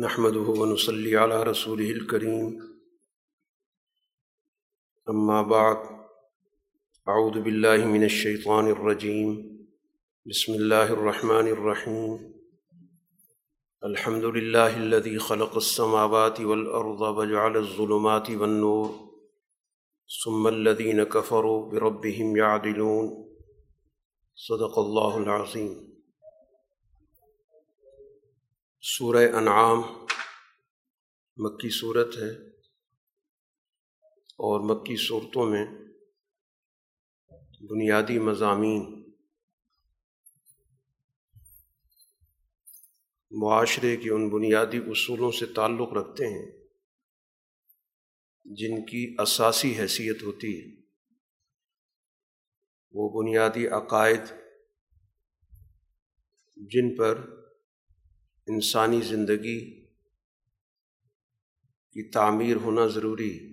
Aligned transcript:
نحمده 0.00 0.40
ونصلي 0.40 1.16
على 1.16 1.42
رسوله 1.42 1.90
الكريم. 1.90 2.60
أما 5.08 5.42
بعد، 5.42 5.76
أعوذ 7.08 7.40
بالله 7.40 7.76
من 7.76 8.04
الشيطان 8.04 8.66
الرجيم. 8.66 9.58
بسم 10.26 10.54
الله 10.54 10.92
الرحمن 10.92 11.46
الرحيم. 11.48 12.34
الحمد 13.84 14.24
لله 14.24 14.76
الذي 14.76 15.18
خلق 15.18 15.56
السماوات 15.56 16.40
والأرض 16.40 17.00
وجعل 17.00 17.56
الظلمات 17.56 18.30
والنور. 18.30 19.10
ثم 20.24 20.48
الذين 20.48 21.02
كفروا 21.02 21.70
بربهم 21.70 22.36
يعدلون. 22.36 23.28
صدق 24.34 24.78
الله 24.78 25.18
العظيم. 25.18 25.97
سورہ 28.80 29.32
انعام 29.36 29.78
مکی 31.36 31.70
صورت 31.70 32.16
ہے 32.16 32.48
اور 34.20 34.60
مکی 34.60 34.96
صورتوں 34.96 35.46
میں 35.46 35.66
بنیادی 37.70 38.18
مضامین 38.18 39.12
معاشرے 43.30 43.96
کے 43.96 44.10
ان 44.10 44.28
بنیادی 44.28 44.78
اصولوں 44.78 45.30
سے 45.30 45.46
تعلق 45.46 45.92
رکھتے 45.92 46.26
ہیں 46.26 46.52
جن 48.44 48.86
کی 48.86 49.16
اساسی 49.18 49.78
حیثیت 49.78 50.22
ہوتی 50.22 50.60
ہے۔ 50.60 50.80
وہ 52.92 53.22
بنیادی 53.22 53.66
عقائد 53.66 54.22
جن 56.56 56.96
پر 56.96 57.37
انسانی 58.48 59.00
زندگی 59.00 59.84
کی 61.92 62.10
تعمیر 62.10 62.56
ہونا 62.56 62.86
ضروری 62.86 63.52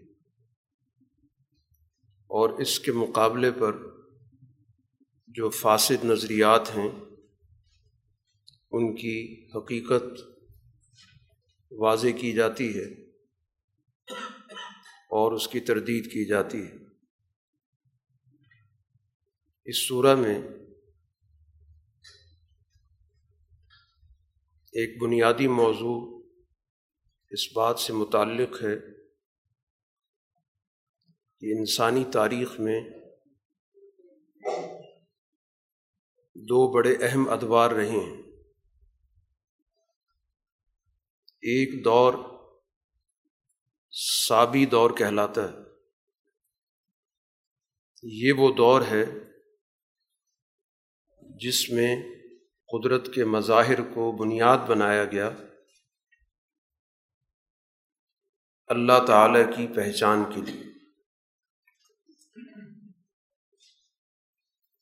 اور 2.27 2.49
اس 2.49 2.79
کے 2.79 2.91
مقابلے 2.91 3.51
پر 3.51 3.75
جو 5.27 5.49
فاسد 5.49 6.05
نظریات 6.05 6.77
ہیں، 6.77 6.89
ان 8.71 8.95
کی 8.95 9.47
حقیقت 9.55 10.03
واضح 11.71 12.07
کی 12.21 12.31
جاتی 12.31 12.79
ہے 12.79 13.11
اور 15.11 15.31
اس 15.31 15.47
کی 15.47 15.59
تردید 15.59 16.05
کی 16.05 16.25
جاتی 16.25 16.61
ہے۔ 16.61 16.75
اس 19.65 19.87
صورح 19.87 20.15
میں 20.15 20.41
ایک 24.77 25.01
بنیادی 25.01 25.47
موضوع 25.47 26.21
اس 27.29 27.51
بات 27.55 27.79
سے 27.79 27.93
متعلق 27.93 28.63
ہے 28.63 28.75
کہ 31.39 31.59
انسانی 31.59 32.03
تاریخ 32.13 32.59
میں 32.59 32.81
دو 36.35 36.71
بڑے 36.71 36.95
اہم 37.01 37.29
ادوار 37.29 37.71
رہے 37.71 37.89
ہیں۔ 37.89 38.21
ایک 41.41 41.85
دور 41.85 42.13
سابی 44.27 44.65
دور 44.65 44.91
کہلاتا 44.91 45.51
ہے۔ 45.51 45.57
یہ 48.03 48.33
وہ 48.33 48.53
دور 48.53 48.81
ہے 48.81 49.05
جس 51.21 51.69
میں 51.69 52.14
قدرت 52.75 53.13
کے 53.13 53.25
مظاہر 53.25 53.81
کو 53.81 54.11
بنیاد 54.11 54.57
بنایا 54.57 55.05
گیا۔ 55.05 55.31
اللہ 58.67 59.05
تعالی 59.07 59.39
کی 59.57 59.67
پہچان 59.75 60.23
کے 60.35 60.41
لیے۔ 60.41 60.63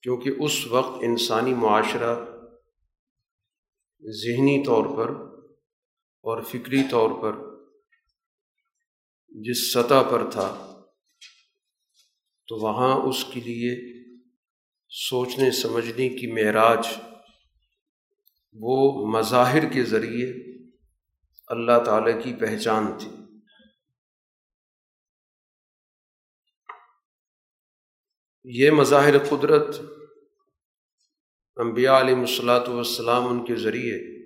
کیونکہ 0.01 0.31
اس 0.39 0.67
وقت 0.67 0.91
انسانی 1.01 1.53
معاشرہ 1.53 2.15
ذہنی 4.01 4.65
طور 4.65 4.97
پر 4.97 5.09
اور 6.21 6.41
فکری 6.41 6.83
طور 6.91 7.09
پر 7.21 7.35
جس 9.27 9.73
سطح 9.73 10.03
پر 10.11 10.31
تھا، 10.31 10.79
تو 12.47 12.55
وہاں 12.55 12.95
اس 12.95 13.25
کے 13.33 13.39
لیے 13.39 14.03
سوچنے، 14.89 15.51
سمجھنے 15.51 16.09
کی 16.09 16.31
معراج 16.31 16.87
وہ 18.59 19.07
مظاہر 19.07 19.73
کے 19.73 19.83
ذریعے 19.83 20.33
اللہ 21.47 21.83
تعالیٰ 21.85 22.23
کی 22.23 22.33
پہچان 22.33 22.97
تھی۔ 22.97 23.09
یہ 28.43 28.71
مظاہر 28.71 29.17
قدرت 29.17 29.75
انبیاء 31.55 31.99
علیہ 31.99 32.15
الصلاۃ 32.15 32.67
والسلام 32.67 33.27
ان 33.27 33.45
کے 33.45 33.55
ذریعے 33.55 34.23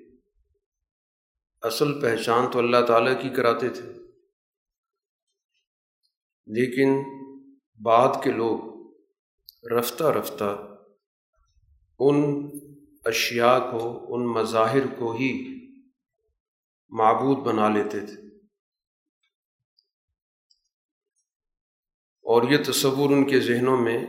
اصل 1.61 2.01
پہچان 2.01 2.51
تو 2.51 2.59
اللہ 2.59 2.85
تعالیٰ 2.87 3.21
کی 3.21 3.29
کراتے 3.29 3.69
تھے۔ 3.69 3.93
لیکن 6.45 7.03
بعد 7.83 8.23
کے 8.23 8.31
لوگ 8.31 8.59
رفتہ 9.73 10.03
رفتہ 10.03 10.77
ان 11.99 12.49
اشیاء 13.07 13.71
کو، 13.71 14.15
ان 14.15 14.27
مظاہر 14.27 14.87
کو 14.99 15.11
ہی 15.11 15.57
معبود 16.89 17.37
بنا 17.37 17.69
لیتے 17.69 17.99
تھے۔ 17.99 18.27
اور 22.23 22.51
یہ 22.51 22.57
تصور 22.63 23.09
ان 23.09 23.29
کے 23.29 23.39
ذہنوں 23.39 23.81
میں 23.81 24.05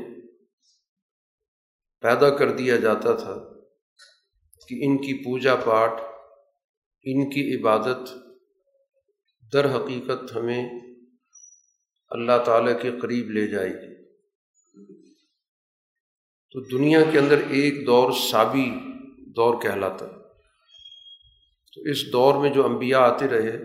پیدا 2.01 2.37
کر 2.37 2.57
دیا 2.57 2.77
جاتا 2.77 3.17
تھا 3.17 3.35
کہ 4.69 4.75
ان 4.85 4.97
کی 4.97 5.25
پوجا 5.25 5.57
پاٹ 5.57 5.93
ان 7.03 7.31
کی 7.31 7.61
عبادت 7.61 8.11
در 9.53 9.77
حقیقت 9.77 10.37
ہمیں 10.37 10.69
اللہ 12.09 12.45
تعالیٰ 12.47 12.83
کے 12.83 12.91
قریب 13.03 13.31
لے 13.31 13.47
جائے 13.47 13.71
گی۔ 13.71 13.95
تو 16.51 16.61
دنیا 16.61 17.01
کے 17.13 17.19
اندر 17.19 17.39
ایک 17.49 17.87
دور 17.87 18.13
سابی 18.13 18.71
دور 19.37 19.61
کہلاتا 19.63 20.07
تو 21.73 21.81
اس 21.91 22.13
دور 22.13 22.41
میں 22.41 22.51
جو 22.51 22.65
انبیاء 22.67 23.01
آتے 23.01 23.29
رہے، 23.29 23.57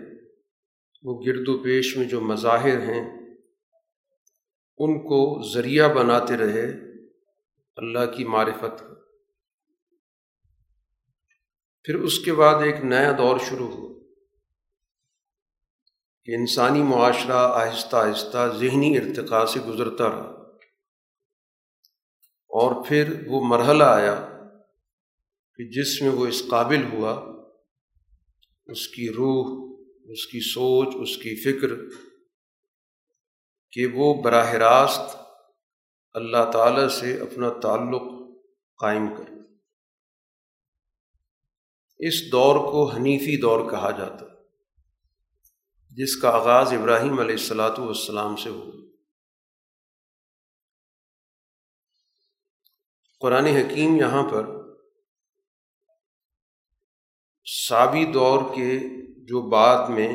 وہ 1.04 1.20
گرد 1.26 1.48
و 1.48 1.62
پیش 1.62 1.96
میں 1.96 2.06
جو 2.06 2.20
مظاہر 2.20 2.80
ہیں، 2.82 3.02
ان 4.78 4.98
کو 4.98 5.20
ذریعہ 5.54 5.88
بناتے 5.94 6.36
رہے 6.36 6.66
اللہ 7.78 8.12
کی 8.16 8.24
معرفت 8.24 8.82
پھر 11.84 11.94
اس 11.94 12.18
کے 12.18 12.32
بعد 12.32 12.62
ایک 12.62 12.84
نیا 12.84 13.12
دور 13.18 13.38
شروع 13.38 13.68
ہو 13.68 13.88
کہ 16.28 16.34
انسانی 16.34 16.82
معاشرہ 16.82 17.40
آہستہ 17.54 17.96
آہستہ 17.96 18.46
ذہنی 18.58 18.96
ارتقاء 18.98 19.44
سے 19.44 19.60
گزرتا 19.60 20.08
رہا 20.08 20.30
اور 22.50 22.84
پھر 22.84 23.12
وہ 23.26 23.40
مرحلہ 23.44 23.84
آیا 23.84 24.14
کہ 25.58 25.64
جس 25.70 26.02
میں 26.02 26.10
وہ 26.10 26.26
اس 26.26 26.42
قابل 26.50 26.84
ہوا، 26.92 27.12
اس 28.68 28.88
کی 28.88 29.08
روح، 29.08 29.52
اس 30.04 30.26
کی 30.26 30.40
سوچ، 30.40 30.94
اس 31.00 31.16
کی 31.16 31.34
فکر 31.42 31.74
کہ 33.72 33.86
وہ 33.86 34.22
براہ 34.22 34.52
راست 34.52 35.16
اللہ 36.14 36.50
تعالیٰ 36.52 36.88
سے 36.88 37.20
اپنا 37.20 37.48
تعلق 37.62 38.02
قائم 38.78 39.06
کرے 39.16 39.32
اس 42.00 42.22
دور 42.32 42.56
کو 42.72 42.84
حنیفی 42.90 43.36
دور 43.40 43.70
کہا 43.70 43.90
جاتا، 43.90 44.26
جس 45.96 46.16
کا 46.16 46.30
آغاز 46.30 46.72
ابراہیم 46.72 47.18
علیہ 47.20 47.34
السلاۃ 47.34 47.78
والسلام 47.78 48.36
سے 48.36 48.50
ہو 48.50 48.70
قرآن 53.22 53.46
حکیم 53.46 53.96
یہاں 53.96 54.22
پر 54.30 54.63
سابی 57.46 58.04
دور 58.04 58.54
کے 58.54 58.78
جو 59.24 59.48
بعد 59.50 59.88
میں 59.88 60.08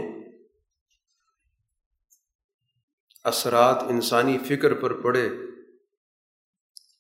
اثرات 3.23 3.83
انسانی 3.89 4.37
فکر 4.37 4.73
پر 4.73 5.01
پڑے 5.01 5.25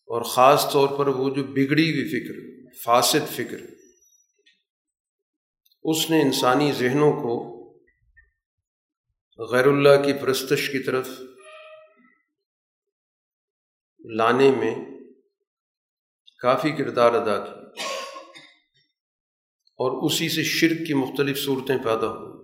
اور 0.09 0.21
خاص 0.21 0.71
طور 0.73 0.97
پر 0.97 1.07
وہ 1.07 1.29
جو 1.35 1.43
بگڑی 1.43 1.89
ہوئی 1.91 2.07
فکر، 2.09 2.35
فاسد 2.85 3.29
فکر، 3.29 3.61
اس 5.83 6.09
نے 6.09 6.21
انسانی 6.21 6.71
ذہنوں 6.71 7.11
کو 7.11 7.37
غیر 9.39 9.65
اللہ 9.65 10.03
کی 10.05 10.13
پرستش 10.13 10.69
کی 10.69 10.83
طرف 10.83 11.09
لانے 14.05 14.51
میں 14.51 14.75
کافی 16.41 16.71
کردار 16.71 17.13
ادا 17.13 17.37
کی 17.45 17.58
اور 19.79 19.91
اسی 20.05 20.29
سے 20.29 20.43
شرک 20.43 20.87
کی 20.87 20.93
مختلف 20.93 21.37
صورتیں 21.45 21.77
پیدا 21.77 22.07
ہوئیں 22.07 22.37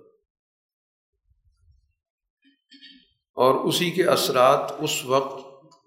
اور 3.38 3.56
اسی 3.66 3.92
کے 3.92 4.04
اثرات 4.04 4.72
اس 4.80 5.06
وقت 5.06 5.44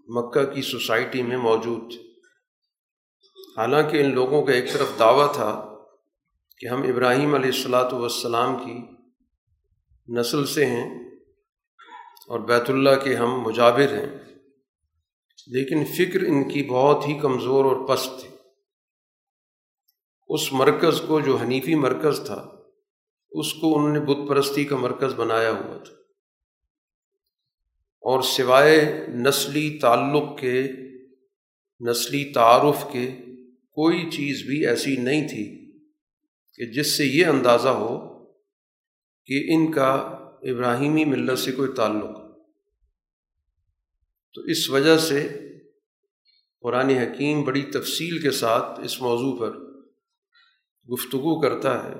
مکہ 0.08 0.44
کی 0.44 0.62
سوسائٹی 0.62 1.22
میں 1.22 1.36
موجود 1.36 1.90
تھے۔ 1.90 2.02
حالانکہ 3.56 3.96
ان 3.96 4.14
لوگوں 4.14 4.44
کا 4.46 4.52
ایک 4.52 4.72
طرف 4.72 4.98
دعویٰ 4.98 5.32
تھا 5.32 5.50
کہ 6.60 6.66
ہم 6.66 6.82
ابراہیم 6.82 7.34
علیہ 7.34 7.50
السلاۃ 7.50 7.92
والسلام 7.92 8.56
کی 8.64 8.78
نسل 10.08 10.46
سے 10.46 10.66
ہیں 10.66 10.88
اور 12.28 12.40
بیت 12.40 12.70
اللہ 12.70 13.02
کے 13.04 13.16
ہم 13.16 13.40
مجابر 13.40 13.98
ہیں، 13.98 14.10
لیکن 15.48 15.84
فکر 15.84 16.22
ان 16.22 16.48
کی 16.48 16.62
بہت 16.62 17.08
ہی 17.08 17.18
کمزور 17.18 17.64
اور 17.64 17.88
پست 17.88 18.20
تھی۔ 18.20 18.28
اس 20.28 20.52
مرکز 20.52 21.00
کو 21.06 21.20
جو 21.20 21.36
حنیفی 21.36 21.75
مرکز 21.75 22.20
تھا، 22.26 22.48
اس 23.30 23.54
کو 23.54 23.78
انہوں 23.78 23.92
نے 23.92 24.00
بت 24.00 24.28
پرستی 24.28 24.64
کا 24.64 24.76
مرکز 24.76 25.14
بنایا 25.14 25.50
ہوا 25.50 25.76
تھا۔ 25.76 25.94
اور 28.00 28.22
سوائے 28.22 29.06
نسلی 29.08 29.78
تعلق 29.82 30.40
کے، 30.40 30.69
نسلی 31.80 32.25
تعارف 32.25 32.92
کے، 32.92 33.10
کوئی 33.70 34.10
چیز 34.10 34.42
بھی 34.46 34.66
ایسی 34.66 34.96
نہیں 34.96 35.28
تھی 35.28 35.72
کہ 36.54 36.72
جس 36.72 36.96
سے 36.96 37.04
یہ 37.04 37.26
اندازہ 37.26 37.69
ہو 37.69 38.24
کہ 39.26 39.54
ان 39.54 39.72
کا 39.72 39.92
ابراہیمی 40.42 41.04
ملت 41.04 41.38
سے 41.38 41.52
کوئی 41.52 41.72
تعلق۔ 41.76 42.19
تو 44.34 44.40
اس 44.40 44.70
وجہ 44.70 44.98
سے 44.98 45.48
قرآن 46.60 46.90
حکیم 46.90 47.42
بڑی 47.42 47.62
تفصیل 47.62 48.22
کے 48.22 48.31
ساتھ 48.31 48.81
اس 48.81 49.00
موضوع 49.02 49.38
پر 49.38 49.68
گفتگو 50.88 51.40
کرتا 51.40 51.85
ہے 51.85 51.94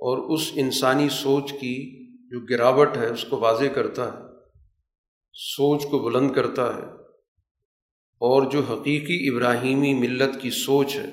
اور 0.00 0.34
اس 0.34 0.50
انسانی 0.54 1.08
سوچ 1.08 1.52
کی 1.52 1.76
جو 2.30 2.40
گراوٹ 2.40 2.96
ہے، 2.96 3.06
اس 3.06 3.24
کو 3.30 3.38
واضح 3.38 3.72
کرتا 3.74 4.12
ہے، 4.12 4.18
سوچ 5.34 5.84
کو 5.90 5.98
بلند 5.98 6.32
کرتا 6.32 6.76
ہے 6.76 6.86
اور 8.20 8.50
جو 8.50 8.60
حقیقی 8.60 9.28
ابراہیمی 9.28 9.94
ملت 9.94 10.40
کی 10.40 10.50
سوچ 10.50 10.96
ہے 10.96 11.10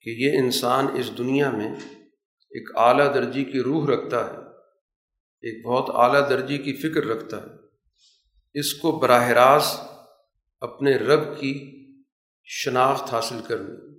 کہ 0.00 0.10
یہ 0.10 0.38
انسان 0.38 0.86
اس 0.94 1.18
دنیا 1.18 1.50
میں 1.50 1.74
ایک 2.52 2.76
اعلیٰ 2.76 3.14
درجے 3.14 3.44
کی 3.44 3.60
روح 3.60 3.86
رکھتا 3.86 4.26
ہے، 4.26 4.38
ایک 5.44 5.66
بہت 5.66 5.90
اعلیٰ 5.94 6.30
درجے 6.30 6.58
کی 6.58 6.72
فکر 6.72 7.04
رکھتا 7.04 7.42
ہے، 7.42 7.48
اس 8.54 8.74
کو 8.74 8.92
براہ 8.92 9.28
راست 9.28 9.80
اپنے 10.60 10.96
رب 10.96 11.40
کی 11.40 11.54
شناخت 12.44 13.14
حاصل 13.14 13.40
کرنی۔ 13.48 13.91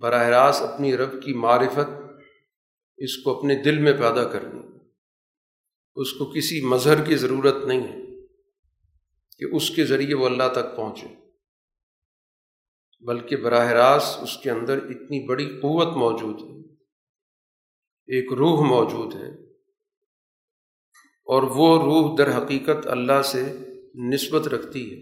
براہ 0.00 0.26
راست 0.28 0.62
اپنی 0.62 0.96
رب 0.96 1.22
کی 1.22 1.32
معرفت 1.34 1.90
اس 2.98 3.16
کو 3.16 3.38
اپنے 3.38 3.54
دل 3.62 3.78
میں 3.78 3.92
پیدا 3.92 4.24
کرنی 4.24 4.60
اس 5.96 6.12
کو 6.12 6.24
کسی 6.32 6.60
مظہر 6.66 7.04
کی 7.04 7.16
ضرورت 7.16 7.64
نہیں 7.66 7.82
ہے 7.82 7.98
کہ 9.40 9.46
اس 9.56 9.70
کے 9.70 9.84
ذریعے 9.84 10.14
وہ 10.14 10.26
اللہ 10.26 10.48
تک 10.52 10.76
پہنچے، 10.76 11.06
بلکہ 13.04 13.36
براہ 13.36 13.68
راست 13.72 14.22
اس 14.22 14.36
کے 14.36 14.50
اندر 14.50 14.76
اتنی 14.84 15.26
بڑی 15.26 15.46
قوت 15.60 15.96
موجود 15.96 16.40
ہے، 16.40 16.58
ایک 18.08 18.32
روح 18.32 18.64
موجود 18.68 19.14
ہے، 19.14 19.30
اور 21.28 21.42
وہ 21.42 21.68
روح 21.82 22.16
در 22.18 22.36
حقیقت 22.36 22.86
اللہ 22.86 23.22
سے 23.22 23.42
نسبت 24.12 24.48
رکھتی 24.48 24.84
ہے۔ 24.90 25.00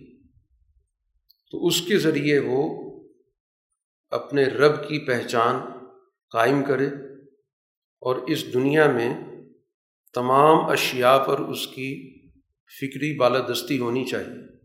تو 1.52 1.66
اس 1.66 1.80
کے 1.80 1.98
ذریعے 1.98 2.38
وہ 2.38 2.62
اپنے 4.10 4.44
رب 4.44 4.88
کی 4.88 5.06
پہچان 5.06 5.78
قائم 6.30 6.64
کرے 6.64 6.86
اور 8.00 8.16
اس 8.16 8.54
دنیا 8.54 8.92
میں 8.92 9.14
تمام 10.14 10.70
اشیاء 10.70 11.18
پر 11.18 11.38
اس 11.38 11.66
کی 11.66 12.18
فکری 12.80 13.16
بالادستی 13.16 13.78
ہونی 13.78 14.04
چاہیے۔ 14.04 14.58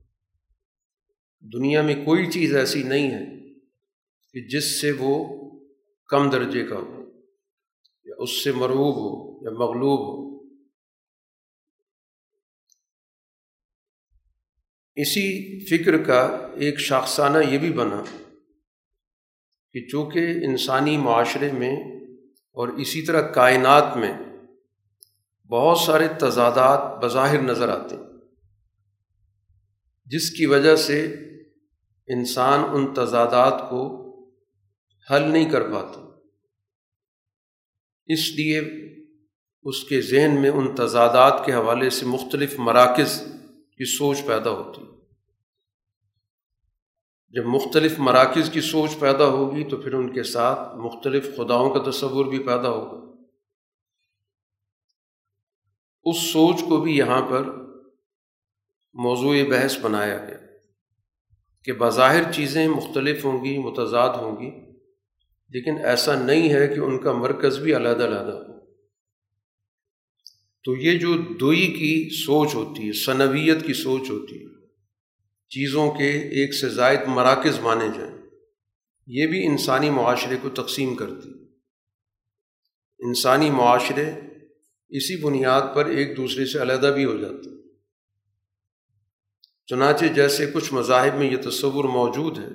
دنیا 1.39 1.81
میں 1.81 2.05
کوئی 2.05 2.31
چیز 2.31 2.55
ایسی 2.55 2.83
نہیں 2.83 3.11
ہے 3.11 3.53
کہ 4.33 4.47
جس 4.47 4.81
سے 4.81 4.91
وہ 4.99 5.25
کم 6.07 6.29
درجے 6.29 6.65
کا 6.65 6.75
ہو، 6.75 7.03
یا 8.05 8.15
اس 8.17 8.43
سے 8.43 8.51
مروب 8.51 8.95
ہو، 8.95 9.45
یا 9.45 9.51
مغلوب 9.51 9.99
ہو۔ 9.99 10.23
اسی 14.95 15.59
فکر 15.65 16.03
کا 16.03 16.47
ایک 16.55 16.79
شاخسانہ 16.79 17.37
یہ 17.49 17.57
بھی 17.57 17.73
بنا 17.73 18.03
کہ 19.73 19.87
چونکہ 19.87 20.19
انسانی 20.19 20.97
معاشرے 20.97 21.51
میں 21.51 21.75
اور 22.51 22.67
اسی 22.67 23.01
طرح 23.01 23.21
کائنات 23.21 23.97
میں 23.97 24.13
بہت 25.49 25.77
سارے 25.77 26.07
تضادات 26.07 27.03
بظاہر 27.03 27.41
نظر 27.41 27.69
آتے 27.69 27.95
ہیں، 27.95 28.03
جس 30.05 30.29
کی 30.29 30.45
وجہ 30.45 30.75
سے 30.75 31.15
انسان 32.07 32.59
ان 32.73 32.93
تضادات 32.93 33.69
کو 33.69 33.99
حل 35.11 35.21
نہیں 35.21 35.49
کر 35.49 35.61
پاتا۔ 35.71 35.99
اس 38.05 38.31
لیے 38.35 38.61
اس 39.63 39.83
کے 39.83 40.01
ذہن 40.01 40.41
میں 40.41 40.49
ان 40.49 40.75
تضادات 40.75 41.45
کے 41.45 41.53
حوالے 41.53 41.89
سے 41.89 42.05
مختلف 42.05 42.59
مراکز 42.59 43.23
کی 43.77 43.85
سوچ 43.97 44.25
پیدا 44.25 44.49
ہوتی 44.49 44.81
ہے۔ 44.81 45.02
جب 47.33 47.45
مختلف 47.45 47.99
مراکز 47.99 48.49
کی 48.49 48.61
سوچ 48.61 48.99
پیدا 48.99 49.25
ہوگی 49.25 49.63
تو 49.63 49.77
پھر 49.77 49.93
ان 49.93 50.13
کے 50.13 50.23
ساتھ 50.23 50.75
مختلف 50.75 51.37
خداؤں 51.37 51.69
کا 51.69 51.91
تصور 51.91 52.25
بھی 52.25 52.39
پیدا 52.39 52.69
ہوگا۔ 52.69 53.23
اس 56.03 56.17
سوچ 56.17 56.61
کو 56.69 56.81
بھی 56.81 56.97
یہاں 56.97 57.21
پر 57.29 57.43
موضوع 58.93 59.35
بحث 59.49 59.79
بنایا 59.81 60.17
گیا 60.17 60.37
کہ 61.63 61.73
بظاہر 61.73 62.31
چیزیں 62.31 62.67
مختلف 62.67 63.25
ہوں 63.25 63.45
گی، 63.45 63.57
متضاد 63.57 64.17
ہوں 64.17 64.35
گی، 64.41 64.73
لیکن 65.49 65.85
ایسا 65.85 66.15
نہیں 66.15 66.53
ہے 66.53 66.67
کہ 66.67 66.79
ان 66.79 66.99
کا 66.99 67.13
مرکز 67.13 67.59
بھی 67.59 67.75
علیحدہ 67.75 68.03
علیحدہ 68.03 68.31
ہو۔ 68.31 68.53
تو 70.63 70.75
یہ 70.75 70.99
جو 70.99 71.17
دوئی 71.17 71.67
کی 71.67 72.09
سوچ 72.09 72.55
ہوتی 72.55 72.87
ہے 72.87 72.91
صنویت 72.91 73.65
کی 73.65 73.73
سوچ 73.73 74.09
ہوتی 74.09 74.43
ہے 74.43 74.52
چیزوں 75.53 75.91
کے 75.91 76.09
ایک 76.09 76.53
سے 76.53 76.69
زائد 76.69 76.99
مراکز 77.07 77.59
مانے 77.59 77.87
جائیں۔ 77.97 78.17
یہ 79.07 79.27
بھی 79.27 79.47
انسانی 79.47 79.89
معاشرے 79.89 80.37
کو 80.41 80.49
تقسیم 80.49 80.95
کرتی۔ 80.95 81.29
انسانی 82.99 83.49
معاشرے 83.49 84.11
اسی 84.89 85.21
بنیاد 85.21 85.61
پر 85.75 85.85
ایک 85.85 86.17
دوسرے 86.17 86.45
سے 86.45 86.61
علیحدہ 86.61 86.91
بھی 86.95 87.05
ہو 87.05 87.17
جاتے۔ 87.17 87.49
چنانچہ 89.67 90.05
جیسے 90.05 90.51
کچھ 90.53 90.73
مذاہب 90.73 91.15
میں 91.15 91.31
یہ 91.31 91.37
تصور 91.49 91.83
موجود 91.83 92.37
ہے 92.37 92.49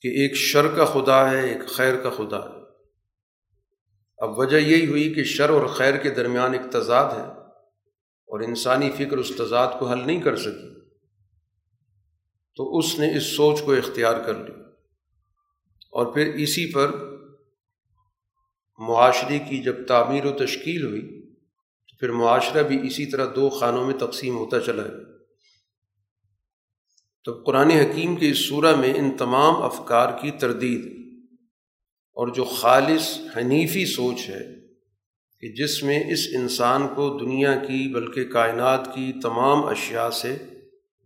کہ 0.00 0.08
ایک 0.08 0.36
شر 0.36 0.68
کا 0.68 0.84
خدا 0.84 1.30
ہے، 1.30 1.52
ایک 1.52 1.68
خیر 1.68 1.96
کا 1.96 2.10
خدا 2.10 2.38
ہے۔ 2.38 2.62
اب 4.18 4.38
وجہ 4.38 4.56
یہی 4.56 4.86
ہوئی 4.86 5.14
کہ 5.14 5.24
شر 5.24 5.50
اور 5.50 5.66
خیر 5.66 5.96
کے 5.96 6.10
درمیان 6.10 6.52
ایک 6.52 6.72
تضاد 6.72 7.12
ہے 7.12 7.26
اور 8.26 8.40
انسانی 8.40 8.90
فکر 8.90 9.18
اس 9.18 9.32
تضاد 9.38 9.72
کو 9.78 9.86
حل 9.86 10.06
نہیں 10.06 10.20
کر 10.20 10.36
سکی۔ 10.36 10.81
تو 12.56 12.78
اس 12.78 12.98
نے 12.98 13.16
اس 13.16 13.22
سوچ 13.22 13.62
کو 13.62 13.72
اختیار 13.72 14.20
کر 14.20 14.34
لی 14.34 14.52
اور 15.90 16.06
پھر 16.06 16.34
اسی 16.34 16.72
پر 16.72 16.90
معاشرے 18.78 19.38
کی 19.38 19.62
جب 19.62 19.86
تعمیر 19.86 20.24
و 20.24 20.32
تشکیل 20.32 20.86
ہوئی، 20.86 21.22
تو 21.88 21.96
پھر 21.96 22.10
معاشرہ 22.10 22.62
بھی 22.62 22.86
اسی 22.86 23.06
طرح 23.06 23.26
دو 23.36 23.48
خانوں 23.48 23.86
میں 23.86 23.94
تقسیم 23.94 24.36
ہوتا 24.36 24.60
چلا 24.60 24.82
ہے۔ 24.82 25.12
تو 27.24 27.42
قرآن 27.46 27.70
حکیم 27.70 28.16
کے 28.16 28.30
اس 28.30 28.48
صورہ 28.48 28.76
میں 28.76 28.94
ان 28.94 29.16
تمام 29.16 29.62
افکار 29.62 30.18
کی 30.22 30.30
تردید 30.30 30.86
اور 32.14 32.28
جو 32.28 32.44
خالص 32.44 33.18
حنیفی 33.36 33.86
سوچ 33.86 34.28
ہے 34.28 34.44
کہ 35.40 35.52
جس 35.52 35.82
میں 35.82 36.10
اس 36.10 36.28
انسان 36.34 36.88
کو 36.88 37.18
دنیا 37.18 37.54
کی 37.54 37.92
بلکہ 37.94 38.24
کائنات 38.24 38.94
کی 38.94 39.12
تمام 39.22 39.64
اشیاء 39.64 40.10
سے 40.10 40.36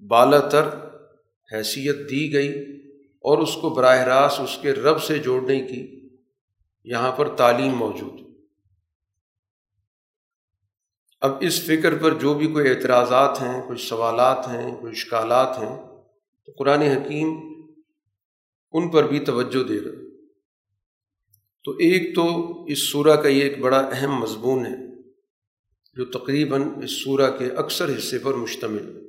بالا 0.09 0.41
تر 0.41 0.86
حیثیت 1.53 2.11
دی 2.11 2.33
گئی 2.33 2.51
اور 3.25 3.39
اس 3.39 3.55
کو 3.55 3.71
براہ 3.71 3.99
راست 3.99 4.41
اس 4.41 4.59
کے 4.63 4.73
رب 4.73 5.03
سے 5.03 5.19
جوڑنے 5.19 5.61
کی 5.61 6.09
یہاں 6.85 7.13
پر 7.13 7.37
تعلیم 7.37 7.73
موجود۔ 7.73 8.21
اب 11.21 11.33
اس 11.41 11.61
فکر 11.63 11.99
پر 11.99 12.15
جو 12.15 12.35
بھی 12.35 12.47
کوئی 12.47 12.69
اعتراضات 12.69 13.43
ہیں 13.43 13.63
کچھ 13.69 13.89
سوالات 13.89 14.49
ہیں، 14.49 14.77
کوئی 14.77 14.93
اشکالات 14.93 15.59
ہیں، 15.59 15.77
تو 16.45 16.53
قرآن 16.59 16.83
حکیم 16.83 17.37
ان 18.73 18.89
پر 18.91 19.07
بھی 19.07 19.21
توجہ 19.21 19.65
دے 19.65 19.81
رہا 19.81 20.07
تو 21.65 21.73
ایک 21.73 22.15
تو 22.15 22.25
اس 22.65 22.91
صورہ 22.91 23.17
کا 23.17 23.29
یہ 23.29 23.43
ایک 23.43 23.59
بڑا 23.59 23.79
اہم 23.93 24.21
مضمون 24.21 24.67
ہے 24.67 25.03
جو 25.97 26.05
تقریباً 26.05 26.63
اس 26.85 27.05
صورہ 27.05 27.31
کے 27.39 27.47
اکثر 27.47 27.99
حصے 27.99 28.19
پر 28.19 28.35
مشتمل 28.35 28.97
ہے۔ 28.97 29.06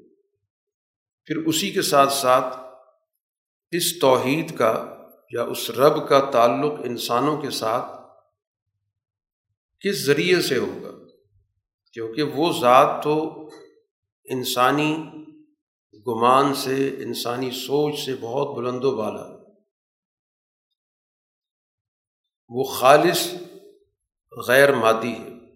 پھر 1.28 1.38
اسی 1.38 1.72
کے 1.72 1.82
ساتھ 1.82 2.14
ساتھ 2.14 2.58
اس 3.72 4.00
توحید 4.00 4.58
کا 4.58 4.98
یا 5.32 5.44
اس 5.44 5.70
رب 5.70 6.10
کا 6.10 6.30
تعلق 6.32 6.74
انسانوں 6.84 7.42
کے 7.42 7.50
ساتھ 7.50 8.02
کس 9.80 10.06
ذریعے 10.06 10.42
سے 10.42 10.58
ہوگا؟ 10.58 11.08
کیونکہ 11.94 12.24
وہ 12.24 12.54
ذات 12.62 13.04
تو 13.04 13.48
انسانی 14.24 15.04
گمان 16.08 16.54
سے، 16.54 17.04
انسانی 17.04 17.52
سوچ 17.52 18.06
سے 18.06 18.16
بہت 18.22 18.58
بلند 18.58 18.84
و 18.84 18.96
بالا 18.96 19.38
وہ 22.50 22.64
خالص 22.64 23.34
غیر 24.48 24.76
مادی 24.76 25.14
ہے 25.14 25.54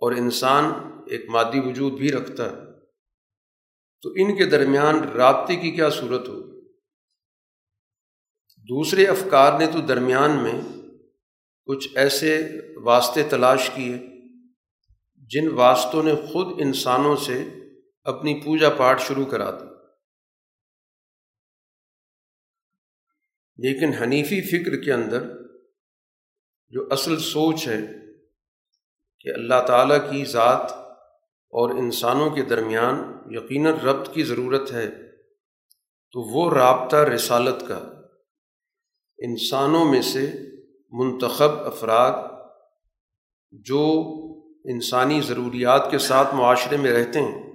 اور 0.00 0.12
انسان 0.12 0.64
ایک 1.06 1.28
مادی 1.28 1.60
وجود 1.60 1.92
بھی 1.92 2.12
رکھتا 2.12 2.44
ہے۔ 2.44 2.65
تو 4.06 4.12
ان 4.12 4.36
کے 4.36 4.46
درمیان 4.46 4.98
رابطے 4.98 5.56
کی 5.56 5.70
کیا 5.70 5.90
صورت 5.90 6.28
ہو؟ 6.28 6.60
دوسرے 8.56 9.06
افکار 9.06 9.58
نے 9.58 9.66
تو 9.66 9.80
درمیان 9.80 10.30
میں 10.30 10.60
کچھ 11.64 11.88
ایسے 11.94 12.48
واسطے 12.82 13.22
تلاش 13.22 13.70
کیے 13.74 13.98
جن 15.16 15.52
واسطوں 15.52 16.02
نے 16.02 16.14
خود 16.14 16.46
انسانوں 16.60 17.16
سے 17.16 17.48
اپنی 18.04 18.40
پوجا 18.44 18.70
پاٹ 18.70 19.00
شروع 19.00 19.24
کرا 19.24 19.50
دی۔ 19.50 19.64
لیکن 23.56 23.94
حنیفی 24.02 24.40
فکر 24.40 24.82
کے 24.82 24.92
اندر 24.92 25.22
جو 26.68 26.88
اصل 26.90 27.18
سوچ 27.18 27.68
ہے 27.68 27.80
کہ 29.20 29.28
اللہ 29.28 29.66
تعالیٰ 29.66 30.10
کی 30.10 30.24
ذات 30.24 30.72
اور 31.48 31.70
انسانوں 31.70 32.30
کے 32.30 32.42
درمیان 32.42 33.15
یقیناً 33.30 33.74
ربط 33.74 34.14
کی 34.14 34.22
ضرورت 34.22 34.72
ہے، 34.72 34.90
تو 36.12 36.20
وہ 36.20 36.50
رابطہ 36.50 36.96
رسالت 36.96 37.68
کا 37.68 37.92
انسانوں 39.18 39.84
میں 39.84 40.02
سے 40.02 40.32
منتخب 40.92 41.50
افراد 41.50 42.30
جو 43.52 44.02
انسانی 44.64 45.20
ضروریات 45.20 45.90
کے 45.90 45.98
ساتھ 45.98 46.34
معاشرے 46.34 46.76
میں 46.76 46.92
رہتے 46.92 47.20
ہیں، 47.20 47.52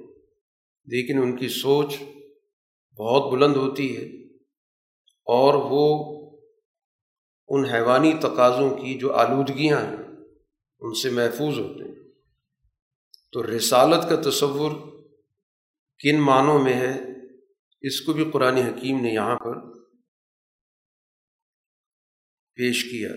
لیکن 0.85 1.17
ان 1.17 1.37
کی 1.37 1.47
سوچ 1.47 1.95
بہت 2.97 3.31
بلند 3.31 3.55
ہوتی 3.55 3.97
ہے 3.97 4.03
اور 5.25 5.53
وہ 5.53 6.11
ان 7.47 7.65
حیوانی 7.65 8.13
تقاضوں 8.21 8.69
کی 8.69 8.93
جو 8.93 9.13
آلودگیاں 9.13 9.81
ہیں، 9.81 9.97
ان 10.79 10.93
سے 10.93 11.09
محفوظ 11.09 11.59
ہوتے 11.59 11.83
ہیں۔ 11.83 11.91
تو 13.31 13.57
رسالت 13.57 14.09
کا 14.09 14.29
تصور 14.29 14.71
کن 16.03 16.19
معنوں 16.19 16.63
میں 16.63 16.73
ہے، 16.73 16.99
اس 17.81 18.01
کو 18.01 18.13
بھی 18.13 18.25
قرآن 18.33 18.57
حکیم 18.57 19.01
نے 19.01 19.09
یہاں 19.09 19.35
پر 19.35 19.71
پیش 22.55 22.83
کیا۔ 22.83 23.09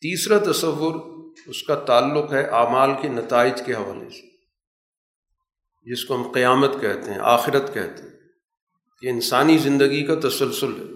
تیسرا 0.00 0.52
تصور 0.52 1.18
اس 1.46 1.62
کا 1.62 1.74
تعلق 1.74 2.32
ہے 2.32 2.44
اعمال 2.44 2.90
کے 3.02 3.08
نتائج 3.08 3.52
کے 3.66 3.74
حوالے 3.74 4.10
سے، 4.10 4.36
جس 5.82 6.04
کو 6.04 6.16
ہم 6.16 6.32
قیامت 6.32 6.70
کہتے 6.80 7.10
ہیں، 7.10 7.18
آخرت 7.20 7.74
کہتے 7.74 8.02
ہیں۔ 8.02 8.18
کہ 9.00 9.06
انسانی 9.06 9.58
زندگی 9.58 10.06
کا 10.06 10.28
تسلسل 10.28 10.76
ہے، 10.76 10.92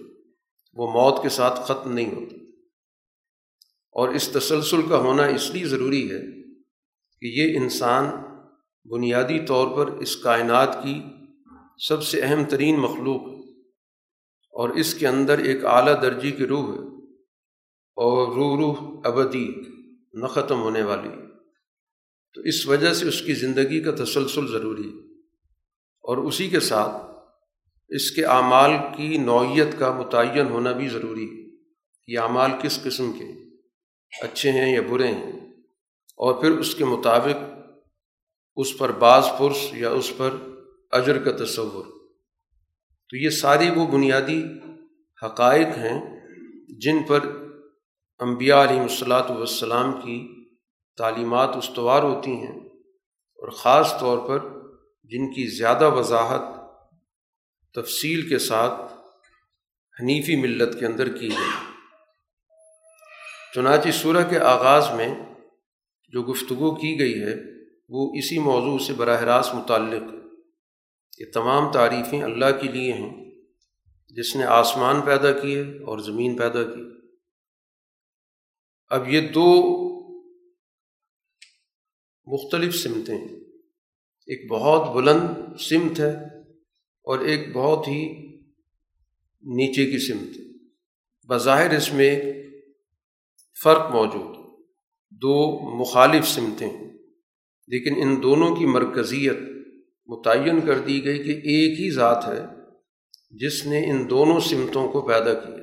وہ 0.74 0.90
موت 0.90 1.22
کے 1.22 1.28
ساتھ 1.28 1.60
ختم 1.60 1.92
نہیں 1.92 2.14
ہوتا۔ 2.14 2.36
اور 3.92 4.08
اس 4.08 4.28
تسلسل 4.28 4.88
کا 4.88 4.96
ہونا 4.96 5.24
اس 5.24 5.50
لیے 5.50 5.66
ضروری 5.66 6.12
ہے 6.12 6.52
کہ 7.20 7.26
یہ 7.26 7.56
انسان 7.56 8.31
بنیادی 8.84 9.38
طور 9.46 9.76
پر 9.76 9.92
اس 9.92 10.16
کائنات 10.16 10.82
کی 10.82 11.02
سب 11.78 12.02
سے 12.02 12.20
اہم 12.22 12.44
ترین 12.44 12.80
مخلوق 12.80 13.20
ہے 13.20 13.60
اور 14.50 14.68
اس 14.68 14.94
کے 14.94 15.08
اندر 15.08 15.38
ایک 15.38 15.64
اعلیٰ 15.64 16.02
درجے 16.02 16.30
کی 16.30 16.46
روح 16.46 16.72
ہے 16.72 16.78
اور 17.96 18.28
روح 18.34 18.56
روح 18.60 19.00
ابدی 19.04 19.48
نہ 20.12 20.26
ختم 20.26 20.60
ہونے 20.60 20.82
والی 20.82 21.08
تو 22.34 22.40
اس 22.40 22.66
وجہ 22.66 22.92
سے 22.92 23.08
اس 23.08 23.22
کی 23.22 23.32
زندگی 23.32 23.80
کا 23.80 24.04
تسلسل 24.04 24.46
ضروری 24.46 24.88
ہے 24.88 25.18
اور 26.02 26.16
اسی 26.16 26.48
کے 26.48 26.60
ساتھ 26.60 27.12
اس 27.88 28.10
کے 28.10 28.24
اعمال 28.24 28.70
کی 28.96 29.18
نوعیت 29.18 29.78
کا 29.78 29.98
متعین 29.98 30.46
ہونا 30.46 30.72
بھی 30.72 30.88
ضروری 30.88 31.24
ہے 31.24 31.50
کہ 32.06 32.18
اعمال 32.18 32.50
کس 32.62 32.82
قسم 32.82 33.12
کے 33.12 33.24
اچھے 34.22 34.50
ہیں 34.50 34.74
یا 34.74 34.82
برے 34.90 35.08
ہیں۔ 35.08 35.32
اور 36.16 36.34
پھر 36.34 36.50
اس 36.50 36.74
کے 36.74 36.84
مطابق 36.84 37.61
اس 38.56 38.78
پر 38.78 38.92
بعض 38.92 39.24
پرس 39.38 39.74
یا 39.74 39.90
اس 39.90 40.12
پر 40.16 40.30
اجر 40.90 41.18
کا 41.18 41.44
تصور۔ 41.44 41.84
تو 43.10 43.16
یہ 43.16 43.30
ساری 43.30 43.70
وہ 43.70 43.86
بنیادی 43.86 44.42
حقائق 45.26 45.66
ہیں 45.66 46.20
جن 46.80 47.02
پر 47.02 47.20
انبیاء 48.20 48.62
علیہ 48.62 48.80
الصلاۃ 48.80 49.30
والسلام 49.30 49.92
کی 49.92 50.44
تعلیمات 50.96 51.56
استوار 51.56 52.02
ہوتی 52.02 52.30
ہیں 52.30 52.58
اور 53.38 53.48
خاص 53.48 53.94
طور 54.00 54.28
پر 54.28 54.38
جن 55.02 55.32
کی 55.32 55.46
زیادہ 55.46 55.90
وضاحت 55.90 56.42
تفصیل 57.74 58.28
کے 58.28 58.38
ساتھ 58.38 58.92
حنیفی 60.00 60.36
ملت 60.36 60.80
کے 60.80 60.86
اندر 60.86 61.08
کی 61.08 61.28
گئی۔ 61.28 61.50
چنانچہ 63.54 63.90
سورہ 63.90 64.30
کے 64.30 64.38
آغاز 64.38 64.90
میں 64.96 65.14
جو 66.08 66.22
گفتگو 66.22 66.74
کی 66.74 66.98
گئی 66.98 67.22
ہے 67.22 67.51
وہ 67.88 68.12
اسی 68.14 68.38
موضوع 68.38 68.78
سے 68.78 68.92
براہ 68.92 69.20
راست 69.20 69.54
متعلق 69.54 70.02
یہ 71.18 71.26
تمام 71.34 71.72
تعریفیں 71.72 72.22
اللہ 72.22 72.60
کے 72.60 72.68
لیے 72.68 72.92
ہیں، 72.92 73.30
جس 74.08 74.36
نے 74.36 74.44
آسمان 74.44 75.00
پیدا 75.00 75.32
کیے 75.32 75.60
اور 75.60 75.98
زمین 75.98 76.36
پیدا 76.36 76.62
کی۔ 76.62 76.82
اب 78.90 79.08
یہ 79.08 79.28
دو 79.28 79.48
مختلف 82.26 82.74
سمتیں 82.74 83.18
ایک 84.26 84.50
بہت 84.50 84.94
بلند 84.94 85.56
سمت 85.60 86.00
ہے 86.00 86.10
اور 87.04 87.18
ایک 87.18 87.52
بہت 87.52 87.88
ہی 87.88 88.02
نیچے 89.42 89.86
کی 89.86 89.98
سمت 89.98 90.36
بظاہر 91.28 91.76
اس 91.76 91.92
میں 91.92 92.20
فرق 93.62 93.90
موجود 93.90 94.36
دو 95.10 95.60
مخالف 95.80 96.28
سمتیں 96.28 96.70
لیکن 97.66 97.94
ان 97.96 98.22
دونوں 98.22 98.56
کی 98.56 98.66
مرکزیت 98.66 99.36
متعین 100.06 100.60
کر 100.60 100.78
دی 100.78 101.04
گئی 101.04 101.24
کہ 101.24 101.30
ایک 101.30 101.80
ہی 101.80 101.90
ذات 101.90 102.24
ہے 102.28 102.40
جس 103.30 103.66
نے 103.66 103.90
ان 103.90 104.10
دونوں 104.10 104.40
سمتوں 104.40 104.92
کو 104.92 105.02
پیدا 105.02 105.34
کیا 105.34 105.56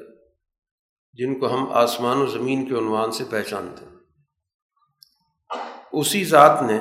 جن 1.14 1.40
کو 1.40 1.54
ہم 1.54 1.70
آسمان 1.70 2.18
و 2.18 2.26
زمین 2.26 2.70
کے 2.70 2.76
عنوان 2.76 3.12
سے 3.12 3.24
پہچانتے 3.30 3.86
ہیں۔ 3.86 3.96
اسی 5.92 6.24
ذات 6.24 6.64
نے 6.72 6.80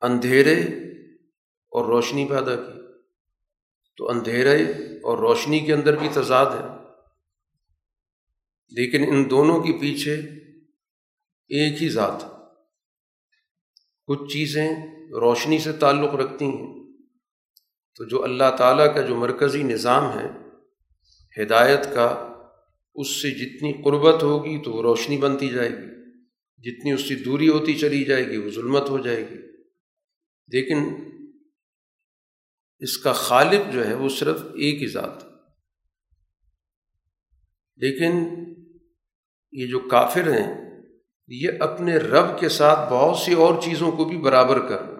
اندھیرے 0.00 0.60
اور 1.68 1.84
روشنی 1.84 2.28
پیدا 2.28 2.56
کی۔ 2.56 2.80
تو 3.96 4.10
اندھیرے 4.10 4.62
اور 5.02 5.18
روشنی 5.18 5.60
کے 5.60 5.72
اندر 5.72 5.96
بھی 5.96 6.08
تضاد 6.12 6.46
ہے۔ 6.46 6.84
لیکن 8.68 9.04
ان 9.08 9.30
دونوں 9.30 9.62
کے 9.62 9.72
پیچھے 9.80 10.14
ایک 11.48 11.82
ہی 11.82 11.88
ذات 11.88 12.33
کچھ 14.06 14.32
چیزیں 14.32 14.76
روشنی 15.20 15.58
سے 15.58 15.72
تعلق 15.72 16.14
رکھتی 16.14 16.44
ہیں۔ 16.44 16.92
تو 17.94 18.04
جو 18.04 18.24
اللہ 18.24 18.56
تعالیٰ 18.58 18.94
کا 18.94 19.00
جو 19.00 19.16
مرکزی 19.16 19.62
نظام 19.62 20.18
ہے، 20.18 20.28
ہدایت 21.42 21.84
کا، 21.94 22.32
اس 22.94 23.22
سے 23.22 23.30
جتنی 23.30 23.72
قربت 23.84 24.22
ہوگی 24.22 24.62
تو 24.62 24.72
وہ 24.72 24.82
روشنی 24.82 25.18
بنتی 25.18 25.48
جائے 25.48 25.70
گی۔ 25.70 26.12
جتنی 26.58 26.92
اس 26.92 27.08
سے 27.08 27.14
دوری 27.14 27.48
ہوتی 27.48 27.74
چلی 27.74 28.04
جائے 28.04 28.26
گی، 28.26 28.36
وہ 28.36 28.50
ظلمت 28.50 28.90
ہو 28.90 28.98
جائے 28.98 29.30
گی۔ 29.30 29.36
لیکن 30.48 30.78
اس 32.78 32.98
کا 32.98 33.12
خالق 33.12 33.72
جو 33.72 33.86
ہے، 33.86 33.94
وہ 33.94 34.08
صرف 34.08 34.40
ایک 34.40 34.82
ہی 34.82 34.86
ذات 34.86 35.34
لیکن 37.76 38.28
یہ 39.52 39.66
جو 39.66 39.78
کافر 39.78 40.32
ہیں 40.32 40.63
یہ 41.26 41.48
اپنے 41.60 41.96
رب 41.96 42.40
کے 42.40 42.48
ساتھ 42.48 42.92
بہت 42.92 43.18
سی 43.18 43.34
اور 43.34 43.62
چیزوں 43.62 43.92
کو 43.92 44.04
بھی 44.04 44.18
برابر 44.18 44.68
کرنا۔ 44.68 44.94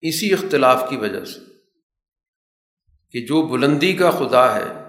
اسی 0.00 0.32
اختلاف 0.32 0.84
کی 0.90 0.96
وجہ 0.96 1.24
سے 1.24 1.40
کہ 3.10 3.26
جو 3.26 3.42
بلندی 3.42 3.92
کا 3.92 4.10
خدا 4.10 4.54
ہے، 4.54 4.82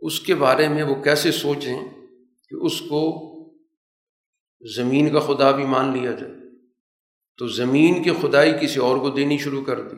اس 0.00 0.20
کے 0.20 0.34
بارے 0.34 0.68
میں 0.68 0.82
وہ 0.82 1.02
کیسے 1.02 1.32
سوچیں 1.32 1.90
کہ 2.48 2.54
اس 2.64 2.80
کو 2.80 3.24
زمین 4.76 5.12
کا 5.12 5.20
خدا 5.20 5.50
بھی 5.50 5.64
مان 5.64 5.98
لیا 5.98 6.10
جائے۔ 6.10 6.34
تو 7.38 7.46
زمین 7.46 8.02
کی 8.02 8.10
خدائی 8.22 8.52
کسی 8.62 8.80
اور 8.80 8.96
کو 8.96 9.10
دینی 9.10 9.38
شروع 9.38 9.64
کر 9.64 9.80
دی 9.80 9.96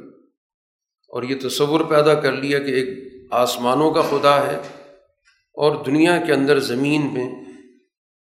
اور 1.08 1.22
یہ 1.22 1.36
تصور 1.42 1.80
پیدا 1.80 2.14
کر 2.14 2.32
لیا 2.32 2.58
کہ 2.58 2.70
ایک 2.70 2.88
آسمانوں 3.30 3.94
کا 3.94 4.02
خدا 4.02 4.46
ہے۔ 4.46 4.85
اور 5.56 5.84
دنیا 5.84 6.18
کے 6.26 6.32
اندر 6.32 6.58
زمین 6.60 7.14
میں 7.14 7.34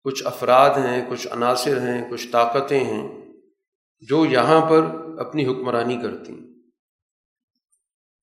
کچھ 0.03 0.23
افراد 0.25 0.69
ہیں، 0.69 1.05
کچھ 1.09 1.27
عناصر 1.31 1.81
ہیں، 1.81 2.11
کچھ 2.11 2.27
طاقتیں 2.31 2.83
ہیں، 2.83 3.09
جو 3.99 4.25
یہاں 4.25 4.69
پر 4.69 4.85
اپنی 5.19 5.45
حکمرانی 5.45 6.01
کرتی 6.01 6.33
ہیں۔ 6.33 6.51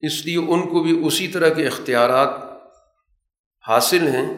اس 0.01 0.27
لیے 0.27 0.37
ان 0.37 0.69
کو 0.69 0.83
بھی 0.83 1.07
اسی 1.07 1.29
طرح 1.29 1.49
کے 1.49 1.67
اختیارات 1.67 2.29
حاصل 3.69 4.09
ہیں 4.09 4.37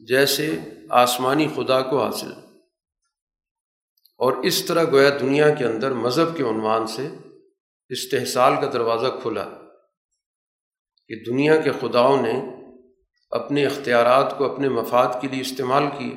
جیسے 0.00 0.58
آسمانی 0.88 1.48
خدا 1.56 1.82
کو 1.82 2.04
حاصل 2.04 2.32
اور 4.18 4.32
اس 4.32 4.64
طرح 4.64 4.84
گویا 4.84 5.10
دنیا 5.20 5.54
کے 5.54 5.64
اندر 5.64 5.92
مذہب 5.92 6.36
کے 6.36 6.42
عنوان 6.42 6.86
سے 6.86 7.08
استحصال 7.88 8.54
کا 8.60 8.70
دروازہ 8.72 9.06
کھلا 9.22 9.44
کہ 11.08 11.32
دنیا 11.32 11.60
کے 11.60 11.70
خداؤں 11.80 12.22
نے 12.22 12.59
اپنے 13.30 13.66
اختیارات 13.66 14.38
کو 14.38 14.52
اپنے 14.52 14.68
مفاد 14.68 15.08
کے 15.20 15.28
لیے 15.28 15.40
استعمال 15.40 15.84
کیے۔ 15.98 16.14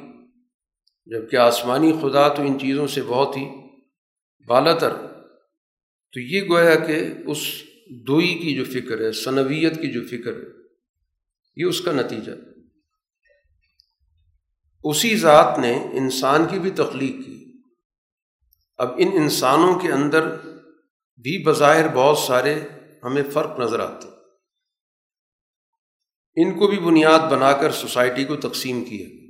جبکہ 1.05 1.35
آسمانی 1.35 1.93
خدا 2.01 2.27
تو 2.27 2.41
ان 2.41 2.59
چیزوں 2.59 2.87
سے 2.87 3.01
بہت 3.01 3.37
ہی 3.37 3.45
بالا 4.47 4.73
تر 4.73 4.95
تو 6.13 6.19
یہ 6.19 6.41
گویا 6.49 6.75
کہ 6.75 6.99
اس 7.27 7.37
دوئی 8.07 8.33
کی 8.35 8.55
جو 8.55 8.65
فکر 8.65 9.01
ہے 9.01 9.11
صنویت 9.11 9.81
کی 9.81 9.91
جو 9.91 10.01
فکر 10.07 10.31
ہے، 10.33 10.63
یہ 11.55 11.65
اس 11.65 11.81
کا 11.81 11.91
نتیجہ۔ 11.91 12.31
اسی 14.83 15.15
ذات 15.15 15.59
نے 15.59 15.73
انسان 15.73 16.45
کی 16.51 16.59
بھی 16.59 16.71
تخلیق 16.71 17.25
کی۔ 17.25 17.53
اب 18.77 18.91
ان 18.97 19.09
انسانوں 19.13 19.79
کے 19.79 19.91
اندر 19.91 20.37
بھی 21.17 21.43
بظاہر 21.43 21.87
بہت 21.93 22.17
سارے 22.17 22.59
ہمیں 23.03 23.23
فرق 23.33 23.59
نظر 23.59 23.79
آتے۔ 23.79 24.07
ان 26.35 26.59
کو 26.59 26.67
بھی 26.67 26.79
بنیاد 26.79 27.19
بنا 27.19 27.53
کر 27.53 27.71
سوسائٹی 27.71 28.23
کو 28.23 28.35
تقسیم 28.35 28.83
کیا 28.83 29.23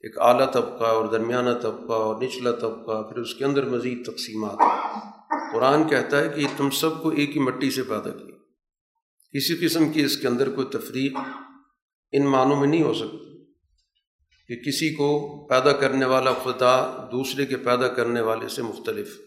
ایک 0.00 0.18
اعلیٰ 0.18 0.52
طبقہ 0.52 0.84
اور 0.84 1.08
درمیانہ 1.08 1.50
طبقہ 1.62 1.92
اور 1.92 2.22
نچلا 2.22 2.50
طبقہ، 2.50 3.02
پھر 3.02 3.16
اس 3.16 3.34
کے 3.34 3.44
اندر 3.44 3.68
مزید 3.68 4.06
تقسیمات۔ 4.06 4.56
قرآن 5.54 5.88
کہتا 5.88 6.18
ہے 6.18 6.28
کہ 6.28 6.46
تم 6.56 6.70
سب 6.70 7.02
کو 7.02 7.08
ایک 7.08 7.36
ہی 7.36 7.40
مٹی 7.40 7.70
سے 7.70 7.82
پیدا 7.82 8.10
کیا۔ 8.10 8.36
کسی 9.32 9.66
قسم 9.66 9.92
کی 9.92 10.02
اس 10.02 10.16
کے 10.16 10.28
اندر 10.28 10.50
کوئی 10.50 10.66
تفریق 10.66 11.16
ان 12.12 12.26
معنوں 12.26 12.56
میں 12.56 12.68
نہیں 12.68 12.82
ہو 12.82 12.94
سکتی 12.94 13.44
کہ 14.48 14.70
کسی 14.70 14.94
کو 14.94 15.36
پیدا 15.48 15.72
کرنے 15.72 16.04
والا 16.04 16.32
خدا 16.32 17.08
دوسرے 17.12 17.46
کے 17.46 17.56
پیدا 17.56 17.88
کرنے 17.88 18.20
والے 18.20 18.48
سے 18.48 18.62
مختلف۔ 18.62 19.18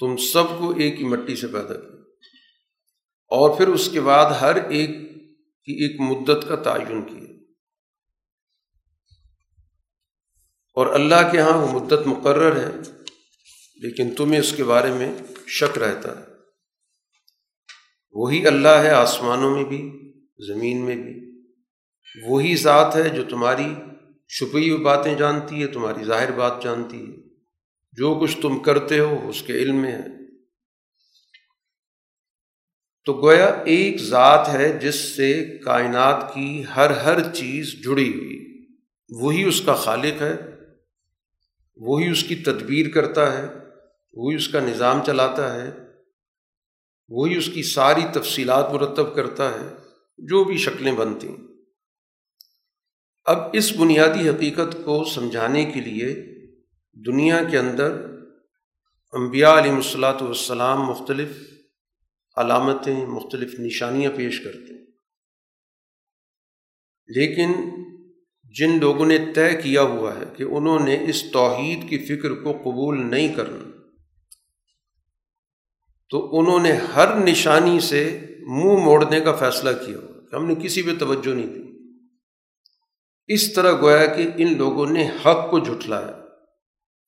تم 0.00 0.16
سب 0.16 0.44
کو 0.58 0.70
ایک 0.70 1.00
ہی 1.00 1.04
مٹی 1.04 1.36
سے 1.36 1.46
پیدا 1.46 1.74
کیا۔ 1.74 1.96
اور 3.30 3.56
پھر 3.56 3.68
اس 3.68 3.88
کے 3.88 4.00
بعد 4.00 4.30
ہر 4.30 4.54
ایک 4.54 5.07
کی 5.68 5.74
ایک 5.74 6.00
مدت 6.00 6.48
کا 6.48 6.56
تعین 6.56 7.02
کیا 7.02 7.34
اور 10.74 10.86
اللہ 10.86 11.30
کے 11.32 11.40
ہاں 11.40 11.58
وہ 11.58 11.80
مدت 11.80 12.06
مقرر 12.06 12.56
ہے، 12.56 12.80
لیکن 13.76 14.14
تمہیں 14.14 14.40
اس 14.40 14.54
کے 14.56 14.64
بارے 14.64 14.92
میں 14.92 15.14
شک 15.46 15.78
رہتا 15.78 16.20
ہے۔ 16.20 16.24
وہی 18.12 18.46
اللہ 18.46 18.68
ہے 18.68 18.90
آسمانوں 18.90 19.56
میں 19.56 19.64
بھی، 19.64 20.12
زمین 20.46 20.84
میں 20.84 20.96
بھی۔ 20.96 21.42
وہی 22.28 22.56
ذات 22.56 22.96
ہے 22.96 23.08
جو 23.08 23.24
تمہاری 23.24 23.74
چھپی 24.28 24.70
ہوئی 24.70 24.84
باتیں 24.84 25.14
جانتی 25.14 25.62
ہے، 25.62 25.66
تمہاری 25.66 26.04
ظاہر 26.04 26.32
بات 26.32 26.62
جانتی 26.62 27.00
ہے۔ 27.00 27.16
جو 27.92 28.18
کچھ 28.22 28.40
تم 28.42 28.58
کرتے 28.58 28.98
ہو، 28.98 29.28
اس 29.28 29.42
کے 29.42 29.52
علم 29.52 29.76
میں 29.76 29.92
ہے۔ 29.92 30.17
تو 33.08 33.12
گویا 33.14 33.46
ایک 33.64 34.00
ذات 34.00 34.48
ہے 34.48 34.78
جس 34.78 34.94
سے 34.94 35.58
کائنات 35.58 36.34
کی 36.34 36.64
ہر 36.76 36.90
ہر 36.90 37.34
چیز 37.34 37.72
جڑی 37.84 38.08
ہوئی۔ 38.14 38.66
وہی 39.10 39.44
اس 39.44 39.60
کا 39.60 39.74
خالق 39.74 40.22
ہے، 40.22 40.36
وہی 41.76 42.10
اس 42.10 42.24
کی 42.24 42.34
تدبیر 42.34 42.90
کرتا 42.90 43.38
ہے، 43.38 43.46
وہی 44.12 44.36
اس 44.36 44.48
کا 44.48 44.60
نظام 44.60 45.04
چلاتا 45.06 45.54
ہے، 45.54 45.70
وہی 47.08 47.36
اس 47.36 47.48
کی 47.48 47.62
ساری 47.62 48.02
تفصیلات 48.12 48.72
مرتب 48.72 49.14
کرتا 49.14 49.50
ہے، 49.50 49.66
جو 50.18 50.44
بھی 50.44 50.56
شکلیں 50.56 50.92
بنتی۔ 50.92 51.28
ہیں 51.28 51.46
اب 53.24 53.38
اس 53.52 53.76
بنیادی 53.76 54.28
حقیقت 54.28 54.76
کو 54.84 55.04
سمجھانے 55.04 55.64
کے 55.64 55.80
لیے 55.80 56.14
دنیا 56.96 57.42
کے 57.50 57.58
اندر 57.58 57.90
انبیاء 59.12 59.58
علیہ 59.58 59.72
الصلاۃ 59.72 60.20
والسلام 60.20 60.82
مختلف 60.82 61.57
علامتیں، 62.40 63.06
مختلف 63.06 63.60
نشانیاں 63.60 64.10
پیش 64.16 64.40
کرتے 64.40 64.72
ہیں۔ 64.72 64.86
لیکن 67.06 67.52
جن 68.44 68.78
لوگوں 68.80 69.06
نے 69.06 69.18
طے 69.34 69.62
کیا 69.62 69.82
ہوا 69.82 70.14
ہے 70.14 70.24
کہ 70.36 70.42
انہوں 70.42 70.80
نے 70.80 71.04
اس 71.08 71.24
توحید 71.32 71.88
کی 71.88 71.98
فکر 71.98 72.30
کو 72.30 72.52
قبول 72.52 73.10
نہیں 73.10 73.34
کرنا، 73.34 73.70
تو 76.10 76.38
انہوں 76.38 76.60
نے 76.60 76.72
ہر 76.72 77.16
نشانی 77.16 77.80
سے 77.80 78.20
منہ 78.40 78.84
موڑنے 78.84 79.20
کا 79.20 79.36
فیصلہ 79.36 79.70
کیا 79.86 79.98
ہوا 79.98 80.36
ہم 80.36 80.46
نے 80.46 80.54
کسی 80.54 80.82
پہ 80.82 80.90
توجہ 80.98 81.34
نہیں 81.34 81.46
دی۔ 81.46 81.62
اس 83.26 83.52
طرح 83.52 83.72
گویا 83.72 84.06
کہ 84.06 84.30
ان 84.36 84.56
لوگوں 84.56 84.90
نے 84.90 85.08
حق 85.08 85.50
کو 85.50 85.58
جھٹلایا، 85.58 86.24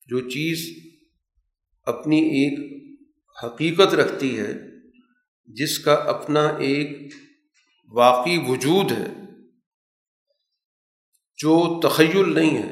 جو 0.07 0.29
چیز 0.29 0.83
اپنی 1.83 2.17
ایک 2.17 2.83
حقیقت 3.43 3.93
رکھتی 3.93 4.39
ہے۔ 4.39 4.70
جس 5.55 5.79
کا 5.79 5.93
اپنا 5.93 6.47
ایک 6.47 7.13
واقعی 7.91 8.37
وجود 8.47 8.91
ہے، 8.91 9.07
جو 11.39 11.79
تخیل 11.79 12.33
نہیں 12.35 12.57
ہے، 12.57 12.69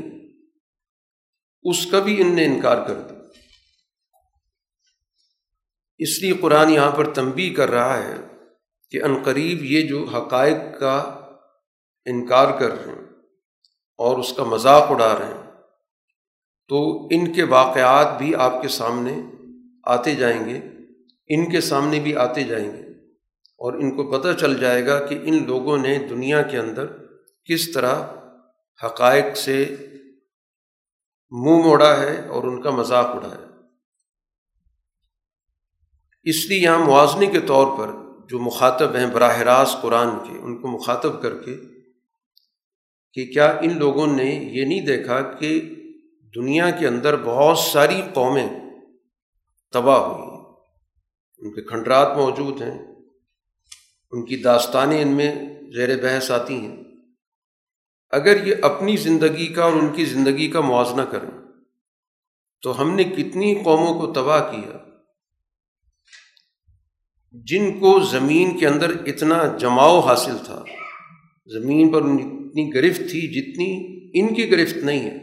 اس 1.61 1.85
کا 1.85 1.99
بھی 1.99 2.21
ان 2.21 2.35
نے 2.35 2.45
انکار 2.45 2.87
کر 2.87 3.01
دیا۔ 3.01 3.17
اس 5.97 6.21
لیے 6.21 6.33
قرآن 6.33 6.69
یہاں 6.69 6.91
پر 6.91 7.13
تنبی 7.13 7.49
کر 7.49 7.69
رہا 7.69 7.97
ہے 8.03 8.15
کہ 8.91 9.03
عنقریب 9.03 9.63
یہ 9.63 9.87
جو 9.87 10.03
حقائق 10.05 10.79
کا 10.79 10.97
انکار 12.05 12.59
کر 12.59 12.69
رہے 12.69 12.91
ہیں 12.91 13.05
اور 13.99 14.17
اس 14.17 14.33
کا 14.37 14.43
مذاق 14.43 14.91
اڑا 14.91 15.19
رہے 15.19 15.33
ہیں، 15.33 15.51
تو 16.69 17.05
ان 17.05 17.33
کے 17.33 17.43
واقعات 17.43 18.17
بھی 18.17 18.35
آپ 18.35 18.61
کے 18.61 18.67
سامنے 18.67 19.15
آتے 19.83 20.15
جائیں 20.15 20.45
گے۔ 20.45 20.59
ان 21.29 21.51
کے 21.51 21.61
سامنے 21.61 21.99
بھی 21.99 22.15
آتے 22.15 22.43
جائیں 22.43 22.71
گے 22.71 22.81
اور 23.57 23.73
ان 23.73 23.95
کو 23.95 24.11
پتہ 24.11 24.27
چل 24.39 24.59
جائے 24.59 24.85
گا 24.85 25.05
کہ 25.05 25.19
ان 25.23 25.45
لوگوں 25.47 25.77
نے 25.77 26.07
دنیا 26.09 26.41
کے 26.41 26.57
اندر 26.57 26.85
کس 27.45 27.71
طرح 27.71 28.03
حقائق 28.85 29.37
سے 29.37 29.75
منہ 31.31 31.63
موڑا 31.63 31.99
ہے 31.99 32.27
اور 32.27 32.43
ان 32.43 32.61
کا 32.61 32.69
مذاق 32.69 33.05
اڑا 33.05 33.29
ہے۔ 33.29 33.49
اس 36.23 36.49
لیے 36.49 36.59
یہاں 36.59 36.79
موازنے 36.79 37.25
کے 37.25 37.39
طور 37.39 37.77
پر 37.77 37.87
جو 38.29 38.39
مخاطب 38.39 38.95
ہیں 38.95 39.07
براہ 39.07 39.37
راست 39.37 39.81
قرآن 39.81 40.09
کے، 40.19 40.37
ان 40.39 40.61
کو 40.61 40.67
مخاطب 40.67 41.21
کر 41.21 41.37
کے 41.43 41.57
کہ 43.13 43.25
کیا 43.33 43.49
ان 43.61 43.77
لوگوں 43.77 44.07
نے 44.07 44.49
یہ 44.51 44.65
نہیں 44.65 44.85
دیکھا 44.85 45.21
کہ 45.21 45.61
دنیا 46.35 46.69
کے 46.69 46.87
اندر 46.87 47.15
بہت 47.23 47.57
ساری 47.57 48.01
قومیں 48.13 48.49
تباہ 49.71 49.99
ہوئی۔ 49.99 50.38
ان 51.41 51.51
کے 51.51 51.61
کھنڈرات 51.61 52.17
موجود 52.17 52.61
ہیں، 52.61 52.77
ان 54.11 54.25
کی 54.25 54.35
داستانیں 54.35 55.01
ان 55.01 55.07
میں 55.07 55.35
زیر 55.75 56.01
بحث 56.03 56.31
آتی 56.31 56.53
ہیں۔ 56.53 56.75
اگر 58.09 58.47
یہ 58.47 58.55
اپنی 58.61 58.97
زندگی 58.97 59.53
کا 59.53 59.63
اور 59.63 59.73
ان 59.73 59.93
کی 59.93 60.05
زندگی 60.05 60.47
کا 60.47 60.61
موازنہ 60.61 61.01
کریں، 61.01 61.31
تو 62.61 62.81
ہم 62.81 62.95
نے 62.95 63.03
کتنی 63.03 63.55
قوموں 63.63 63.93
کو 63.99 64.13
تباہ 64.13 64.51
کیا۔ 64.51 64.77
جن 67.31 67.79
کو 67.79 67.99
زمین 67.99 68.57
کے 68.57 68.67
اندر 68.67 68.89
اتنا 68.89 69.57
جماؤ 69.57 69.99
حاصل 69.99 70.37
تھا، 70.45 70.63
زمین 71.45 71.91
پر 71.91 72.01
اتنی 72.01 72.73
گرفت 72.73 73.01
تھی 73.09 73.21
جتنی 73.27 73.69
ان 74.19 74.33
کی 74.33 74.51
گرفت 74.51 74.77
نہیں 74.77 74.99
ہے۔ 74.99 75.17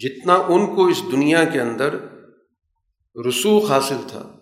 جتنا 0.00 0.34
ان 0.34 0.66
کو 0.76 0.86
اس 0.86 1.02
دنیا 1.12 1.44
کے 1.44 1.60
اندر 1.60 1.96
رسوخ 3.28 3.70
حاصل 3.70 3.96
تھا۔ 4.08 4.38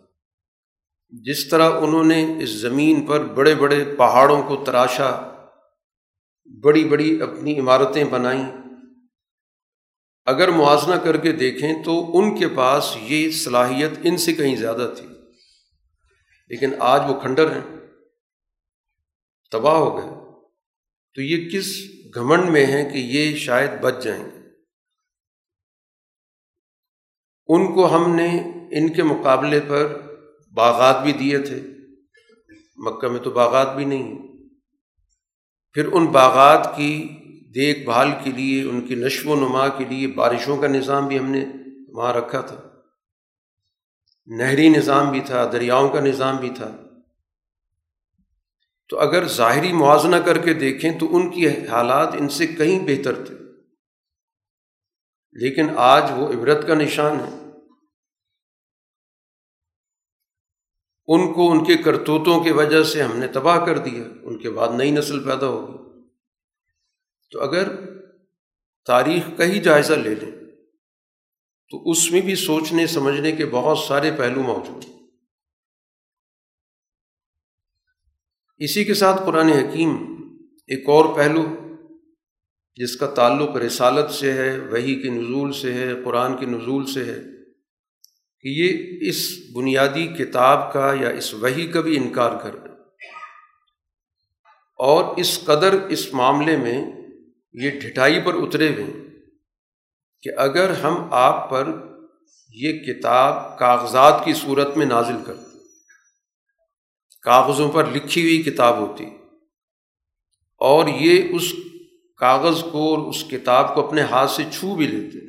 جس 1.08 1.48
طرح 1.48 1.70
انہوں 1.70 2.04
نے 2.04 2.42
اس 2.42 2.50
زمین 2.50 3.06
پر 3.06 3.24
بڑے 3.24 3.54
بڑے 3.54 3.84
پہاڑوں 3.98 4.42
کو 4.42 4.64
تراشا، 4.66 5.32
بڑی 6.62 6.84
بڑی 6.84 7.22
اپنی 7.22 7.58
عمارتیں 7.58 8.04
بنائیں۔ 8.04 8.52
اگر 10.24 10.50
موازنہ 10.50 10.94
کر 10.94 11.16
کے 11.16 11.32
دیکھیں 11.32 11.82
تو 11.82 12.18
ان 12.18 12.38
کے 12.38 12.48
پاس 12.48 12.96
یہ 13.00 13.30
صلاحیت 13.30 13.90
ان 14.02 14.16
سے 14.16 14.32
کہیں 14.32 14.56
زیادہ 14.56 14.94
تھی۔ 14.96 15.06
لیکن 16.48 16.70
آج 16.78 17.00
وہ 17.08 17.20
کھنڈر 17.20 17.56
ہیں۔ 17.56 17.76
تباہ 19.50 19.74
ہو 19.74 19.96
گئے۔ 19.96 20.24
تو 21.14 21.22
یہ 21.22 21.50
کس 21.50 21.78
گھمنڈ 22.14 22.50
میں 22.50 22.66
ہے 22.66 22.84
کہ 22.84 22.98
یہ 22.98 23.36
شاید 23.36 23.70
بچ 23.82 24.04
جائیں 24.04 24.24
گے؟ 24.24 24.44
ان 27.46 27.74
کو 27.74 27.96
ہم 27.96 28.14
نے 28.14 28.44
ان 28.78 28.92
کے 28.92 29.02
مقابلے 29.02 29.60
پر 29.68 30.00
باغات 30.54 31.02
بھی 31.02 31.12
دیے 31.12 31.38
تھے۔ 31.38 31.60
مکہ 32.76 33.08
میں 33.08 33.20
تو 33.20 33.30
باغات 33.30 33.76
بھی 33.76 33.84
نہیں 33.84 34.18
پھر 35.72 35.92
ان 35.92 36.06
باغات 36.06 36.76
کی 36.76 37.08
دیکھ 37.54 37.84
بھال 37.84 38.10
کے 38.24 38.32
لیے، 38.32 38.62
ان 38.62 38.86
کی 38.86 38.94
نشو 38.94 39.30
و 39.30 39.34
نما 39.34 39.68
کے 39.68 39.84
لیے 39.84 40.06
بارشوں 40.06 40.56
کا 40.56 40.66
نظام 40.66 41.08
بھی 41.08 41.18
ہم 41.18 41.30
نے 41.30 41.44
وہاں 41.88 42.12
رکھا 42.12 42.40
تھا۔ 42.40 42.60
نہری 44.26 44.68
نظام 44.68 45.10
بھی 45.10 45.20
تھا، 45.20 45.48
دریاؤں 45.52 45.88
کا 45.88 46.00
نظام 46.00 46.36
بھی 46.36 46.50
تھا۔ 46.50 46.76
تو 48.88 48.98
اگر 48.98 49.28
ظاہری 49.28 49.72
موازنہ 49.72 50.16
کر 50.16 50.38
کے 50.38 50.54
دیکھیں 50.54 50.98
تو 50.98 51.16
ان 51.16 51.30
کی 51.30 51.48
حالات 51.48 52.14
ان 52.18 52.28
سے 52.28 52.46
کہیں 52.46 52.86
بہتر 52.86 53.24
تھے۔ 53.24 53.34
لیکن 55.32 55.66
آج 55.76 56.04
وہ 56.16 56.28
عبرت 56.28 56.66
کا 56.66 56.74
نشان 56.74 57.20
ہے 57.20 57.43
ان 61.08 61.34
کو 61.34 61.52
ان 61.52 61.64
کے 61.64 61.76
کرتوتوں 61.76 62.44
کی 62.44 62.50
وجہ 62.50 62.82
سے 62.82 63.02
ہم 63.02 63.18
نے 63.18 63.26
تباہ 63.26 63.64
کر 63.66 63.78
دیا، 63.78 64.04
ان 64.22 64.38
کے 64.38 64.50
بعد 64.50 64.68
نئی 64.76 64.90
نسل 64.90 65.24
پیدا 65.24 65.46
ہوگی 65.46 66.02
تو 67.30 67.40
اگر 67.40 67.68
تاریخ 68.86 69.36
کا 69.36 69.44
ہی 69.44 69.60
جائزہ 69.60 69.92
لے 69.92 70.14
لیں، 70.14 70.30
تو 71.70 71.90
اس 71.90 72.12
میں 72.12 72.20
بھی 72.20 72.34
سوچنے، 72.34 72.86
سمجھنے 72.86 73.32
کے 73.32 73.46
بہت 73.46 73.78
سارے 73.78 74.10
پہلو 74.18 74.42
موجود 74.42 74.84
ہیں۔ 74.84 74.94
اسی 78.58 78.84
کے 78.84 78.94
ساتھ 78.94 79.22
قرآن 79.26 79.48
حکیم 79.48 79.90
ایک 80.66 80.88
اور 80.88 81.16
پہلو، 81.16 81.42
جس 82.74 82.96
کا 82.96 83.06
تعلق 83.06 83.56
رسالت 83.56 84.10
سے 84.10 84.32
ہے 84.32 84.58
وہی 84.58 85.02
کے 85.02 85.08
نزول 85.08 85.52
سے 85.52 85.72
ہے، 85.74 86.04
قرآن 86.04 86.36
کے 86.36 86.46
نزول 86.46 86.86
سے 86.86 87.04
ہے۔ 87.04 87.33
کہ 88.44 88.48
یہ 88.48 89.08
اس 89.08 89.18
بنیادی 89.54 90.06
کتاب 90.06 90.72
کا 90.72 90.92
یا 91.00 91.08
اس 91.08 91.32
وہی 91.34 91.66
کا 91.66 91.80
بھی 91.80 91.96
انکار 91.96 92.36
کر 92.38 92.54
اور 94.78 95.16
اس 95.16 95.38
قدر 95.44 95.72
اس 95.88 96.02
معاملے 96.14 96.56
میں 96.56 96.74
یہ 97.54 97.78
ڈھٹائی 97.80 98.20
پر 98.24 98.34
اترے 98.34 98.68
ہوئے 98.68 98.92
کہ 100.22 100.30
اگر 100.36 100.70
ہم 100.82 100.96
آپ 101.10 101.50
پر 101.50 101.70
یہ 102.54 102.78
کتاب 102.78 103.58
کاغذات 103.58 104.24
کی 104.24 104.32
صورت 104.34 104.76
میں 104.76 104.86
نازل 104.86 105.16
کرتے، 105.26 105.58
کاغذوں 107.24 107.70
پر 107.72 107.86
لکھی 107.86 108.22
ہوئی 108.22 108.42
کتاب 108.42 108.78
ہوتی، 108.78 109.04
اور 110.60 110.88
یہ 110.88 111.34
اس 111.36 111.52
کاغذ 112.20 112.62
کو 112.72 112.84
اور 112.90 113.08
اس 113.08 113.24
کتاب 113.30 113.74
کو 113.74 113.86
اپنے 113.86 114.02
ہاتھ 114.02 114.30
سے 114.30 114.44
چھو 114.52 114.74
بھی 114.74 114.86
لیتے 114.86 115.26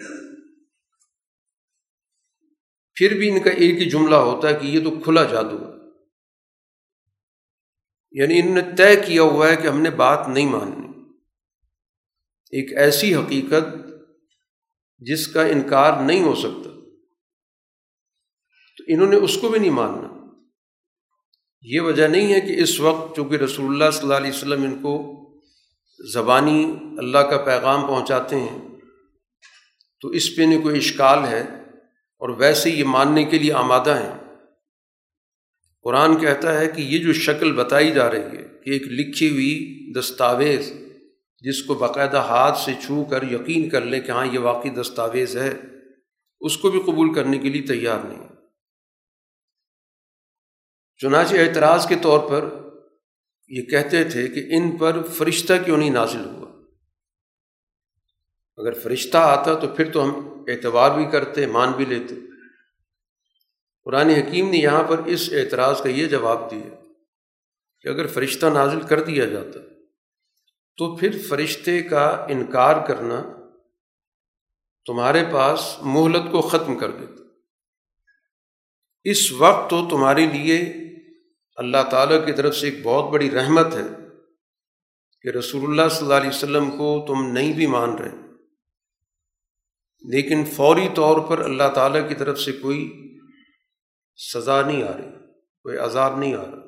پھر 2.95 3.17
بھی 3.17 3.29
ان 3.29 3.43
کا 3.43 3.49
ایک 3.49 3.81
ہی 3.81 3.89
جملہ 3.89 4.15
ہوتا 4.15 4.49
ہے 4.49 4.53
کہ 4.53 4.67
یہ 4.67 4.84
تو 4.84 4.99
کھلا 4.99 5.23
جادو 5.23 5.58
ہے۔ 5.58 5.75
یعنی 8.12 8.39
انہوں 8.39 8.55
نے 8.55 8.62
طے 8.77 8.95
کیا 8.95 9.21
ہوا 9.21 9.49
ہے 9.49 9.55
کہ 9.55 9.67
ہم 9.67 9.81
نے 9.81 9.89
بات 9.89 10.27
نہیں 10.27 10.49
ماننی۔ 10.49 10.88
ایک 12.51 12.77
ایسی 12.77 13.15
حقیقت 13.15 13.77
جس 14.97 15.27
کا 15.27 15.41
انکار 15.41 16.03
نہیں 16.03 16.23
ہو 16.23 16.36
سکتا۔ 16.36 16.69
تو 18.77 18.84
انہوں 18.88 19.08
نے 19.08 19.15
اس 19.15 19.38
کو 19.41 19.49
بھی 19.49 19.60
نہیں 19.60 19.71
ماننا۔ 19.71 20.08
یہ 21.62 21.81
وجہ 21.81 22.08
نہیں 22.08 22.34
ہے 22.34 22.41
کہ 22.41 22.62
اس 22.62 22.79
وقت 22.79 23.15
چونکہ 23.15 23.36
رسول 23.36 23.65
اللہ 23.65 23.91
صلی 23.91 24.01
اللہ 24.01 24.13
علیہ 24.13 24.29
وسلم 24.29 24.63
ان 24.63 24.81
کو 24.81 25.21
زبانی 26.12 26.75
اللہ 26.97 27.17
کا 27.17 27.38
پیغام 27.38 27.88
پہنچاتے 27.88 28.39
ہیں، 28.39 28.67
تو 30.01 30.08
اس 30.08 30.36
پہ 30.36 30.41
نہیں 30.41 30.62
کوئی 30.62 30.77
اشکال 30.77 31.25
ہے۔ 31.25 31.64
اور 32.19 32.30
ویسے 32.30 32.69
یہ 32.69 32.84
ماننے 32.84 33.23
کے 33.23 33.39
لیے 33.39 33.54
آمادہ 33.54 33.95
ہیں۔ 34.04 34.25
قرآن 35.82 36.17
کہتا 36.17 36.60
ہے 36.60 36.67
کہ 36.67 36.82
یہ 36.82 36.99
جو 36.99 37.13
شکل 37.13 37.54
بتائی 37.54 37.91
جا 37.91 38.12
رہی 38.12 38.38
ہے 38.38 38.43
کہ 38.63 38.69
ایک 38.69 38.82
لکھی 38.82 39.30
ہوئی 39.30 39.91
دستاویز 39.99 40.73
جس 41.41 41.63
کو 41.63 41.73
باقاعدہ 41.73 42.17
ہاتھ 42.17 42.58
سے 42.58 42.71
چھو 42.86 43.04
کر 43.04 43.23
یقین 43.23 43.69
کر 43.69 43.82
لے 43.82 43.99
کہ 43.99 44.12
ہاں 44.12 44.25
یہ 44.25 44.39
واقعی 44.39 44.69
دستاویز 44.69 45.38
ہے، 45.38 45.54
اس 46.41 46.58
کو 46.58 46.71
بھی 46.71 46.82
قبول 46.82 47.13
کرنے 47.13 47.38
کے 47.38 47.49
لیے 47.49 47.62
تیار 47.62 47.99
نہیں 48.08 48.28
چنانچہ 50.97 51.36
اعتراض 51.36 51.88
کے 51.88 51.95
طور 52.01 52.30
پر 52.30 52.49
یہ 53.47 53.62
کہتے 53.62 54.04
تھے 54.04 54.28
کہ 54.28 54.45
ان 54.49 54.78
پر 54.78 55.04
فرشتہ 55.04 55.54
کیوں 55.65 55.78
نہیں 55.78 55.89
نازل 55.89 56.25
ہوا؟ 56.25 56.44
اگر 58.57 58.73
فرشتہ 58.73 59.17
آتا 59.17 59.59
تو 59.59 59.67
پھر 59.67 59.91
تو 59.91 60.03
ہم 60.03 60.43
اعتبار 60.47 60.97
بھی 60.97 61.05
کرتے 61.05 61.45
مان 61.45 61.71
بھی 61.71 61.85
لیتے۔ 61.85 62.15
قرآن 63.83 64.09
حکیم 64.09 64.49
نے 64.49 64.57
یہاں 64.57 64.83
پر 64.83 64.97
اس 65.05 65.29
اعتراض 65.31 65.81
کا 65.81 65.89
یہ 65.89 66.07
جواب 66.07 66.51
دیا 66.51 66.75
کہ 67.81 67.87
اگر 67.87 68.07
فرشتہ 68.07 68.45
نازل 68.45 68.81
کر 68.81 69.03
دیا 69.03 69.25
جاتا 69.25 69.59
تو 70.77 70.95
پھر 70.95 71.21
فرشتے 71.29 71.81
کا 71.81 72.25
انکار 72.29 72.87
کرنا 72.87 73.23
تمہارے 74.85 75.23
پاس 75.33 75.75
مہلت 75.81 76.31
کو 76.31 76.41
ختم 76.41 76.77
کر 76.77 76.91
دیتا۔ 76.91 77.23
اس 79.03 79.31
وقت 79.31 79.69
تو 79.69 79.89
تمہارے 79.89 80.25
لیے 80.25 80.73
اللہ 81.55 81.77
تعالیٰ 81.91 82.25
کی 82.25 82.33
طرف 82.33 82.55
سے 82.55 82.69
ایک 82.69 82.83
بہت 82.83 83.11
بڑی 83.11 83.31
رحمت 83.31 83.65
ہے 83.73 84.05
کہ 85.21 85.29
رسول 85.29 85.63
اللہ 85.63 85.89
صلی 85.89 86.05
اللہ 86.05 86.13
علیہ 86.13 86.29
وسلم 86.29 86.71
کو 86.71 87.05
تم 87.07 87.31
نہیں 87.31 87.53
بھی 87.53 87.67
مان 87.67 87.89
رہے۔ 87.89 88.24
لیکن 90.09 90.45
فوری 90.45 90.87
طور 90.95 91.19
پر 91.19 91.39
اللہ 91.39 91.69
تعالیٰ 91.75 92.09
کی 92.09 92.15
طرف 92.15 92.39
سے 92.39 92.51
کوئی 92.51 93.09
سزا 94.33 94.61
نہیں 94.61 94.83
آ 94.83 94.97
رہی، 94.97 95.11
کوئی 95.63 95.77
عذاب 95.77 96.19
نہیں 96.19 96.33
آ 96.33 96.41
رہا۔ 96.41 96.65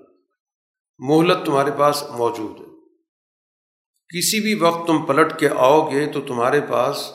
مہلت 1.00 1.46
تمہارے 1.46 1.72
پاس 1.80 2.04
موجود 2.18 2.60
ہے۔ 2.60 2.66
کسی 4.18 4.40
بھی 4.40 4.54
وقت 4.54 4.88
تم 4.88 5.06
پلٹ 5.06 5.40
کے 5.40 5.50
آؤ 5.56 5.92
گے 5.92 6.06
تو 6.06 6.22
تمہارے 6.22 6.62
پاس 6.70 7.12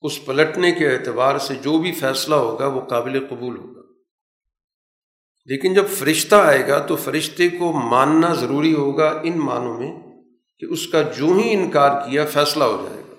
اس 0.00 0.24
پلٹنے 0.24 0.72
کے 0.72 0.88
اعتبار 0.88 1.38
سے 1.38 1.54
جو 1.54 1.78
بھی 1.78 1.92
فیصلہ 1.92 2.34
ہوگا 2.34 2.66
وہ 2.66 2.80
قابل 2.80 3.26
قبول 3.30 3.58
ہوگا۔ 3.58 3.82
لیکن 5.44 5.74
جب 5.74 5.88
فرشتہ 5.88 6.34
آئے 6.34 6.68
گا 6.68 6.78
تو 6.86 6.96
فرشتے 6.96 7.48
کو 7.48 7.72
ماننا 7.72 8.34
ضروری 8.34 8.74
ہوگا 8.74 9.20
ان 9.22 9.38
معنوں 9.38 9.80
میں 9.80 10.22
کہ 10.58 10.64
اس 10.64 10.86
کا 10.86 11.02
جو 11.02 11.26
ہی 11.26 11.52
انکار 11.52 12.10
کیا 12.10 12.26
فیصلہ 12.26 12.64
ہو 12.64 12.86
جائے 12.90 13.02
گا۔ 13.08 13.11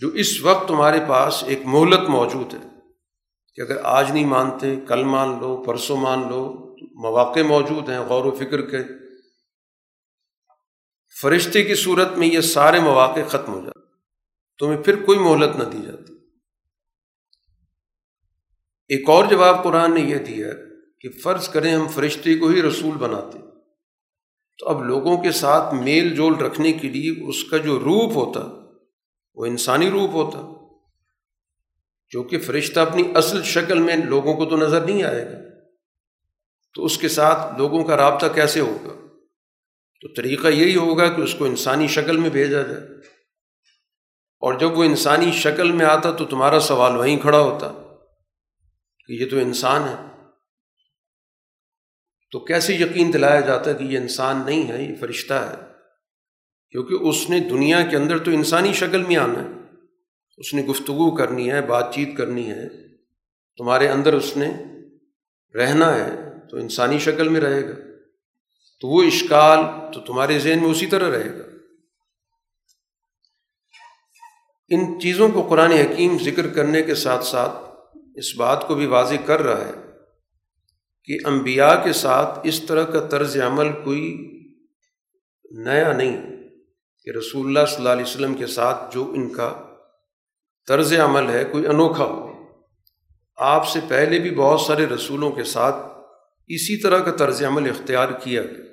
جو 0.00 0.08
اس 0.08 0.40
وقت 0.40 0.68
تمہارے 0.68 0.98
پاس 1.08 1.44
ایک 1.46 1.58
مہلت 1.64 2.08
موجود 2.08 2.54
ہے 2.54 2.68
کہ 3.54 3.60
اگر 3.60 3.76
آج 3.82 4.10
نہیں 4.10 4.26
مانتے، 4.26 4.76
کل 4.88 5.04
مان 5.04 5.28
لو، 5.40 5.62
پرسوں 5.62 5.96
مان 5.96 6.20
لو، 6.20 6.74
مواقع 7.02 7.40
موجود 7.40 7.88
ہیں 7.88 7.98
غور 7.98 8.24
و 8.24 8.30
فکر 8.30 8.70
کے۔ 8.70 8.78
فرشتے 11.22 11.64
کی 11.64 11.74
صورت 11.74 12.08
میں 12.16 12.26
یہ 12.26 12.40
سارے 12.40 12.80
مواقع 12.80 13.20
ختم 13.28 13.52
ہو 13.52 13.60
جاتے۔ 13.60 13.80
تمہیں 14.58 14.82
پھر 14.82 15.04
کوئی 15.04 15.18
مہلت 15.18 15.56
نہ 15.56 15.64
دی 15.64 15.78
جاتی۔ 15.86 16.14
ایک 18.88 19.08
اور 19.08 19.24
جواب 19.24 19.64
قرآن 19.64 19.94
نے 19.94 20.00
یہ 20.00 20.16
دیا 20.16 20.46
کہ 21.00 21.08
فرض 21.20 21.48
کریں 21.48 21.74
ہم 21.74 21.88
فرشتے 21.88 22.38
کو 22.38 22.46
ہی 22.46 22.62
رسول 22.62 22.96
بناتے۔ 22.96 23.38
تو 24.58 24.68
اب 24.68 24.84
لوگوں 24.84 25.22
کے 25.22 25.32
ساتھ 25.32 25.74
میل 25.74 26.16
جول 26.16 26.34
رکھنے 26.34 26.72
کے 26.72 26.88
لیے 26.88 27.28
اس 27.28 27.44
کا 27.44 27.56
جو 27.56 27.80
روپ 27.80 28.16
ہوتا 28.16 28.61
وہ 29.34 29.46
انسانی 29.46 29.90
روپ 29.90 30.10
ہوتا۔ 30.10 30.62
کیونکہ 32.10 32.38
فرشتہ 32.38 32.80
اپنی 32.80 33.12
اصل 33.14 33.42
شکل 33.42 33.78
میں 33.78 33.96
لوگوں 33.96 34.34
کو 34.34 34.44
تو 34.44 34.56
نظر 34.56 34.84
نہیں 34.84 35.02
آئے 35.02 35.26
گا۔ 35.26 35.38
تو 36.74 36.84
اس 36.84 36.98
کے 36.98 37.08
ساتھ 37.08 37.58
لوگوں 37.58 37.84
کا 37.84 37.96
رابطہ 37.96 38.26
کیسے 38.34 38.60
ہوگا؟ 38.60 39.16
تو 40.00 40.08
طریقہ 40.16 40.48
یہی 40.48 40.76
ہوگا 40.76 41.08
کہ 41.08 41.20
اس 41.20 41.34
کو 41.38 41.44
انسانی 41.44 41.86
شکل 41.86 42.16
میں 42.16 42.30
بھیجا 42.30 42.62
جائے۔ 42.62 42.86
اور 44.40 44.58
جب 44.58 44.78
وہ 44.78 44.84
انسانی 44.84 45.32
شکل 45.32 45.72
میں 45.72 45.86
آتا 45.86 46.10
تو 46.10 46.24
تمہارا 46.24 46.60
سوال 46.60 46.96
وہیں 46.96 47.20
کھڑا 47.20 47.38
ہوتا 47.38 47.72
کہ 49.06 49.12
یہ 49.12 49.30
تو 49.30 49.36
انسان 49.36 49.88
ہے۔ 49.88 50.12
تو 52.30 52.40
کیسے 52.40 52.74
یقین 52.74 53.12
دلایا 53.12 53.40
جاتا 53.40 53.70
ہے 53.70 53.74
کہ 53.74 53.84
یہ 53.84 53.98
انسان 53.98 54.42
نہیں 54.46 54.68
ہے، 54.68 54.82
یہ 54.82 54.94
فرشتہ 55.00 55.34
ہے؟ 55.34 55.71
کیونکہ 56.72 56.94
اس 56.94 57.30
نے 57.30 57.40
دنیا 57.40 57.82
کے 57.82 57.96
اندر 57.96 58.18
تو 58.18 58.30
انسانی 58.30 58.72
شکل 58.72 59.02
میں 59.02 59.16
آنا 59.16 59.42
ہے۔ 59.42 59.48
اس 60.38 60.54
نے 60.54 60.62
گفتگو 60.62 61.16
کرنی 61.16 61.50
ہے، 61.50 61.62
بات 61.62 61.94
چیت 61.94 62.16
کرنی 62.16 62.50
ہے۔ 62.50 62.68
تمہارے 63.56 63.88
اندر 63.88 64.14
اس 64.14 64.36
نے 64.36 64.52
رہنا 65.58 65.94
ہے، 65.94 66.10
تو 66.50 66.56
انسانی 66.56 66.98
شکل 66.98 67.28
میں 67.28 67.40
رہے 67.40 67.68
گا۔ 67.68 67.74
تو 68.80 68.88
وہ 68.88 69.02
اشکال 69.02 69.58
تو 69.92 70.00
تمہارے 70.00 70.38
ذہن 70.38 70.58
میں 70.62 70.70
اسی 70.70 70.86
طرح 70.86 71.18
رہے 71.18 71.38
گا۔ 71.38 71.44
ان 74.68 75.00
چیزوں 75.00 75.28
کو 75.28 75.42
قرآن 75.42 75.72
حکیم 75.72 76.18
ذکر 76.18 76.48
کرنے 76.48 76.82
کے 76.82 76.94
ساتھ 76.94 77.24
ساتھ 77.24 77.54
اس 78.14 78.36
بات 78.36 78.68
کو 78.68 78.74
بھی 78.74 78.86
واضح 78.86 79.14
کر 79.26 79.42
رہا 79.42 79.66
ہے 79.66 79.72
کہ 81.04 81.18
انبیاء 81.24 81.84
کے 81.84 81.92
ساتھ 81.92 82.38
اس 82.44 82.62
طرح 82.62 82.84
کا 82.84 83.06
طرز 83.06 83.36
عمل 83.36 83.72
کوئی 83.84 84.28
نیا 85.50 85.92
نہیں۔ 85.92 86.31
کہ 87.04 87.10
رسول 87.10 87.46
اللہ 87.46 87.66
صلی 87.66 87.76
اللہ 87.76 87.88
علیہ 87.88 88.04
وسلم 88.04 88.34
کے 88.34 88.46
ساتھ 88.46 88.94
جو 88.94 89.12
ان 89.14 89.32
کا 89.32 89.62
طرز 90.66 90.92
عمل 90.92 91.30
ہے 91.30 91.44
کوئی 91.44 91.66
انوکھا 91.66 92.04
ہو۔ 92.04 92.32
آپ 93.36 93.68
سے 93.68 93.80
پہلے 93.88 94.18
بھی 94.18 94.34
بہت 94.34 94.60
سارے 94.60 94.86
رسولوں 94.86 95.32
کے 95.32 95.44
ساتھ 95.44 95.76
اسی 96.48 96.76
طرح 96.76 96.98
کا 96.98 97.10
طرز 97.10 97.44
عمل 97.44 97.70
اختیار 97.70 98.08
کیا 98.08 98.42
گیا 98.42 98.64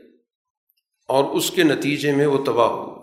اور 1.07 1.23
اس 1.23 1.51
کے 1.51 1.63
نتیجے 1.63 2.11
میں 2.11 2.27
وہ 2.27 2.43
تباہ 2.45 2.67
ہو 2.67 2.99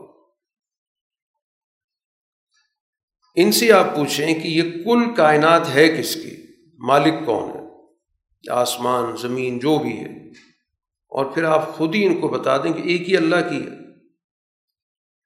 ان 3.35 3.53
سے 3.53 3.73
آپ 3.73 3.97
پوچھیں 3.97 4.41
کہ 4.41 4.49
یہ 4.49 4.85
کل 4.85 5.15
کائنات 5.15 5.69
ہے 5.75 5.89
کس 5.89 6.15
کی؟ 6.15 6.37
مالک 6.79 7.15
کون 7.27 7.51
ہے؟ 7.51 7.67
آسمان، 8.51 9.17
زمین، 9.17 9.59
جو 9.59 9.79
بھی 9.79 10.01
ہے۔ 10.01 10.29
اور 11.09 11.27
پھر 11.27 11.45
آپ 11.45 11.75
خود 11.75 11.95
ہی 11.95 12.07
ان 12.07 12.21
کو 12.21 12.29
بتا 12.29 12.57
دیں 12.57 12.73
کہ 12.73 12.83
ایک 12.83 13.09
ہی 13.09 13.17
اللہ 13.17 13.37
کی 13.37 13.67
ہے۔ 13.67 13.76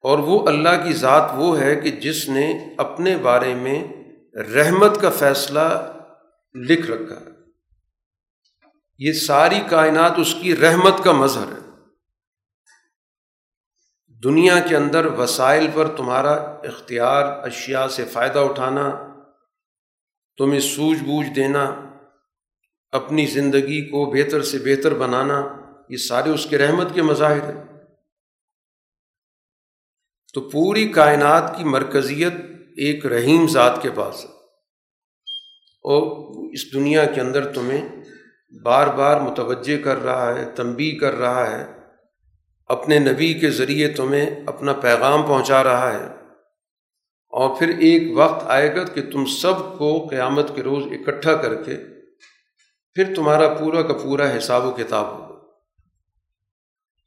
اور 0.01 0.19
وہ 0.19 0.47
اللہ 0.47 0.83
کی 0.83 0.93
ذات 0.93 1.31
وہ 1.35 1.59
ہے 1.59 1.75
کہ 1.75 1.91
جس 1.91 2.29
نے 2.29 2.75
اپنے 2.77 3.17
بارے 3.17 3.53
میں 3.53 3.83
رحمت 4.53 5.01
کا 5.01 5.09
فیصلہ 5.09 5.93
لکھ 6.53 6.91
رکھا 6.91 7.15
ہے۔ 7.15 7.31
یہ 8.97 9.13
ساری 9.13 9.59
کائنات 9.69 10.11
اس 10.17 10.35
کی 10.41 10.55
رحمت 10.55 11.03
کا 11.03 11.11
مظہر 11.11 11.47
ہے۔ 11.47 11.71
دنیا 14.23 14.59
کے 14.59 14.75
اندر 14.75 15.05
وسائل 15.05 15.67
پر 15.73 15.87
تمہارا 15.87 16.33
اختیار، 16.63 17.23
اشیاء 17.43 17.87
سے 17.87 18.05
فائدہ 18.05 18.39
اٹھانا، 18.39 19.13
تمہیں 20.37 20.59
سوجھ 20.59 21.03
بوجھ 21.03 21.29
دینا، 21.35 21.75
اپنی 22.91 23.25
زندگی 23.25 23.89
کو 23.89 24.05
بہتر 24.05 24.41
سے 24.41 24.57
بہتر 24.57 24.93
بنانا، 24.93 25.47
یہ 25.89 25.97
سارے 25.97 26.29
اس 26.29 26.47
کے 26.49 26.57
رحمت 26.57 26.87
کے 26.93 27.01
مظاہر 27.01 27.55
ہیں۔ 27.55 27.70
تو 30.33 30.41
پوری 30.41 30.87
کائنات 30.89 31.57
کی 31.57 31.63
مرکزیت 31.63 32.33
ایک 32.77 33.05
رحیم 33.05 33.47
ذات 33.47 33.81
کے 33.81 33.89
پاس 33.95 34.25
ہے۔ 34.25 34.29
اور 35.83 36.31
اس 36.53 36.73
دنیا 36.73 37.05
کے 37.05 37.21
اندر 37.21 37.53
تمہیں 37.53 37.87
بار 38.63 38.87
بار 38.87 39.21
متوجہ 39.21 39.83
کر 39.83 40.03
رہا 40.03 40.39
ہے 40.39 40.45
تنبی 40.55 40.91
کر 40.91 41.15
رہا 41.15 41.59
ہے۔ 41.59 41.65
اپنے 42.67 42.99
نبی 42.99 43.33
کے 43.33 43.49
ذریعے 43.49 43.87
تمہیں 43.87 44.25
اپنا 44.45 44.73
پیغام 44.73 45.23
پہنچا 45.23 45.63
رہا 45.63 45.93
ہے۔ 45.93 46.05
اور 47.29 47.59
پھر 47.59 47.67
ایک 47.67 48.03
وقت 48.15 48.43
آئے 48.47 48.75
گا 48.75 48.83
کہ 48.83 49.01
تم 49.11 49.25
سب 49.25 49.77
کو 49.77 50.07
قیامت 50.09 50.55
کے 50.55 50.61
روز 50.61 50.83
اکٹھا 50.85 51.35
کر 51.35 51.63
کے 51.63 51.77
پھر 52.93 53.15
تمہارا 53.15 53.53
پورا 53.53 53.81
کا 53.81 53.93
پورا 53.93 54.37
حساب 54.37 54.65
و 54.65 54.71
کتاب 54.71 55.13
ہوگا۔ 55.13 55.30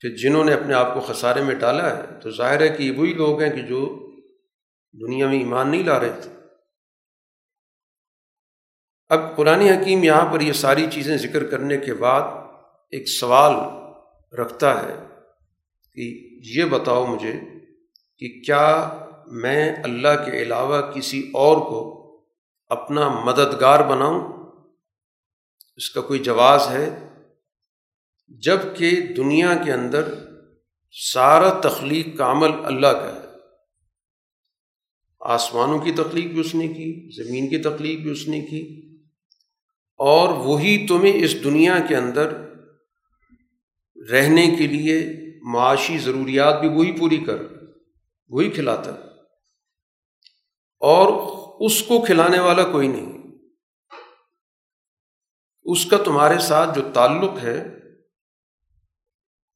پھر 0.05 0.17
جنہوں 0.17 0.45
نے 0.45 0.53
اپنے 0.53 0.75
آپ 0.75 0.95
کو 0.95 1.01
خسارے 1.01 1.43
میں 1.43 1.55
ڈالا 1.55 1.97
ہے، 1.97 2.03
تو 2.23 2.31
ظاہر 2.31 2.61
ہے 2.61 2.69
کہ 2.69 2.83
یہ 2.83 2.93
وہی 2.97 3.13
لوگ 3.13 3.43
ہیں 3.43 3.51
کہ 3.51 3.63
جو 3.63 4.11
دنیا 4.93 5.29
میں 5.29 5.39
ایمان 5.39 5.69
نہیں 5.69 5.83
لا 5.83 6.01
رہے 6.01 6.13
تھے۔ 6.23 6.31
اب 9.09 9.37
قرآن 9.37 9.61
حکیم 9.61 10.05
یہاں 10.05 10.33
پر 10.33 10.41
یہ 10.41 10.53
ساری 10.53 10.87
چیزیں 10.91 11.17
ذکر 11.17 11.45
کرنے 11.45 11.77
کے 11.77 11.95
بعد 11.95 12.23
ایک 12.91 13.09
سوال 13.09 13.55
رکھتا 14.35 14.83
ہے 14.83 15.07
کہ 15.95 16.29
یہ 16.55 16.65
بتاؤ 16.65 17.07
مجھے 17.07 17.33
کہ 18.19 18.41
کیا 18.47 18.99
میں 19.27 19.77
اللہ 19.85 20.25
کے 20.27 20.43
علاوہ 20.43 20.81
کسی 20.81 21.31
اور 21.35 21.57
کو 21.57 21.81
اپنا 22.69 23.09
مددگار 23.09 23.81
بناؤں؟ 23.81 24.33
اس 25.77 25.91
کا 25.91 26.01
کوئی 26.01 26.19
جواز 26.19 26.69
ہے؟ 26.71 27.14
جبکہ 28.29 28.91
دنیا 29.17 29.55
کے 29.65 29.73
اندر 29.73 30.15
سارا 31.13 31.61
تخلیق 31.61 32.19
کا 32.19 32.31
عمل 32.31 32.51
اللہ 32.65 32.87
کا 32.87 33.15
ہے۔ 33.15 33.21
آسمانوں 35.21 35.79
کی 35.79 35.93
تخلیق 35.93 36.27
بھی 36.27 36.41
اس 36.41 36.55
نے 36.55 36.69
کی، 36.69 37.23
زمین 37.23 37.49
کی 37.49 37.59
تخلیق 37.59 38.01
بھی 38.01 38.11
اس 38.11 38.29
نے 38.29 38.41
کی۔ 38.41 38.85
اور 39.97 40.29
وہی 40.29 40.87
تمہیں 40.87 41.25
اس 41.25 41.45
دنیا 41.45 41.79
کے 41.89 41.97
اندر 41.97 42.33
رہنے 44.11 44.47
کے 44.59 44.67
لیے 44.67 45.07
معاشی 45.43 45.99
ضروریات 45.99 46.61
بھی 46.61 46.69
وہی 46.69 46.93
پوری 46.99 47.17
کر، 47.17 47.43
وہی 48.29 48.51
کھلاتا۔ 48.51 48.95
ہے 48.95 48.99
اور 50.81 51.09
اس 51.67 51.83
کو 51.83 52.05
کھلانے 52.05 52.41
والا 52.41 52.63
کوئی 52.65 52.89
نہیں۔ 52.89 53.13
اس 55.63 55.87
کا 55.87 55.97
تمہارے 56.05 56.39
ساتھ 56.39 56.77
جو 56.77 56.91
تعلق 56.95 57.39
ہے 57.43 57.84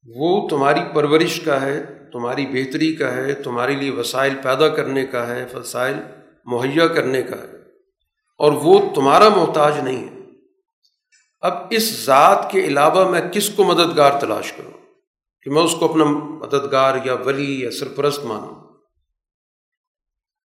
وہ 0.05 0.49
تمہاری 0.49 0.79
پرورش 0.93 1.39
کا 1.39 1.61
ہے، 1.61 1.83
تمہاری 2.11 2.45
بہتری 2.45 2.95
کا 2.95 3.13
ہے، 3.13 3.33
تمہارے 3.33 3.75
لیے 3.75 3.91
وسائل 3.91 4.33
پیدا 4.43 4.69
کرنے 4.69 5.05
کا 5.05 5.35
ہے، 5.35 5.45
وسائل 5.53 5.95
مہیا 6.45 6.87
کرنے 6.87 7.21
کا 7.21 7.35
ہے۔ 7.35 7.59
اور 8.37 8.51
وہ 8.51 8.95
تمہارا 8.95 9.29
محتاج 9.29 9.79
نہیں 9.79 10.09
ہے۔ 10.09 10.19
اب 11.39 11.53
اس 11.69 12.05
ذات 12.05 12.51
کے 12.51 12.59
علاوہ 12.59 13.11
میں 13.11 13.21
کس 13.21 13.49
کو 13.49 13.63
مددگار 13.63 14.19
تلاش 14.19 14.53
کروں؟ 14.53 14.71
کہ 15.41 15.51
میں 15.51 15.61
اس 15.61 15.75
کو 15.79 15.89
اپنا 15.89 16.03
مددگار 16.05 16.97
یا 17.05 17.13
ولی 17.13 17.61
یا 17.61 17.71
سرپرست 17.71 18.19
مانوں۔ 18.19 18.77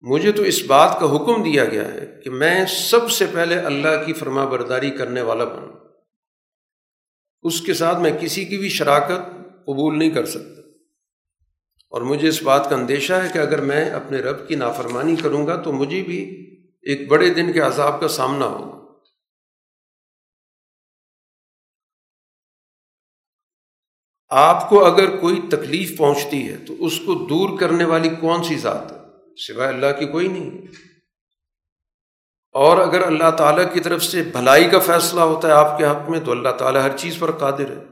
مجھے 0.00 0.32
تو 0.32 0.42
اس 0.42 0.62
بات 0.66 0.96
کا 1.00 1.16
حکم 1.16 1.42
دیا 1.42 1.64
گیا 1.64 1.92
ہے 1.92 2.20
کہ 2.24 2.30
میں 2.30 2.66
سب 2.66 3.10
سے 3.10 3.26
پہلے 3.32 3.54
اللہ 3.54 4.04
کی 4.06 4.12
فرما 4.12 4.44
برداری 4.44 4.90
کرنے 4.90 5.22
والا 5.22 5.44
بنوں۔ 5.44 5.68
اس 7.42 7.60
کے 7.60 7.74
ساتھ 7.74 7.98
میں 7.98 8.12
کسی 8.20 8.44
کی 8.44 8.58
بھی 8.58 8.68
شراکت 8.68 9.39
قبول 9.72 9.98
نہیں 9.98 10.10
کر 10.10 10.26
سکتا۔ 10.26 10.60
اور 11.90 12.02
مجھے 12.02 12.28
اس 12.28 12.42
بات 12.42 12.70
کا 12.70 12.76
اندیشہ 12.76 13.12
ہے 13.12 13.28
کہ 13.32 13.38
اگر 13.38 13.60
میں 13.60 13.90
اپنے 13.90 14.18
رب 14.18 14.48
کی 14.48 14.54
نافرمانی 14.54 15.16
کروں 15.16 15.46
گا 15.46 15.62
تو 15.62 15.72
مجھے 15.72 16.02
بھی 16.02 16.46
ایک 16.82 17.08
بڑے 17.08 17.34
دن 17.34 17.52
کے 17.52 17.60
عذاب 17.60 18.00
کا 18.00 18.08
سامنا 18.08 18.46
ہوگا۔ 18.46 18.80
آپ 24.28 24.68
کو 24.68 24.84
اگر 24.84 25.16
کوئی 25.16 25.40
تکلیف 25.50 25.98
پہنچتی 25.98 26.48
ہے 26.48 26.56
تو 26.56 26.74
اس 26.78 26.98
کو 26.98 27.26
دور 27.26 27.58
کرنے 27.58 27.84
والی 27.84 28.08
کون 28.08 28.42
سی 28.44 28.58
ذات 28.58 28.92
ہے؟ 28.92 28.96
سوائے 29.36 29.68
اللہ 29.68 29.98
کی 29.98 30.06
کوئی 30.06 30.28
نہیں۔ 30.28 30.50
اور 32.52 32.78
اگر 32.78 33.06
اللہ 33.06 33.30
تعالیٰ 33.38 33.72
کی 33.72 33.80
طرف 33.80 34.04
سے 34.04 34.22
بھلائی 34.22 34.70
کا 34.70 34.78
فیصلہ 34.78 35.20
ہوتا 35.20 35.48
ہے 35.48 35.52
آپ 35.52 35.78
کے 35.78 35.84
حق 35.84 36.10
میں 36.10 36.20
تو 36.20 36.30
اللہ 36.30 36.48
تعالیٰ 36.48 36.82
ہر 36.82 36.96
چیز 36.96 37.16
پر 37.18 37.30
قادر 37.32 37.70
ہے۔ 37.70 37.89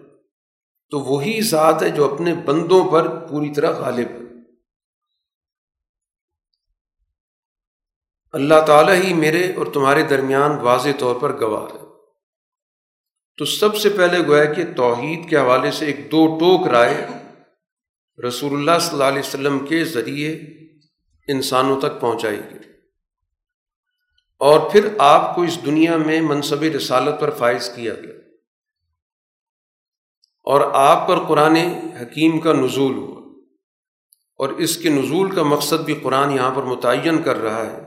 تو 0.91 1.01
وہی 1.01 1.41
ذات 1.41 1.83
ہے 1.83 1.89
جو 1.89 2.15
اپنے 2.15 2.35
بندوں 2.35 2.93
پر 2.93 3.29
پوری 3.29 3.55
طرح 3.55 3.71
غالب 3.71 4.09
ہے۔ 4.11 4.29
اللہ 8.33 8.55
تعالیٰ 8.67 8.95
ہی 8.95 9.15
میرے 9.15 9.55
اور 9.55 9.67
تمہارے 9.67 10.03
درمیان 10.03 10.51
واضح 10.51 10.89
طور 10.99 11.21
پر 11.21 11.41
گواہ 11.41 11.75
ہے۔ 11.75 11.89
تو 13.37 13.45
سب 13.45 13.77
سے 13.77 13.89
پہلے 13.89 14.27
گویا 14.27 14.45
کہ 14.45 14.63
توحید 14.77 15.31
کے 15.31 15.37
حوالے 15.37 15.71
سے 15.71 15.87
ایک 15.87 16.13
دو 16.13 16.39
ٹوک 16.41 16.69
رائے 16.69 17.07
رسول 18.29 18.53
اللہ 18.53 18.79
صلی 18.81 18.93
اللہ 18.93 19.05
علیہ 19.05 19.19
وسلم 19.19 19.67
کے 19.67 19.85
ذریعے 19.85 20.33
انسانوں 21.29 21.81
تک 21.81 22.01
پہنچائی 22.01 22.39
گئی۔ 22.39 22.59
اور 24.39 24.71
پھر 24.71 24.89
آپ 24.99 25.35
کو 25.35 25.43
اس 25.43 25.59
دنیا 25.67 25.97
میں 25.97 26.21
منصب 26.21 26.63
رسالت 26.63 27.21
پر 27.21 27.31
فائز 27.31 27.71
کیا 27.77 27.95
گیا۔ 27.95 28.18
اور 30.49 30.61
آپ 30.75 31.09
پر 31.09 31.19
قرآن 31.19 31.57
حکیم 32.01 32.41
کا 32.41 32.53
نزول 32.53 32.95
ہوا۔ 32.95 33.19
اور 34.39 34.49
اس 34.49 34.77
کے 34.77 34.89
نزول 34.89 35.31
کا 35.31 35.43
مقصد 35.43 35.85
بھی 35.85 35.95
قرآن 35.95 36.33
یہاں 36.33 36.51
پر 36.51 36.63
متعین 36.63 37.23
کر 37.23 37.37
رہا 37.37 37.67
ہے 37.67 37.79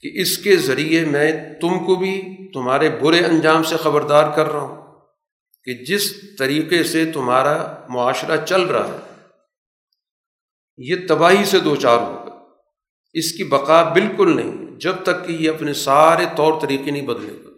کہ 0.00 0.20
اس 0.20 0.38
کے 0.38 0.56
ذریعے 0.56 1.04
میں 1.04 1.32
تم 1.60 1.84
کو 1.84 1.94
بھی 1.94 2.38
تمہارے 2.54 2.90
برے 2.90 3.24
انجام 3.24 3.62
سے 3.62 3.76
خبردار 3.76 4.36
کر 4.36 4.46
رہا 4.46 4.60
ہوں 4.60 4.82
کہ 5.64 5.74
جس 5.74 6.14
طریقے 6.38 6.84
سے 6.84 7.12
تمہارا 7.12 7.76
معاشرہ 7.88 8.46
چل 8.46 8.62
رہا 8.62 8.88
ہے۔ 8.88 9.26
یہ 10.78 10.96
تباہی 11.08 11.44
سے 11.44 11.60
دو 11.60 11.76
چار 11.76 11.98
ہوگا 11.98 12.38
اس 13.12 13.32
کی 13.32 13.44
بقا 13.44 13.82
بالکل 13.82 14.36
نہیں، 14.36 14.80
جب 14.80 14.94
تک 15.02 15.26
کہ 15.26 15.32
یہ 15.32 15.50
اپنے 15.50 15.72
سارے 15.72 16.24
طور 16.36 16.60
طریقے 16.60 16.90
نہیں 16.90 17.06
بدلے 17.06 17.44
گا۔ 17.44 17.49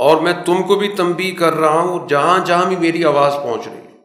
اور 0.00 0.20
میں 0.20 0.32
تم 0.46 0.62
کو 0.62 0.74
بھی 0.74 0.88
تنبی 0.96 1.30
کر 1.30 1.52
رہا 1.52 1.80
ہوں، 1.80 2.08
جہاں 2.08 2.44
جہاں 2.44 2.66
بھی 2.66 2.76
میری 2.76 3.04
آواز 3.04 3.32
پہنچ 3.42 3.68
رہی 3.68 3.76
ہے۔ 3.76 3.96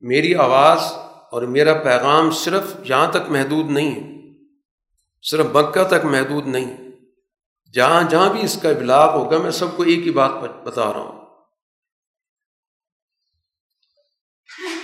میری 0.00 0.34
آواز 0.34 0.78
اور 1.32 1.42
میرا 1.42 1.74
پیغام 1.74 2.30
صرف 2.30 2.64
یہاں 2.84 3.10
تک 3.10 3.30
محدود 3.30 3.70
نہیں 3.70 3.90
ہے، 3.94 4.02
صرف 5.22 5.46
مکہ 5.46 5.84
تک 5.84 6.04
محدود 6.04 6.46
نہیں 6.46 6.76
جہاں 7.72 8.02
جہاں 8.10 8.32
بھی 8.32 8.42
اس 8.42 8.58
کا 8.62 8.68
ابلاغ 8.68 9.14
ہوگا، 9.14 9.38
میں 9.38 9.50
سب 9.50 9.76
کو 9.76 9.82
ایک 9.82 10.06
ہی 10.06 10.10
بات 10.10 10.30
بتا 10.64 10.92
رہا 10.92 11.00
ہوں۔ 11.00 11.20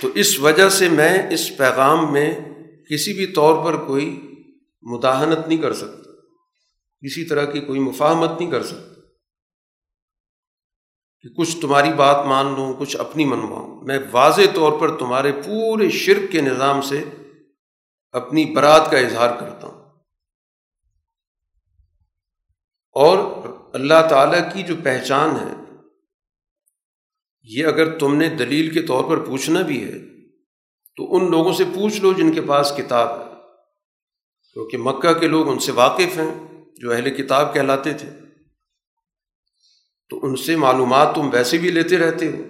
تو 0.01 0.07
اس 0.15 0.39
وجہ 0.39 0.69
سے 0.69 0.89
میں 0.89 1.31
اس 1.31 1.57
پیغام 1.57 2.13
میں 2.13 2.29
کسی 2.89 3.13
بھی 3.13 3.27
طور 3.27 3.65
پر 3.65 3.85
کوئی 3.87 4.07
مداحنت 4.81 5.47
نہیں 5.47 5.61
کر 5.61 5.73
سکتا، 5.73 6.09
کسی 7.03 7.25
طرح 7.25 7.45
کی 7.45 7.59
کوئی 7.59 7.79
مفاہمت 7.79 8.39
نہیں 8.39 8.51
کر 8.51 8.63
سکتا۔ 8.63 8.90
کہ 11.21 11.29
کچھ 11.29 11.61
تمہاری 11.61 11.93
بات 11.93 12.25
مان 12.25 12.45
لوں، 12.45 12.73
کچھ 12.73 12.97
اپنی 12.97 13.25
منواؤں۔ 13.25 13.81
میں 13.81 13.99
واضح 14.11 14.41
طور 14.55 14.79
پر 14.79 14.97
تمہارے 14.97 15.31
پورے 15.31 15.89
شرک 15.89 16.31
کے 16.31 16.41
نظام 16.41 16.81
سے 16.81 17.03
اپنی 18.11 18.45
برات 18.45 18.91
کا 18.91 18.97
اظہار 18.97 19.39
کرتا 19.39 19.67
ہوں۔ 19.67 19.81
اور 22.91 23.43
اللہ 23.73 24.07
تعالیٰ 24.09 24.53
کی 24.53 24.63
جو 24.63 24.75
پہچان 24.83 25.29
ہے، 25.29 25.53
یہ 27.43 27.65
اگر 27.65 27.99
تم 27.99 28.15
نے 28.15 28.29
دلیل 28.29 28.73
کے 28.73 28.81
طور 28.81 29.03
پر 29.03 29.25
پوچھنا 29.25 29.61
بھی 29.61 29.83
ہے، 29.83 29.99
تو 30.95 31.15
ان 31.15 31.31
لوگوں 31.31 31.53
سے 31.53 31.63
پوچھ 31.75 32.01
لو 32.01 32.13
جن 32.13 32.31
کے 32.31 32.41
پاس 32.41 32.73
کتاب 32.77 33.21
ہے۔ 33.21 33.25
کیونکہ 34.53 34.77
مکہ 34.77 35.13
کے 35.13 35.27
لوگ 35.27 35.49
ان 35.49 35.59
سے 35.59 35.71
واقف 35.71 36.17
ہیں، 36.17 36.63
جو 36.75 36.91
اہل 36.91 37.09
کتاب 37.09 37.53
کہلاتے 37.53 37.93
تھے۔ 37.93 38.20
تو 40.11 40.19
ان 40.23 40.35
سے 40.35 40.55
معلومات 40.55 41.15
تم 41.15 41.29
ویسے 41.33 41.57
بھی 41.57 41.71
لیتے 41.71 41.97
رہتے 41.97 42.27
ہو۔ 42.27 42.43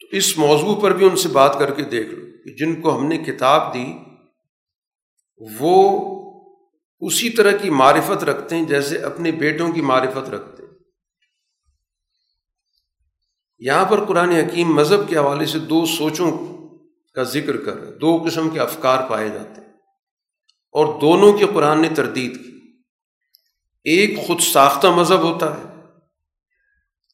تو 0.00 0.16
اس 0.16 0.38
موضوع 0.38 0.80
پر 0.80 0.90
بھی 0.90 1.06
ان 1.06 1.16
سے 1.16 1.28
بات 1.28 1.56
کر 1.58 1.74
کے 1.74 1.82
دیکھ 1.82 2.08
لو 2.08 2.26
کہ 2.44 2.50
جن 2.56 2.80
کو 2.80 2.98
ہم 2.98 3.06
نے 3.06 3.18
کتاب 3.18 3.74
دی، 3.74 3.86
وہ 5.60 6.00
اسی 7.00 7.30
طرح 7.30 7.56
کی 7.56 7.70
معرفت 7.70 8.24
رکھتے 8.24 8.56
ہیں 8.56 8.66
جیسے 8.66 8.98
اپنے 8.98 9.32
بیٹوں 9.32 9.72
کی 9.72 9.80
معرفت 9.80 10.28
رکھتے 10.28 10.62
ہیں۔ 10.62 10.70
یہاں 13.58 13.84
پر 13.84 14.04
قرآن 14.04 14.28
حکیم 14.28 14.74
مذہب 14.74 15.08
کے 15.08 15.16
حوالے 15.16 15.46
سے 15.46 15.58
دو 15.58 15.86
سوچوں 15.86 16.30
کا 17.14 17.22
ذکر 17.22 17.56
کر 17.56 17.98
دو 17.98 18.22
قسم 18.26 18.50
کے 18.50 18.60
افکار 18.60 19.08
پائے 19.08 19.28
جاتے 19.28 19.60
ہیں۔ 19.60 19.72
اور 20.72 21.00
دونوں 21.00 21.32
کے 21.32 21.46
قرآن 21.54 21.82
نے 21.82 21.88
تردید 21.88 22.36
کی۔ 22.36 22.60
ایک 23.84 24.18
خود 24.26 24.40
ساختہ 24.40 24.86
مذہب 24.86 25.22
ہوتا 25.22 25.58
ہے 25.58 25.73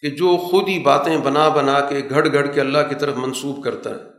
کہ 0.00 0.10
جو 0.10 0.48
خود 0.50 0.68
ہی 0.68 0.78
باتیں 0.78 1.18
بنا 1.18 1.48
بنا 1.48 1.80
کے 1.80 2.02
گھڑ 2.10 2.32
گھڑ 2.32 2.46
کے 2.46 2.60
اللہ 2.60 2.78
کی 2.88 2.94
طرف 2.94 3.16
منسوب 3.16 3.64
کرتا 3.64 3.90
ہے۔ 3.90 4.10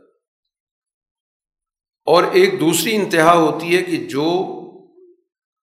اور 2.04 2.24
ایک 2.32 2.60
دوسری 2.60 2.96
انتہا 2.96 3.32
ہوتی 3.32 3.76
ہے 3.76 3.82
کہ 3.82 3.96
جو 3.96 4.58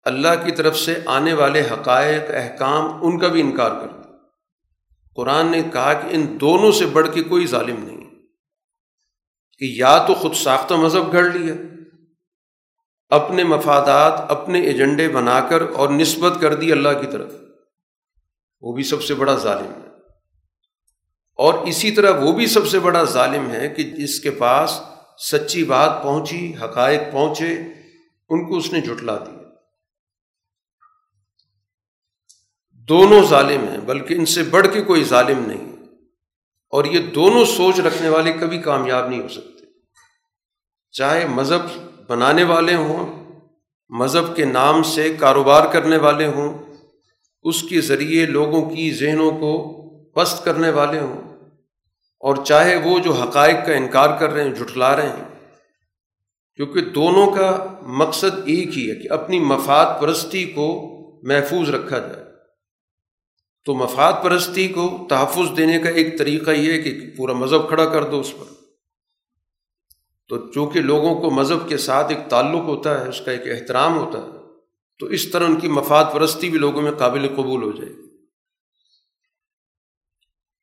اللہ 0.04 0.28
کی 0.46 0.52
طرف 0.52 0.78
سے 0.78 0.96
آنے 1.06 1.34
والے 1.34 1.62
حقائق، 1.62 2.24
احکام 2.30 3.06
ان 3.06 3.20
کا 3.20 3.28
بھی 3.28 3.42
انکار 3.42 3.72
کرتا 3.72 4.00
قرآن 5.16 5.46
نے 5.46 5.62
کہا 5.74 5.94
کہ 5.94 6.08
ان 6.12 6.38
دونوں 6.42 6.72
سے 6.72 6.86
بڑھ 6.86 7.14
کے 7.14 7.24
کوئی 7.24 7.48
ظالم 7.48 7.76
نہیں 7.84 8.10
کہ 9.58 9.66
یا 9.66 10.04
تو 10.08 10.14
خود 10.14 10.34
ساختہ 10.34 10.74
مذہب 10.74 11.12
گھڑ 11.12 11.24
لیا، 11.24 11.54
اپنے 13.10 13.44
مفادات، 13.44 14.32
اپنے 14.32 14.62
ایجنڈے 14.62 15.10
بنا 15.10 15.48
کر 15.50 15.62
اور 15.62 15.90
نسبت 15.90 16.42
کر 16.42 16.56
دی 16.56 16.72
اللہ 16.72 16.90
کی 16.90 17.08
طرف۔ 17.12 17.34
وہ 18.62 18.74
بھی 18.74 18.84
سب 18.84 19.04
سے 19.04 19.16
بڑا 19.16 19.36
ظالم 19.36 19.66
ہے۔ 19.66 19.89
اور 21.40 21.54
اسی 21.54 21.92
طرح 21.92 22.24
وہ 22.24 22.32
بھی 22.32 22.48
سب 22.48 22.68
سے 22.68 22.80
بڑا 22.80 23.04
ظالم 23.04 23.52
ہے 23.52 23.70
کہ 23.70 23.84
جس 23.84 24.20
کے 24.20 24.32
پاس 24.32 24.82
سچی 25.32 25.64
بات 25.64 26.04
پہنچی، 26.04 26.56
حقائق 26.56 27.00
پہنچے، 27.12 27.54
ان 28.30 28.48
کو 28.48 28.58
اس 28.58 28.74
نے 28.74 28.82
جھٹلا 28.82 29.18
دیا۔ 29.18 29.38
دونوں 32.72 33.24
ظالم 33.24 33.68
ہیں، 33.68 33.78
بلکہ 33.78 34.14
ان 34.14 34.26
سے 34.26 34.44
بڑھ 34.44 34.68
کے 34.74 34.82
کوئی 34.82 35.04
ظالم 35.04 35.46
نہیں۔ 35.48 35.76
اور 36.70 36.86
یہ 36.86 37.00
دونوں 37.00 37.46
سوچ 37.46 37.80
رکھنے 37.80 38.10
والے 38.10 38.34
کبھی 38.34 38.62
کامیاب 38.62 39.10
نہیں 39.10 39.22
ہو 39.22 39.28
سکتے۔ 39.28 39.66
چاہے 40.92 41.28
مذہب 41.28 41.62
بنانے 42.08 42.44
والے 42.44 42.76
ہوں، 42.76 43.30
مذہب 43.90 44.36
کے 44.36 44.46
نام 44.46 44.84
سے 44.84 45.16
کاروبار 45.20 45.74
کرنے 45.74 45.98
والے 45.98 46.28
ہوں، 46.28 46.58
اس 47.44 47.64
کے 47.64 47.82
ذریعے 47.82 48.26
لوگوں 48.26 48.70
کی 48.70 48.92
ذہنوں 48.92 49.32
کو 49.32 49.76
پست 50.14 50.44
کرنے 50.44 50.70
والے 50.70 51.00
ہوں 51.00 51.40
اور 52.20 52.36
چاہے 52.46 52.76
وہ 52.76 53.00
جو 53.00 53.12
حقائق 53.14 53.56
کا 53.68 53.74
انکار 53.74 54.20
کر 54.20 54.30
رہے 54.30 54.44
ہیں، 54.44 54.56
جھٹلا 54.56 54.96
رہے 54.96 55.10
ہیں، 55.10 55.48
کیونکہ 56.56 56.82
دونوں 56.82 57.32
کا 57.32 57.66
مقصد 57.82 58.40
ایک 58.46 58.78
ہی 58.78 58.90
ہے 58.90 58.96
کہ 58.96 59.12
اپنی 59.12 59.40
مفاد 59.40 60.02
پرستی 60.02 60.46
کو 60.46 60.96
محفوظ 61.24 61.70
رکھا 61.70 62.00
جائے۔ 62.00 62.24
تو 63.66 63.74
مفاد 63.74 64.14
پرستی 64.24 64.68
کو 64.68 65.08
تحفظ 65.10 65.58
دینے 65.58 65.80
کا 65.80 65.90
ایک 65.90 66.20
طریقہ 66.20 66.52
یہ 66.52 66.72
ہے 66.74 66.80
کہ 66.80 67.10
پورا 67.18 67.34
مذہب 67.34 67.68
کھڑا 67.68 67.86
کر 67.86 68.04
دو 68.04 68.20
اس 68.20 68.34
پر۔ 68.38 68.54
تو 70.30 70.52
چونکہ 70.52 70.82
لوگوں 70.82 71.16
کو 71.16 71.30
مذہب 71.30 71.70
کے 71.70 71.78
ساتھ 71.78 72.12
ایک 72.12 72.30
تعلق 72.30 72.62
ہوتا 72.62 73.02
ہے، 73.02 73.10
اس 73.10 73.22
کا 73.22 73.32
ایک 73.32 73.42
احترام 73.46 73.98
ہوتا 73.98 74.20
ہے، 74.20 74.32
تو 75.00 75.06
اس 75.06 75.32
طرح 75.32 75.46
ان 75.46 75.56
کی 75.56 75.68
مفاد 75.68 76.06
پرستی 76.14 76.50
بھی 76.50 76.60
لوگوں 76.60 76.82
میں 76.82 76.92
قابل 76.92 77.28
قبول 77.36 77.64
ہو 77.64 77.72
جائے 77.72 77.90
گی۔ 77.90 78.09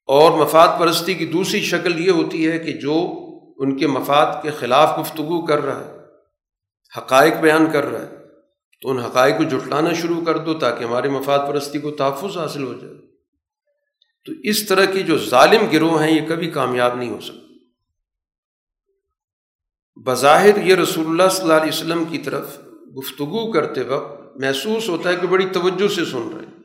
اور 0.06 0.30
مفاد 0.32 0.68
پرستی 0.78 1.14
کی 1.14 1.26
دوسری 1.26 1.60
شکل 1.60 2.06
یہ 2.06 2.10
ہوتی 2.10 2.50
ہے 2.50 2.58
کہ 2.58 2.72
جو 2.72 3.08
ان 3.56 3.76
کے 3.76 3.86
مفاد 3.86 4.42
کے 4.42 4.50
خلاف 4.50 4.98
گفتگو 5.00 5.46
کر 5.46 5.60
رہا 5.60 5.84
ہے، 5.84 5.96
حقائق 6.98 7.34
بیان 7.34 7.70
کر 7.72 7.84
رہا 7.84 8.02
ہے، 8.02 8.16
تو 8.82 8.90
ان 8.90 8.98
حقائق 8.98 9.36
کو 9.36 9.42
جٹلانا 9.42 9.92
شروع 9.92 10.20
کر 10.24 10.38
دو 10.38 10.54
تاکہ 10.54 10.84
ہمارے 10.84 11.08
مفاد 11.08 11.38
پرستی 11.38 11.78
کو 11.78 11.90
تحفظ 11.90 12.36
حاصل 12.36 12.64
ہو 12.64 12.72
جائے۔ 12.72 12.94
تو 14.24 14.32
اس 14.42 14.66
طرح 14.66 14.84
کی 14.84 15.02
جو 15.02 15.18
ظالم 15.18 15.66
گروہ 15.72 16.02
ہیں، 16.02 16.10
یہ 16.10 16.28
کبھی 16.28 16.50
کامیاب 16.50 16.96
نہیں 16.96 17.10
ہو 17.10 17.20
سکتے۔ 17.20 17.46
بظاہر 20.04 20.64
یہ 20.64 20.74
رسول 20.74 21.06
اللہ 21.06 21.28
صلی 21.30 21.42
اللہ 21.42 21.54
علیہ 21.54 21.72
وسلم 21.72 22.04
کی 22.04 22.18
طرف 22.18 22.58
گفتگو 22.98 23.52
کرتے 23.52 23.82
وقت 23.82 24.36
محسوس 24.36 24.88
ہوتا 24.88 25.10
ہے 25.10 25.16
کہ 25.16 25.26
بڑی 25.26 25.46
توجہ 25.46 25.88
سے 25.88 26.04
سن 26.04 26.28
رہے 26.36 26.46
ہیں۔ 26.46 26.55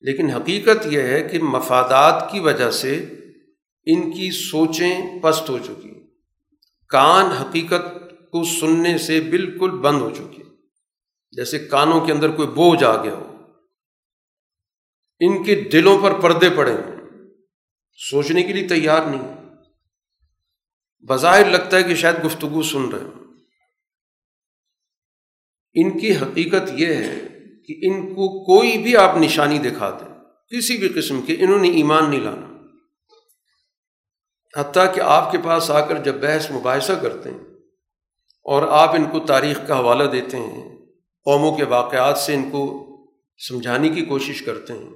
لیکن 0.00 0.30
حقیقت 0.30 0.86
یہ 0.86 1.00
ہے 1.00 1.28
کہ 1.28 1.38
مفادات 1.38 2.32
کی 2.32 2.40
وجہ 2.40 2.70
سے 2.70 2.96
ان 3.84 4.12
کی 4.12 4.30
سوچیں 4.30 5.22
پست 5.22 5.50
ہو 5.50 5.58
چکی 5.58 5.90
کان 6.88 7.24
حقیقت 7.24 8.10
کو 8.10 8.44
سننے 8.44 8.98
سے 8.98 9.20
بالکل 9.20 9.70
بند 9.70 10.02
ہو 10.02 10.10
چکی 10.14 10.42
جیسے 11.32 11.58
کانوں 11.58 12.06
کے 12.06 12.12
اندر 12.12 12.30
کوئی 12.30 12.48
بوجھ 12.48 12.84
آ 12.84 13.04
گیا 13.04 13.14
ہو۔ 13.14 13.36
ان 15.20 15.44
کے 15.44 15.68
دلوں 15.72 15.98
پر 16.02 16.20
پردے 16.20 16.50
پڑے 16.56 16.72
ہیں 16.72 16.96
سوچنے 18.10 18.42
کے 18.42 18.52
لیے 18.52 18.68
تیار 18.68 19.02
نہیں 19.02 19.32
بظاہر 21.00 21.50
لگتا 21.50 21.76
ہے 21.76 21.82
کہ 21.82 21.94
شاید 21.94 22.24
گفتگو 22.24 22.62
سن 22.62 22.88
رہے 22.88 23.00
ہیں 23.00 23.26
ان 25.74 26.00
کی 26.00 26.16
حقیقت 26.16 26.70
یہ 26.72 26.86
ہے 26.86 27.35
کہ 27.66 27.74
ان 27.82 28.14
کو 28.14 28.28
کوئی 28.44 28.76
بھی 28.78 28.96
آپ 28.96 29.16
نشانی 29.16 29.58
دکھا 29.58 29.90
دیں، 29.90 30.12
کسی 30.52 30.76
بھی 30.76 30.88
قسم 30.88 31.22
کے، 31.22 31.36
انہوں 31.38 31.58
نے 31.58 31.68
ایمان 31.70 32.10
نہیں 32.10 32.20
لانا۔ 32.20 32.46
حتیٰ 34.54 34.94
کہ 34.94 35.00
آپ 35.00 35.30
کے 35.32 35.38
پاس 35.44 35.70
آ 35.70 35.80
کر 35.86 36.02
جب 36.02 36.14
بحث 36.14 36.50
مباحثہ 36.50 36.92
کرتے 36.92 37.30
ہیں 37.30 37.44
اور 38.46 38.62
آپ 38.72 38.94
ان 38.94 39.04
کو 39.04 39.20
تاریخ 39.20 39.58
کا 39.68 39.78
حوالہ 39.78 40.04
دیتے 40.10 40.36
ہیں، 40.36 40.68
قوموں 41.26 41.56
کے 41.56 41.64
واقعات 41.64 42.18
سے 42.18 42.34
ان 42.34 42.50
کو 42.50 42.62
سمجھانے 43.40 43.88
کی 43.88 44.04
کوشش 44.04 44.42
کرتے 44.42 44.72
ہیں، 44.72 44.90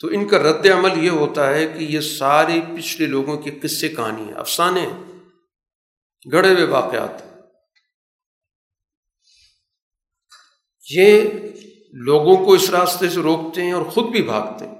تو 0.00 0.08
ان 0.08 0.26
کا 0.28 0.38
رد 0.38 0.66
عمل 0.66 1.04
یہ 1.04 1.10
ہوتا 1.10 1.48
ہے 1.50 1.66
کہ 1.66 1.84
یہ 1.84 2.00
سارے 2.00 2.60
پچھلے 2.76 3.06
لوگوں 3.06 3.36
کی 3.36 3.50
قصے 3.62 3.88
کہانی 3.88 4.22
ہیں، 4.22 4.34
افسانے 4.34 4.80
ہیں 4.80 6.32
گڑے 6.32 6.52
ہوئے 6.54 6.64
واقعات 6.64 7.22
یہ 10.86 11.22
لوگوں 11.92 12.36
کو 12.36 12.52
اس 12.52 12.70
راستے 12.70 13.08
سے 13.08 13.20
روکتے 13.20 13.62
ہیں 13.62 13.72
اور 13.72 13.82
خود 13.82 14.04
بھی 14.04 14.22
بھاگتے 14.22 14.68
ہیں۔ 14.68 14.74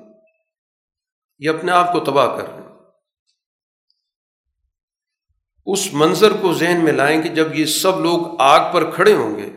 یہ 1.38 1.50
اپنے 1.50 1.72
آپ 1.72 1.92
کو 1.92 2.00
تباہ 2.00 2.36
کر 2.36 2.48
رہے 2.48 2.62
ہیں۔ 2.62 2.70
اس 5.66 5.88
منظر 5.92 6.32
کو 6.32 6.52
ذہن 6.52 6.80
میں 6.84 6.92
لائیں 6.92 7.22
کہ 7.22 7.28
جب 7.28 7.54
یہ 7.54 7.64
سب 7.64 8.00
لوگ 8.00 8.26
آگ 8.38 8.72
پر 8.72 8.90
کھڑے 8.90 9.14
ہوں 9.14 9.36
گے 9.36 9.50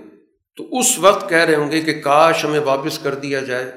تو 0.56 0.80
اس 0.80 1.00
وقت 1.00 1.30
کہہ 1.30 1.38
رہے 1.38 1.56
ہوں 1.56 1.72
گے 1.72 1.82
کہ 1.82 2.02
کاش 2.02 2.46
ہمیں 2.46 2.60
واپس 2.60 3.00
کر 3.00 3.16
دیا 3.16 3.40
جائے۔ 3.40 3.72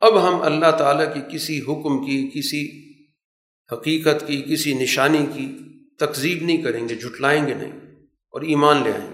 اب 0.00 0.28
ہم 0.28 0.42
اللہ 0.42 0.70
تعالیٰ 0.78 1.14
کی 1.14 1.20
کسی 1.32 1.60
حکم 1.60 2.06
کی، 2.06 2.30
کسی 2.34 2.92
حقیقت 3.72 4.26
کی، 4.26 4.42
کسی 4.42 4.74
نشانی 4.74 5.26
کی 5.34 5.58
تقزیب 5.98 6.42
نہیں 6.42 6.62
کریں 6.62 6.88
گے، 6.88 6.94
جھٹلائیں 6.94 7.46
گے 7.46 7.54
نہیں 7.54 7.72
اور 8.30 8.42
ایمان 8.42 8.82
لے 8.82 8.92
آئیں 8.92 9.13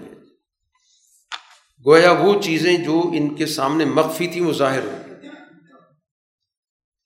گویا 1.85 2.11
وہ 2.11 2.41
چیزیں 2.41 2.77
جو 2.77 3.11
ان 3.13 3.35
کے 3.35 3.45
سامنے 3.45 3.85
مخفی 3.85 4.27
تھیں 4.27 4.43
وہ 4.43 4.53
ظاہر 4.53 4.83
ہوں۔ 4.83 5.01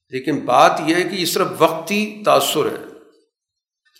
لیکن 0.10 0.40
بات 0.40 0.82
یہ 0.86 0.96
ہے 0.96 1.04
کہ 1.04 1.16
یہ 1.16 1.26
صرف 1.26 1.48
وقتی 1.60 2.22
تأثر 2.26 2.66
ہے۔ 2.66 2.86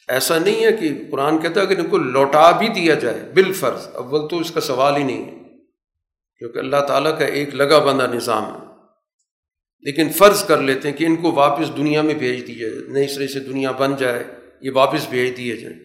ایسا 0.08 0.40
نہیں 0.40 0.66
ہے 0.66 0.72
کہ 0.72 0.90
قرآن 1.12 1.38
کہتا 1.38 1.62
ہے 1.62 1.66
کہ 1.66 1.82
ان 1.82 1.88
کو 1.88 1.98
لوٹا 1.98 2.52
بھی 2.52 2.68
دیا 2.68 2.96
جائے 2.96 3.32
بال 3.36 3.54
فرض 3.54 3.88
اول 3.94 4.28
تو 4.28 4.40
اس 4.40 4.52
کا 4.52 4.62
سوال 4.62 4.96
ہی 4.98 5.04
نہیں 5.04 5.26
ہے۔ 5.26 5.32
کیونکہ 6.40 6.60
اللہ 6.60 6.86
تعالیٰ 6.88 7.20
کا 7.20 7.26
ایک 7.26 7.56
لگا 7.56 7.80
بندہ 7.80 8.14
نظام 8.14 8.44
ہے۔ 8.44 8.66
لیکن 9.80 10.12
فرض 10.12 10.44
کر 10.44 10.62
لیتے 10.62 10.90
ہیں 10.90 10.98
کہ 10.98 11.06
ان 11.06 11.16
کو 11.16 11.32
واپس 11.32 11.78
دنیا 11.78 12.02
میں 12.02 12.14
بھیج 12.14 12.48
دیا 12.48 12.68
جائے۔ 12.68 12.82
نئی 12.88 13.08
سرے 13.08 13.28
سے 13.28 13.40
دنیا 13.40 13.72
بن 13.72 13.96
جائے، 13.96 14.24
یہ 14.62 14.72
واپس 14.74 15.10
بھیج 15.10 15.38
دیے 15.38 15.56
جائیں۔ 15.56 15.80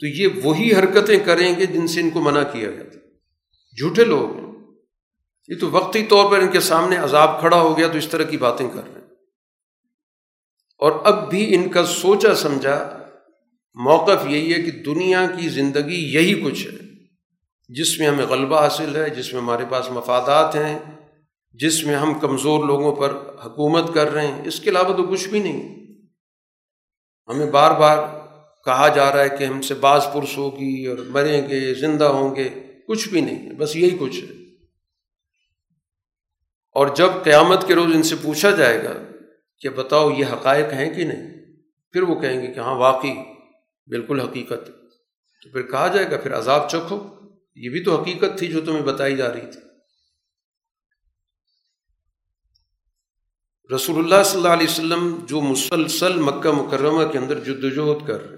تو 0.00 0.06
یہ 0.06 0.28
وہی 0.42 0.72
حرکتیں 0.72 1.18
کریں 1.24 1.56
گے 1.58 1.66
جن 1.66 1.86
سے 1.86 2.00
ان 2.00 2.10
کو 2.10 2.20
منع 2.20 2.42
کیا 2.42 2.70
گیا 2.70 2.82
تھا۔ 2.82 3.01
جھوٹے 3.78 4.04
لوگ 4.04 4.36
ہیں۔ 4.36 4.52
یہ 5.48 5.54
تو 5.60 5.70
وقتی 5.70 6.06
طور 6.06 6.30
پر 6.30 6.38
ان 6.38 6.48
کے 6.48 6.60
سامنے 6.60 6.96
عذاب 6.96 7.40
کھڑا 7.40 7.60
ہو 7.60 7.78
گیا 7.78 7.88
تو 7.88 7.98
اس 7.98 8.08
طرح 8.08 8.22
کی 8.22 8.36
باتیں 8.36 8.68
کر 8.68 8.84
رہے 8.84 8.92
ہیں۔ 8.92 9.08
اور 10.78 10.92
اب 11.04 11.30
بھی 11.30 11.54
ان 11.54 11.68
کا 11.68 11.84
سوچا 11.84 12.34
سمجھا 12.34 12.98
موقف 13.74 14.26
یہی 14.26 14.54
ہے 14.54 14.62
کہ 14.62 14.70
دنیا 14.70 15.26
کی 15.26 15.48
زندگی 15.48 16.12
یہی 16.14 16.42
کچھ 16.44 16.66
ہے۔ 16.66 16.78
جس 17.68 17.98
میں 17.98 18.08
ہمیں 18.08 18.26
غلبہ 18.26 18.60
حاصل 18.60 18.96
ہے، 18.96 19.10
جس 19.10 19.32
میں 19.32 19.40
ہمارے 19.40 19.64
پاس 19.70 19.90
مفادات 19.90 20.56
ہیں، 20.56 20.78
جس 21.52 21.84
میں 21.84 21.94
ہم 21.94 22.18
کمزور 22.18 22.64
لوگوں 22.64 22.96
پر 22.96 23.10
حکومت 23.44 23.94
کر 23.94 24.12
رہے 24.12 24.26
ہیں، 24.26 24.44
اس 24.44 24.60
کے 24.60 24.70
علاوہ 24.70 24.96
تو 24.96 25.02
کچھ 25.02 25.28
بھی 25.28 25.40
نہیں۔ 25.40 25.86
ہمیں 27.28 27.46
بار 27.46 27.70
بار 27.70 27.98
کہا 28.64 28.88
جا 28.88 29.16
رہا 29.16 29.24
ہے 29.24 29.36
کہ 29.38 29.44
ہم 29.44 29.62
سے 29.62 29.74
بعض 29.74 30.06
پرس 30.12 30.36
ہوگی 30.36 30.86
اور 30.86 30.98
مریں 30.98 31.48
گے، 31.48 31.74
زندہ 31.74 32.04
ہوں 32.04 32.36
گے۔ 32.36 32.61
کچھ 32.92 33.08
بھی 33.08 33.20
نہیں 33.20 33.46
ہے، 33.46 33.54
بس 33.54 33.76
یہی 33.76 33.96
کچھ 34.00 34.18
ہے۔ 34.20 34.30
اور 36.76 36.94
جب 36.96 37.10
قیامت 37.24 37.66
کے 37.66 37.74
روز 37.74 37.94
ان 37.94 38.02
سے 38.02 38.16
پوچھا 38.22 38.50
جائے 38.50 38.82
گا 38.84 38.92
کہ 39.60 39.68
بتاؤ 39.68 40.10
یہ 40.10 40.26
حقائق 40.26 40.72
ہیں 40.72 40.94
کہ 40.94 41.04
نہیں، 41.04 41.28
پھر 41.92 42.02
وہ 42.02 42.20
کہیں 42.20 42.40
گے 42.42 42.46
کہ 42.46 42.60
ہاں 42.60 42.74
واقعی 42.74 43.14
بالکل 43.88 44.20
حقیقت 44.20 44.66
تو 45.42 45.50
پھر 45.50 45.62
کہا 45.62 45.86
جائے 45.86 46.10
گا، 46.10 46.16
پھر 46.16 46.36
عذاب 46.38 46.68
چکھو۔ 46.70 46.96
یہ 47.56 47.70
بھی 47.70 47.82
تو 47.84 48.00
حقیقت 48.00 48.38
تھی 48.38 48.46
جو 48.48 48.60
تمہیں 48.60 48.82
بتائی 48.82 49.16
جا 49.16 49.32
رہی 49.32 49.50
تھی۔ 49.52 49.60
رسول 53.70 53.98
اللہ 53.98 54.22
صلی 54.24 54.36
اللہ 54.36 54.52
علیہ 54.52 54.66
وسلم 54.66 55.24
جو 55.26 55.40
مسلسل 55.40 56.18
مکہ 56.20 56.50
مکرمہ 56.52 57.04
کے 57.12 57.18
اندر 57.18 57.40
جدوجہد 57.40 58.06
کر 58.06 58.20
رہے، 58.22 58.36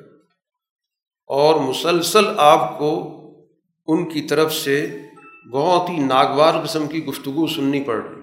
اور 1.30 1.60
مسلسل 1.60 2.24
آپ 2.38 2.78
کو 2.78 2.90
ان 3.86 4.08
کی 4.08 4.22
طرف 4.22 4.54
سے 4.54 4.98
بہت 5.52 5.90
ہی 5.90 5.98
ناگوار 5.98 6.64
قسم 6.64 6.86
کی 6.86 7.04
گفتگو 7.04 7.46
سننی 7.46 7.82
پڑ 7.82 7.94
رہی۔ 7.94 8.20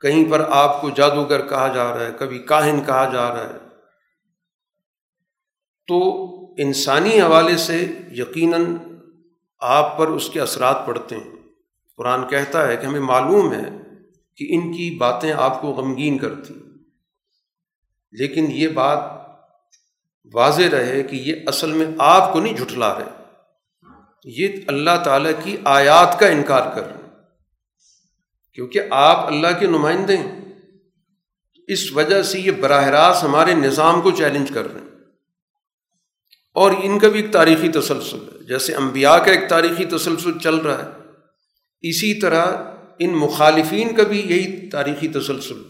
کہیں 0.00 0.30
پر 0.30 0.40
آپ 0.50 0.80
کو 0.80 0.90
جادوگر 0.90 1.48
کہا 1.48 1.68
جا 1.68 1.98
رہا 1.98 2.06
ہے، 2.06 2.10
کبھی 2.18 2.38
کاہن 2.38 2.84
کہا 2.86 3.04
جا 3.12 3.28
رہا 3.28 3.54
ہے۔ 3.54 3.58
تو 5.86 6.24
انسانی 6.58 7.20
حوالے 7.20 7.56
سے 7.56 7.86
یقیناً 8.10 8.76
آپ 9.60 9.98
پر 9.98 10.06
اس 10.06 10.30
کے 10.30 10.40
اثرات 10.40 10.86
پڑتے 10.86 11.16
ہیں۔ 11.16 11.30
قرآن 11.96 12.28
کہتا 12.28 12.68
ہے 12.68 12.76
کہ 12.76 12.86
ہمیں 12.86 13.00
معلوم 13.00 13.52
ہے 13.52 13.68
کہ 14.36 14.46
ان 14.50 14.72
کی 14.72 14.96
باتیں 14.96 15.32
آپ 15.32 15.60
کو 15.60 15.68
غمگین 15.68 16.18
کرتی۔ 16.18 16.54
لیکن 18.12 18.46
یہ 18.50 18.68
بات 18.68 19.04
واضح 20.34 20.62
رہے 20.72 21.02
کہ 21.02 21.16
یہ 21.16 21.34
اصل 21.46 21.72
میں 21.72 21.86
آپ 21.98 22.32
کو 22.32 22.40
نہیں 22.40 22.56
جھٹلا 22.56 22.98
رہے۔ 22.98 23.25
یہ 24.26 24.48
اللہ 24.66 25.02
تعالیٰ 25.04 25.32
کی 25.44 25.56
آیات 25.64 26.20
کا 26.20 26.26
انکار 26.26 26.74
کر 26.74 26.84
رہے 26.84 26.94
ہیں۔ 26.94 27.10
کیونکہ 28.54 28.80
آپ 28.90 29.26
اللہ 29.26 29.46
کے 29.60 29.66
نمائندے 29.66 30.16
ہیں۔ 30.16 30.40
اس 31.68 31.92
وجہ 31.92 32.22
سے 32.22 32.40
یہ 32.40 32.50
براہ 32.50 32.84
راست 32.84 33.24
ہمارے 33.24 33.54
نظام 33.54 34.02
کو 34.02 34.10
چیلنج 34.10 34.48
کر 34.54 34.72
رہے 34.72 34.80
ہیں۔ 34.80 34.88
اور 36.54 36.70
ان 36.82 36.98
کا 36.98 37.08
بھی 37.08 37.22
ایک 37.22 37.32
تاریخی 37.32 37.68
تسلسل 37.68 38.18
ہے۔ 38.18 38.44
جیسے 38.44 38.74
انبیاء 38.74 39.16
کا 39.16 39.30
ایک 39.30 39.48
تاریخی 39.48 39.84
تسلسل 39.84 40.38
چل 40.38 40.54
رہا 40.54 40.84
ہے۔ 40.84 40.90
اسی 41.80 42.14
طرح 42.14 42.46
ان 42.98 43.10
مخالفین 43.10 43.94
کا 43.94 44.02
بھی 44.02 44.20
یہی 44.20 44.70
تاریخی 44.70 45.08
تسلسل۔ 45.08 45.62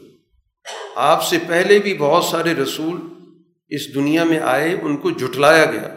آپ 0.97 1.25
سے 1.25 1.39
پہلے 1.49 1.79
بھی 1.79 1.95
بہت 1.99 2.25
سارے 2.25 2.55
رسول 2.55 3.01
اس 3.69 3.95
دنیا 3.95 4.25
میں 4.25 4.41
آئے، 4.41 4.77
ان 4.83 4.97
کو 4.97 5.11
جھٹلایا 5.11 5.65
گیا۔ 5.65 5.97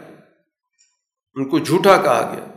ان 1.34 1.48
کو 1.48 1.58
جھوٹا 1.58 1.96
کہا 1.96 2.34
گیا۔ 2.36 2.49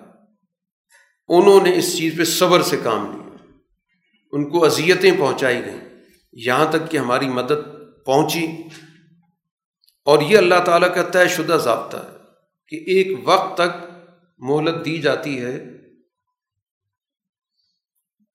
انہوں 1.37 1.63
نے 1.63 1.77
اس 1.77 1.97
چیز 1.97 2.13
پہ 2.17 2.23
صبر 2.23 2.61
سے 2.61 2.77
کام 2.83 3.11
لیا۔ 3.11 3.23
ان 4.31 4.49
کو 4.49 4.65
اذیتیں 4.65 5.11
پہنچائی 5.19 5.65
گئیں۔ 5.65 6.03
یہاں 6.33 6.71
تک 6.71 6.91
کہ 6.91 6.97
ہماری 6.97 7.27
مدد 7.27 7.75
پہنچی۔ 8.05 8.47
اور 10.05 10.21
یہ 10.21 10.37
اللہ 10.37 10.55
تعالیٰ 10.65 10.95
کا 10.95 11.03
طے 11.03 11.27
شدہ 11.27 11.57
ضابطہ 11.63 11.97
ہے 11.97 12.17
کہ 12.67 12.75
ایک 12.75 13.19
وقت 13.23 13.57
تک 13.57 13.85
مہلت 14.37 14.85
دی 14.85 14.97
جاتی 14.97 15.41
ہے۔ 15.41 15.55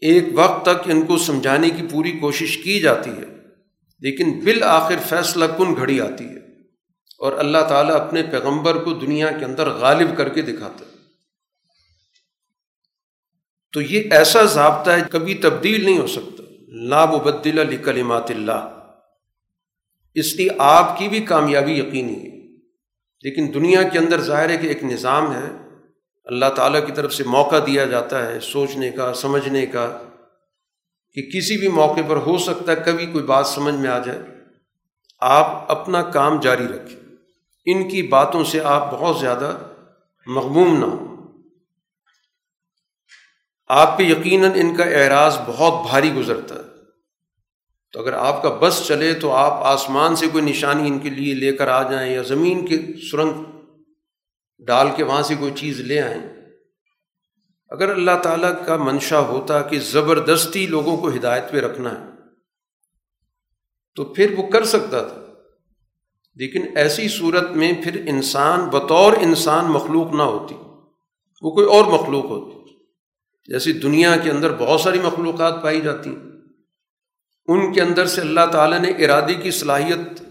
ایک 0.01 0.25
وقت 0.35 0.63
تک 0.63 0.91
ان 0.91 1.07
کو 1.07 1.19
سمجھانے 1.19 1.71
کی 1.71 1.83
پوری 1.91 2.13
کوشش 2.13 2.57
کی 2.57 2.81
جاتی 2.81 3.11
ہے۔ 3.11 3.39
لیکن 4.01 4.41
بالآخر 4.45 4.99
فیصلہ 5.09 5.45
کن 5.45 5.77
گھڑی 5.77 6.01
آتی 6.01 6.25
ہے۔ 6.25 6.39
اور 7.19 7.33
اللہ 7.33 7.59
تعالیٰ 7.69 7.95
اپنے 8.01 8.23
پیغمبر 8.23 8.85
کو 8.85 8.93
دنیا 8.93 9.31
کے 9.31 9.45
اندر 9.45 9.69
غالب 9.71 10.17
کر 10.17 10.29
کے 10.29 10.43
دکھاتا 10.43 10.85
ہے۔ 10.85 10.98
تو 13.73 13.81
یہ 13.81 14.03
ایسا 14.11 14.43
ضابطہ 14.43 14.91
ہے 14.91 15.03
کبھی 15.11 15.35
تبدیل 15.35 15.85
نہیں 15.85 15.99
ہو 15.99 16.07
سکتا۔ 16.07 16.43
لا 16.69 17.05
مبدل 17.05 17.59
علی 17.59 17.77
کلمات 17.77 18.31
اللہ۔ 18.31 18.79
اس 20.15 20.37
لیے 20.37 20.49
آپ 20.59 20.99
کی 20.99 21.09
بھی 21.09 21.21
کامیابی 21.21 21.73
یقینی 21.73 22.15
ہے۔ 22.15 22.39
لیکن 23.23 23.55
دنیا 23.55 23.83
کے 23.83 23.99
اندر 23.99 24.21
ظاہر 24.21 24.51
ہے 24.51 24.57
کہ 24.57 24.67
ایک 24.67 24.85
نظام 24.85 25.35
ہے۔ 25.35 25.69
اللہ 26.25 26.47
تعالیٰ 26.57 26.87
کی 26.87 26.93
طرف 26.93 27.15
سے 27.15 27.25
موقع 27.25 27.57
دیا 27.67 27.85
جاتا 27.85 28.27
ہے 28.27 28.41
سوچنے 28.41 28.91
کا، 28.91 29.15
سمجھنے 29.15 29.67
کا 29.67 29.99
کہ 31.15 31.23
کسی 31.23 31.57
بھی 31.57 31.69
موقع 31.69 32.01
پر 32.09 32.17
ہو 32.17 32.39
سکتا 32.39 32.73
ہے 32.73 32.77
کبھی 32.85 33.07
کوئی 33.07 33.25
بات 33.25 33.47
سمجھ 33.47 33.75
میں 33.75 33.91
آ 33.91 33.99
جائے۔ 33.99 34.19
آپ 35.21 35.73
اپنا 35.73 36.03
کام 36.03 36.41
جاری 36.41 36.65
رکھیں۔ 36.65 37.01
ان 37.67 37.89
کی 37.89 38.03
باتوں 38.03 38.45
سے 38.45 38.61
آپ 38.61 38.93
بہت 38.93 39.21
زیادہ 39.21 39.59
مغموم 40.27 40.81
نہ 40.81 40.85
ہوں۔ 40.85 41.08
آپ 43.69 43.99
پہ 43.99 44.03
یقیناً 44.03 44.51
ان 44.55 44.77
کا 44.77 44.85
اعراض 44.85 45.39
بہت 45.47 45.91
بھاری 45.91 46.15
گزرتا 46.15 46.55
ہے۔ 46.55 46.61
تو 47.93 48.01
اگر 48.01 48.13
آپ 48.13 48.43
کا 48.43 48.59
بس 48.61 48.83
چلے 48.87 49.15
تو 49.15 49.33
آپ 49.33 49.53
آسمان 49.53 50.17
سے 50.17 50.27
کوئی 50.29 50.45
نشانی 50.45 50.89
ان 50.89 50.99
کے 50.99 51.11
لیے 51.11 51.35
لے 51.35 51.53
کر 51.53 51.69
آ 51.69 51.91
جائیں 51.91 52.15
یا 52.15 52.23
زمین 52.23 52.67
کے 52.67 52.79
سرنگ 53.11 53.45
ڈال 54.59 54.89
کے 54.97 55.05
وہاں 55.05 55.23
سے 55.23 55.35
کوئی 55.35 55.53
چیز 55.57 55.81
لے 55.81 56.01
آئیں۔ 56.01 56.23
اگر 57.69 57.91
اللہ 57.91 58.11
تعالیٰ 58.23 58.67
کا 58.67 58.77
منشا 58.77 59.21
ہوتا 59.21 59.63
کہ 59.63 59.79
زبردستی 59.79 60.67
لوگوں 60.67 60.97
کو 60.97 61.09
ہدایت 61.09 61.51
پہ 61.51 61.61
رکھنا 61.61 61.91
ہے، 61.91 62.07
تو 63.95 64.05
پھر 64.05 64.35
وہ 64.39 64.51
کر 64.51 64.65
سکتا 64.65 65.01
تھا۔ 65.01 65.21
لیکن 66.35 66.77
ایسی 66.77 67.09
صورت 67.09 67.51
میں 67.51 67.73
پھر 67.85 68.05
انسان 68.07 68.61
بطور 68.61 69.13
انسان 69.13 69.65
مخلوق 69.65 70.15
نہ 70.15 70.23
ہوتی، 70.23 70.55
وہ 71.43 71.51
کوئی 71.51 71.67
اور 71.67 71.85
مخلوق 71.85 72.25
ہوتی۔ 72.25 72.58
جیسی 73.49 73.73
دنیا 73.73 74.17
کے 74.17 74.31
اندر 74.31 74.53
بہت 74.59 74.81
ساری 74.81 75.01
مخلوقات 75.01 75.63
پائی 75.63 75.81
جاتی 75.81 76.11
ہیں، 76.11 76.29
ان 77.47 77.73
کے 77.73 77.81
اندر 77.83 78.07
سے 78.07 78.21
اللہ 78.21 78.47
تعالیٰ 78.53 78.79
نے 78.79 78.89
ارادے 78.89 79.35
کی 79.35 79.51
صلاحیت 79.51 80.23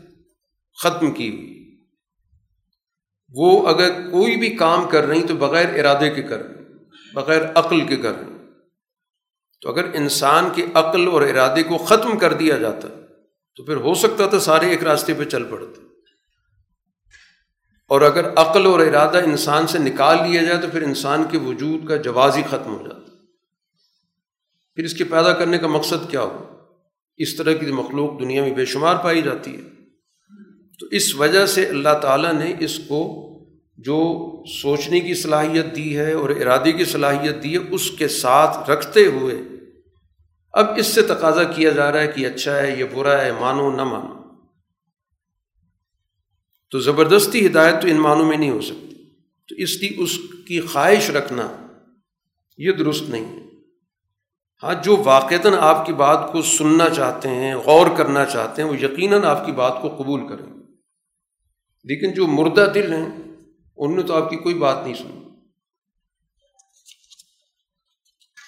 ختم 0.84 1.12
کی 1.12 1.30
ہوئی۔ 1.30 1.54
وہ 3.34 3.68
اگر 3.68 3.90
کوئی 4.12 4.38
بھی 4.38 4.50
کام 4.50 4.90
کر 4.90 5.04
رہی 5.04 5.24
تو 5.28 5.36
بغیر 5.36 5.80
ارادے 5.80 6.10
کے 6.10 6.22
کر 6.22 6.44
رہی 6.44 6.64
بغیر 7.14 7.42
عقل 7.56 7.88
کے 7.88 7.96
کر 7.96 8.14
رہی 8.20 8.38
تو 9.62 9.70
اگر 9.70 9.84
انسان 9.94 10.50
کے 10.56 10.66
عقل 10.74 11.08
اور 11.08 11.22
ارادے 11.22 11.64
کو 11.64 11.78
ختم 11.78 12.18
کر 12.18 12.34
دیا 12.34 12.58
جاتا، 12.58 12.88
تو 13.56 13.64
پھر 13.64 13.76
ہو 13.76 13.94
سکتا 13.94 14.28
تھا 14.28 14.40
سارے 14.40 14.70
ایک 14.70 14.84
راستے 14.84 15.14
پہ 15.14 15.24
چل 15.24 15.44
پڑتے۔ 15.44 15.82
اور 17.90 18.02
اگر 18.02 18.34
عقل 18.36 18.66
اور 18.66 18.80
ارادہ 18.80 19.18
انسان 19.18 19.68
سے 19.68 19.80
نکال 19.80 20.18
لیا 20.30 20.44
جائے 20.44 20.62
تو 20.62 20.68
پھر 20.72 20.82
انسان 20.82 21.24
کے 21.32 21.38
وجود 21.38 21.88
کا 21.88 21.96
جواز 21.96 22.38
ہی 22.38 22.44
ختم 22.50 22.76
ہو 22.76 22.88
جاتا۔ 22.88 23.07
پھر 24.78 24.86
اس 24.86 24.94
کے 24.94 25.04
پیدا 25.04 25.34
کرنے 25.34 25.58
کا 25.58 25.68
مقصد 25.68 26.12
کیا 26.12 26.22
ہو؟ 26.22 26.46
اس 27.18 27.36
طرح 27.36 27.54
کی 27.54 27.66
مخلوق 27.66 28.20
دنیا 28.20 28.42
میں 28.42 28.54
بے 28.54 28.66
شمار 28.66 28.96
پائی 28.96 29.22
جاتی 29.22 29.56
ہے۔ 29.56 29.62
تو 30.80 30.86
اس 30.92 31.16
وجہ 31.16 31.46
سے 31.46 31.66
اللہ 31.66 32.00
تعالیٰ 32.02 32.34
نے 32.34 32.54
اس 32.60 32.80
کو 32.88 33.24
جو 33.78 34.28
سوچنے 34.62 35.00
کی 35.00 35.14
صلاحیت 35.14 35.76
دی 35.76 35.98
ہے 35.98 36.14
اور 36.14 36.30
ارادے 36.30 36.72
کی 36.72 36.86
صلاحیت 36.86 37.44
دی 37.44 37.54
ہے، 37.54 37.64
اس 37.72 37.92
کے 37.92 38.08
ساتھ 38.08 38.70
رکھتے 38.70 39.06
ہوئے 39.06 39.36
اب 40.54 40.66
اس 40.78 40.88
سے 40.88 41.02
تقاضا 41.02 41.44
کیا 41.44 41.70
جا 41.70 41.92
رہا 41.92 42.02
ہے 42.02 42.08
کہ 42.08 42.28
اچھا 42.28 42.58
ہے، 42.58 42.80
یہ 42.80 42.86
برا 42.94 43.22
ہے، 43.22 43.32
مانو 43.32 43.76
نہ 43.76 43.84
مانو۔ 43.84 44.14
تو 46.72 46.80
زبردستی 46.80 47.46
ہدایت 47.46 47.82
تو 47.82 47.88
ان 47.88 47.98
معنوں 47.98 48.26
میں 48.26 48.38
نہیں 48.38 48.52
ہو 48.52 48.62
سکتی۔ 48.62 48.96
تو 49.50 49.56
اس 49.56 49.78
لیے 49.78 49.90
اس 49.98 50.20
کی 50.48 50.62
خواہش 50.62 51.10
رکھنا 51.10 51.68
یہ 52.58 52.72
درست 52.72 53.10
نہیں 53.10 53.42
ہے۔ 53.42 53.47
ہاں 54.64 54.74
جو 54.84 54.98
واقعتاً 55.06 55.54
آپ 55.60 55.86
کی 55.86 55.94
بات 55.94 56.30
کو 56.32 56.42
سننا 56.42 56.90
چاہتے 56.90 57.30
ہیں، 57.30 57.56
غور 57.56 57.88
کرنا 57.98 58.26
چاہتے 58.26 58.62
ہیں، 58.62 58.70
وہ 58.70 58.78
یقیناً 58.78 59.24
آپ 59.24 59.46
کی 59.46 59.52
بات 59.52 59.74
کو 59.82 59.90
قبول 59.90 60.28
کریں 60.28 60.46
لیکن 61.84 62.14
جو 62.14 62.28
مردہ 62.28 62.72
دل 62.74 62.94
ہیں، 62.94 63.10
ان 63.78 63.96
نے 63.96 64.04
تو 64.04 64.24
آپ 64.24 64.30
کی 64.30 64.36
کوئی 64.36 64.56
بات 64.56 64.84
نہیں 64.84 64.94
سنی۔ 64.94 65.30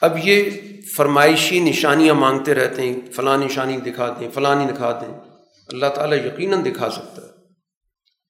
اب 0.02 0.18
یہ 0.24 0.50
فرمائشی 0.96 1.60
نشانیاں 1.60 2.14
مانگتے 2.14 2.54
رہتے 2.54 2.82
ہیں، 2.82 3.12
فلاں 3.12 3.38
نشانی 3.38 3.78
دکھا 3.78 4.18
دیں 4.20 4.30
فلانی 4.34 4.74
دکھا 4.74 4.92
دیں 4.92 5.20
اللہ 5.68 5.86
تعالیٰ 5.96 6.26
یقیناً 6.26 6.66
دکھا 6.66 6.90
سکتا 6.90 7.22
ہے۔ 7.22 7.30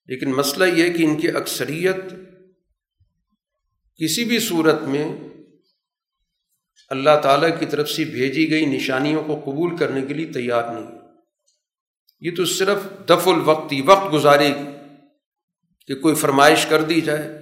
لیکن 0.06 0.30
مسئلہ 0.30 0.64
یہ 0.64 0.92
کہ 0.92 1.02
ان 1.02 1.16
کی 1.16 1.28
اکثریت 1.28 1.96
کسی 3.96 4.24
بھی 4.24 4.38
صورت 4.38 4.82
میں 4.82 5.16
اللہ 6.90 7.20
تعالیٰ 7.22 7.58
کی 7.58 7.66
طرف 7.66 7.90
سے 7.90 8.04
بھیجی 8.04 8.50
گئی 8.50 8.66
نشانیوں 8.66 9.24
کو 9.24 9.40
قبول 9.44 9.76
کرنے 9.76 10.02
کے 10.02 10.14
لیے 10.14 10.26
تیار 10.26 10.62
نہیں 10.74 10.98
یہ 12.20 12.30
تو 12.36 12.44
صرف 12.44 13.08
دف 13.08 13.28
الوقتی 13.28 13.80
وقت 13.80 14.12
گزارے 14.12 14.48
گی 14.48 14.70
کہ 15.86 15.94
کوئی 15.94 16.14
فرمائش 16.14 16.66
کر 16.66 16.82
دی 16.82 17.00
جائے۔ 17.00 17.40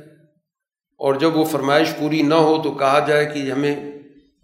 اور 0.98 1.14
جب 1.14 1.36
وہ 1.36 1.44
فرمائش 1.44 1.88
پوری 1.98 2.22
نہ 2.22 2.34
ہو 2.34 2.62
تو 2.62 2.72
کہا 2.72 2.98
جائے 2.98 3.26
کہ 3.26 3.52
ہمیں 3.52 3.92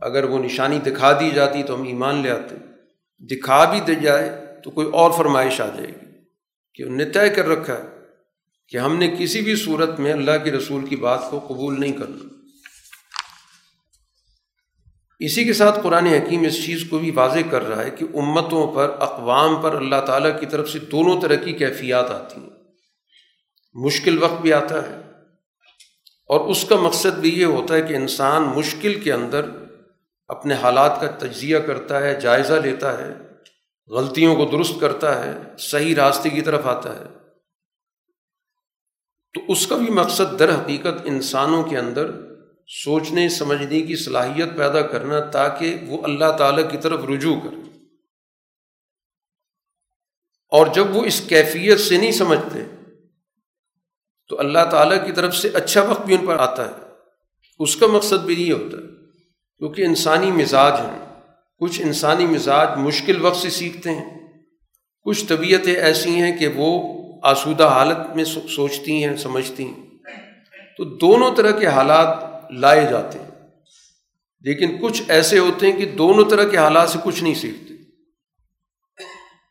اگر 0.00 0.24
وہ 0.24 0.38
نشانی 0.38 0.78
دکھا 0.78 1.20
دی 1.20 1.30
جاتی 1.30 1.62
تو 1.62 1.74
ہم 1.74 1.82
ایمان 1.82 2.22
لے 2.22 2.30
آتے۔ 2.30 2.54
دکھا 3.18 3.64
بھی 3.64 3.80
دے 3.80 3.94
جائے 3.94 4.30
تو 4.64 4.70
کوئی 4.70 4.86
اور 4.92 5.10
فرمائش 5.10 5.60
آ 5.60 5.66
جائے 5.66 5.88
گی 5.88 6.06
کہ 6.74 6.82
انہوں 6.82 6.96
نے 6.96 7.04
طے 7.04 7.28
کر 7.28 7.48
رکھا 7.48 7.74
ہے 7.74 7.88
کہ 8.68 8.76
ہم 8.76 8.96
نے 8.96 9.14
کسی 9.18 9.40
بھی 9.40 9.56
صورت 9.56 10.00
میں 10.00 10.12
اللہ 10.12 10.44
کے 10.44 10.52
رسول 10.52 10.86
کی 10.86 10.96
بات 10.96 11.20
کو 11.30 11.38
قبول 11.48 11.80
نہیں 11.80 11.92
کرنا۔ 11.92 12.43
اسی 15.24 15.44
کے 15.44 15.52
ساتھ 15.52 15.78
قرآن 15.82 16.06
حکیم 16.06 16.42
اس 16.42 16.66
چیز 16.66 16.84
کو 16.90 16.98
بھی 16.98 17.10
واضح 17.10 17.38
کر 17.50 17.68
رہا 17.68 17.84
ہے 17.84 17.90
کہ 17.90 18.06
امتوں 18.14 18.74
پر، 18.74 18.96
اقوام 19.00 19.62
پر 19.62 19.74
اللہ 19.74 20.00
تعالیٰ 20.06 20.40
کی 20.40 20.46
طرف 20.46 20.70
سے 20.70 20.78
دونوں 20.78 21.20
طرح 21.20 21.34
کی 21.34 21.52
کیفیات 21.52 22.10
آتی 22.10 22.40
ہیں۔ 22.40 22.50
مشکل 23.74 24.22
وقت 24.22 24.42
بھی 24.42 24.52
آتا 24.52 24.90
ہے۔ 24.90 24.96
اور 26.28 26.40
اس 26.40 26.64
کا 26.64 26.76
مقصد 26.76 27.18
بھی 27.18 27.40
یہ 27.40 27.44
ہوتا 27.44 27.74
ہے 27.74 27.82
کہ 27.82 27.94
انسان 27.94 28.42
مشکل 28.42 29.00
کے 29.00 29.12
اندر 29.12 29.50
اپنے 30.28 30.54
حالات 30.54 31.00
کا 31.00 31.06
تجزیہ 31.06 31.58
کرتا 31.58 32.00
ہے، 32.00 32.20
جائزہ 32.20 32.54
لیتا 32.54 33.06
ہے، 33.06 33.14
غلطیوں 33.88 34.36
کو 34.36 34.44
درست 34.44 34.72
کرتا 34.80 35.24
ہے، 35.24 35.38
صحیح 35.58 35.94
راستے 35.96 36.30
کی 36.30 36.40
طرف 36.40 36.66
آتا 36.66 36.98
ہے۔ 36.98 37.04
تو 39.34 39.40
اس 39.48 39.66
کا 39.66 39.76
بھی 39.76 39.90
مقصد 39.90 40.38
در 40.38 40.54
حقیقت 40.54 41.02
انسانوں 41.04 41.62
کے 41.62 41.78
اندر 41.78 42.23
سوچنے، 42.68 43.28
سمجھنے 43.28 43.80
کی 43.80 43.96
صلاحیت 43.96 44.48
پیدا 44.58 44.82
کرنا 44.82 45.20
تاکہ 45.20 45.76
وہ 45.86 46.04
اللہ 46.04 46.36
تعالیٰ 46.38 46.70
کی 46.70 46.78
طرف 46.78 47.04
رجوع 47.04 47.40
کرے۔ 47.40 47.60
اور 50.48 50.66
جب 50.66 50.96
وہ 50.96 51.04
اس 51.04 51.20
کیفیت 51.20 51.80
سے 51.80 51.96
نہیں 51.96 52.12
سمجھتے، 52.12 52.58
تو 54.28 54.38
اللہ 54.38 54.58
تعالیٰ 54.70 55.06
کی 55.06 55.12
طرف 55.12 55.36
سے 55.36 55.48
اچھا 55.48 55.82
وقت 55.82 56.06
بھی 56.06 56.14
ان 56.14 56.26
پر 56.26 56.36
آتا 56.36 56.68
ہے۔ 56.68 56.72
اس 57.58 57.76
کا 57.76 57.86
مقصد 57.86 58.24
بھی 58.24 58.34
نہیں 58.34 58.52
ہوتا 58.52 58.76
ہے، 58.76 58.82
کیونکہ 59.58 59.82
انسانی 59.82 60.30
مزاج 60.30 60.72
ہیں۔ 60.72 61.22
کچھ 61.58 61.82
انسانی 61.82 62.26
مزاج 62.26 62.68
مشکل 62.76 63.24
وقت 63.24 63.36
سے 63.36 63.50
سیکھتے 63.50 63.90
ہیں۔ 63.90 64.32
کچھ 65.02 65.26
طبیعتیں 65.26 65.74
ایسی 65.74 66.10
ہیں 66.10 66.38
کہ 66.38 66.48
وہ 66.54 66.94
آسودہ 67.22 67.64
حالت 67.64 68.16
میں 68.16 68.24
سوچتی 68.24 69.04
ہیں، 69.04 69.16
سمجھتی 69.16 69.64
ہیں۔ 69.64 69.86
تو 70.76 70.84
دونوں 70.84 71.36
طرح 71.36 71.50
کے 71.50 71.66
حالات 71.66 72.33
لائے 72.50 72.86
جاتے 72.90 73.18
ہیں۔ 73.18 73.30
لیکن 74.40 74.76
کچھ 74.82 75.02
ایسے 75.08 75.38
ہوتے 75.38 75.70
ہیں 75.70 75.78
کہ 75.78 75.86
دونوں 75.86 76.30
طرح 76.30 76.44
کے 76.44 76.56
حالات 76.56 76.90
سے 76.90 76.98
کچھ 77.04 77.22
نہیں 77.22 77.34
سیکھتے۔ 77.34 77.74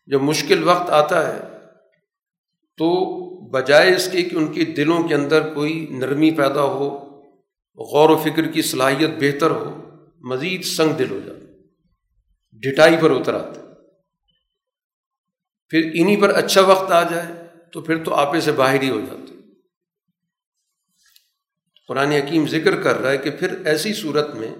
جب 0.05 0.21
مشکل 0.21 0.63
وقت 0.63 0.89
آتا 0.89 1.27
ہے، 1.27 1.39
تو 2.77 3.13
بجائے 3.49 3.95
اس 3.95 4.11
کے 4.11 4.21
کہ 4.21 4.35
ان 4.35 4.53
کے 4.53 4.65
دلوں 4.65 5.03
کے 5.03 5.15
اندر 5.15 5.53
کوئی 5.53 5.87
نرمی 5.89 6.31
پیدا 6.31 6.61
ہو، 6.61 6.89
غور 7.77 8.09
و 8.09 8.17
فکر 8.17 8.51
کی 8.51 8.61
صلاحیت 8.61 9.09
بہتر 9.19 9.51
ہو، 9.51 9.81
مزید 10.21 10.63
سنگ 10.63 10.93
دل 10.93 11.11
ہو 11.11 11.19
جاتا 11.25 11.39
ڈٹائی 12.53 12.95
پر 13.01 13.11
اتر 13.11 13.33
آتا 13.33 13.61
پھر 15.69 15.91
انہیں 15.93 16.21
پر 16.21 16.29
اچھا 16.29 16.61
وقت 16.61 16.91
آ 16.91 17.03
جائے 17.03 17.33
تو 17.73 17.81
پھر 17.81 18.03
تو 18.03 18.13
آپے 18.13 18.41
سے 18.41 18.51
باہر 18.51 18.81
ہی 18.81 18.89
ہو 18.89 18.99
جاتے 18.99 19.32
قرآن 21.87 22.11
حکیم 22.11 22.47
ذکر 22.47 22.81
کر 22.81 22.99
رہا 22.99 23.11
ہے 23.11 23.17
کہ 23.17 23.29
پھر 23.29 23.65
ایسی 23.65 23.93
صورت 23.93 24.35
میں 24.35 24.55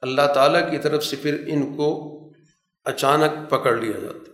اللہ 0.00 0.32
تعالیٰ 0.34 0.70
کی 0.70 0.78
طرف 0.78 1.04
سے 1.04 1.16
پھر 1.16 1.44
ان 1.46 1.76
کو 1.76 2.16
اچانک 2.84 3.50
پکڑ 3.50 3.76
لیا 3.76 3.98
جاتا 4.00 4.30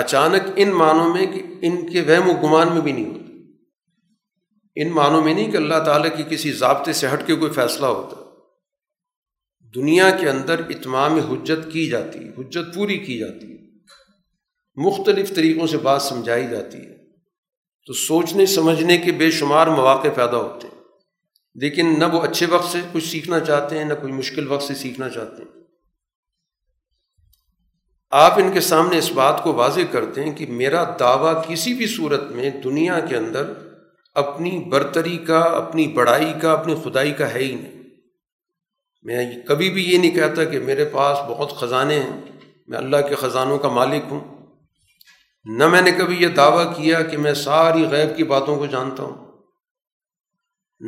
اچانک 0.00 0.42
ان 0.56 0.70
معنوں 0.70 1.14
میں 1.14 1.26
کہ 1.26 1.42
ان 1.62 1.90
کے 1.90 2.00
وہم 2.00 2.28
و 2.28 2.32
گمان 2.32 2.72
میں 2.72 2.80
بھی 2.80 2.92
نہیں 2.92 3.06
ہوتا۔ 3.06 3.32
ان 4.76 4.88
معنوں 4.88 5.24
میں 5.24 5.34
نہیں 5.34 5.50
کہ 5.50 5.56
اللہ 5.56 5.84
تعالیٰ 5.86 6.16
کی 6.16 6.24
کسی 6.28 6.52
ضابطے 6.52 6.92
سے 6.92 7.06
ہٹ 7.12 7.26
کے 7.26 7.34
کوئی 7.34 7.52
فیصلہ 7.52 7.86
ہوتا۔ 7.86 8.22
دنیا 9.74 10.10
کے 10.10 10.28
اندر 10.28 10.60
اتمام 10.68 11.18
حجت 11.18 11.72
کی 11.72 11.86
جاتی 11.86 12.18
ہے، 12.18 12.28
حجت 12.28 12.74
پوری 12.74 12.98
کی 12.98 13.18
جاتی 13.18 13.52
ہے۔ 13.52 13.56
مختلف 14.74 15.34
طریقوں 15.34 15.66
سے 15.66 15.78
بات 15.78 16.02
سمجھائی 16.02 16.46
جاتی 16.48 16.78
ہے۔ 16.78 16.96
تو 17.86 17.92
سوچنے، 17.92 18.46
سمجھنے 18.46 18.98
کے 18.98 19.12
بے 19.12 19.30
شمار 19.30 19.66
مواقع 19.66 20.08
پیدا 20.08 20.36
ہوتے 20.36 20.68
ہیں۔ 20.72 20.81
لیکن 21.54 21.98
نہ 21.98 22.04
وہ 22.04 22.20
اچھے 22.20 22.46
وقت 22.46 22.72
سے 22.72 22.78
کچھ 22.92 23.04
سیکھنا 23.04 23.40
چاہتے 23.40 23.78
ہیں، 23.78 23.84
نہ 23.84 23.94
کوئی 23.94 24.12
مشکل 24.12 24.48
وقت 24.48 24.62
سے 24.62 24.74
سیکھنا 24.74 25.08
چاہتے 25.08 25.42
ہیں۔ 25.42 25.62
آپ 28.10 28.32
ان 28.38 28.52
کے 28.52 28.60
سامنے 28.60 28.98
اس 28.98 29.12
بات 29.12 29.42
کو 29.42 29.52
واضح 29.52 29.80
کرتے 29.90 30.24
ہیں 30.24 30.32
کہ 30.32 30.46
میرا 30.46 30.84
دعویٰ 31.00 31.44
کسی 31.48 31.74
بھی 31.74 31.86
صورت 31.86 32.22
میں 32.22 32.50
دنیا 32.50 33.00
کے 33.00 33.16
اندر 33.16 33.52
اپنی 34.14 34.58
برتری 34.58 35.18
کا، 35.18 35.38
اپنی 35.38 35.86
بڑائی 35.86 36.32
کا، 36.42 36.52
اپنی 36.52 36.74
خدائی 36.84 37.12
کا 37.12 37.34
ہے 37.34 37.38
ہی 37.38 37.54
نہیں۔ 37.54 37.82
میں 39.02 39.32
کبھی 39.48 39.70
بھی 39.70 39.92
یہ 39.92 39.98
نہیں 39.98 40.10
کہتا 40.10 40.44
کہ 40.44 40.58
میرے 40.58 40.84
پاس 40.84 41.18
بہت 41.28 41.56
خزانے 41.56 42.00
ہیں، 42.00 42.20
میں 42.66 42.78
اللہ 42.78 42.96
کے 43.08 43.14
خزانوں 43.14 43.58
کا 43.58 43.68
مالک 43.68 44.02
ہوں۔ 44.10 44.46
نہ 45.44 45.68
میں 45.68 45.82
نے 45.82 45.90
کبھی 45.90 46.16
یہ 46.22 46.28
دعویٰ 46.28 46.76
کیا 46.76 47.02
کہ 47.02 47.16
میں 47.16 47.34
ساری 47.34 47.84
غیب 47.90 48.16
کی 48.16 48.24
باتوں 48.24 48.56
کو 48.56 48.66
جانتا 48.66 49.02
ہوں۔ 49.02 49.21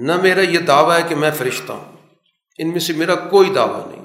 نہ 0.03 0.21
میرا 0.23 0.41
یہ 0.41 0.59
دعویٰ 0.59 1.03
ہے 1.03 1.09
کہ 1.09 1.15
میں 1.15 1.31
فرشتہ 1.31 1.73
ہوں۔ 1.73 1.97
ان 2.59 2.71
میں 2.71 2.79
سے 2.79 2.93
میرا 2.93 3.15
کوئی 3.15 3.51
دعویٰ 3.55 3.87
نہیں۔ 3.87 4.05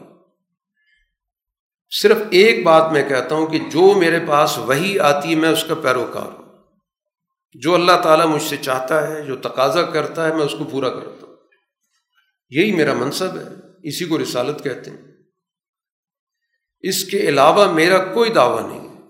صرف 2.02 2.18
ایک 2.30 2.64
بات 2.64 2.92
میں 2.92 3.10
کہتا 3.10 3.36
ہوں 3.36 3.48
کہ 3.48 3.60
جو 3.60 3.94
میرے 4.00 4.20
پاس 4.28 4.58
وہی 4.58 5.00
آتی 5.00 5.30
ہے 5.30 5.36
میں 5.36 5.50
اس 5.50 5.64
کا 5.64 5.76
پیروکار 5.76 6.40
ہوں۔ 6.40 6.46
جو 7.54 7.76
اللہ 7.76 7.92
تعالیٰ 8.04 8.26
مجھ 8.26 8.44
سے 8.44 8.58
چاہتا 8.58 9.08
ہے، 9.08 9.22
جو 9.22 9.36
تقاضا 9.36 9.82
کرتا 9.82 10.28
ہے، 10.28 10.34
میں 10.34 10.46
اس 10.46 10.56
کو 10.58 10.64
پورا 10.64 10.90
کرتا 10.90 11.28
ہوں۔ 11.28 11.36
یہی 12.50 12.72
میرا 12.72 12.94
منصب 12.94 13.38
ہے۔ 13.38 13.70
اسی 13.84 14.06
کو 14.06 14.22
رسالت 14.22 14.64
کہتے 14.64 14.92
ہیں۔ 14.92 14.98
اس 16.82 17.06
کے 17.06 17.18
علاوہ 17.18 17.72
میرا 17.72 17.98
کوئی 17.98 18.30
دعویٰ 18.30 18.70
نہیں 18.70 19.02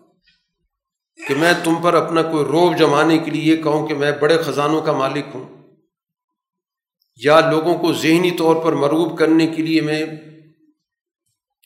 کہ 1.27 1.35
میں 1.35 1.53
تم 1.63 1.75
پر 1.83 1.93
اپنا 1.93 2.21
کوئی 2.21 2.45
روب 2.45 2.77
جمانے 2.77 3.17
کے 3.17 3.31
لیے 3.31 3.55
یہ 3.55 3.63
کہوں 3.63 3.87
کہ 3.87 3.95
میں 3.95 4.11
بڑے 4.11 4.37
خزانوں 4.37 4.81
کا 4.81 4.91
مالک 4.91 5.25
ہوں۔ 5.33 5.58
یا 7.23 7.49
لوگوں 7.49 7.77
کو 7.77 7.93
ذہنی 7.93 8.31
طور 8.31 8.55
پر 8.55 8.71
مروب 8.71 9.19
کرنے 9.19 9.47
کے 9.47 9.63
لیے 9.63 9.81
میں 9.81 10.05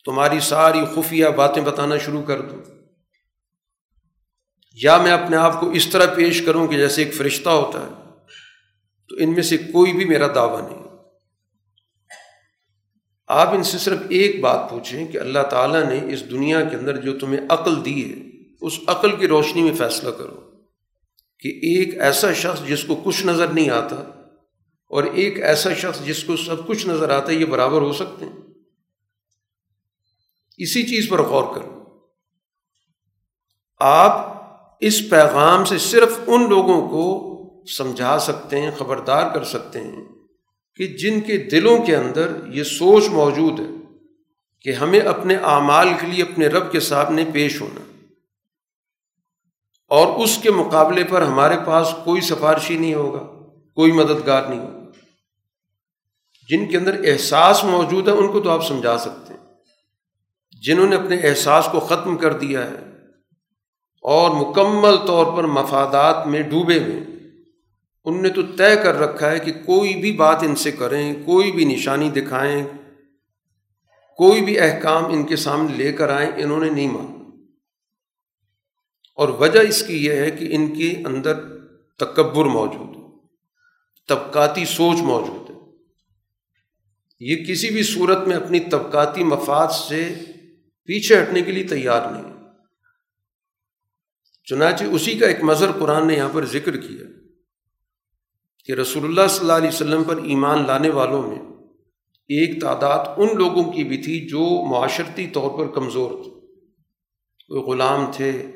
تمہاری 0.05 0.39
ساری 0.39 0.79
خفیہ 0.95 1.25
باتیں 1.25 1.61
بتانا 1.61 1.97
شروع 1.97 2.21
کر 2.21 2.41
دوں۔ 2.41 2.57
یا 4.73 4.97
میں 4.97 5.11
اپنے 5.11 5.37
آپ 5.37 5.59
کو 5.59 5.69
اس 5.69 5.87
طرح 5.87 6.13
پیش 6.15 6.41
کروں 6.41 6.67
کہ 6.67 6.77
جیسے 6.77 7.03
ایک 7.03 7.13
فرشتہ 7.13 7.49
ہوتا 7.49 7.81
ہے، 7.81 8.03
تو 9.09 9.15
ان 9.19 9.33
میں 9.33 9.43
سے 9.43 9.57
کوئی 9.57 9.93
بھی 9.93 10.05
میرا 10.05 10.27
دعویٰ 10.35 10.71
نہیں۔ 10.71 10.83
آپ 13.27 13.47
ان 13.47 13.63
سے 13.63 13.77
صرف 13.77 13.97
ایک 14.09 14.41
بات 14.41 14.69
پوچھیں 14.69 15.07
کہ 15.07 15.17
اللہ 15.17 15.39
تعالیٰ 15.39 15.83
نے 15.83 16.13
اس 16.13 16.29
دنیا 16.31 16.61
کے 16.61 16.75
اندر 16.75 16.97
جو 16.97 17.19
تمہیں 17.19 17.41
عقل 17.49 17.85
دی 17.85 18.11
ہے، 18.11 18.29
اس 18.61 18.79
عقل 18.87 19.15
کی 19.15 19.27
روشنی 19.27 19.61
میں 19.61 19.73
فیصلہ 19.73 20.09
کرو 20.09 20.51
کہ 21.39 21.49
ایک 21.49 22.01
ایسا 22.01 22.33
شخص 22.33 22.67
جس 22.67 22.83
کو 22.83 22.95
کچھ 22.95 23.25
نظر 23.25 23.47
نہیں 23.47 23.69
آتا 23.69 24.22
اور 24.93 25.03
ایک 25.03 25.43
ایسا 25.43 25.73
شخص 25.73 26.05
جس 26.05 26.23
کو 26.23 26.37
سب 26.37 26.67
کچھ 26.67 26.87
نظر 26.87 27.09
آتا 27.09 27.31
ہے، 27.31 27.35
یہ 27.35 27.45
برابر 27.45 27.81
ہو 27.81 27.93
سکتے 27.93 28.25
ہیں۔ 28.25 28.31
اسی 30.57 30.83
چیز 30.83 31.09
پر 31.09 31.21
غور 31.21 31.55
کرو۔ 31.55 31.83
آپ 33.79 34.43
اس 34.79 35.09
پیغام 35.09 35.65
سے 35.65 35.77
صرف 35.77 36.19
ان 36.27 36.49
لوگوں 36.49 36.89
کو 36.89 37.29
سمجھا 37.77 38.19
سکتے 38.19 38.61
ہیں، 38.61 38.71
خبردار 38.77 39.33
کر 39.33 39.43
سکتے 39.43 39.81
ہیں 39.81 40.05
کہ 40.75 40.87
جن 40.87 41.21
کے 41.21 41.37
دلوں 41.37 41.85
کے 41.85 41.95
اندر 41.95 42.31
یہ 42.47 42.63
سوچ 42.63 43.07
موجود 43.07 43.59
ہے 43.59 43.65
کہ 44.61 44.71
ہمیں 44.71 44.99
اپنے 44.99 45.35
اعمال 45.35 45.89
کے 46.01 46.07
لیے 46.07 46.23
اپنے 46.23 46.47
رب 46.47 46.71
کے 46.71 46.79
سامنے 46.79 47.25
پیش 47.33 47.61
ہونا۔ 47.61 47.81
اور 49.87 50.23
اس 50.23 50.39
کے 50.43 50.51
مقابلے 50.51 51.03
پر 51.03 51.21
ہمارے 51.21 51.55
پاس 51.67 51.87
کوئی 52.03 52.21
سفارشی 52.21 52.77
نہیں 52.77 52.93
ہوگا، 52.93 53.23
کوئی 53.75 53.91
مددگار 53.91 54.43
نہیں 54.49 54.59
ہوگا۔ 54.59 54.82
جن 56.49 56.69
کے 56.69 56.77
اندر 56.77 57.01
احساس 57.03 57.63
موجود 57.63 58.07
ہے، 58.07 58.13
ان 58.13 58.31
کو 58.31 58.39
تو 58.39 58.49
آپ 58.49 58.67
سمجھا 58.67 58.97
سکتے 58.97 59.33
ہیں۔ 59.33 59.43
جنہوں 60.61 60.87
نے 60.87 60.95
اپنے 60.95 61.15
احساس 61.15 61.69
کو 61.71 61.79
ختم 61.79 62.17
کر 62.17 62.33
دیا 62.33 62.65
ہے 62.65 62.77
اور 64.01 64.31
مکمل 64.31 64.97
طور 65.07 65.37
پر 65.37 65.43
مفادات 65.43 66.27
میں 66.27 66.41
ڈوبے 66.41 66.79
ہوئے 66.79 66.99
ان 68.05 68.21
نے 68.21 68.29
تو 68.29 68.41
طے 68.43 68.75
کر 68.75 68.99
رکھا 68.99 69.31
ہے 69.31 69.39
کہ 69.39 69.51
کوئی 69.51 69.95
بھی 69.95 70.11
بات 70.11 70.43
ان 70.43 70.55
سے 70.55 70.71
کریں، 70.71 71.13
کوئی 71.25 71.51
بھی 71.51 71.65
نشانی 71.65 72.09
دکھائیں، 72.09 72.63
کوئی 74.17 74.41
بھی 74.41 74.59
احکام 74.59 75.05
ان 75.05 75.23
کے 75.23 75.35
سامنے 75.35 75.73
لے 75.73 75.91
کر 75.93 76.09
آئیں، 76.09 76.31
انہوں 76.35 76.59
نے 76.59 76.69
نہیں 76.69 76.91
مانا۔ 76.91 77.23
اور 79.15 79.29
وجہ 79.29 79.59
اس 79.59 79.87
کی 79.87 80.05
یہ 80.05 80.13
ہے 80.13 80.31
کہ 80.31 80.47
ان 80.51 80.73
کے 80.73 81.03
اندر 81.05 81.33
تکبر 81.99 82.45
موجود 82.45 83.19
طبقاتی 84.09 84.65
سوچ 84.65 84.97
موجود 85.01 85.42
یہ 87.23 87.45
کسی 87.45 87.69
بھی 87.69 87.83
صورت 87.83 88.27
میں 88.27 88.35
اپنی 88.35 88.59
طبقاتی 88.59 89.23
مفاد 89.23 89.67
سے 89.67 90.13
پیچھے 90.85 91.21
ہٹنے 91.21 91.41
کے 91.41 91.51
لیے 91.51 91.63
تیار 91.63 92.11
نہیں۔ 92.11 92.33
چنانچہ 94.45 94.83
اسی 94.83 95.17
کا 95.17 95.27
ایک 95.27 95.43
مظہر 95.43 95.71
قرآن 95.71 96.07
نے 96.07 96.13
یہاں 96.13 96.29
پر 96.33 96.45
ذکر 96.45 96.77
کیا 96.77 97.05
کہ 98.65 98.71
رسول 98.71 99.03
اللہ 99.03 99.27
صلی 99.29 99.39
اللہ 99.39 99.53
علیہ 99.53 99.67
وسلم 99.67 100.03
پر 100.03 100.17
ایمان 100.17 100.67
لانے 100.67 100.89
والوں 100.89 101.27
میں 101.27 101.39
ایک 102.27 102.61
تعداد 102.61 103.05
ان 103.17 103.27
لوگوں 103.37 103.71
کی 103.71 103.83
بھی 103.83 103.97
تھی 103.97 104.27
جو 104.27 104.65
معاشرتی 104.65 105.27
طور 105.27 105.57
پر 105.57 105.75
کمزور 105.75 106.23
تھے۔ 106.23 106.29
کوئی 107.47 107.61
غلام 107.61 108.11
تھے 108.13 108.51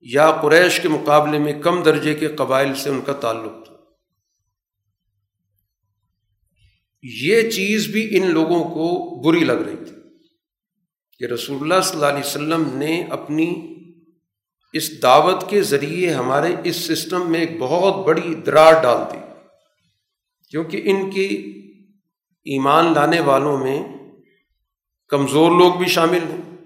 یا 0.00 0.30
قریش 0.42 0.80
کے 0.80 0.88
مقابلے 0.88 1.38
میں 1.38 1.62
کم 1.62 1.82
درجے 1.82 2.14
کے 2.14 2.28
قبائل 2.28 2.74
سے 2.74 2.90
ان 2.90 3.00
کا 3.00 3.12
تعلق۔ 3.12 3.61
یہ 7.02 7.50
چیز 7.50 7.86
بھی 7.86 8.16
ان 8.16 8.30
لوگوں 8.30 8.64
کو 8.64 9.20
بری 9.22 9.44
لگ 9.44 9.52
رہی 9.52 9.76
تھی 9.76 9.96
کہ 11.18 11.32
رسول 11.32 11.58
اللہ 11.60 11.82
صلی 11.84 11.94
اللہ 11.94 12.06
علیہ 12.06 12.26
وسلم 12.26 12.78
نے 12.78 13.04
اپنی 13.10 13.74
اس 14.72 15.02
دعوت 15.02 15.50
کے 15.50 15.62
ذریعے 15.62 16.10
ہمارے 16.10 16.54
اس 16.64 16.76
سسٹم 16.76 17.30
میں 17.30 17.40
ایک 17.40 17.50
بہت 17.58 18.06
بڑی 18.06 18.34
درار 18.34 18.82
ڈال 18.82 19.12
دی 19.12 19.18
کیونکہ 20.50 20.82
ان 20.84 21.10
کی 21.10 21.28
ایمان 22.44 22.92
لانے 22.94 23.20
والوں 23.20 23.58
میں 23.58 23.82
کمزور 25.08 25.50
لوگ 25.50 25.74
بھی 25.74 25.86
شامل 25.86 26.18
ہیں 26.22 26.56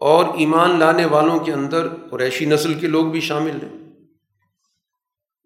اور 0.00 0.38
ایمان 0.38 0.78
لانے 0.78 1.04
والوں 1.04 1.38
کے 1.38 1.52
اندر 1.52 1.88
قریشی 2.10 2.44
نسل 2.44 2.74
کے 2.74 2.86
لوگ 2.86 3.06
بھی 3.06 3.20
شامل 3.20 3.58
ہیں 3.62 3.78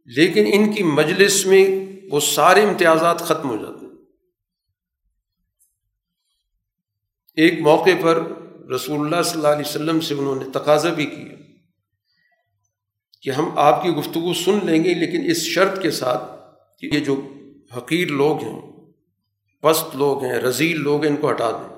لیکن 0.04 0.44
ان 0.52 0.72
کی 0.72 0.82
مجلس 0.82 1.46
میں 1.46 1.64
وہ 2.10 2.20
سارے 2.20 2.62
امتیازات 2.62 3.18
ختم 3.18 3.50
ہو 3.50 3.56
جاتے 3.56 3.81
ہیں۔ 3.81 3.81
ایک 7.36 7.60
موقع 7.60 7.90
پر 8.02 8.22
رسول 8.74 9.00
اللہ 9.00 9.22
صلی 9.22 9.34
اللہ 9.34 9.48
علیہ 9.48 9.68
وسلم 9.68 10.00
سے 10.00 10.14
انہوں 10.14 10.36
نے 10.36 10.44
تقاضا 10.52 10.88
بھی 10.88 11.06
کیا 11.06 11.34
کہ 13.22 13.30
ہم 13.30 13.58
آپ 13.58 13.82
کی 13.82 13.88
گفتگو 13.88 14.34
سن 14.34 14.58
لیں 14.62 14.84
گے، 14.84 14.94
لیکن 14.94 15.30
اس 15.30 15.42
شرط 15.42 15.82
کے 15.82 15.90
ساتھ 15.90 16.22
کہ 16.78 16.86
یہ 16.86 17.00
جو 17.00 17.28
حقیر 17.76 18.08
لوگ 18.08 18.42
ہیں، 18.42 18.60
پست 19.60 19.96
لوگ 19.96 20.24
ہیں 20.24 20.32
رضیل 20.32 20.80
لوگ 20.80 21.02
ہیں، 21.02 21.10
ان 21.10 21.16
کو 21.16 21.30
ہٹا 21.30 21.50
دیں۔ 21.50 21.76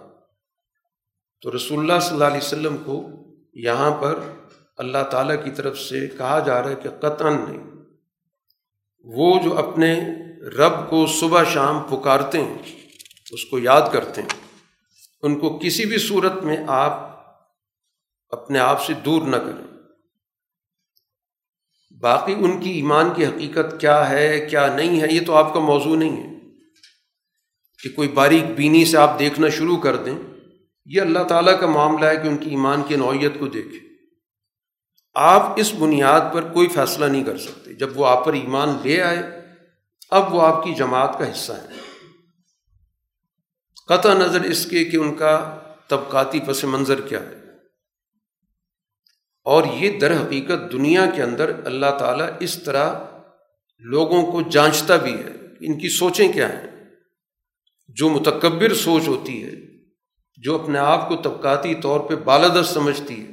تو 1.42 1.56
رسول 1.56 1.78
اللہ 1.78 2.00
صلی 2.00 2.12
اللہ 2.12 2.24
علیہ 2.24 2.36
وسلم 2.36 2.76
کو 2.76 3.10
یہاں 3.54 3.90
پر 3.90 4.20
اللہ 4.76 5.02
تعالیٰ 5.10 5.44
کی 5.44 5.50
طرف 5.50 5.78
سے 5.80 6.06
کہا 6.18 6.38
جا 6.38 6.62
رہا 6.62 6.70
ہے 6.70 6.74
کہ 6.82 6.90
قطع 7.00 7.30
نہیں۔ 7.30 7.64
وہ 9.04 9.42
جو 9.44 9.58
اپنے 9.58 10.00
رب 10.40 10.90
کو 10.90 11.06
صبح 11.06 11.44
شام 11.44 11.82
پکارتے 11.82 12.44
ہیں، 12.44 12.58
اس 13.30 13.44
کو 13.44 13.58
یاد 13.58 13.82
کرتے 13.92 14.22
ہیں۔ 14.22 14.43
ان 15.24 15.40
کو 15.40 15.58
کسی 15.58 15.84
بھی 15.84 15.98
صورت 15.98 16.44
میں 16.44 16.56
آپ 16.68 17.14
اپنے 18.28 18.58
آپ 18.58 18.84
سے 18.84 18.92
دور 18.94 19.22
نہ 19.22 19.36
کریں۔ 19.36 19.74
باقی 22.00 22.34
ان 22.34 22.60
کی 22.60 22.70
ایمان 22.70 23.14
کی 23.14 23.26
حقیقت 23.26 23.80
کیا 23.80 24.10
ہے، 24.10 24.46
کیا 24.50 24.76
نہیں 24.76 25.00
ہے، 25.00 25.06
یہ 25.10 25.20
تو 25.26 25.34
آپ 25.34 25.54
کا 25.54 25.60
موضوع 25.60 25.96
نہیں 25.96 26.16
ہے۔ 26.16 26.38
کہ 27.82 27.90
کوئی 27.96 28.08
باریک 28.08 28.44
بینی 28.56 28.84
سے 28.84 28.98
آپ 28.98 29.18
دیکھنا 29.18 29.48
شروع 29.48 29.76
کر 29.76 29.96
دیں، 29.96 30.18
یہ 30.86 31.00
اللہ 31.00 31.24
تعالیٰ 31.28 31.60
کا 31.60 31.66
معاملہ 31.66 32.06
ہے 32.06 32.16
کہ 32.16 32.28
ان 32.28 32.36
کی 32.36 32.50
ایمان 32.50 32.82
کی 32.82 32.96
نوعیت 32.96 33.32
کو 33.38 33.46
دیکھیں۔ 33.46 33.88
آپ 35.14 35.42
اس 35.56 35.74
بنیاد 35.74 36.20
پر 36.34 36.52
کوئی 36.52 36.68
فیصلہ 36.68 37.04
نہیں 37.04 37.24
کر 37.24 37.38
سکتے۔ 37.38 37.72
جب 37.72 38.00
وہ 38.00 38.06
آپ 38.06 38.24
پر 38.24 38.32
ایمان 38.32 38.68
لے 38.84 39.02
آئے، 39.02 39.18
اب 40.10 40.34
وہ 40.34 40.42
آپ 40.42 40.64
کی 40.64 40.74
جماعت 40.74 41.18
کا 41.18 41.32
حصہ 41.32 41.52
ہے 41.52 41.83
قطع 43.86 44.14
نظر 44.14 44.40
اس 44.40 44.66
کے 44.66 44.84
کہ 44.84 44.96
ان 44.96 45.14
کا 45.14 45.58
طبقاتی 45.88 46.40
پس 46.46 46.64
منظر 46.64 47.00
کیا 47.00 47.20
ہے۔ 47.20 47.40
اور 49.44 49.64
یہ 49.74 49.98
در 49.98 50.26
حقیقت 50.26 50.72
دنیا 50.72 51.06
کے 51.16 51.22
اندر 51.22 51.60
اللہ 51.64 51.98
تعالیٰ 51.98 52.28
اس 52.40 52.62
طرح 52.62 53.04
لوگوں 53.78 54.32
کو 54.32 54.42
جانچتا 54.42 54.96
بھی 54.96 55.14
ہے 55.14 55.32
ان 55.60 55.78
کی 55.78 55.88
سوچیں 55.88 56.32
کیا 56.32 56.48
ہیں۔ 56.48 56.84
جو 57.88 58.08
متکبر 58.08 58.74
سوچ 58.74 59.08
ہوتی 59.08 59.44
ہے، 59.44 59.50
جو 60.36 60.62
اپنے 60.62 60.78
آپ 60.78 61.08
کو 61.08 61.16
طبقاتی 61.16 61.74
طور 61.74 62.00
پہ 62.00 62.14
بالادست 62.14 62.74
سمجھتی 62.74 63.24
ہے، 63.24 63.30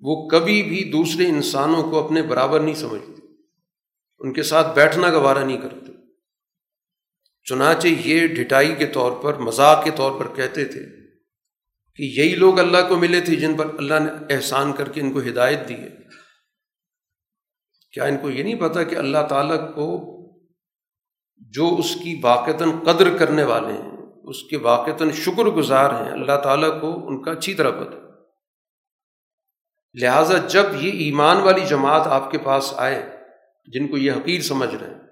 وہ 0.00 0.28
کبھی 0.28 0.62
بھی 0.62 0.84
دوسرے 0.84 1.26
انسانوں 1.26 1.90
کو 1.90 2.04
اپنے 2.04 2.22
برابر 2.22 2.60
نہیں 2.60 2.74
سمجھتی۔ 2.74 3.12
ان 4.18 4.32
کے 4.32 4.42
ساتھ 4.42 4.74
بیٹھنا 4.74 5.10
گوارا 5.10 5.44
نہیں 5.44 5.60
کرتے۔ 5.60 5.92
چنانچہ 7.48 7.88
یہ 7.88 8.26
ڈھٹائی 8.26 8.74
کے 8.74 8.86
طور 8.86 9.12
پر، 9.22 9.34
مذاق 9.34 9.84
کے 9.84 9.90
طور 9.96 10.20
پر 10.20 10.34
کہتے 10.34 10.64
تھے 10.64 10.80
کہ 11.94 12.02
یہی 12.02 12.34
لوگ 12.34 12.58
اللہ 12.58 12.78
کو 12.88 12.96
ملے 12.96 13.20
تھے 13.20 13.36
جن 13.36 13.56
پر 13.56 13.66
اللہ 13.78 13.94
نے 14.00 14.34
احسان 14.34 14.72
کر 14.72 14.88
کے 14.88 15.00
ان 15.00 15.12
کو 15.12 15.18
ہدایت 15.18 15.68
دی 15.68 15.74
ہے۔ 15.74 15.88
کیا 17.92 18.04
ان 18.04 18.16
کو 18.16 18.30
یہ 18.30 18.42
نہیں 18.42 18.60
پتا 18.60 18.82
کہ 18.82 18.94
اللہ 18.94 19.26
تعالیٰ 19.28 19.74
کو 19.74 20.16
جو 21.38 21.76
اس 21.78 21.94
کی 21.94 22.20
واقعتاً 22.22 22.70
قدر 22.86 23.16
کرنے 23.16 23.44
والے 23.44 23.72
ہیں، 23.72 23.92
اس 24.24 24.42
کے 24.42 24.56
واقعتاً 24.56 25.10
شکر 25.10 25.44
گزار 25.44 25.90
ہیں، 25.90 26.12
اللہ 26.12 26.40
تعالیٰ 26.42 26.80
کو 26.80 27.08
ان 27.08 27.22
کا 27.22 27.32
اچھی 27.32 27.54
طرح 27.54 27.70
پتہ۔ 27.70 27.96
لہٰذا 29.94 30.38
جب 30.38 30.64
یہ 30.80 30.90
ایمان 30.90 31.36
والی 31.36 31.66
جماعت 31.66 32.06
آپ 32.06 32.30
کے 32.30 32.38
پاس 32.38 32.74
آئے، 32.76 33.16
جن 33.66 33.88
کو 33.88 33.96
یہ 33.96 34.12
حقیر 34.12 34.40
سمجھ 34.40 34.74
رہے 34.74 34.86
ہیں 34.86 35.05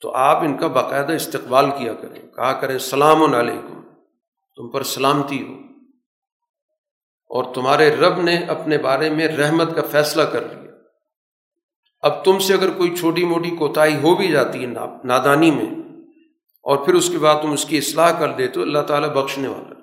تو 0.00 0.14
آپ 0.14 0.36
ان 0.36 0.56
کا 0.56 0.66
باقاعدہ 0.66 1.12
استقبال 1.12 1.70
کیا 1.78 1.94
کریں۔ 1.94 2.22
کہا 2.22 2.60
کریں، 2.60 2.78
سلام 2.78 3.34
علیکم، 3.34 3.80
تم 4.56 4.70
پر 4.70 4.82
سلامتی 4.82 5.42
ہو۔ 5.42 5.54
اور 7.28 7.54
تمہارے 7.54 7.96
رب 7.96 8.22
نے 8.22 8.36
اپنے 8.36 8.78
بارے 8.78 9.10
میں 9.10 9.28
رحمت 9.28 9.76
کا 9.76 9.82
فیصلہ 9.90 10.22
کر 10.22 10.40
لیا۔ 10.40 10.72
اب 12.00 12.24
تم 12.24 12.38
سے 12.38 12.54
اگر 12.54 12.70
کوئی 12.70 12.96
چھوٹی 12.96 13.24
موٹی 13.24 13.50
کوتاہی 13.50 13.96
ہو 13.96 14.16
بھی 14.16 14.28
جاتی 14.28 14.62
ہے 14.62 14.66
نادانی 15.04 15.50
میں، 15.50 15.70
اور 16.62 16.76
پھر 16.76 16.94
اس 16.94 17.08
کے 17.08 17.18
بعد 17.18 17.42
تم 17.42 17.52
اس 17.52 17.64
کی 17.64 17.78
اصلاح 17.78 18.18
کر 18.18 18.32
دے 18.32 18.48
تو 18.48 18.62
اللہ 18.62 18.78
تعالیٰ 18.78 19.08
بخشنے 19.08 19.48
والا۔ 19.48 19.74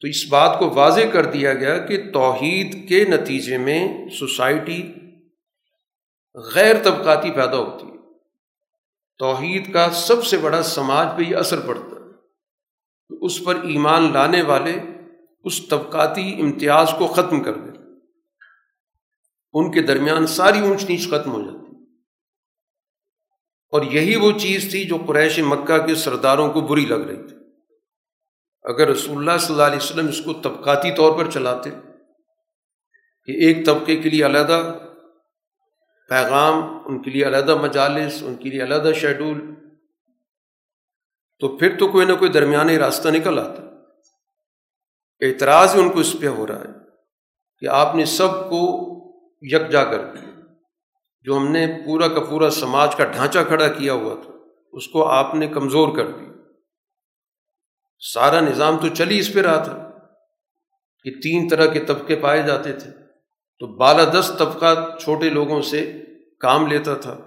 تو 0.00 0.08
اس 0.08 0.28
بات 0.28 0.56
کو 0.58 0.70
واضح 0.74 1.00
کر 1.12 1.26
دیا 1.26 1.54
گیا 1.54 1.78
کہ 1.78 2.12
توحید 2.12 2.88
کے 2.88 3.04
نتیجے 3.04 3.58
میں 3.58 4.10
سوسائٹی 4.10 4.92
غیر 6.54 6.76
طبقاتی 6.82 7.30
پیدا 7.30 7.56
ہوتی 7.56 7.86
ہے۔ 7.86 7.91
توحید 9.22 9.72
کا 9.72 9.90
سب 9.90 10.24
سے 10.24 10.36
بڑا 10.36 10.62
سماج 10.62 11.08
پہ 11.16 11.22
یہ 11.22 11.36
اثر 11.36 11.60
پڑتا 11.60 11.96
ہے۔ 11.96 12.10
اس 13.20 13.44
پر 13.44 13.54
ایمان 13.54 14.12
لانے 14.12 14.42
والے 14.42 14.80
اس 15.44 15.68
طبقاتی 15.68 16.40
امتیاز 16.40 16.90
کو 16.98 17.06
ختم 17.06 17.42
کر 17.42 17.54
دیں۔ 17.54 17.82
ان 19.52 19.72
کے 19.72 19.82
درمیان 19.82 20.26
ساری 20.26 20.60
اونچ 20.60 20.84
نیچ 20.84 21.08
ختم 21.08 21.32
ہو 21.32 21.42
جاتی۔ 21.42 21.76
اور 23.70 23.82
یہی 23.82 24.16
وہ 24.16 24.32
چیز 24.38 24.70
تھی 24.70 24.84
جو 24.84 24.96
قریش 25.08 25.38
مکہ 25.38 25.86
کے 25.86 25.94
سرداروں 25.94 26.52
کو 26.52 26.60
بری 26.60 26.86
لگ 26.86 26.94
رہی 26.94 27.28
تھی۔ 27.28 27.36
اگر 28.62 28.88
رسول 28.88 29.18
اللہ 29.18 29.38
صلی 29.38 29.54
اللہ 29.54 29.66
علیہ 29.66 29.76
وسلم 29.76 30.08
اس 30.08 30.20
کو 30.24 30.32
طبقاتی 30.32 30.94
طور 30.94 31.18
پر 31.18 31.30
چلاتے 31.30 31.70
کہ 33.24 33.32
ایک 33.32 33.66
طبقے 33.66 33.96
کے 33.96 34.10
لیے 34.10 34.26
علیحدہ 34.26 34.78
پیغام، 36.12 36.78
ان 36.84 37.02
کے 37.02 37.10
لیے 37.10 37.26
علیحدہ 37.26 37.54
مجالس، 37.54 38.22
ان 38.22 38.34
کے 38.34 38.48
لیے 38.48 38.62
علیحدہ 38.62 38.90
شیڈول 38.96 39.54
تو 41.38 41.56
پھر 41.56 41.78
تو 41.78 41.88
کوئی 41.88 42.06
نہ 42.06 42.12
کوئی 42.12 42.30
درمیانی 42.30 42.78
راستہ 42.78 43.08
نکل 43.08 43.38
آتا۔ 43.38 43.62
اعتراض 45.20 45.76
ان 45.76 45.90
کو 45.90 45.98
اس 45.98 46.16
پہ 46.20 46.26
ہو 46.26 46.46
رہا 46.46 46.60
ہے 46.60 46.68
کہ 47.58 47.68
آپ 47.68 47.94
نے 47.94 48.04
سب 48.04 48.50
کو 48.50 48.92
یکجا 49.40 49.84
کر 49.84 50.04
دیا۔ 50.04 50.40
جو 51.22 51.36
ہم 51.36 51.48
نے 51.48 51.66
پورا 51.86 52.08
کا 52.08 52.20
پورا 52.20 52.50
سماج 52.50 52.96
کا 52.96 53.04
ڈھانچہ 53.04 53.38
کھڑا 53.48 53.68
کیا 53.68 53.92
ہوا 53.92 54.14
تھا، 54.22 54.30
اس 54.72 54.88
کو 54.88 55.04
آپ 55.04 55.34
نے 55.34 55.46
کمزور 55.46 55.96
کر 55.96 56.10
دیا۔ 56.10 56.28
سارا 58.12 58.40
نظام 58.40 58.76
تو 58.76 58.88
چلی 58.88 59.18
اس 59.18 59.32
پہ 59.32 59.40
رہا 59.40 59.62
تھا 59.62 59.90
کہ 61.02 61.10
تین 61.22 61.48
طرح 61.48 61.66
کے 61.66 61.80
طبقے 61.80 62.16
پائے 62.16 62.42
جاتے 62.42 62.72
تھے۔ 62.72 62.90
تو 63.58 63.66
بالادست 63.66 64.38
طبقہ 64.38 64.98
چھوٹے 64.98 65.28
لوگوں 65.28 65.62
سے 65.62 66.01
کام 66.42 66.66
لیتا 66.66 66.94
تھا، 66.94 67.18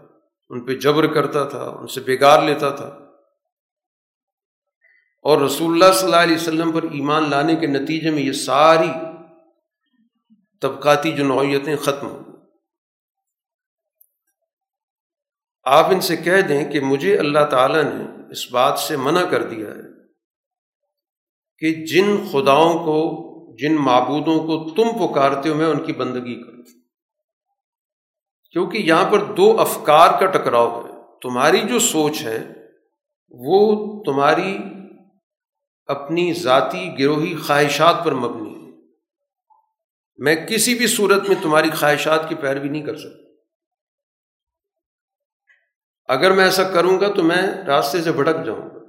ان 0.49 0.65
پہ 0.65 0.75
جبر 0.75 1.13
کرتا 1.13 1.43
تھا، 1.43 1.63
ان 1.63 1.87
سے 1.87 2.01
بگاڑ 2.01 2.43
لیتا 2.43 2.69
تھا۔ 2.69 2.85
اور 5.23 5.41
رسول 5.41 5.71
اللہ 5.71 5.93
صلی 5.93 6.05
اللہ 6.05 6.15
علیہ 6.15 6.35
وسلم 6.35 6.71
پر 6.71 6.83
ایمان 6.83 7.29
لانے 7.29 7.55
کے 7.55 7.67
نتیجے 7.67 8.09
میں 8.09 8.23
یہ 8.23 8.31
ساری 8.31 8.87
طبقاتی 10.61 11.11
جو 11.11 11.23
نوعیتیں 11.23 11.75
ختم 11.75 12.07
ہوں۔ 12.07 12.23
آپ 15.63 15.85
ان 15.85 16.01
سے 16.01 16.17
کہہ 16.17 16.41
دیں 16.41 16.71
کہ 16.71 16.79
مجھے 16.79 17.17
اللہ 17.17 17.45
تعالیٰ 17.51 17.83
نے 17.83 18.05
اس 18.31 18.51
بات 18.51 18.79
سے 18.79 18.97
منع 18.97 19.23
کر 19.23 19.43
دیا 19.43 19.67
ہے 19.67 20.05
کہ 21.57 21.85
جن 21.85 22.17
خداؤں 22.31 22.73
کو، 22.73 23.25
جن 23.55 23.75
معبودوں 23.75 24.39
کو 24.39 24.69
تم 24.69 25.07
پکارتے 25.07 25.49
ہو، 25.49 25.55
میں 25.55 25.65
ان 25.65 25.83
کی 25.85 25.93
بندگی 25.93 26.43
کروں۔ 26.43 26.54
کیونکہ 28.55 28.77
یہاں 28.77 29.11
پر 29.11 29.23
دو 29.23 29.59
افکار 29.59 30.19
کا 30.19 30.25
ٹکراؤ 30.25 30.85
ہے۔ 30.85 30.91
تمہاری 31.21 31.59
جو 31.59 31.79
سوچ 31.79 32.21
ہے، 32.21 32.53
وہ 33.29 34.03
تمہاری 34.03 34.57
اپنی 35.85 36.33
ذاتی 36.33 36.99
گروہی 36.99 37.35
خواہشات 37.35 37.95
پر 38.05 38.11
مبنی 38.11 38.65
ہے۔ 38.65 38.71
میں 40.17 40.35
کسی 40.35 40.75
بھی 40.75 40.87
صورت 40.87 41.29
میں 41.29 41.35
تمہاری 41.43 41.69
خواہشات 41.69 42.29
کی 42.29 42.35
پیروی 42.35 42.69
نہیں 42.69 42.81
کر 42.81 42.95
سکتا۔ 42.95 43.31
اگر 46.13 46.31
میں 46.31 46.43
ایسا 46.43 46.63
کروں 46.63 46.99
گا 46.99 47.11
تو 47.11 47.23
میں 47.23 47.65
راستے 47.67 48.01
سے 48.01 48.11
بھٹک 48.11 48.45
جاؤں 48.45 48.69
گا۔ 48.69 48.79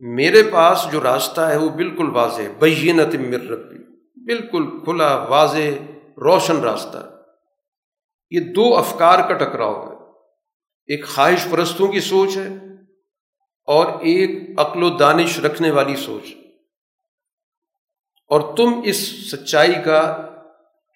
میرے 0.00 0.42
پاس 0.52 0.86
جو 0.92 1.02
راستہ 1.02 1.40
ہے، 1.40 1.56
وہ 1.56 1.68
بالکل 1.68 2.10
واضح 2.10 2.42
بہینت 2.58 3.14
مر 3.14 3.50
ربی 3.50 3.78
بالکل 4.24 4.84
کھلا، 4.84 5.16
واضح، 5.16 5.92
روشن 6.16 6.60
راستہ۔ 6.60 7.17
یہ 8.30 8.40
دو 8.40 8.76
افکار 8.76 9.28
کا 9.28 9.34
ٹکراؤ 9.34 9.90
ہے۔ 9.90 9.98
ایک 10.86 11.06
خواہش 11.06 11.46
پرستوں 11.50 11.88
کی 11.88 12.00
سوچ 12.00 12.36
ہے 12.36 12.48
اور 13.66 13.86
ایک 13.86 14.60
عقل 14.60 14.82
و 14.82 14.96
دانش 14.96 15.38
رکھنے 15.38 15.70
والی 15.70 15.96
سوچ 15.96 16.24
اور 18.26 18.56
تم 18.56 18.80
اس 18.84 19.30
سچائی 19.30 19.74
کا 19.84 20.00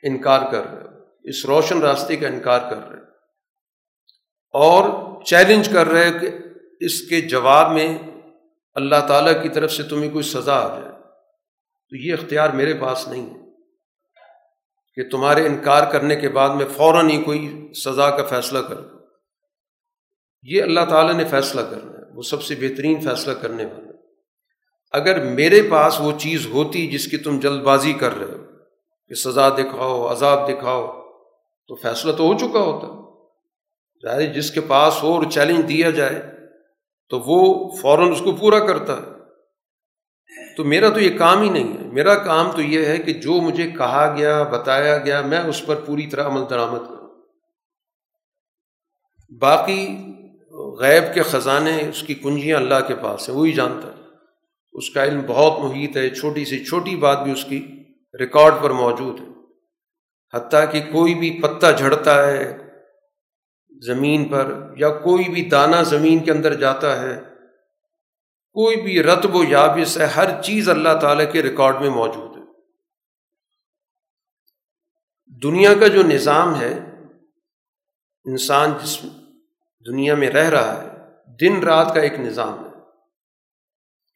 انکار 0.02 0.52
کر 0.52 0.64
رہے 0.64 0.82
ہو، 0.82 1.04
اس 1.24 1.46
روشن 1.46 1.82
راستے 1.82 2.16
کا 2.16 2.28
انکار 2.28 2.70
کر 2.70 2.88
رہے 2.88 2.98
ہو۔ 2.98 3.04
اور 4.52 5.12
چیلنج 5.24 5.68
کر 5.72 5.86
رہے 5.86 6.18
کہ 6.18 6.30
اس 6.80 7.08
کے 7.08 7.20
جواب 7.20 7.72
میں 7.72 7.98
اللہ 8.74 9.06
تعالیٰ 9.08 9.42
کی 9.42 9.48
طرف 9.48 9.72
سے 9.72 9.82
تمہیں 9.82 10.10
کوئی 10.10 10.24
سزا 10.24 10.54
آ 10.54 10.80
جائے۔ 10.80 10.92
تو 11.90 11.96
یہ 11.96 12.12
اختیار 12.12 12.50
میرے 12.50 12.74
پاس 12.74 13.08
نہیں 13.08 13.34
ہے۔ 13.34 13.41
کہ 14.94 15.08
تمہارے 15.10 15.46
انکار 15.46 15.92
کرنے 15.92 16.16
کے 16.16 16.28
بعد 16.28 16.56
میں 16.56 16.66
فوراً 16.76 17.10
ہی 17.10 17.22
کوئی 17.22 17.72
سزا 17.84 18.10
کا 18.10 18.24
فیصلہ 18.24 18.58
کر 18.58 18.74
دوں 18.74 19.00
یہ 20.42 20.62
اللہ 20.62 20.80
تعالیٰ 20.90 21.14
نے 21.14 21.24
فیصلہ 21.24 21.60
کرنا 21.60 21.92
ہے، 21.92 22.16
وہ 22.16 22.22
سب 22.22 22.42
سے 22.42 22.54
بہترین 22.54 23.00
فیصلہ 23.00 23.32
کرنے 23.32 23.64
والا 23.64 23.92
اگر 24.92 25.24
میرے 25.24 25.62
پاس 25.70 26.00
وہ 26.00 26.12
چیز 26.18 26.46
ہوتی 26.46 26.86
جس 26.86 27.06
کی 27.06 27.16
تم 27.16 27.40
جلد 27.40 27.62
بازی 27.62 27.92
کر 27.92 28.18
رہے 28.18 28.38
ہو، 28.38 28.44
کہ 29.08 29.14
سزا 29.14 29.48
دکھاؤ، 29.48 30.12
عذاب 30.12 30.48
دکھاؤ، 30.48 30.86
تو 31.68 31.74
فیصلہ 31.74 32.12
تو 32.12 32.24
ہو 32.24 32.38
چکا 32.38 32.58
ہوتا۔ 32.58 33.02
ظاہر 34.02 34.32
جس 34.32 34.50
کے 34.50 34.60
پاس 34.60 35.02
ہو 35.02 35.14
اور 35.14 35.22
چیلنج 35.30 35.68
دیا 35.68 35.90
جائے، 35.90 36.22
تو 37.08 37.20
وہ 37.20 37.70
فوراً 37.76 38.12
اس 38.12 38.20
کو 38.24 38.32
پورا 38.32 38.58
کرتا 38.58 38.96
ہے۔ 38.96 39.21
تو 40.56 40.64
میرا 40.64 40.88
تو 40.88 41.00
یہ 41.00 41.18
کام 41.18 41.42
ہی 41.42 41.48
نہیں 41.48 41.78
ہے۔ 41.78 41.92
میرا 41.92 42.14
کام 42.14 42.52
تو 42.52 42.62
یہ 42.62 42.86
ہے 42.86 42.98
کہ 42.98 43.12
جو 43.12 43.32
مجھے 43.32 43.70
کہا 43.70 44.14
گیا، 44.16 44.42
بتایا 44.42 44.98
گیا، 44.98 45.20
میں 45.20 45.38
اس 45.38 45.66
پر 45.66 45.74
پوری 45.74 46.06
طرح 46.06 46.26
عمل 46.26 46.40
درآمد 46.50 46.78
کروں۔ 46.78 47.08
باقی 49.40 49.96
غیب 50.80 51.14
کے 51.14 51.22
خزانے 51.22 51.88
اس 51.88 52.02
کی 52.02 52.14
کنجیاں 52.14 52.56
اللہ 52.56 52.74
کے 52.86 52.94
پاس 52.94 53.28
ہیں 53.28 53.36
وہی 53.36 53.52
جانتا 53.52 53.88
ہے۔ 53.88 54.02
اس 54.72 54.90
کا 54.90 55.04
علم 55.04 55.22
بہت 55.26 55.64
محیط 55.64 55.96
ہے، 55.96 56.10
چھوٹی 56.10 56.44
سی 56.44 56.64
چھوٹی 56.64 56.96
بات 56.96 57.22
بھی 57.22 57.32
اس 57.32 57.44
کی 57.44 57.84
ریکارڈ 58.20 58.54
پر 58.62 58.70
موجود 58.70 59.20
ہے۔ 59.20 59.26
حتیٰ 60.34 60.72
کہ 60.72 60.80
کوئی 60.92 61.14
بھی 61.14 61.40
پتا 61.42 61.70
جھڑتا 61.70 62.26
ہے 62.26 62.58
زمین 63.86 64.28
پر 64.28 64.72
یا 64.76 64.88
کوئی 64.88 65.24
بھی 65.28 65.42
دانہ 65.42 65.76
زمین 65.82 66.18
کے 66.18 66.30
اندر 66.30 66.54
جاتا 66.54 67.02
ہے 67.02 67.31
کوئی 68.52 68.76
بھی 68.76 69.02
رتب 69.02 69.36
و 69.36 69.44
یابس 69.44 69.98
ہے، 69.98 70.04
ہر 70.04 70.42
چیز 70.42 70.68
اللہ 70.68 70.98
تعالیٰ 71.00 71.32
کے 71.32 71.42
ریکارڈ 71.42 71.80
میں 71.80 71.90
موجود 71.90 72.36
ہے۔ 72.36 72.42
دنیا 75.42 75.74
کا 75.80 75.86
جو 75.86 76.02
نظام 76.02 76.60
ہے، 76.60 76.72
انسان 78.24 78.72
جس 78.82 79.02
دنیا 79.86 80.14
میں 80.14 80.30
رہ 80.30 80.48
رہا 80.48 80.82
ہے، 80.82 80.88
دن 81.40 81.62
رات 81.62 81.94
کا 81.94 82.00
ایک 82.00 82.20
نظام 82.20 82.64
ہے 82.64 82.70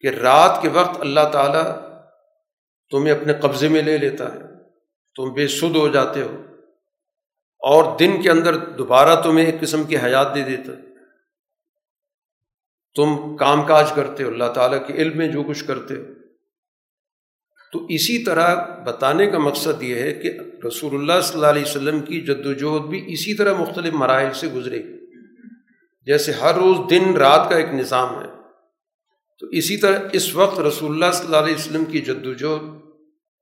کہ 0.01 0.07
رات 0.17 0.63
کے 0.63 0.69
وقت 0.69 1.01
اللہ 1.01 1.29
تعالیٰ 1.33 1.65
تمہیں 2.91 3.15
اپنے 3.15 3.33
قبضے 3.35 3.69
میں 3.69 3.83
لے 3.83 3.99
لیتا 3.99 4.35
ہے، 4.35 4.41
تم 5.17 5.33
بے 5.33 5.49
سد 5.49 5.77
ہو 5.77 5.89
جاتے 5.89 6.23
ہو 6.23 6.43
اور 7.61 7.97
دن 7.97 8.23
کے 8.23 8.31
اندر 8.31 8.57
دوبارہ 8.57 9.23
تمہیں 9.23 9.47
ایک 9.47 9.61
قسم 9.61 9.85
کی 9.85 9.97
حیات 9.97 10.35
دے 10.35 10.43
دیتا 10.43 10.73
ہے۔ 10.73 10.86
تم 12.97 13.37
کام 13.37 13.63
کاج 13.63 13.93
کرتے 13.93 14.25
ہو، 14.25 14.29
اللہ 14.29 14.53
تعالیٰ 14.55 14.87
کے 14.87 14.93
علم 14.93 15.19
میں 15.19 15.29
جو 15.29 15.43
کچھ 15.43 15.65
کرتے 15.65 15.95
ہو۔ 15.95 16.03
تو 17.73 17.87
اسی 17.87 18.25
طرح 18.25 18.55
بتانے 18.83 19.27
کا 19.27 19.39
مقصد 19.39 19.83
یہ 19.83 19.95
ہے 19.95 20.13
کہ 20.13 20.39
رسول 20.67 20.95
اللہ 20.95 21.21
صلی 21.23 21.35
اللہ 21.35 21.47
علیہ 21.47 21.63
وسلم 21.63 22.01
کی 22.01 22.21
جد 22.21 22.47
وجہد 22.47 22.89
بھی 22.89 23.05
اسی 23.07 23.35
طرح 23.35 23.55
مختلف 23.55 23.95
مراحل 23.95 24.33
سے 24.33 24.47
گزرے۔ 24.49 24.83
جیسے 26.07 26.33
ہر 26.33 26.55
روز 26.55 26.91
دن 26.91 27.17
رات 27.17 27.51
کا 27.51 27.57
ایک 27.57 27.75
نظام 27.75 28.23
ہے۔ 28.23 28.27
تو 29.41 29.47
اسی 29.47 29.77
طرح 29.77 29.99
اس 30.13 30.35
وقت 30.35 30.61
رسول 30.61 30.91
اللہ 30.91 31.13
صلی 31.13 31.27
اللہ 31.27 31.37
علیہ 31.37 31.55
وسلم 31.55 31.85
کی 31.85 32.01
جد 32.01 32.27
وجہد 32.27 32.61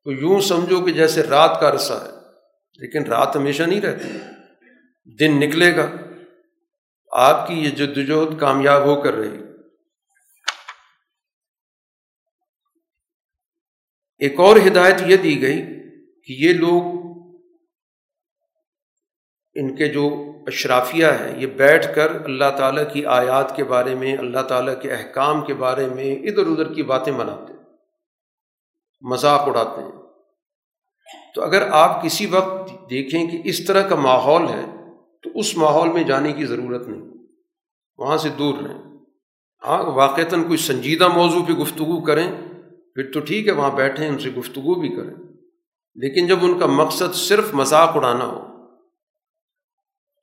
کو 0.05 0.13
یوں 0.13 0.41
سمجھو 0.41 0.85
کہ 0.85 0.93
جیسے 0.93 1.23
رات 1.23 1.61
کا 1.61 1.71
عرصہ 1.71 1.93
ہے، 1.93 2.11
لیکن 2.79 3.05
رات 3.05 3.37
ہمیشہ 3.37 3.63
نہیں 3.63 3.81
رہتی۔ 3.81 4.09
دن 5.15 5.41
نکلے 5.41 5.77
گا۔ 5.77 5.91
آپ 7.15 7.49
کی 7.49 7.55
یہ 7.55 7.71
جدوجہد 7.71 8.41
کامیاب 8.41 8.83
ہو 8.83 9.03
کر 9.03 9.15
رہی۔ 9.15 9.39
ایک 14.19 14.41
اور 14.41 14.57
ہدایت 14.57 14.95
یہ 15.07 15.17
دی 15.17 15.43
گئی 15.43 15.63
کہ 16.23 16.33
یہ 16.33 16.53
لوگ 16.53 16.83
ان 19.55 19.77
کے 19.77 19.89
جو 19.89 20.33
اشرافیہ 20.47 21.07
ہیں، 21.07 21.41
یہ 21.41 21.47
بیٹھ 21.47 21.95
کر 21.95 22.25
اللہ 22.25 22.57
تعالیٰ 22.59 22.93
کی 22.93 23.07
آیات 23.07 23.57
کے 23.57 23.65
بارے 23.65 23.95
میں، 23.95 24.17
اللہ 24.17 24.41
تعالیٰ 24.41 24.83
کے 24.83 24.93
احکام 24.93 25.45
کے 25.45 25.55
بارے 25.55 25.87
میں 25.87 26.17
ادھر 26.17 26.47
ادھر 26.47 26.75
کی 26.75 26.83
باتیں 26.83 27.13
مناتے 27.13 27.53
ہیں، 27.53 27.61
مذاق 29.01 29.41
اڑاتے 29.41 29.83
ہیں۔ 29.83 29.93
تو 31.35 31.43
اگر 31.43 31.69
آپ 31.73 32.03
کسی 32.03 32.27
وقت 32.27 32.91
دیکھیں 32.91 33.27
کہ 33.27 33.43
اس 33.45 33.67
طرح 33.67 33.89
کا 33.89 33.95
ماحول 33.95 34.49
ہے 34.49 34.74
تو 35.25 35.31
اس 35.35 35.57
ماحول 35.57 35.89
میں 35.89 36.03
جانے 36.03 36.33
کی 36.33 36.47
ضرورت 36.47 36.89
نہیں۔ 36.89 37.03
وہاں 37.99 38.17
سے 38.17 38.29
دور 38.29 38.59
رہیں۔ 38.59 38.83
ہاں 39.65 39.83
واقعتاً 39.83 40.43
کوئی 40.43 40.57
سنجیدہ 40.57 41.09
موضوع 41.09 41.45
پہ 41.45 41.53
گفتگو 41.53 42.01
کریں، 42.01 42.31
پھر 42.95 43.13
تو 43.13 43.21
ٹھیک 43.21 43.47
ہے، 43.47 43.53
وہاں 43.53 43.77
بیٹھیں، 43.77 44.09
ان 44.09 44.19
سے 44.19 44.31
گفتگو 44.31 44.75
بھی 44.75 44.89
کریں۔ 44.89 45.25
لیکن 45.95 46.27
جب 46.27 46.39
ان 46.43 46.59
کا 46.59 46.67
مقصد 46.67 47.15
صرف 47.15 47.55
مذاق 47.55 47.97
اڑانا 47.97 48.25
ہو، 48.25 48.55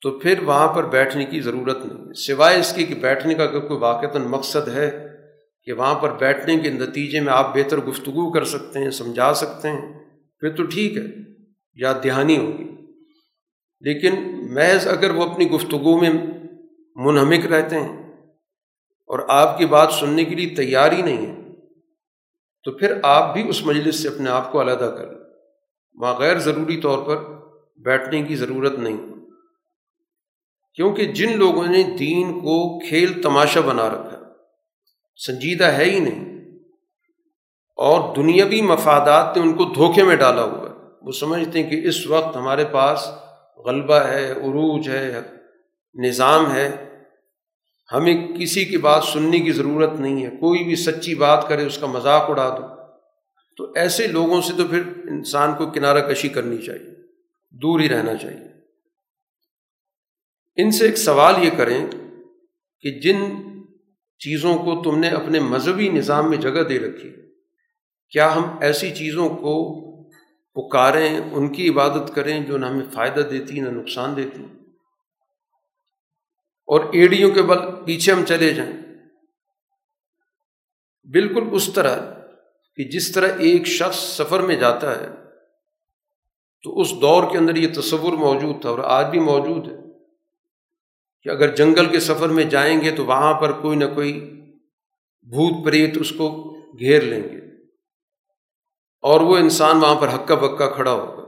تو 0.02 0.20
پھر 0.20 0.44
وہاں 0.44 0.74
پر 0.74 0.86
بیٹھنے 0.86 1.26
کی 1.26 1.40
ضرورت 1.40 1.86
نہیں۔ 1.86 2.14
سوائے 2.14 2.60
اس 2.60 2.74
کی 2.74 2.86
کہ 2.86 2.96
بیٹھنے 2.96 3.34
کا 3.34 3.44
اگر 3.44 3.60
کوئی 3.60 3.80
واقعتاً 3.80 4.22
مقصد 4.22 4.68
ہے 4.68 5.08
کہ 5.64 5.74
وہاں 5.74 5.96
پر 5.96 6.18
بیٹھنے 6.18 6.58
کے 6.58 6.70
نتیجے 6.70 7.20
میں 7.20 7.34
آپ 7.34 7.56
بہتر 7.56 7.78
گفتگو 7.78 8.32
کر 8.32 8.44
سکتے 8.44 8.80
ہیں، 8.80 8.92
سمجھا 8.92 9.34
سکتے 9.34 9.70
ہیں، 9.70 10.00
پھر 10.40 10.50
تو 10.50 10.64
ٹھیک 10.64 10.98
ہے 10.98 11.04
یا 11.74 11.94
دہانی 12.04 12.38
ہوگی۔ 12.38 12.71
لیکن 13.82 14.14
محض 14.54 14.88
اگر 14.88 15.12
وہ 15.12 15.24
اپنی 15.24 15.52
گفتگو 15.52 16.02
میں 16.02 16.10
منہمک 16.96 17.46
رہتے 17.46 17.80
ہیں 17.80 18.04
اور 19.08 19.20
آپ 19.28 19.58
کی 19.58 19.66
بات 19.66 19.94
سننے 19.94 20.26
کے 20.26 20.36
لیے 20.36 20.56
تیار 20.56 20.92
ہی 20.92 21.02
نہیں 21.02 21.26
ہے 21.26 21.42
تو 22.64 22.72
پھر 22.72 22.94
آپ 23.04 23.34
بھی 23.34 23.50
اس 23.50 23.66
مجلس 23.66 24.04
سے 24.04 24.08
اپنے 24.08 24.30
آپ 24.30 24.52
کو 24.52 24.62
علیحدہ 24.62 24.96
کر 24.98 25.06
وہاں 25.94 26.16
غیر 26.20 26.40
ضروری 26.40 26.82
طور 26.82 27.00
پر 27.04 27.18
بیٹھنے 27.78 28.22
کی 28.22 28.36
ضرورت 28.36 28.80
نہیں۔ 28.80 28.98
کیونکہ 30.76 31.06
جن 31.06 31.40
لوگوں 31.40 31.68
نے 31.68 31.84
دین 31.84 32.40
کو 32.40 32.80
کھیل 32.80 33.22
تماشا 33.22 33.60
بنا 33.60 33.90
رکھا، 33.90 34.20
سنجیدہ 35.26 35.66
ہے 35.66 35.86
ہی 35.86 36.00
نہیں۔ 36.00 36.32
اور 37.76 38.16
دنیاوی 38.16 38.62
مفادات 38.62 39.38
نے 39.38 39.44
ان 39.44 39.54
کو 39.54 39.66
دھوکے 39.66 40.04
میں 40.04 40.16
ڈالا 40.16 40.44
ہوا 40.44 40.70
ہے۔ 40.70 40.76
وہ 41.02 41.12
سمجھتے 41.12 41.64
ہیں 41.64 41.70
کہ 41.70 41.88
اس 41.88 42.08
وقت 42.08 42.36
ہمارے 42.36 42.66
پاس 42.66 43.12
غلبہ 43.66 43.96
ہے، 43.96 44.32
عروج 44.32 44.90
ہے، 44.90 45.22
نظام 45.94 46.56
ہے۔ 46.56 46.90
ہمیں 47.94 48.28
کسی 48.28 48.66
کی 48.66 48.78
بات 48.78 49.04
سننے 49.04 49.40
کی 49.40 49.52
ضرورت 49.52 50.00
نہیں 50.00 50.26
ہے۔ 50.26 50.30
کوئی 50.30 50.64
بھی 50.64 50.76
سچی 50.76 51.16
بات 51.16 51.50
کرے، 51.50 51.66
اس 51.66 51.78
کا 51.78 51.88
مذاق 51.88 52.30
اڑا 52.30 52.58
دو۔ 52.60 52.82
تو 53.58 53.72
ایسے 53.76 54.08
لوگوں 54.08 54.42
سے 54.42 54.54
تو 54.58 54.68
پھر 54.68 54.84
انسان 55.10 55.56
کو 55.58 55.66
کنارہ 55.66 56.14
کشی 56.14 56.30
کرنی 56.30 56.58
چاہیے۔ 56.58 56.92
دور 57.52 57.80
ہی 57.80 57.90
رہنا 57.90 58.16
چاہیے۔ 58.16 58.48
ان 60.56 60.72
سے 60.72 60.86
ایک 60.86 60.98
سوال 60.98 61.44
یہ 61.44 61.50
کریں 61.58 61.88
کہ 62.82 63.00
جن 63.00 63.16
چیزوں 64.20 64.58
کو 64.58 64.84
تم 64.84 65.00
نے 65.00 65.08
اپنے 65.08 65.40
مذہبی 65.40 65.90
نظام 65.90 66.30
میں 66.30 66.38
جگہ 66.38 66.64
دے 66.64 66.80
رکھی، 66.80 67.10
کیا 68.10 68.36
ہم 68.36 68.58
ایسی 68.62 68.90
چیزوں 68.90 69.30
کو 69.30 69.82
پکاریں، 70.54 71.20
ان 71.32 71.54
کی 71.54 71.70
عبادت 71.70 72.16
کریں 72.16 72.40
جو 72.40 72.58
نہ 72.58 72.66
ہمیں 72.66 72.86
فائدہ 72.94 73.20
دیتی، 73.20 73.60
نہ 73.60 73.70
نقصان 73.70 74.16
دیتی۔ 74.16 74.44
اور 76.66 76.86
ایڑیوں 76.94 77.32
کے 77.32 77.42
بل، 77.42 77.86
پیچھے 77.86 78.14
ہم 78.14 78.26
چلے 78.26 78.54
جائیں۔ 78.54 78.74
بالکل 81.12 81.44
اس 81.52 81.74
طرح 81.74 82.14
کہ 82.76 82.84
جس 82.84 83.12
طرح 83.12 83.28
ایک 83.40 83.68
شخص 83.68 84.00
سفر 84.00 84.40
میں 84.40 84.56
جاتا 84.56 85.00
ہے، 85.00 85.08
تو 86.64 86.80
اس 86.80 86.92
دور 87.02 87.32
کے 87.32 87.38
اندر 87.38 87.56
یہ 87.56 87.74
تصور 87.74 88.14
موجود 88.14 88.62
تھا 88.62 88.70
اور 88.70 88.80
آج 88.80 89.06
بھی 89.06 89.20
موجود 89.20 89.68
ہے 89.68 89.78
کہ 91.24 91.30
اگر 91.30 91.56
جنگل 91.56 91.86
کے 91.86 92.00
سفر 92.00 92.30
میں 92.30 92.44
جائیں 92.44 92.82
گے 92.82 92.92
تو 92.92 93.06
وہاں 93.06 93.34
پر 93.34 93.62
کوئی 93.62 93.78
نہ 93.78 93.86
کوئی 93.96 94.42
بھوت 95.24 95.66
پریت 95.66 95.98
اس 95.98 96.10
کو 96.10 96.52
گھیر 96.80 97.02
لیں 97.02 97.24
گے۔ 97.24 97.41
اور 99.02 99.22
وہ 99.22 99.38
انسان 99.38 99.78
وہاں 99.78 99.96
پر 99.96 100.08
ہکا 100.08 100.36
بکا 100.36 100.70
کھڑا 100.70 100.92
ہوگا 100.92 101.22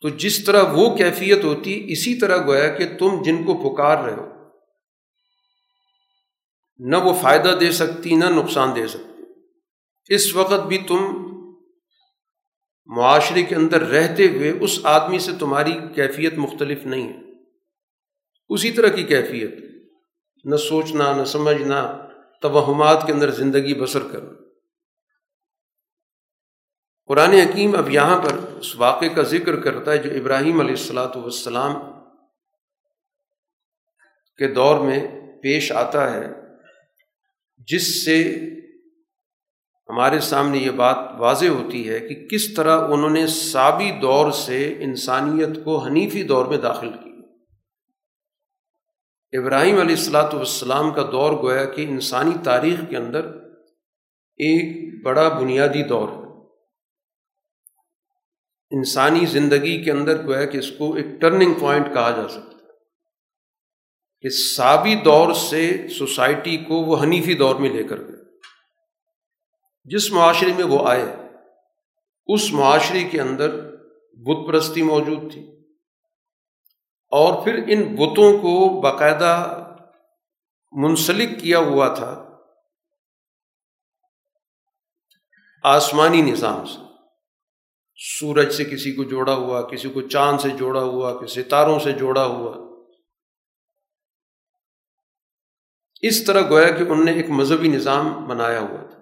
تو 0.00 0.08
جس 0.08 0.44
طرح 0.44 0.62
وہ 0.62 0.96
کیفیت 0.96 1.44
ہوتی، 1.44 1.84
اسی 1.88 2.18
طرح 2.18 2.46
گویا 2.46 2.68
کہ 2.68 2.98
تم 2.98 3.22
جن 3.22 3.44
کو 3.44 3.74
پکار 3.74 4.04
رہے 4.04 4.12
ہو، 4.12 4.28
نہ 6.78 6.96
وہ 6.96 7.12
فائدہ 7.22 7.56
دے 7.60 7.72
سکتی، 7.72 8.14
نہ 8.14 8.24
نقصان 8.24 8.76
دے 8.76 8.86
سکتی۔ 8.86 9.22
اس 10.14 10.34
وقت 10.34 10.66
بھی 10.66 10.78
تم 10.78 10.98
معاشرے 12.86 13.42
کے 13.42 13.54
اندر 13.54 13.82
رہتے 13.82 14.28
ہوئے 14.28 14.50
اس 14.50 14.80
آدمی 14.82 15.18
سے 15.18 15.32
تمہاری 15.38 15.72
کیفیت 15.94 16.34
مختلف 16.36 16.86
نہیں 16.86 17.08
ہے۔ 17.08 17.18
اسی 18.48 18.70
طرح 18.70 18.88
کی 18.88 19.02
کیفیت، 19.02 19.54
نہ 20.44 20.56
سوچنا، 20.56 21.16
نہ 21.16 21.24
سمجھنا، 21.24 22.06
توہمات 22.42 23.06
کے 23.06 23.12
اندر 23.12 23.30
زندگی 23.30 23.74
بسر 23.74 24.00
کرنا۔ 24.00 24.41
قرآن 27.12 27.32
حکیم 27.32 27.74
اب 27.76 27.90
یہاں 27.90 28.22
پر 28.22 28.36
اس 28.58 28.76
واقعے 28.76 29.08
کا 29.08 29.22
ذکر 29.22 29.60
کرتا 29.60 29.92
ہے 29.92 29.98
جو 29.98 30.10
ابراہیم 30.10 30.60
علیہ 30.60 30.70
السلاۃ 30.70 31.16
والسلام 31.16 31.72
کے 34.36 34.48
دور 34.54 34.80
میں 34.80 35.00
پیش 35.42 35.72
آتا 35.72 36.14
ہے، 36.14 36.28
جس 37.68 38.04
سے 38.04 38.16
ہمارے 39.88 40.20
سامنے 40.20 40.58
یہ 40.58 40.70
بات 40.70 40.96
واضح 41.18 41.46
ہوتی 41.46 41.88
ہے 41.88 42.00
کہ 42.00 42.28
کس 42.28 42.54
طرح 42.54 42.88
انہوں 42.88 43.10
نے 43.10 43.26
سابی 43.26 43.90
دور 44.02 44.30
سے 44.30 44.74
انسانیت 44.78 45.64
کو 45.64 45.78
حنیفی 45.78 46.22
دور 46.22 46.46
میں 46.46 46.58
داخل 46.58 46.92
کیا 46.92 47.12
ابراہیم 49.40 49.80
علیہ 49.80 49.96
السلاۃ 49.96 50.34
والسلام 50.34 50.90
کا 50.90 51.02
دور 51.12 51.32
گویا 51.32 51.64
کہ 51.64 51.86
انسانی 51.88 52.34
تاریخ 52.44 52.80
کے 52.90 52.96
اندر 52.96 53.26
ایک 54.36 54.66
بڑا 55.04 55.28
بنیادی 55.28 55.82
دور 55.82 56.08
ہے۔ 56.08 56.21
انسانی 58.72 59.26
زندگی 59.26 59.84
کے 59.84 59.90
اندر 59.90 60.26
گویا 60.26 60.44
کہ 60.44 60.58
اس 60.58 60.70
کو 60.70 60.94
ایک 60.94 61.06
ٹرننگ 61.20 61.54
پوائنٹ 61.54 61.86
کہا 61.94 62.10
جا 62.10 62.28
سکتا 62.28 62.56
ہے۔ 62.56 62.62
کہ 64.20 64.28
سابی 64.28 64.94
دور 64.94 65.32
سے 65.32 65.88
سوسائٹی 65.88 66.56
کو 66.56 66.74
وہ 66.74 67.02
حنیفی 67.02 67.34
دور 67.34 67.54
میں 67.54 67.70
لے 67.70 67.84
کر 67.84 67.98
گئے۔ 67.98 68.38
جس 69.84 70.12
معاشرے 70.12 70.52
میں 70.52 70.64
وہ 70.64 70.88
آئے، 70.88 71.16
اس 72.26 72.52
معاشرے 72.52 73.04
کے 73.04 73.20
اندر 73.20 73.70
بت 74.12 74.46
پرستی 74.46 74.82
موجود 74.82 75.32
تھی۔ 75.32 75.52
اور 77.10 77.44
پھر 77.44 77.54
ان 77.68 77.94
بتوں 77.94 78.38
کو 78.38 78.80
باقاعدہ 78.80 79.58
منسلک 80.72 81.40
کیا 81.40 81.58
ہوا 81.58 81.94
تھا 81.94 82.38
آسمانی 85.62 86.22
نظام 86.22 86.66
سے۔ 86.66 86.91
سورج 88.20 88.52
سے 88.52 88.64
کسی 88.64 88.92
کو 88.92 89.04
جوڑا 89.04 89.34
ہوا، 89.34 89.62
کسی 89.62 89.88
کو 89.88 90.00
چاند 90.00 90.40
سے 90.40 90.48
جوڑا 90.50 90.82
ہوا، 90.82 91.20
کسی 91.20 91.42
ستاروں 91.42 91.78
سے 91.78 91.92
جوڑا 91.92 92.24
ہوا۔ 92.24 92.72
اس 96.00 96.24
طرح 96.24 96.50
گویا 96.50 96.70
کہ 96.70 96.82
ان 96.82 97.04
نے 97.04 97.12
ایک 97.12 97.30
مذہبی 97.30 97.68
نظام 97.68 98.28
بنایا 98.28 98.60
ہوا 98.60 98.82
تھا۔ 98.82 98.98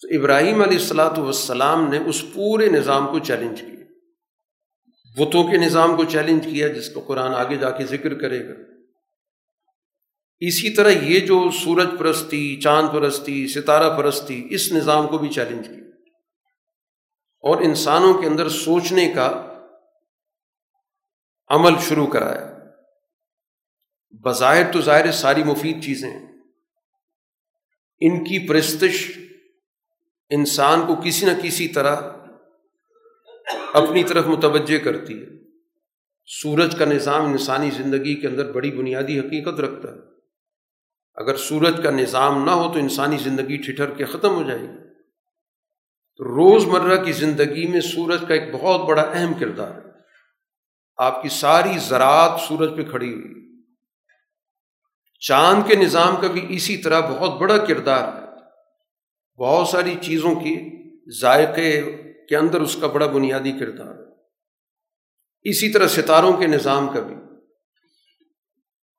تو 0.00 0.18
ابراہیم 0.18 0.62
علیہ 0.62 0.78
السلاۃ 0.78 1.18
والسلام 1.18 1.90
نے 1.90 1.98
اس 1.98 2.24
پورے 2.34 2.68
نظام 2.68 3.06
کو 3.06 3.18
چیلنج 3.18 3.60
کیا۔ 3.60 3.84
بتوں 5.16 5.50
کے 5.50 5.56
نظام 5.56 5.96
کو 5.96 6.04
چیلنج 6.04 6.44
کیا، 6.44 6.68
جس 6.68 6.90
کو 6.90 7.00
قرآن 7.00 7.34
آگے 7.34 7.56
جا 7.56 7.70
کے 7.70 7.84
ذکر 7.84 8.14
کرے 8.14 8.48
گا۔ 8.48 8.54
اسی 10.40 10.70
طرح 10.70 10.90
یہ 10.90 11.20
جو 11.20 11.50
سورج 11.64 11.88
پرستی، 11.98 12.60
چاند 12.60 12.88
پرستی، 12.92 13.48
ستارہ 13.48 13.96
پرستی، 13.96 14.46
اس 14.50 14.72
نظام 14.72 15.08
کو 15.08 15.18
بھی 15.18 15.28
چیلنج 15.28 15.66
کیا۔ 15.66 15.87
اور 17.40 17.62
انسانوں 17.62 18.14
کے 18.14 18.26
اندر 18.26 18.48
سوچنے 18.48 19.12
کا 19.14 19.44
عمل 21.48 21.72
شروع 21.80 22.06
کرایا۔ 22.06 22.58
بظاہر 24.10 24.72
تو 24.72 24.80
ظاہر 24.80 25.12
ساری 25.12 25.42
مفید 25.42 25.84
چیزیں 25.84 26.10
ہیں۔ 26.10 26.26
ان 28.00 28.24
کی 28.24 28.48
پرستش 28.48 29.18
انسان 30.30 30.86
کو 30.86 30.96
کسی 31.04 31.26
نہ 31.26 31.32
کسی 31.42 31.68
طرح 31.68 31.96
اپنی 33.72 34.04
طرف 34.04 34.26
متوجہ 34.26 34.78
کرتی 34.78 35.22
ہے۔ 35.22 35.26
سورج 36.26 36.76
کا 36.78 36.84
نظام 36.84 37.24
انسانی 37.24 37.70
زندگی 37.70 38.14
کے 38.14 38.26
اندر 38.26 38.52
بڑی 38.52 38.70
بنیادی 38.70 39.18
حقیقت 39.18 39.60
رکھتا 39.60 39.92
ہے۔ 39.92 39.98
اگر 41.14 41.36
سورج 41.36 41.80
کا 41.82 41.90
نظام 41.90 42.44
نہ 42.44 42.50
ہو 42.50 42.72
تو 42.72 42.78
انسانی 42.78 43.16
زندگی 43.16 43.56
ٹھٹر 43.56 43.90
کے 43.90 44.04
ختم 44.04 44.30
ہو 44.34 44.42
جائے 44.42 44.60
گی۔ 44.60 44.87
تو 46.18 46.24
روز 46.24 46.66
مرہ 46.66 47.04
کی 47.04 47.12
زندگی 47.12 47.66
میں 47.66 47.80
سورج 47.80 48.24
کا 48.28 48.34
ایک 48.34 48.54
بہت 48.54 48.88
بڑا 48.88 49.02
اہم 49.02 49.34
کردار 49.34 49.70
ہے۔ 49.70 49.90
آپ 50.96 51.22
کی 51.22 51.28
ساری 51.28 51.78
زراعت 51.78 52.40
سورج 52.40 52.70
پہ 52.76 52.90
کھڑی 52.90 53.14
ہوئی۔ 53.14 53.62
چاند 55.20 55.68
کے 55.68 55.74
نظام 55.74 56.16
کا 56.16 56.26
بھی 56.26 56.46
اسی 56.48 56.76
طرح 56.76 57.00
بہت 57.00 57.40
بڑا 57.40 57.64
کردار 57.64 58.12
ہے۔ 58.12 58.28
بہت 59.42 59.68
ساری 59.68 59.94
چیزوں 60.02 60.34
کی 60.34 60.68
ذائقے 61.20 61.82
کے 62.28 62.36
اندر 62.36 62.60
اس 62.60 62.76
کا 62.80 62.86
بڑا 62.86 63.06
بنیادی 63.06 63.52
کردار 63.52 63.94
ہے۔ 63.94 64.12
اسی 65.50 65.72
طرح 65.72 65.88
ستاروں 65.88 66.32
کے 66.32 66.46
نظام 66.46 66.88
کا 66.88 67.00
بھی۔ 67.00 67.14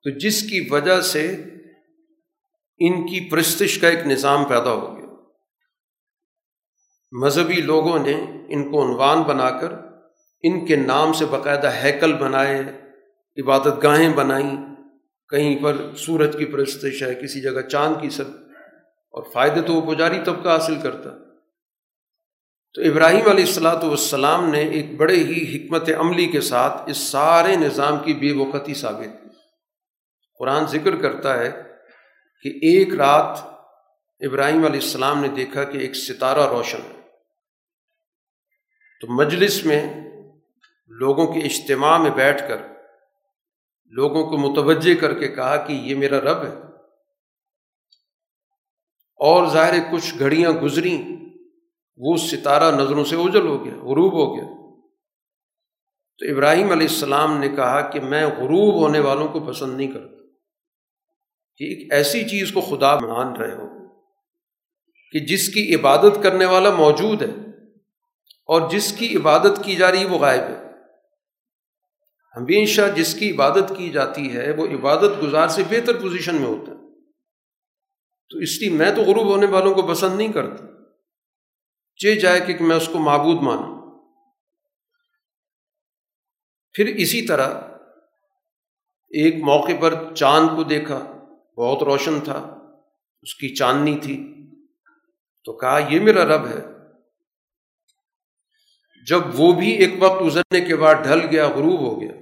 تو 0.02 0.18
جس 0.18 0.42
کی 0.42 0.68
وجہ 0.70 1.00
سے 1.00 1.36
ان 2.78 3.06
کی 3.06 3.30
پرستش 3.30 3.78
کا 3.78 3.88
ایک 3.88 4.06
نظام 4.06 4.44
پیدا 4.44 4.72
ہو 4.72 4.96
گیا۔ 4.96 4.99
مذہبی 7.12 7.54
لوگوں 7.54 7.98
نے 7.98 8.12
ان 8.48 8.70
کو 8.70 8.82
عنوان 8.82 9.22
بنا 9.22 9.50
کر 9.50 9.72
ان 10.42 10.66
کے 10.66 10.76
نام 10.76 11.12
سے 11.12 11.24
باقاعدہ 11.24 11.70
ہیکل 11.82 12.12
بنائے 12.12 12.62
عبادت 13.42 13.82
گاہیں 13.82 14.08
بنائیں، 14.08 14.56
کہیں 15.28 15.62
پر 15.62 15.94
سورج 15.96 16.36
کی 16.38 16.44
پرستش 16.44 17.02
ہے، 17.02 17.14
کسی 17.14 17.40
جگہ 17.40 17.60
چاند 17.60 17.94
کی 18.00 18.10
سب 18.10 18.24
اور 19.10 19.22
فائدے 19.32 19.60
تو 19.60 19.74
وہ 19.74 19.94
پجاری 19.94 20.18
طبقہ 20.24 20.48
حاصل 20.48 20.74
کرتا۔ 20.82 21.10
تو 22.74 22.82
ابراہیم 22.82 23.28
علیہ 23.28 23.44
السلاۃ 23.44 23.82
والسلام 23.82 24.50
نے 24.50 24.60
ایک 24.60 24.96
بڑے 24.96 25.16
ہی 25.16 25.56
حکمت 25.56 25.90
عملی 25.98 26.26
کے 26.26 26.40
ساتھ 26.40 26.90
اس 26.90 26.96
سارے 26.96 27.56
نظام 27.56 27.98
کی 28.04 28.14
بے 28.14 28.32
وقتی 28.32 28.74
ثابت 28.74 29.22
کی۔ 29.22 29.28
قرآن 30.38 30.66
ذکر 30.66 30.96
کرتا 30.96 31.38
ہے 31.38 31.62
کہ 32.42 32.48
ایک 32.48 32.94
رات 32.94 33.38
ابراہیم 34.20 34.64
علیہ 34.64 34.80
السلام 34.80 35.20
نے 35.20 35.28
دیکھا 35.28 35.64
کہ 35.64 35.78
ایک 35.78 35.96
ستارہ 35.96 36.48
روشن 36.48 36.78
ہے۔ 36.78 36.99
تو 39.00 39.06
مجلس 39.06 39.66
میں 39.66 40.10
لوگوں 40.86 41.32
کے 41.32 41.40
اجتماع 41.40 41.98
میں 41.98 42.10
بیٹھ 42.10 42.48
کر 42.48 42.56
لوگوں 43.84 44.30
کو 44.30 44.36
متوجہ 44.36 45.00
کر 45.00 45.18
کے 45.18 45.28
کہا 45.28 45.56
کہ 45.56 45.72
یہ 45.72 45.94
میرا 45.94 46.20
رب 46.20 46.42
ہے۔ 46.44 46.58
اور 49.16 49.46
ظاہر 49.46 49.92
کچھ 49.92 50.18
گھڑیاں 50.18 50.50
گزریں، 50.50 51.16
وہ 51.96 52.16
ستارہ 52.16 52.76
نظروں 52.76 53.04
سے 53.04 53.16
اوجل 53.16 53.46
ہو 53.46 53.64
گیا، 53.64 53.74
غروب 53.74 54.12
ہو 54.12 54.36
گیا۔ 54.36 54.44
تو 56.18 56.34
ابراہیم 56.34 56.70
علیہ 56.70 56.88
السلام 56.88 57.38
نے 57.38 57.48
کہا 57.48 57.90
کہ 57.90 58.00
میں 58.00 58.26
غروب 58.26 58.74
ہونے 58.82 58.98
والوں 58.98 59.28
کو 59.28 59.40
پسند 59.40 59.76
نہیں 59.76 59.92
کرتا۔ 59.92 60.16
کہ 61.56 61.64
ایک 61.64 61.92
ایسی 61.92 62.28
چیز 62.28 62.52
کو 62.52 62.60
خدا 62.60 62.98
مان 62.98 63.32
رہے 63.32 63.54
ہو 63.54 63.88
کہ 65.12 65.18
جس 65.18 65.48
کی 65.48 65.74
عبادت 65.74 66.22
کرنے 66.22 66.44
والا 66.44 66.70
موجود 66.74 67.22
ہے۔ 67.22 67.49
اور 68.50 68.70
جس 68.70 68.92
کی 68.98 69.16
عبادت 69.16 69.64
کی 69.64 69.76
جا 69.76 69.90
رہی 69.90 70.04
وہ 70.04 70.18
غائب 70.18 70.40
ہے۔ 70.40 70.70
ہمیشہ 72.36 72.82
جس 72.96 73.14
کی 73.14 73.30
عبادت 73.30 73.72
کی 73.76 73.90
جاتی 73.90 74.36
ہے 74.36 74.50
وہ 74.50 74.66
عبادت 74.66 75.22
گزار 75.22 75.48
سے 75.48 75.62
بہتر 75.70 76.00
پوزیشن 76.00 76.34
میں 76.34 76.46
ہوتا 76.46 76.72
ہے۔ 76.72 76.76
تو 78.30 78.38
اس 78.38 78.60
لیے 78.60 78.70
میں 78.70 78.92
تو 78.94 79.02
غروب 79.02 79.26
ہونے 79.26 79.46
والوں 79.46 79.74
کو 79.74 79.82
پسند 79.82 80.16
نہیں 80.16 80.32
کرتا۔ 80.32 80.64
چہ 81.96 82.14
جائے 82.14 82.40
کہ 82.40 82.64
میں 82.64 82.76
اس 82.76 82.88
کو 82.92 82.98
معبود 82.98 83.42
مانوں۔ 83.42 83.80
پھر 86.72 86.86
اسی 86.86 87.22
طرح 87.22 87.54
ایک 89.08 89.34
موقع 89.42 89.72
پر 89.80 90.14
چاند 90.14 90.48
کو 90.56 90.62
دیکھا، 90.62 91.26
بہت 91.56 91.82
روشن 91.82 92.20
تھا، 92.20 92.58
اس 93.22 93.34
کی 93.34 93.54
چاندنی 93.54 93.98
تھی۔ 94.02 94.46
تو 95.44 95.56
کہا، 95.56 95.78
یہ 95.88 96.00
میرا 96.00 96.24
رب 96.24 96.46
ہے۔ 96.46 96.79
جب 99.08 99.20
وہ 99.34 99.52
بھی 99.52 99.70
ایک 99.70 99.94
وقت 99.98 100.22
گزرنے 100.22 100.60
کے 100.60 100.76
بعد 100.76 100.94
ڈھل 100.94 101.20
گیا، 101.30 101.48
غروب 101.48 101.80
ہو 101.80 102.00
گیا، 102.00 102.12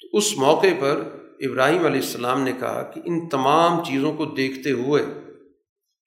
تو 0.00 0.08
اس 0.12 0.36
موقع 0.36 0.66
پر 0.80 1.02
ابراہیم 1.40 1.86
علیہ 1.86 2.00
السلام 2.00 2.42
نے 2.42 2.52
کہا 2.60 2.82
کہ 2.82 3.00
ان 3.04 3.28
تمام 3.28 3.84
چیزوں 3.84 4.12
کو 4.12 4.24
دیکھتے 4.24 4.70
ہوئے 4.70 5.02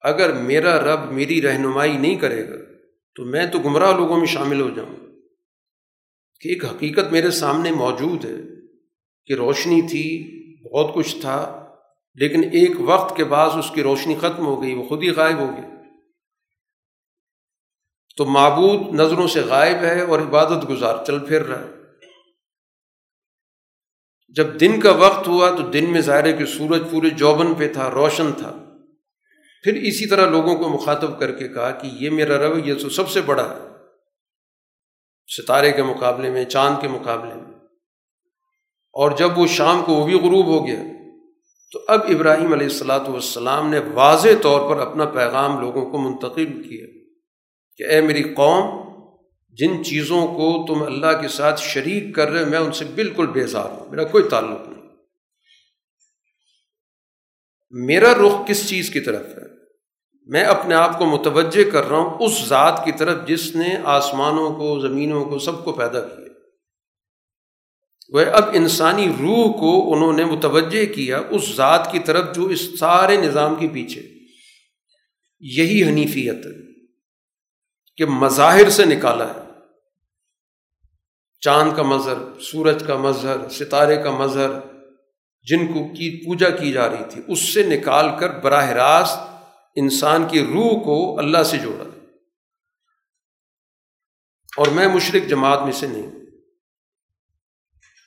اگر 0.01 0.33
میرا 0.33 0.79
رب 0.79 1.11
میری 1.11 1.41
رہنمائی 1.41 1.97
نہیں 1.97 2.15
کرے 2.15 2.49
گا، 2.49 2.55
تو 3.15 3.25
میں 3.25 3.45
تو 3.45 3.59
گمراہ 3.59 3.97
لوگوں 3.97 4.17
میں 4.17 4.27
شامل 4.27 4.61
ہو 4.61 4.69
جاؤں۔ 4.69 4.95
کہ 6.39 6.49
ایک 6.49 6.65
حقیقت 6.65 7.11
میرے 7.11 7.31
سامنے 7.31 7.71
موجود 7.71 8.25
ہے 8.25 8.35
کہ 9.25 9.33
روشنی 9.33 9.81
تھی، 9.81 10.29
بہت 10.69 10.93
کچھ 10.93 11.21
تھا، 11.21 11.67
لیکن 12.15 12.43
ایک 12.43 12.71
وقت 12.79 13.17
کے 13.17 13.23
بعد 13.23 13.49
اس 13.57 13.71
کی 13.73 13.83
روشنی 13.83 14.15
ختم 14.15 14.45
ہو 14.45 14.63
گئی، 14.63 14.73
وہ 14.73 14.83
خود 14.83 15.03
ہی 15.03 15.09
غائب 15.09 15.37
ہو 15.39 15.47
گئی 15.47 15.72
تو 18.17 18.25
معبود 18.25 18.99
نظروں 18.99 19.27
سے 19.27 19.41
غائب 19.41 19.75
ہے 19.75 20.01
اور 20.01 20.19
عبادت 20.19 20.69
گزار، 20.69 21.05
چل 21.07 21.19
پھر 21.19 21.45
رہا 21.45 21.59
ہے۔ 21.59 21.83
جب 24.35 24.59
دن 24.59 24.79
کا 24.79 24.91
وقت 24.91 25.27
ہوا 25.27 25.49
تو 25.49 25.69
دن 25.69 25.91
میں 25.91 26.01
ظاہر 26.01 26.25
ہے 26.25 26.33
کہ 26.33 26.45
سورج 26.45 26.81
پورے 26.91 27.09
جوبن 27.09 27.53
پہ 27.53 27.73
تھا، 27.73 27.91
روشن 27.91 28.31
تھا۔ 28.33 28.65
پھر 29.63 29.73
اسی 29.73 30.07
طرح 30.07 30.29
لوگوں 30.29 30.55
کو 30.55 30.69
مخاطب 30.69 31.19
کر 31.19 31.31
کے 31.31 31.47
کہا 31.47 31.71
کہ 31.71 31.87
یہ 31.87 32.09
میرا 32.09 32.47
رو 32.47 32.57
یہ 32.57 32.73
تو 32.81 32.89
سب 32.89 33.09
سے 33.09 33.21
بڑا 33.21 33.49
ہے۔ 33.49 33.69
ستارے 35.37 35.71
کے 35.71 35.83
مقابلے 35.83 36.29
میں، 36.29 36.45
چاند 36.45 36.81
کے 36.81 36.87
مقابلے 36.87 37.33
میں۔ 37.33 37.53
اور 38.93 39.11
جب 39.11 39.37
وہ 39.37 39.47
شام 39.47 39.83
کو 39.85 39.93
وہ 39.93 40.05
بھی 40.05 40.13
غروب 40.13 40.45
ہو 40.45 40.67
گیا، 40.67 40.79
تو 41.71 41.79
اب 41.87 42.01
ابراہیم 42.09 42.53
علیہ 42.53 42.67
السلاۃ 42.67 43.07
والسلام 43.07 43.69
نے 43.69 43.79
واضح 43.93 44.29
طور 44.41 44.75
پر 44.75 44.81
اپنا 44.81 45.05
پیغام 45.05 45.59
لوگوں 45.59 45.91
کو 45.91 45.97
منتقل 45.97 46.63
کیا۔ 46.63 47.02
کہ 47.77 47.83
اے 47.83 48.01
میری 48.01 48.23
قوم، 48.23 48.83
جن 49.49 49.83
چیزوں 49.83 50.27
کو 50.27 50.65
تم 50.67 50.83
اللہ 50.83 51.21
کے 51.21 51.27
ساتھ 51.27 51.61
شریک 51.61 52.15
کر 52.15 52.29
رہے 52.29 52.43
ہو، 52.43 52.49
میں 52.49 52.59
ان 52.59 52.71
سے 52.71 52.85
بالکل 52.85 53.27
بیزار 53.27 53.69
ہوں، 53.69 53.89
میرا 53.89 54.03
کوئی 54.03 54.23
تعلق 54.29 54.69
نہیں۔ 54.69 54.83
میرا 57.71 58.13
رخ 58.13 58.47
کس 58.47 58.69
چیز 58.69 58.89
کی 58.89 58.99
طرف 58.99 59.25
ہے؟ 59.25 59.53
میں 60.25 60.43
اپنے 60.43 60.75
آپ 60.75 60.99
کو 60.99 61.05
متوجہ 61.05 61.71
کر 61.71 61.83
رہا 61.83 61.97
ہوں 61.97 62.17
اس 62.19 62.45
ذات 62.47 62.81
کی 62.85 62.91
طرف 62.91 63.27
جس 63.27 63.55
نے 63.55 63.75
آسمانوں 63.83 64.53
کو، 64.53 64.79
زمینوں 64.79 65.25
کو، 65.25 65.39
سب 65.39 65.65
کو 65.65 65.71
پیدا 65.71 66.01
کیا۔ 66.01 66.23
وہ 68.09 68.19
اب 68.33 68.49
انسانی 68.53 69.07
روح 69.07 69.59
کو 69.59 69.93
انہوں 69.93 70.13
نے 70.13 70.25
متوجہ 70.25 70.85
کیا 70.85 71.21
اس 71.29 71.55
ذات 71.55 71.91
کی 71.91 71.99
طرف 71.99 72.35
جو 72.35 72.45
اس 72.45 72.79
سارے 72.79 73.17
نظام 73.17 73.55
کے 73.55 73.67
پیچھے۔ 73.73 74.01
یہی 75.39 75.83
حنیفیت 75.83 76.45
ہے۔ 76.45 76.62
کہ 77.95 78.05
مظاہر 78.05 78.69
سے 78.69 78.85
نکالا 78.85 79.27
ہے۔ 79.27 79.39
چاند 81.41 81.75
کا 81.75 81.83
مظہر، 81.83 82.39
سورج 82.39 82.83
کا 82.87 82.97
مظہر، 82.97 83.49
ستارے 83.49 83.95
کا 83.95 84.11
مظہر، 84.11 84.49
جن 85.43 85.67
کو 85.67 85.87
کی 85.87 86.25
پوجا 86.25 86.49
کی 86.49 86.71
جا 86.71 86.89
رہی 86.89 87.03
تھی، 87.09 87.21
اس 87.27 87.39
سے 87.39 87.63
نکال 87.63 88.05
کر 88.19 88.39
براہ 88.39 88.69
راست 88.69 89.19
انسان 89.75 90.27
کی 90.27 90.45
روح 90.45 90.83
کو 90.83 91.19
اللہ 91.19 91.43
سے 91.43 91.57
جوڑا۔ 91.57 91.83
اور 94.57 94.67
میں 94.67 94.87
مشرق 94.87 95.29
جماعت 95.29 95.59
میں 95.63 95.71
سے 95.71 95.87
نہیں۔ 95.87 96.11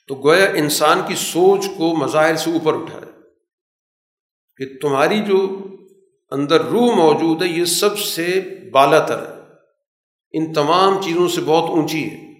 تو 0.09 0.15
گویا 0.15 0.49
انسان 0.49 1.01
کی 1.09 1.15
سوچ 1.15 1.65
کو 1.79 1.97
مظاہر 1.97 2.37
سے 2.37 2.51
اوپر 2.51 2.75
اٹھائے 2.75 3.13
کہ 4.57 4.79
تمہاری 4.83 5.21
جو 5.21 5.69
اندر 6.31 6.65
روح 6.65 6.95
موجود 6.95 7.43
ہے، 7.43 7.47
یہ 7.47 7.65
سب 7.65 7.99
سے 7.99 8.41
بالا 8.73 9.07
تر 9.07 9.27
ہے۔ 9.27 9.36
ان 10.37 10.53
تمام 10.53 11.03
چیزوں 11.03 11.29
سے 11.29 11.41
بہت 11.41 11.71
اونچی 11.71 12.11
ہے 12.11 12.33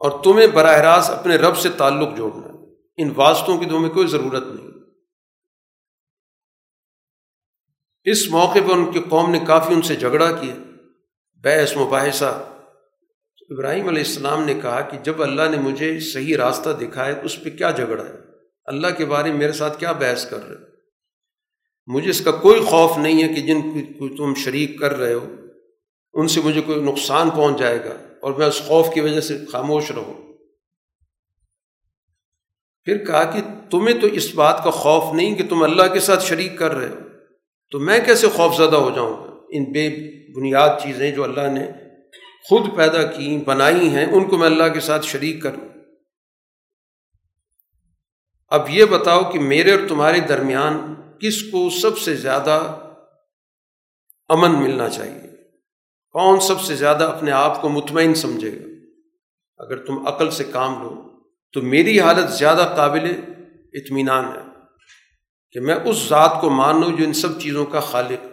اور 0.00 0.22
تمہیں 0.24 0.46
براہ 0.46 0.76
راست 0.76 1.10
اپنے 1.10 1.36
رب 1.36 1.56
سے 1.56 1.68
تعلق 1.68 2.16
جوڑنا 2.16 2.46
ہے۔ 2.46 2.56
ان 2.96 3.12
واسطوں 3.16 3.58
کی 3.58 3.64
تمہیں 3.64 3.94
کوئی 3.94 4.06
ضرورت 4.06 4.46
نہیں۔ 4.46 4.66
اس 8.04 8.30
موقع 8.30 8.58
پر 8.68 8.72
ان 8.72 8.92
کی 8.92 9.00
قوم 9.08 9.30
نے 9.30 9.40
کافی 9.46 9.74
ان 9.74 9.82
سے 9.82 9.96
جھگڑا 9.96 10.32
کیا۔ 10.32 10.54
بحث 11.42 11.76
مباحثہ۔ 11.76 12.48
ابراہیم 13.50 13.88
علیہ 13.88 14.02
السلام 14.02 14.44
نے 14.44 14.54
کہا 14.54 14.80
کہ 14.80 14.98
جب 14.98 15.22
اللہ 15.22 15.42
نے 15.50 15.56
مجھے 15.56 16.00
صحیح 16.00 16.36
راستہ 16.36 16.70
دکھایا 16.70 17.14
اس 17.22 17.42
پہ 17.42 17.50
کیا 17.50 17.70
جھگڑا 17.70 18.04
ہے؟ 18.04 18.14
اللہ 18.64 18.86
کے 18.98 19.04
بارے 19.04 19.30
میں 19.30 19.38
میرے 19.38 19.52
ساتھ 19.52 19.78
کیا 19.78 19.92
بحث 19.92 20.30
کر 20.30 20.48
رہے 20.48 20.66
مجھے 21.86 22.10
اس 22.10 22.20
کا 22.20 22.30
کوئی 22.30 22.60
خوف 22.60 22.98
نہیں 22.98 23.22
ہے 23.22 23.28
کہ 23.28 23.40
جن 23.40 23.84
کو 23.84 24.16
تم 24.16 24.34
شریک 24.34 24.80
کر 24.80 24.96
رہے 24.96 25.14
ہو۔ 25.14 25.45
ان 26.16 26.28
سے 26.28 26.40
مجھے 26.40 26.60
کوئی 26.60 26.80
نقصان 26.80 27.30
پہنچ 27.30 27.58
جائے 27.58 27.84
گا 27.84 27.94
اور 28.22 28.32
میں 28.32 28.46
اس 28.46 28.62
خوف 28.66 28.94
کی 28.94 29.00
وجہ 29.00 29.20
سے 29.20 29.38
خاموش 29.52 29.90
رہوں۔ 29.90 30.14
پھر 32.84 33.04
کہا 33.04 33.24
کہ 33.24 33.40
تمہیں 33.70 34.00
تو 34.00 34.06
اس 34.06 34.34
بات 34.34 34.64
کا 34.64 34.70
خوف 34.70 35.14
نہیں 35.14 35.34
کہ 35.34 35.48
تم 35.48 35.62
اللہ 35.62 35.82
کے 35.92 36.00
ساتھ 36.00 36.24
شریک 36.24 36.58
کر 36.58 36.70
رہے 36.70 36.88
ہو۔ 36.88 37.08
تو 37.70 37.78
میں 37.78 37.98
کیسے 38.04 38.28
خوف 38.28 38.56
زدہ 38.56 38.76
ہو 38.76 38.90
جاؤں 38.90 39.14
گا؟ 39.14 39.32
ان 39.48 39.64
بے 39.64 39.90
بنیاد 40.32 40.68
چیزیں 40.82 41.12
جو 41.12 41.24
اللہ 41.24 41.50
نے 41.52 41.72
خود 42.48 42.76
پیدا 42.76 43.02
کی 43.02 43.38
بنائی 43.46 43.88
ہیں، 43.88 44.04
ان 44.04 44.24
کو 44.24 44.36
میں 44.36 44.46
اللہ 44.46 44.68
کے 44.74 44.80
ساتھ 44.80 45.06
شریک 45.06 45.42
کروں۔ 45.42 45.68
اب 48.48 48.70
یہ 48.70 48.84
بتاؤ 48.84 49.30
کہ 49.32 49.38
میرے 49.38 49.72
اور 49.72 49.88
تمہارے 49.88 50.20
درمیان 50.20 50.94
کس 51.20 51.42
کو 51.42 51.70
سب 51.70 51.98
سے 51.98 52.14
زیادہ 52.14 52.78
امن 54.28 54.62
ملنا 54.62 54.88
چاہیے؟ 54.88 55.25
کون 56.16 56.40
سب 56.40 56.60
سے 56.60 56.74
زیادہ 56.74 57.04
اپنے 57.04 57.30
آپ 57.30 57.62
کو 57.62 57.68
مطمئن 57.68 58.14
سمجھے 58.14 58.52
گا؟ 58.52 58.66
اگر 59.58 59.84
تم 59.84 60.06
عقل 60.06 60.30
سے 60.30 60.44
کام 60.44 60.82
لو، 60.82 61.02
تو 61.52 61.62
میری 61.62 62.00
حالت 62.00 62.32
زیادہ 62.32 62.72
قابل 62.76 63.20
اطمینان 63.72 64.24
ہے 64.24 64.42
کہ 65.52 65.60
میں 65.60 65.74
اس 65.74 66.06
ذات 66.08 66.38
کو 66.40 66.50
مان 66.50 66.80
لوں 66.80 66.96
جو 66.96 67.04
ان 67.04 67.12
سب 67.12 67.40
چیزوں 67.40 67.66
کا 67.66 67.80
خالق 67.80 68.24
ہے۔ 68.24 68.30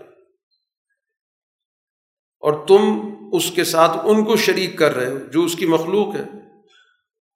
اور 2.39 2.67
تم 2.67 3.01
اس 3.31 3.51
کے 3.51 3.63
ساتھ 3.63 3.97
ان 4.03 4.25
کو 4.25 4.35
شریک 4.35 4.77
کر 4.77 4.95
رہے 4.95 5.11
ہو 5.11 5.17
جو 5.31 5.43
اس 5.43 5.55
کی 5.55 5.65
مخلوق 5.65 6.15
ہے۔ 6.15 6.25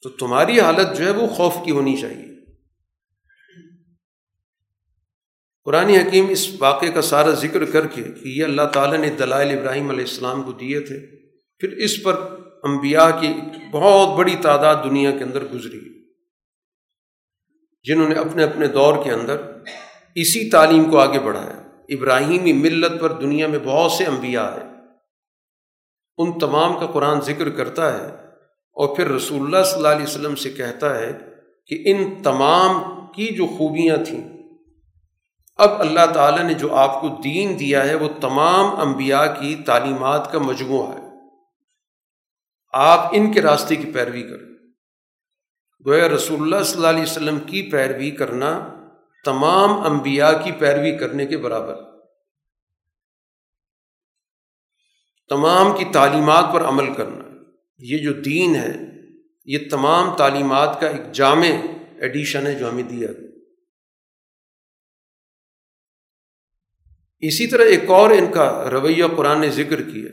تو 0.01 0.09
تمہاری 0.09 0.59
حالت 0.59 0.97
جو 0.97 1.05
ہے 1.05 1.09
وہ 1.09 1.27
خوف 1.27 1.55
کی 1.65 1.71
ہونی 1.71 1.97
چاہیے۔ 1.97 2.36
قرآن 5.67 5.89
حکیم 5.89 6.29
اس 6.29 6.61
واقعے 6.61 6.89
کا 6.89 7.01
سارا 7.01 7.31
ذکر 7.31 7.65
کر 7.65 7.87
کے 7.87 8.03
کہ 8.03 8.27
یہ 8.29 8.43
اللہ 8.43 8.61
تعالیٰ 8.73 8.97
نے 8.97 9.09
دلائل 9.09 9.57
ابراہیم 9.57 9.89
علیہ 9.89 10.01
السلام 10.01 10.43
کو 10.43 10.51
دیے 10.51 10.79
تھے، 10.79 10.99
پھر 11.59 11.71
اس 11.71 12.03
پر 12.03 12.13
انبیاء 12.63 13.09
کی 13.19 13.33
بہت 13.71 14.17
بڑی 14.17 14.35
تعداد 14.41 14.75
دنیا 14.83 15.11
کے 15.11 15.23
اندر 15.23 15.43
گزری۔ 15.43 15.79
جنہوں 17.83 18.09
نے 18.09 18.15
اپنے 18.15 18.43
اپنے 18.43 18.67
دور 18.67 19.03
کے 19.03 19.11
اندر 19.11 19.41
اسی 20.15 20.49
تعلیم 20.49 20.89
کو 20.91 20.99
آگے 20.99 21.19
بڑھایا۔ 21.19 21.61
ابراہیمی 21.89 22.53
ملت 22.53 23.01
پر 23.01 23.11
دنیا 23.11 23.47
میں 23.47 23.59
بہت 23.63 23.91
سے 23.91 24.05
انبیاء 24.05 24.49
ہیں۔ 24.49 24.73
ان 26.17 26.39
تمام 26.39 26.79
کا 26.79 26.85
قرآن 26.85 27.21
ذکر 27.21 27.49
کرتا 27.49 27.93
ہے 27.93 28.07
اور 28.73 28.95
پھر 28.95 29.07
رسول 29.07 29.41
اللہ 29.41 29.63
صلی 29.63 29.77
اللہ 29.77 29.87
علیہ 29.87 30.03
وسلم 30.03 30.35
سے 30.35 30.49
کہتا 30.49 30.99
ہے 30.99 31.19
کہ 31.67 31.83
ان 31.85 32.23
تمام 32.23 32.95
کی 33.11 33.27
جو 33.27 33.45
خوبیاں 33.45 33.97
تھیں 33.97 34.36
اب 35.57 35.79
اللہ 35.79 36.13
تعالیٰ 36.13 36.43
نے 36.43 36.53
جو 36.53 36.75
آپ 36.75 37.01
کو 37.01 37.21
دین 37.23 37.59
دیا 37.59 37.85
ہے 37.85 37.95
وہ 37.95 38.09
تمام 38.21 38.79
انبیاء 38.79 39.25
کی 39.39 39.55
تعلیمات 39.55 40.31
کا 40.31 40.39
مجموعہ 40.39 40.97
ہے۔ 40.97 41.07
آپ 42.73 42.99
ان 43.11 43.31
کے 43.31 43.41
راستے 43.41 43.75
کی 43.75 43.91
پیروی 43.91 44.23
کریں۔ 44.23 44.67
گویا 45.85 46.09
رسول 46.09 46.41
اللہ 46.41 46.63
صلی 46.63 46.75
اللہ 46.75 46.87
علیہ 46.87 47.03
وسلم 47.03 47.39
کی 47.39 47.71
پیروی 47.71 48.11
کرنا 48.11 48.73
تمام 49.25 49.93
انبیاء 49.93 50.31
کی 50.43 50.51
پیروی 50.51 50.97
کرنے 50.97 51.25
کے 51.25 51.37
برابر۔ 51.37 51.75
تمام 55.29 55.77
کی 55.77 55.85
تعلیمات 55.93 56.45
پر 56.53 56.61
عمل 56.61 56.93
کرنا۔ 56.93 57.23
یہ 57.79 57.97
جو 57.97 58.13
دین 58.13 58.55
ہے، 58.55 58.73
یہ 59.45 59.57
تمام 59.71 60.15
تعلیمات 60.15 60.81
کا 60.81 60.87
ایک 60.87 61.11
جامع 61.11 61.47
ایڈیشن 61.99 62.47
ہے 62.47 62.53
جو 62.53 62.69
ہمیں 62.69 62.83
دیا 62.83 63.07
گیا 63.11 63.26
اسی 67.21 67.47
طرح 67.47 67.63
ایک 67.63 67.89
اور 67.89 68.11
ان 68.11 68.31
کا 68.31 68.69
رویہ 68.71 69.05
قرآن 69.17 69.41
نے 69.41 69.49
ذکر 69.49 69.81
کیا 69.81 70.09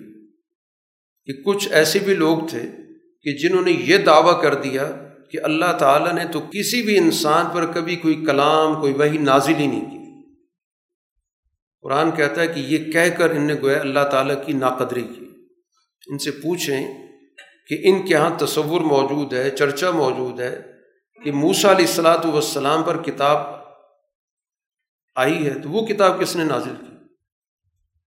کہ 1.24 1.42
کچھ 1.42 1.68
ایسے 1.72 1.98
بھی 1.98 2.14
لوگ 2.14 2.38
تھے 2.48 2.62
کہ 3.22 3.36
جنہوں 3.36 3.62
نے 3.62 3.70
یہ 3.70 3.98
دعویٰ 3.98 4.42
کر 4.42 4.54
دیا 4.54 4.90
کہ 5.30 5.38
اللہ 5.42 5.76
تعالیٰ 5.78 6.12
نے 6.12 6.24
تو 6.24 6.40
کسی 6.40 6.82
بھی 6.82 6.98
انسان 6.98 7.46
پر 7.54 7.72
کبھی 7.72 7.96
کوئی 7.96 8.14
کلام، 8.14 8.80
کوئی 8.80 8.92
وہی 8.92 9.18
نازل 9.18 9.54
ہی 9.54 9.66
نہیں 9.66 9.90
کی۔ 9.90 10.22
قرآن 11.80 12.10
کہتا 12.10 12.40
ہے 12.40 12.46
کہ 12.46 12.60
یہ 12.60 12.92
کہہ 12.92 13.16
کر 13.18 13.30
ان 13.30 13.46
نے 13.46 13.54
گویا 13.62 13.80
اللہ 13.80 14.08
تعالیٰ 14.10 14.46
کی 14.46 14.52
ناقدری 14.52 15.02
کی۔ 15.02 15.26
ان 16.06 16.18
سے 16.18 16.30
پوچھیں 16.30 16.94
کہ 17.68 17.80
ان 17.82 18.06
کے 18.06 18.14
یہاں 18.14 18.30
تصور 18.38 18.80
موجود 18.80 19.32
ہے، 19.32 19.50
چرچا 19.50 19.90
موجود 19.90 20.40
ہے 20.40 20.62
کہ 21.24 21.32
موسا 21.32 21.70
علیہ 21.70 21.86
السلاۃ 21.86 22.24
والسلام 22.24 22.82
پر 22.82 23.02
کتاب 23.02 23.38
آئی 25.14 25.46
ہے، 25.46 25.50
تو 25.50 25.70
وہ 25.70 25.86
کتاب 25.86 26.20
کس 26.20 26.36
نے 26.36 26.44
نازل 26.44 26.74
کی؟ 26.80 26.93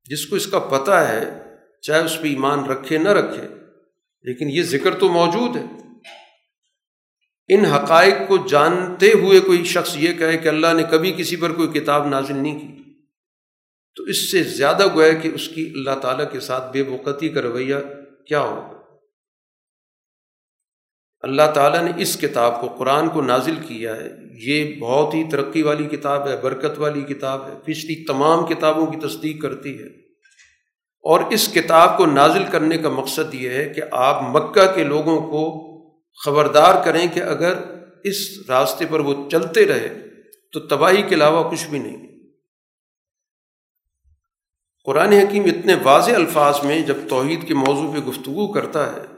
جس 0.07 0.27
کو 0.27 0.37
اس 0.37 0.47
کا 0.47 0.59
پتہ 0.59 0.91
ہے، 0.91 1.25
چاہے 1.83 2.05
اس 2.05 2.21
پہ 2.23 2.29
ایمان 2.29 2.65
رکھے 2.65 2.99
نہ 2.99 3.09
رکھے، 3.09 3.49
لیکن 4.25 4.51
یہ 4.51 4.63
ذکر 4.63 4.95
تو 4.95 5.09
موجود 5.09 5.57
ہے۔ 5.57 5.65
ان 7.49 7.65
حقائق 7.65 8.15
کو 8.29 8.37
جانتے 8.49 9.13
ہوئے 9.13 9.41
کوئی 9.41 9.65
شخص 9.65 9.97
یہ 9.97 10.13
کہے 10.13 10.39
کہ 10.39 10.49
اللہ 10.49 10.73
نے 10.77 10.83
کبھی 10.91 11.13
کسی 11.13 11.37
پر 11.37 11.53
کوئی 11.53 11.69
کتاب 11.69 12.09
نازل 12.09 12.37
نہیں 12.37 12.59
کی، 12.59 12.83
تو 13.97 14.03
اس 14.03 14.31
سے 14.31 14.43
زیادہ 14.43 14.95
گویا 14.95 15.13
کہ 15.13 15.29
اس 15.35 15.49
کی 15.49 15.73
اللہ 15.75 15.99
تعالیٰ 16.03 16.31
کے 16.33 16.41
ساتھ 16.41 16.73
بے 16.73 16.83
بقتی 16.83 17.29
کا 17.29 17.43
رویہ 17.43 17.77
کیا 18.27 18.41
ہوگا۔ 18.41 18.76
اللہ 21.27 21.51
تعالیٰ 21.55 21.83
نے 21.83 21.91
اس 21.97 22.17
کتاب 22.21 22.61
کو 22.61 22.67
قرآن 22.67 23.09
کو 23.09 23.23
نازل 23.23 23.55
کیا 23.57 23.97
ہے۔ 23.97 24.11
یہ 24.33 24.79
بہت 24.81 25.15
ہی 25.15 25.25
ترقی 25.31 25.63
والی 25.63 25.85
کتاب 25.85 26.29
ہے، 26.29 26.37
برکت 26.37 26.79
والی 26.79 27.01
کتاب 27.01 27.47
ہے۔ 27.47 27.55
پچھلی 27.65 28.05
تمام 28.05 28.47
کتابوں 28.47 28.87
کی 28.87 29.09
تصدیق 29.09 29.43
کرتی 29.43 29.79
ہے۔ 29.79 29.87
اور 31.03 31.21
اس 31.31 31.49
کتاب 31.55 31.97
کو 31.97 32.07
نازل 32.07 32.45
کرنے 32.51 32.79
کا 32.79 32.89
مقصد 32.89 33.35
یہ 33.35 33.51
ہے 33.51 33.73
کہ 33.77 33.83
آپ 33.93 34.23
مکہ 34.23 34.75
کے 34.75 34.85
لوگوں 34.85 35.21
کو 35.21 35.67
خبردار 36.25 36.85
کریں 36.85 37.07
کہ 37.15 37.21
اگر 37.21 37.55
اس 38.05 38.17
راستے 38.49 38.85
پر 38.91 39.01
وہ 39.01 39.31
چلتے 39.31 39.67
رہے 39.67 39.95
تو 40.53 40.61
تباہی 40.61 41.03
کے 41.03 41.15
علاوہ 41.15 41.51
کچھ 41.51 41.69
بھی 41.69 41.79
نہیں۔ 41.79 42.07
قرآن 44.85 45.13
حکیم 45.13 45.45
اتنے 45.45 45.75
واضح 45.83 46.13
الفاظ 46.13 46.59
میں 46.63 46.81
جب 46.81 46.97
توحید 47.09 47.49
کے 47.49 47.55
موضوع 47.55 47.93
پہ 47.93 47.99
گفتگو 47.99 48.53
کرتا 48.53 48.93
ہے 48.93 49.16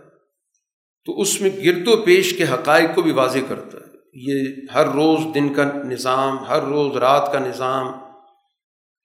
تو 1.08 1.20
اس 1.20 1.40
میں 1.40 1.50
گرد 1.64 1.88
و 1.88 2.02
پیش 2.02 2.36
کے 2.36 2.44
حقائق 2.44 2.94
کو 2.94 3.02
بھی 3.02 3.12
واضح 3.12 3.38
کرتا 3.48 3.78
ہے۔ 3.78 3.92
یہ 4.14 4.54
ہر 4.74 4.86
روز 4.86 5.34
دن 5.34 5.54
کا 5.54 5.64
نظام، 5.64 6.44
ہر 6.44 6.62
روز 6.62 6.96
رات 6.96 7.32
کا 7.32 7.38
نظام، 7.38 7.86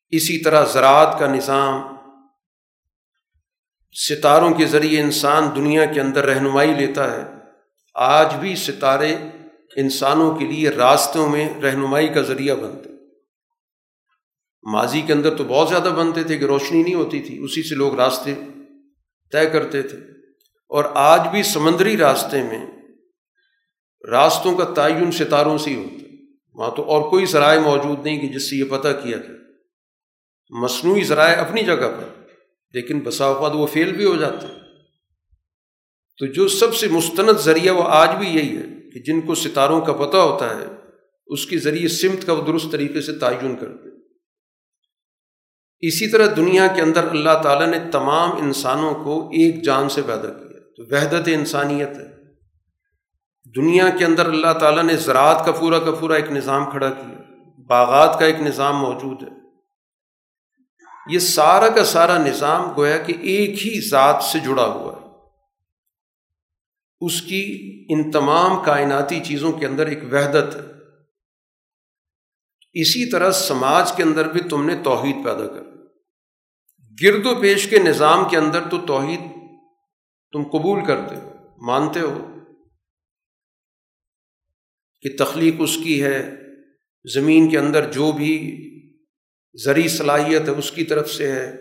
اسی 0.09 0.43
طرح 0.43 0.65
زراعت 0.65 1.19
کا 1.19 1.27
نظام، 1.27 1.95
ستاروں 4.09 4.53
کے 4.53 4.65
ذریعے 4.65 5.01
انسان 5.01 5.49
دنیا 5.55 5.85
کے 5.85 6.01
اندر 6.01 6.25
رہنمائی 6.25 6.73
لیتا 6.73 7.11
ہے۔ 7.11 7.23
آج 7.95 8.35
بھی 8.35 8.55
ستارے 8.55 9.15
انسانوں 9.75 10.35
کے 10.35 10.45
لیے 10.45 10.69
راستوں 10.69 11.29
میں 11.29 11.61
رہنمائی 11.61 12.07
کا 12.07 12.21
ذریعہ 12.21 12.55
بنتے 12.55 12.89
ماضی 14.71 15.01
کے 15.01 15.13
اندر 15.13 15.37
تو 15.37 15.43
بہت 15.43 15.69
زیادہ 15.69 15.89
بنتے 15.97 16.23
تھے 16.23 16.37
کہ 16.37 16.45
روشنی 16.45 16.83
نہیں 16.83 16.95
ہوتی 16.95 17.21
تھی، 17.21 17.37
اسی 17.37 17.63
سے 17.63 17.75
لوگ 17.75 17.95
راستے 17.95 18.33
طے 19.31 19.49
کرتے 19.49 19.81
تھے۔ 19.81 20.12
اور 20.73 20.83
آج 20.93 21.27
بھی 21.31 21.43
سمندری 21.43 21.97
راستے 21.97 22.43
میں 22.43 22.65
راستوں 24.11 24.55
کا 24.55 24.63
تعین 24.73 25.11
ستاروں 25.11 25.57
سے 25.57 25.69
ہی 25.69 25.75
ہوتا 25.75 25.95
ہے۔ 25.95 26.11
وہاں 26.53 26.71
تو 26.75 26.83
اور 26.83 27.09
کوئی 27.09 27.25
ذرائع 27.25 27.59
موجود 27.59 28.05
نہیں 28.05 28.19
کہ 28.21 28.27
جس 28.27 28.49
سے 28.49 28.55
یہ 28.55 28.63
پتہ 28.63 28.87
کیا 29.03 29.17
جائے 29.17 29.37
مصنوعی 30.63 31.03
ذرائع 31.03 31.41
اپنی 31.41 31.63
جگہ 31.63 31.89
پر، 31.97 32.09
لیکن 32.73 32.99
بسا 32.99 33.25
اوقات 33.25 33.51
وہ 33.55 33.67
فیل 33.67 33.95
بھی 33.95 34.05
ہو 34.05 34.15
جاتے 34.15 34.47
تو 36.19 36.25
جو 36.25 36.47
سب 36.47 36.75
سے 36.75 36.87
مستند 36.87 37.39
ذریعہ 37.39 37.73
وہ 37.73 37.83
آج 37.83 38.09
بھی 38.17 38.27
یہی 38.27 38.57
ہے 38.57 38.89
کہ 38.91 38.99
جن 38.99 39.21
کو 39.21 39.35
ستاروں 39.35 39.81
کا 39.81 39.93
پتہ 39.93 40.17
ہوتا 40.17 40.49
ہے، 40.57 40.65
اس 41.27 41.45
کے 41.45 41.57
ذریعے 41.57 41.87
سمت 41.87 42.25
کا 42.25 42.33
وہ 42.33 42.45
درست 42.45 42.71
طریقے 42.71 43.01
سے 43.01 43.13
تعین 43.13 43.55
کرتے 43.55 43.89
اسی 45.87 46.07
طرح 46.07 46.27
دنیا 46.35 46.67
کے 46.67 46.81
اندر 46.81 47.03
اللہ 47.03 47.41
تعالیٰ 47.43 47.67
نے 47.67 47.79
تمام 47.91 48.31
انسانوں 48.31 48.93
کو 48.93 49.27
ایک 49.27 49.63
جان 49.63 49.89
سے 49.89 50.01
پیدا 50.01 50.29
کیا۔ 50.29 50.42
تو 50.77 50.83
وحدت 50.83 51.27
انسانیت 51.27 51.89
ہے۔ 51.89 52.23
دنیا 53.55 53.89
کے 53.89 54.05
اندر 54.05 54.25
اللہ 54.25 54.53
تعالیٰ 54.59 54.83
نے 54.83 54.95
زراعت 54.95 55.45
کا 55.45 55.51
پورا 55.51 55.79
کا 55.79 55.91
پورا 55.91 56.15
ایک 56.15 56.31
نظام 56.31 56.71
کھڑا 56.71 56.89
کیا۔ 56.89 57.23
باغات 57.67 58.19
کا 58.19 58.25
ایک 58.25 58.35
نظام 58.35 58.77
موجود 58.77 59.23
ہے۔ 59.23 59.27
یہ 61.07 61.19
سارا 61.19 61.69
کا 61.69 61.83
سارا 61.83 62.17
نظام 62.17 62.73
گویا 62.77 62.97
کہ 62.97 63.13
ایک 63.21 63.49
ہی 63.49 63.89
ذات 63.89 64.23
سے 64.23 64.39
جڑا 64.39 64.65
ہوا 64.65 65.01
ہے۔ 65.01 65.07
اس 67.01 67.21
کی 67.21 67.69
ان 67.89 68.11
تمام 68.11 68.63
کائناتی 68.65 69.19
چیزوں 69.19 69.51
کے 69.51 69.65
اندر 69.65 69.85
ایک 69.85 70.03
وحدت 70.03 70.55
ہے۔ 70.55 70.61
اسی 72.73 73.11
طرح 73.11 73.31
سماج 73.31 73.91
کے 73.91 74.03
اندر 74.03 74.27
بھی 74.27 74.41
تم 74.41 74.65
نے 74.65 74.75
توحید 74.83 75.15
پیدا 75.25 75.47
کر۔ 75.47 75.63
گرد 77.03 77.25
و 77.25 77.41
پیش 77.41 77.69
کے 77.69 77.79
نظام 77.79 78.29
کے 78.29 78.37
اندر 78.37 78.61
تو 78.71 78.77
توحید 78.87 79.19
تم 80.33 80.43
قبول 80.43 80.85
کرتے 80.85 81.15
ہو، 81.15 81.31
مانتے 81.61 81.99
ہو 81.99 82.27
کہ 85.01 85.09
تخلیق 85.19 85.55
اس 85.59 85.77
کی 85.83 86.03
ہے، 86.03 86.35
زمین 87.13 87.49
کے 87.49 87.57
اندر 87.57 87.91
جو 87.91 88.11
بھی 88.11 88.33
زرعی 89.63 89.87
صلاحیت 89.87 90.41
ہے 90.41 90.53
اس 90.53 90.71
کی 90.71 90.83
طرف 90.83 91.09
سے 91.09 91.31
ہے۔ 91.31 91.55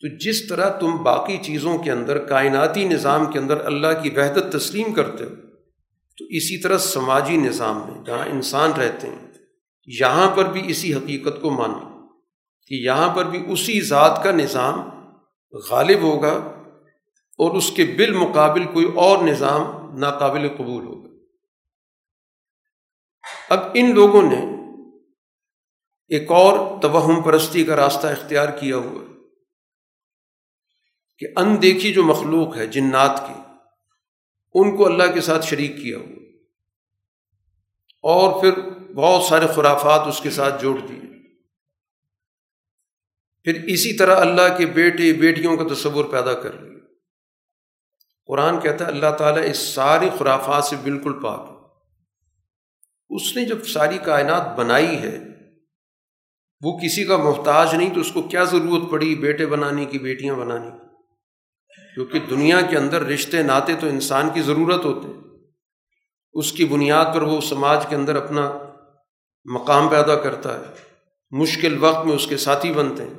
تو 0.00 0.16
جس 0.16 0.48
طرح 0.48 0.78
تم 0.78 1.02
باقی 1.02 1.38
چیزوں 1.42 1.78
کے 1.78 1.90
اندر، 1.90 2.26
کائناتی 2.26 2.88
نظام 2.88 3.32
کے 3.32 3.38
اندر 3.38 3.64
اللہ 3.66 4.02
کی 4.02 4.10
وحدت 4.10 4.52
تسلیم 4.52 4.92
کرتے 4.94 5.24
ہو، 5.24 5.34
تو 6.18 6.24
اسی 6.24 6.62
طرح 6.62 6.78
سماجی 6.78 7.36
نظام 7.36 7.76
میں 7.76 8.04
جہاں 8.04 8.26
انسان 8.26 8.72
رہتے 8.72 9.06
ہیں، 9.06 9.32
یہاں 9.86 10.36
پر 10.36 10.44
بھی 10.44 10.62
اسی 10.66 10.94
حقیقت 10.94 11.42
کو 11.42 11.50
مانو 11.50 12.08
کہ 12.66 12.74
یہاں 12.74 13.16
پر 13.16 13.24
بھی 13.24 13.44
اسی 13.48 13.80
ذات 13.80 14.20
کا 14.24 14.32
نظام 14.32 14.80
غالب 15.70 16.02
ہوگا۔ 16.02 16.57
اور 17.38 17.56
اس 17.56 17.70
کے 17.70 17.84
بالمقابل 17.84 18.64
کوئی 18.64 18.86
اور 18.94 19.24
نظام 19.24 19.62
ناقابل 19.98 20.48
قبول 20.48 20.84
ہوگا۔ 20.86 21.08
اب 23.48 23.58
ان 23.74 23.94
لوگوں 23.94 24.22
نے 24.22 24.58
ایک 26.08 26.30
اور 26.30 26.82
توہم 26.82 27.22
پرستی 27.22 27.64
کا 27.64 27.76
راستہ 27.76 28.06
اختیار 28.06 28.48
کیا 28.48 28.76
ہوا 28.76 29.04
کہ 31.18 31.26
اندیکھی 31.36 31.92
جو 31.92 32.02
مخلوق 32.02 32.56
ہے، 32.56 32.66
جنات 32.66 33.22
کی، 33.26 33.40
ان 34.54 34.76
کو 34.76 34.86
اللہ 34.86 35.14
کے 35.14 35.20
ساتھ 35.20 35.46
شریک 35.46 35.76
کیا 35.76 35.98
ہوا۔ 35.98 36.18
اور 38.02 38.40
پھر 38.40 38.70
بہت 38.94 39.22
سارے 39.22 39.46
خرافات 39.46 40.06
اس 40.06 40.20
کے 40.20 40.30
ساتھ 40.30 40.62
جوڑ 40.62 40.78
دیے۔ 40.80 41.00
پھر 43.44 43.64
اسی 43.64 43.96
طرح 43.96 44.16
اللہ 44.16 44.58
کے 44.58 44.66
بیٹے، 44.66 45.12
بیٹیوں 45.12 45.56
کا 45.56 45.74
تصور 45.74 46.04
پیدا 46.04 46.34
کر 46.34 46.52
لیا۔ 46.52 46.77
قرآن 48.28 48.60
کہتا 48.60 48.84
ہے 48.84 48.90
اللہ 48.90 49.10
تعالیٰ 49.18 49.50
اس 49.50 49.58
ساری 49.58 50.08
خرافات 50.18 50.64
سے 50.64 50.76
بالکل 50.82 51.12
پاک 51.22 51.58
اس 53.10 53.36
نے 53.36 53.44
جب 53.44 53.66
ساری 53.66 53.98
کائنات 53.98 54.58
بنائی 54.58 54.98
ہے، 54.98 55.18
وہ 56.60 56.78
کسی 56.78 57.04
کا 57.04 57.16
محتاج 57.16 57.74
نہیں 57.74 57.94
تو 57.94 58.00
اس 58.00 58.12
کو 58.12 58.22
کیا 58.22 58.44
ضرورت 58.44 58.90
پڑی 58.90 59.14
بیٹے 59.14 59.46
بنانے 59.46 59.84
کی، 59.84 59.98
بیٹیاں 59.98 60.34
بنانے 60.34 60.70
کی؟ 60.70 60.86
کیونکہ 61.94 62.18
دنیا 62.30 62.60
کے 62.60 62.76
اندر 62.76 63.02
رشتے، 63.02 63.42
ناطے 63.42 63.74
تو 63.80 63.86
انسان 63.86 64.30
کی 64.34 64.42
ضرورت 64.42 64.84
ہوتے 64.84 65.08
اس 66.32 66.52
کی 66.52 66.64
بنیاد 66.64 67.04
پر 67.14 67.22
وہ 67.22 67.40
سماج 67.40 67.86
کے 67.88 67.96
اندر 67.96 68.16
اپنا 68.16 68.52
مقام 69.44 69.88
پیدا 69.88 70.14
کرتا 70.14 70.60
ہے۔ 70.60 70.64
مشکل 71.30 71.76
وقت 71.80 72.06
میں 72.06 72.14
اس 72.14 72.26
کے 72.26 72.36
ساتھی 72.36 72.72
بنتے 72.72 73.02
ہیں۔ 73.02 73.14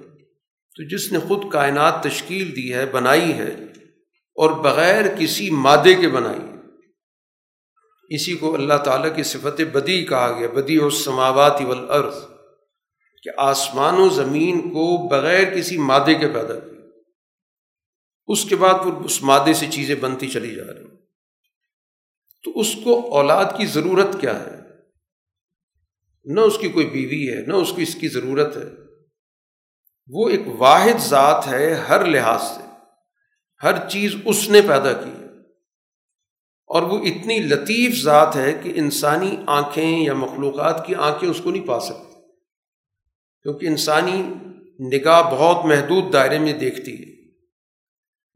تو 0.75 0.87
جس 0.87 1.11
نے 1.11 1.19
خود 1.19 1.51
کائنات 1.51 2.03
تشکیل 2.03 2.55
دی 2.55 2.73
ہے، 2.73 2.85
بنائی 2.85 3.33
ہے 3.33 3.55
اور 4.39 4.51
بغیر 4.51 5.15
کسی 5.15 5.49
مادے 5.49 5.95
کے 5.95 6.07
بنائی 6.07 6.39
اسی 8.09 8.37
کو 8.37 8.53
اللہ 8.53 8.73
تعالیٰ 8.73 9.15
کی 9.15 9.23
صفت 9.23 9.61
بدی 9.61 10.05
کہا 10.05 10.39
گیا، 10.39 10.47
بدی 10.47 10.77
و 10.77 10.89
سماوات 10.89 11.61
والارض، 11.61 12.15
کہ 13.23 13.29
آسمان 13.37 13.95
و 13.97 14.09
زمین 14.09 14.61
کو 14.61 15.07
بغیر 15.07 15.55
کسی 15.55 15.77
مادے 15.77 16.13
کے 16.13 16.27
پیدا 16.27 16.59
کیا۔ 16.59 16.79
اس 18.27 18.45
کے 18.45 18.55
بعد 18.55 18.85
وہ 18.85 19.03
اس 19.03 19.23
مادے 19.23 19.53
سے 19.53 19.65
چیزیں 19.69 19.95
بنتی 19.95 20.27
چلی 20.27 20.55
جا 20.55 20.73
رہی۔ 20.73 20.87
تو 22.43 22.59
اس 22.59 22.75
کو 22.83 23.11
اولاد 23.11 23.45
کی 23.57 23.65
ضرورت 23.65 24.21
کیا 24.21 24.39
ہے؟ 24.39 24.59
نہ 26.25 26.39
اس 26.39 26.57
کی 26.57 26.69
کوئی 26.69 26.89
بیوی 26.89 27.29
ہے، 27.29 27.45
نہ 27.45 27.53
اس 27.53 27.73
کی 27.75 27.81
اس 27.81 27.95
کی 27.95 28.07
ضرورت 28.07 28.57
ہے۔ 28.57 28.69
وہ 30.07 30.29
ایک 30.29 30.41
واحد 30.57 30.99
ذات 30.99 31.47
ہے 31.47 31.73
ہر 31.73 32.05
لحاظ 32.05 32.41
سے۔ 32.41 32.68
ہر 33.63 33.89
چیز 33.89 34.15
اس 34.25 34.49
نے 34.49 34.61
پیدا 34.61 34.93
کی 34.93 35.09
ہے۔ 35.09 35.25
اور 36.67 36.81
وہ 36.81 37.05
اتنی 37.05 37.39
لطیف 37.39 38.03
ذات 38.03 38.35
ہے 38.35 38.59
کہ 38.63 38.71
انسانی 38.75 39.35
آنکھیں 39.47 40.03
یا 40.05 40.13
مخلوقات 40.13 40.87
کی 40.87 40.95
آنکھیں 40.95 41.29
اس 41.29 41.41
کو 41.43 41.51
نہیں 41.51 41.67
پا 41.67 41.79
سکتی۔ 41.79 42.21
کیونکہ 43.43 43.65
انسانی 43.65 44.33
نگاہ 44.79 45.21
بہت 45.21 45.65
محدود 45.65 46.13
دائرے 46.13 46.39
میں 46.39 46.53
دیکھتی 46.53 46.93
ہے۔ 46.93 47.09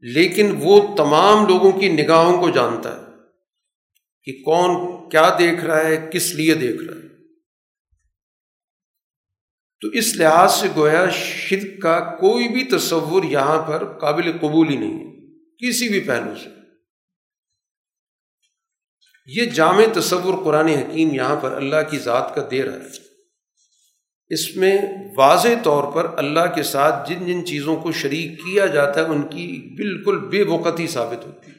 لیکن 0.00 0.56
وہ 0.58 0.96
تمام 0.96 1.46
لوگوں 1.46 1.72
کی 1.72 1.88
نگاہوں 1.88 2.38
کو 2.38 2.50
جانتا 2.50 2.96
ہے 2.96 3.02
کہ 4.22 4.42
کون 4.44 4.94
کیا 5.10 5.36
دیکھ 5.38 5.64
رہا 5.64 5.84
ہے، 5.84 6.10
کس 6.12 6.34
لیے 6.34 6.54
دیکھ 6.54 6.82
رہا 6.82 7.02
ہے۔ 7.02 7.08
تو 9.80 9.88
اس 9.88 10.16
لحاظ 10.16 10.54
سے 10.54 10.68
گویا 10.76 11.08
شرک 11.10 11.82
کا 11.82 12.00
کوئی 12.00 12.48
بھی 12.48 12.64
تصور 12.64 13.22
یہاں 13.22 13.62
پر 13.62 13.98
قابل 13.98 14.32
قبول 14.40 14.68
ہی 14.68 14.76
نہیں 14.76 15.06
ہے۔ 15.06 15.13
کسی 15.66 15.88
بھی 15.88 16.00
پہلو 16.00 16.34
سے۔ 16.44 16.48
یہ 19.26 19.44
جامع 19.44 19.84
تصور 19.94 20.44
قرآن 20.44 20.68
حکیم 20.68 21.14
یہاں 21.14 21.36
پر 21.36 21.52
اللہ 21.52 21.76
کی 21.90 21.98
ذات 21.98 22.34
کا 22.34 22.48
دے 22.50 22.62
رہا 22.62 22.74
ہے۔ 22.74 23.02
اس 24.30 24.56
میں 24.56 24.78
واضح 25.16 25.48
طور 25.62 25.92
پر 25.92 26.18
اللہ 26.18 26.54
کے 26.54 26.62
ساتھ 26.62 27.08
جن 27.08 27.26
جن 27.26 27.46
چیزوں 27.46 27.76
کو 27.76 27.92
شریک 27.92 28.38
کیا 28.38 28.66
جاتا 28.66 29.00
ہے، 29.00 29.04
ان 29.04 29.22
کی 29.22 29.46
بالکل 29.76 30.18
بے 30.18 30.42
وقتی 30.42 30.86
ثابت 30.86 31.26
ہوتی 31.26 31.50
ہے، 31.50 31.56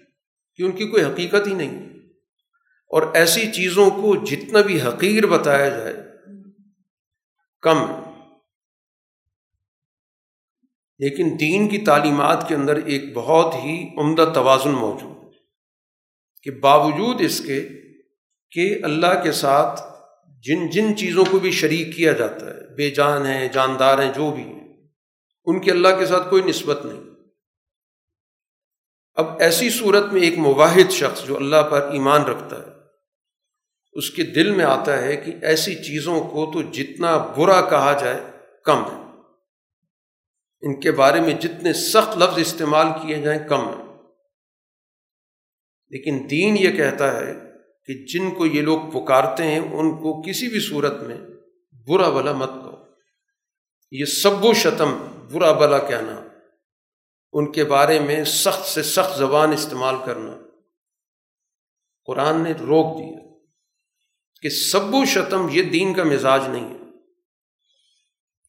کہ 0.56 0.64
ان 0.64 0.72
کی 0.72 0.88
کوئی 0.88 1.04
حقیقت 1.04 1.48
ہی 1.48 1.54
نہیں 1.54 1.90
اور 2.92 3.14
ایسی 3.14 3.52
چیزوں 3.52 3.90
کو 3.90 4.16
جتنا 4.26 4.62
بھی 4.62 4.82
حقیر 4.82 5.26
بتایا 5.26 5.70
جائے، 5.70 5.94
کم 7.64 7.86
لیکن 11.00 11.38
دین 11.40 11.68
کی 11.68 11.78
تعلیمات 11.78 12.48
کے 12.48 12.56
اندر 12.56 12.76
ایک 12.76 13.14
بہت 13.14 13.56
ہی 13.56 13.90
عمدہ 13.98 14.32
توازن 14.34 14.72
موجود 14.72 15.18
ہے 15.24 15.30
کہ 16.44 16.52
باوجود 16.52 17.22
اس 17.22 17.40
کے 17.40 17.70
کہ 18.52 18.80
اللہ 18.84 19.24
کے 19.24 19.32
ساتھ 19.32 19.82
جن 20.44 20.70
جن 20.70 20.98
چیزوں 20.98 21.26
کو 21.32 21.40
بھی 21.40 21.52
شریک 21.52 21.96
کیا 21.96 22.14
جاتا 22.14 22.46
ہے، 22.46 22.76
بے 22.76 22.90
جان 22.90 23.26
ہیں، 23.26 23.48
جاندار 23.48 24.04
ہیں، 24.04 24.14
جو 24.14 24.32
بھی 24.32 24.44
ہیں، 24.44 24.78
ان 25.46 25.60
کے 25.60 25.72
اللہ 25.72 25.88
کے 25.88 26.06
ساتھ 26.06 26.30
کوئی 26.30 26.44
نسبت 26.44 26.86
نہیں۔ 26.86 27.02
اب 29.14 29.40
ایسی 29.40 29.70
صورت 29.70 30.14
میں 30.14 30.22
ایک 30.22 30.38
مواحد 30.38 30.92
شخص 30.92 31.26
جو 31.26 31.36
اللہ 31.36 31.64
پر 31.72 31.92
ایمان 31.92 32.22
رکھتا 32.22 32.56
ہے، 32.56 32.72
اس 33.94 34.12
کے 34.12 34.24
دل 34.24 34.52
میں 34.52 34.66
آتا 34.66 35.02
ہے 35.02 35.16
کہ 35.16 35.34
ایسی 35.42 35.76
چیزوں 35.76 36.22
کو 36.22 36.52
تو 36.54 36.62
جتنا 36.62 37.18
برا 37.18 37.62
کہا 37.62 37.98
جائے، 38.02 38.22
کم 38.64 38.86
ہے۔ 38.86 39.05
ان 40.66 40.80
کے 40.80 40.92
بارے 40.92 41.22
میں 41.22 41.34
جتنے 41.34 41.74
سخت 41.74 42.18
لفظ 42.18 42.40
استعمال 42.40 42.88
کیے 43.02 43.22
جائیں 43.22 43.48
کم 43.48 43.68
ہیں۔ 43.68 43.86
لیکن 45.90 46.28
دین 46.30 46.58
یہ 46.58 46.78
کہتا 46.78 47.20
ہے 47.20 47.34
کہ 47.86 48.06
جن 48.06 48.36
کو 48.36 48.46
یہ 48.46 48.62
لوگ 48.62 48.80
پکارتے 48.80 49.44
ہیں، 49.44 49.60
ان 49.60 49.92
کو 49.92 50.22
کسی 50.22 50.48
بھی 50.48 50.60
صورت 50.60 50.94
میں 50.94 51.18
برا 51.88 52.10
بلا 52.10 52.32
مت 52.32 52.50
کہو۔ 52.50 52.86
یہ 53.92 54.06
سب 54.06 54.46
و 54.46 54.54
شتم 54.54 54.98
برا 55.34 55.52
بلا 55.52 55.80
کہنا، 55.80 56.28
ان 57.34 57.52
کے 57.52 57.64
بارے 57.64 58.00
میں 58.00 58.24
سخت 58.24 58.66
سے 58.66 58.84
سخت 58.84 59.18
زبان 59.18 59.52
استعمال 59.52 59.96
کرنا۔ 60.06 60.38
قرآن 62.06 62.42
نے 62.44 62.52
روک 62.52 63.00
دیا 63.00 63.38
کہ 64.42 64.50
سب 64.50 64.96
و 64.96 65.06
شتم 65.06 65.48
یہ 65.52 65.64
دین 65.64 65.94
کا 65.94 66.04
مزاج 66.04 66.42
نہیں 66.48 66.70
ہے 66.70 66.80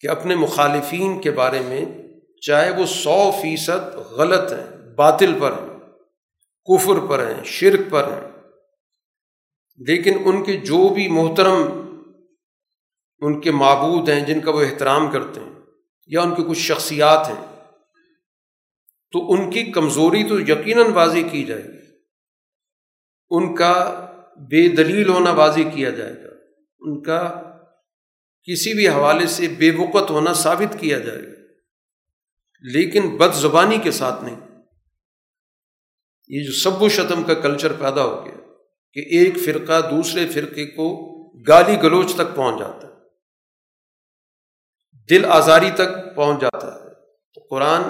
کہ 0.00 0.08
اپنے 0.08 0.34
مخالفین 0.34 1.20
کے 1.20 1.30
بارے 1.30 1.60
میں 1.60 2.05
چاہے 2.40 2.80
وہ 2.80 2.86
سو 2.86 3.30
فیصد 3.30 3.94
غلط 3.94 4.52
ہیں، 4.52 4.94
باطل 4.94 5.38
پر 5.40 5.52
ہیں، 5.52 5.78
کفر 6.64 7.06
پر 7.06 7.34
ہیں، 7.34 7.44
شرک 7.44 7.80
پر 7.90 8.04
ہیں۔ 8.04 8.30
لیکن 9.76 10.18
ان 10.24 10.44
کے 10.44 10.56
جو 10.56 10.94
بھی 10.94 11.08
محترم، 11.08 11.62
ان 13.20 13.40
کے 13.40 13.50
معبود 13.50 14.08
ہیں، 14.08 14.20
جن 14.20 14.40
کا 14.40 14.50
وہ 14.50 14.62
احترام 14.62 15.10
کرتے 15.10 15.40
ہیں، 15.40 15.52
یا 16.06 16.22
ان 16.22 16.34
کی 16.34 16.44
کچھ 16.48 16.58
شخصیات 16.58 17.28
ہیں، 17.28 17.62
تو 19.12 19.32
ان 19.32 19.50
کی 19.50 19.64
کمزوری 19.64 20.28
تو 20.28 20.40
یقیناً 20.40 20.90
بازی 20.90 21.22
کی 21.22 21.44
جائے 21.44 21.64
گی۔ 21.64 21.86
ان 23.30 23.54
کا 23.54 24.06
بے 24.36 24.68
دلیل 24.68 25.08
ہونا 25.08 25.32
بازی 25.32 25.64
کیا 25.64 25.90
جائے 25.90 26.14
گا۔ 26.14 26.28
ان 26.80 27.02
کا 27.02 27.42
کسی 28.42 28.74
بھی 28.74 28.88
حوالے 28.88 29.26
سے 29.26 29.48
بے 29.48 29.70
وقت 29.70 30.10
ہونا 30.10 30.32
ثابت 30.32 30.76
کیا 30.80 30.98
جائے 30.98 31.22
گا۔ 31.22 31.45
لیکن 32.60 33.16
بد 33.16 33.34
زبانی 33.34 33.78
کے 33.78 33.90
ساتھ 33.90 34.24
نہیں۔ 34.24 34.40
یہ 36.28 36.44
جو 36.44 36.52
سب 36.52 36.82
و 36.82 36.88
شتم 36.88 37.22
کا 37.22 37.34
کلچر 37.34 37.72
پیدا 37.72 38.04
ہو 38.04 38.24
گیا 38.24 38.34
کہ 38.92 39.00
ایک 39.00 39.34
فرقہ 39.44 39.90
دوسرے 39.90 40.26
فرقے 40.26 40.66
کو 40.66 41.16
گالی 41.48 41.82
گلوچ 41.82 42.14
تک 42.14 42.36
پہنچ 42.36 42.58
جاتا 42.58 42.88
ہے۔ 42.88 42.92
دل 45.10 45.24
آزاری 45.24 45.70
تک 45.70 46.16
پہنچ 46.16 46.40
جاتا 46.40 46.74
ہے۔ 46.74 46.94
تو 47.34 47.40
قرآن 47.50 47.82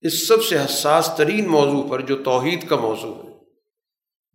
اس 0.00 0.28
سب 0.28 0.44
سے 0.44 0.58
حساس 0.58 1.10
ترین 1.16 1.48
موضوع 1.48 1.90
پر 1.90 2.00
جو 2.00 2.22
توحید 2.22 2.68
کا 2.68 2.76
موضوع 2.76 3.14
ہے، 3.14 3.36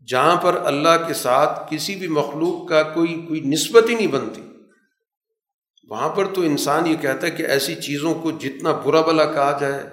جہاں 0.07 0.35
پر 0.35 0.55
اللہ 0.55 1.07
کے 1.07 1.13
ساتھ 1.13 1.73
کسی 1.73 1.95
بھی 1.95 2.07
مخلوق 2.07 2.69
کا 2.69 2.83
کوئی 2.83 3.25
کوئی 3.27 3.39
نسبت 3.39 3.89
ہی 3.89 3.95
نہیں 3.95 4.07
بنتی۔ 4.07 4.41
وہاں 5.91 6.09
پر 6.09 6.33
تو 6.33 6.41
انسان 6.41 6.87
یہ 6.87 6.95
کہتا 6.95 7.27
ہے 7.27 7.31
کہ 7.31 7.43
ایسی 7.43 7.75
چیزوں 7.75 8.13
کو 8.13 8.31
جتنا 8.31 8.71
برا 8.71 9.01
بلا 9.01 9.25
کہا 9.25 9.57
جائے، 9.61 9.83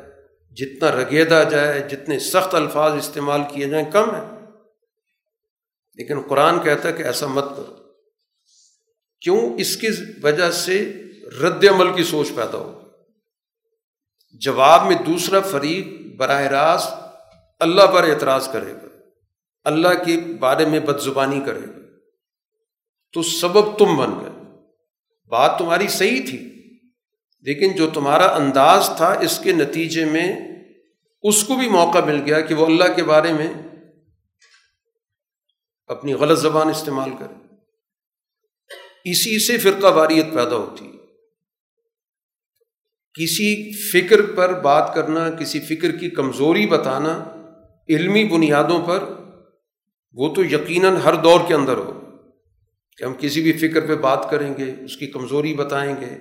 جتنا 0.55 0.91
رگیدا 0.91 1.43
جائے، 1.43 1.81
جتنے 1.81 2.19
سخت 2.19 2.55
الفاظ 2.55 2.93
استعمال 2.93 3.41
کیے 3.55 3.66
جائیں، 3.66 3.91
کم 3.91 4.15
ہے۔ 4.15 4.39
لیکن 5.95 6.20
قرآن 6.20 6.61
کہتا 6.61 6.89
ہے 6.89 6.93
کہ 6.93 7.03
ایسا 7.03 7.27
مت 7.27 7.45
کرو۔ 7.57 7.77
کیوں؟ 9.20 9.55
اس 9.59 9.77
کی 9.77 9.87
وجہ 10.23 10.51
سے 10.51 11.03
رد 11.43 11.65
عمل 11.65 11.97
کی 11.97 12.05
سوچ 12.05 12.29
پیدا 12.29 12.59
ہو 12.59 12.83
جواب 14.41 14.87
میں 14.87 14.97
دوسرا 15.07 15.41
فریق 15.41 16.16
براہ 16.16 16.43
راست 16.43 16.95
اللہ 17.59 17.87
پر 17.87 18.05
اعتراض 18.05 18.49
کرے 18.53 18.73
گا۔ 18.73 18.87
اللہ 19.65 19.89
کے 19.89 20.37
بارے 20.41 20.66
میں 20.66 20.81
بد 20.81 21.01
زبانی 21.01 21.41
کرے 21.47 21.61
گا۔ 21.61 21.79
تو 23.12 23.23
سبب 23.23 23.79
تم 23.79 23.97
بن 23.97 24.25
گئے۔ 24.25 24.38
بات 25.29 25.59
تمہاری 25.59 25.89
صحیح 25.89 26.21
تھی، 26.29 26.53
لیکن 27.41 27.77
جو 27.77 27.91
تمہارا 27.91 28.35
انداز 28.35 28.91
تھا 28.97 29.07
اس 29.07 29.39
کے 29.39 29.53
نتیجے 29.53 30.05
میں 30.05 30.49
اس 31.23 31.45
کو 31.45 31.57
بھی 31.57 31.69
موقع 31.69 31.99
مل 31.99 32.23
گیا 32.27 32.41
کہ 32.41 32.55
وہ 32.55 32.67
اللہ 32.67 32.85
کے 32.97 33.03
بارے 33.03 33.33
میں 33.33 33.53
اپنی 35.87 36.15
غلط 36.15 36.39
زبان 36.39 36.69
استعمال 36.69 37.11
کرے۔ 37.19 37.35
اسی 39.11 39.39
سے 39.39 39.59
فرقہ 39.59 39.87
واریت 39.87 40.27
پیدا 40.35 40.57
ہوتی 40.57 40.85
ہے۔ 40.85 40.99
کسی 43.15 43.73
فکر 43.91 44.23
پر 44.37 44.61
بات 44.61 44.95
کرنا، 44.95 45.31
کسی 45.31 45.61
فکر 45.61 45.97
کی 45.97 46.11
کمزوری 46.11 46.67
بتانا، 46.67 47.25
علمی 47.89 48.25
بنیادوں 48.25 48.87
پر 48.87 49.05
وہ 50.13 50.35
تو 50.35 50.45
یقیناً 50.45 50.97
ہر 50.97 51.15
دور 51.15 51.41
کے 51.49 51.55
اندر 51.55 51.75
ہو۔ 51.75 51.98
کہ 52.99 53.05
ہم 53.05 53.15
کسی 53.19 53.43
بھی 53.43 53.53
فکر 53.53 53.87
پہ 53.87 53.95
بات 53.95 54.31
کریں 54.31 54.55
گے، 54.59 54.75
اس 54.85 54.97
کی 54.97 55.07
کمزوری 55.07 55.55
بتائیں 55.55 55.97
گے، 56.01 56.16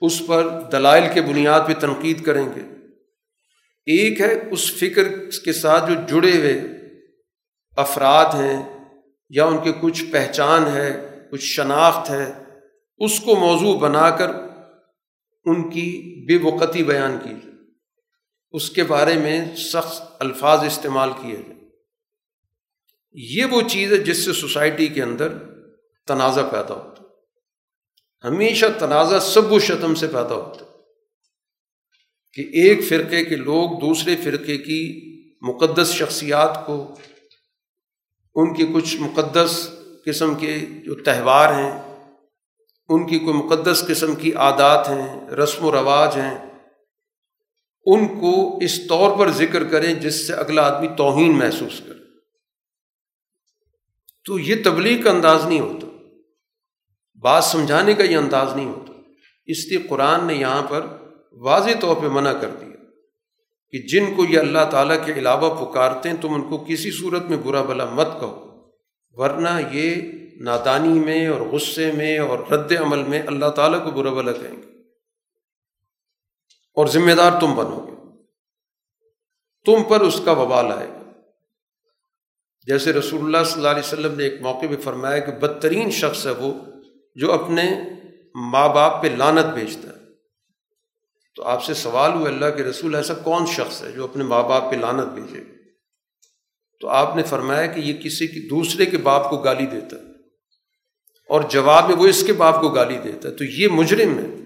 اس 0.00 0.22
پر 0.26 0.60
دلائل 0.72 1.04
کے 1.14 1.22
بنیاد 1.22 1.60
پہ 1.66 1.72
تنقید 1.80 2.24
کریں 2.24 2.48
گے۔ 2.56 2.60
ایک 3.86 4.20
ہے 4.20 4.48
اس 4.50 4.74
فکر 4.74 5.30
کے 5.44 5.52
ساتھ 5.52 5.90
جو 5.90 5.94
جڑے 6.08 6.32
ہوئے 6.36 6.60
افراد 7.76 8.34
ہیں 8.34 8.84
یا 9.30 9.44
ان 9.44 9.58
کے 9.64 9.72
کچھ 9.80 10.04
پہچان 10.04 10.66
ہے، 10.66 11.20
کچھ 11.30 11.44
شناخت 11.44 12.10
ہے، 12.10 12.32
اس 12.98 13.20
کو 13.20 13.36
موضوع 13.36 13.78
بنا 13.78 14.10
کر 14.10 14.28
ان 15.44 15.70
کی 15.70 16.24
بے 16.28 16.36
وقتی 16.36 16.82
بیان 16.82 17.18
کی 17.22 17.28
جائے۔ 17.28 17.54
اس 18.52 18.70
کے 18.70 18.84
بارے 18.84 19.14
میں 19.14 19.56
سخت 19.56 20.02
الفاظ 20.18 20.64
استعمال 20.64 21.10
کیے 21.22 21.36
جائیں۔ 21.36 21.64
یہ 23.12 23.44
وہ 23.44 23.62
چیز 23.68 23.92
ہے 23.92 23.98
جس 23.98 24.24
سے 24.24 24.32
سوسائٹی 24.32 24.86
کے 24.86 25.02
اندر 25.02 25.53
تنازع 26.06 26.42
پیدا 26.42 26.74
ہوتا 26.74 27.02
ہمیشہ 28.28 28.66
تنازع 28.78 29.18
سب 29.18 29.52
و 29.52 29.58
شتم 29.58 29.94
سے 29.94 30.06
پیدا 30.06 30.34
ہوتا 30.34 30.64
کہ 32.32 32.40
ایک 32.40 32.88
فرقے 32.88 33.24
کے 33.24 33.36
لوگ 33.36 33.80
دوسرے 33.80 34.16
فرقے 34.16 34.58
کی 34.58 35.10
مقدس 35.42 35.90
شخصیات 35.90 36.66
کو، 36.66 36.98
ان 38.34 38.54
کی 38.54 38.66
کچھ 38.74 38.96
مقدس 38.96 39.70
قسم 40.04 40.34
کے 40.34 40.58
جو 40.58 40.94
تہوار 40.94 41.52
ہیں، 41.52 41.96
ان 42.88 43.06
کی 43.06 43.18
کوئی 43.18 43.32
مقدس 43.32 43.84
قسم 43.88 44.14
کی 44.14 44.34
عادات 44.34 44.88
ہیں، 44.88 45.30
رسم 45.30 45.64
و 45.64 45.72
رواج 45.72 46.16
ہیں، 46.16 46.60
ان 47.86 48.20
کو 48.20 48.58
اس 48.62 48.86
طور 48.86 49.18
پر 49.18 49.30
ذکر 49.30 49.64
کریں 49.64 49.94
جس 49.94 50.26
سے 50.26 50.34
اگلا 50.34 50.62
آدمی 50.62 50.88
توہین 50.96 51.38
محسوس 51.38 51.80
کرے۔ 51.86 52.04
تو 54.24 54.38
یہ 54.38 54.54
تبلیغ 54.64 55.02
کا 55.02 55.10
انداز 55.10 55.44
نہیں 55.44 55.60
ہوتا۔ 55.60 55.86
بات 57.24 57.44
سمجھانے 57.44 57.94
کا 57.94 58.02
یہ 58.02 58.16
انداز 58.16 58.56
نہیں 58.56 58.66
ہوتا۔ 58.66 58.92
اس 59.46 59.68
لیے 59.68 59.78
قرآن 59.78 60.26
نے 60.26 60.34
یہاں 60.34 60.62
پر 60.62 60.86
واضح 61.32 61.70
طور 61.80 61.96
پہ 61.96 62.06
منع 62.06 62.32
کر 62.32 62.50
دیا 62.50 62.76
کہ 63.70 63.78
جن 63.78 64.14
کو 64.14 64.24
یہ 64.24 64.38
اللہ 64.38 64.70
تعالیٰ 64.70 65.06
کے 65.06 65.12
علاوہ 65.12 65.64
پکارتے 65.64 66.08
ہیں، 66.08 66.16
تم 66.16 66.34
ان 66.34 66.48
کو 66.48 66.64
کسی 66.68 66.90
صورت 66.90 67.22
میں 67.22 67.36
برا 67.36 67.62
بلا 67.62 67.84
مت 67.84 68.08
کہو۔ 68.20 68.70
ورنہ 69.10 69.48
یہ 69.72 70.12
نادانی 70.40 70.98
میں 70.98 71.26
اور 71.26 71.40
غصے 71.40 71.92
میں 71.92 72.18
اور 72.18 72.38
رد 72.38 72.72
عمل 72.80 73.02
میں 73.02 73.22
اللہ 73.26 73.46
تعالیٰ 73.46 73.84
کو 73.84 73.90
برا 73.90 74.10
بلا 74.10 74.32
کہیں 74.32 74.56
گے۔ 74.56 74.80
اور 76.74 76.86
ذمہ 76.86 77.12
دار 77.12 77.40
تم 77.40 77.54
بنو 77.54 77.86
گے۔ 77.86 78.22
تم 79.64 79.82
پر 79.82 80.00
اس 80.00 80.20
کا 80.24 80.32
وبال 80.32 80.72
آئے 80.72 80.88
گا۔ 80.88 81.12
جیسے 82.66 82.92
رسول 82.92 83.20
اللہ 83.24 83.44
صلی 83.44 83.54
اللہ 83.54 83.68
علیہ 83.68 83.86
وسلم 83.86 84.14
نے 84.14 84.24
ایک 84.24 84.42
موقع 84.42 84.66
پہ 84.70 84.76
فرمایا 84.76 85.18
کہ 85.18 85.32
بدترین 85.32 85.90
شخص 85.90 86.26
ہے 86.26 86.32
وہ 86.32 86.73
جو 87.14 87.32
اپنے 87.32 87.80
ماں 88.34 88.68
باپ 88.68 89.02
پہ 89.02 89.08
لانت 89.08 89.54
بھیجتا 89.54 89.88
ہے۔ 89.88 90.04
تو 91.36 91.44
آپ 91.44 91.64
سے 91.64 91.74
سوال 91.74 92.12
ہوا 92.12 92.28
اللہ 92.28 92.46
کے 92.56 92.62
رسول، 92.62 92.94
ایسا 92.94 93.14
کون 93.14 93.46
شخص 93.46 93.82
ہے 93.82 93.92
جو 93.92 94.04
اپنے 94.04 94.24
ماں 94.24 94.42
باپ 94.42 94.70
پہ 94.70 94.76
لانت 94.76 95.04
بھیجے 95.04 95.44
تو 96.80 96.88
آپ 96.88 97.16
نے 97.16 97.22
فرمایا 97.22 97.66
کہ 97.66 97.80
یہ 97.80 97.94
کسی 97.94 98.26
کی 98.26 98.48
دوسرے 98.48 98.86
کے 98.86 98.96
باپ 98.96 99.30
کو 99.30 99.36
گالی 99.36 99.66
دیتا 99.66 99.96
ہے۔ 99.96 100.02
اور 101.28 101.40
جواب 101.40 101.88
میں 101.88 101.96
وہ 101.96 102.06
اس 102.06 102.22
کے 102.26 102.32
باپ 102.32 102.60
کو 102.60 102.68
گالی 102.68 102.98
دیتا 102.98 103.28
ہے۔ 103.28 103.34
تو 103.34 103.44
یہ 103.44 103.68
مجرم 103.68 104.18
ہے 104.18 104.36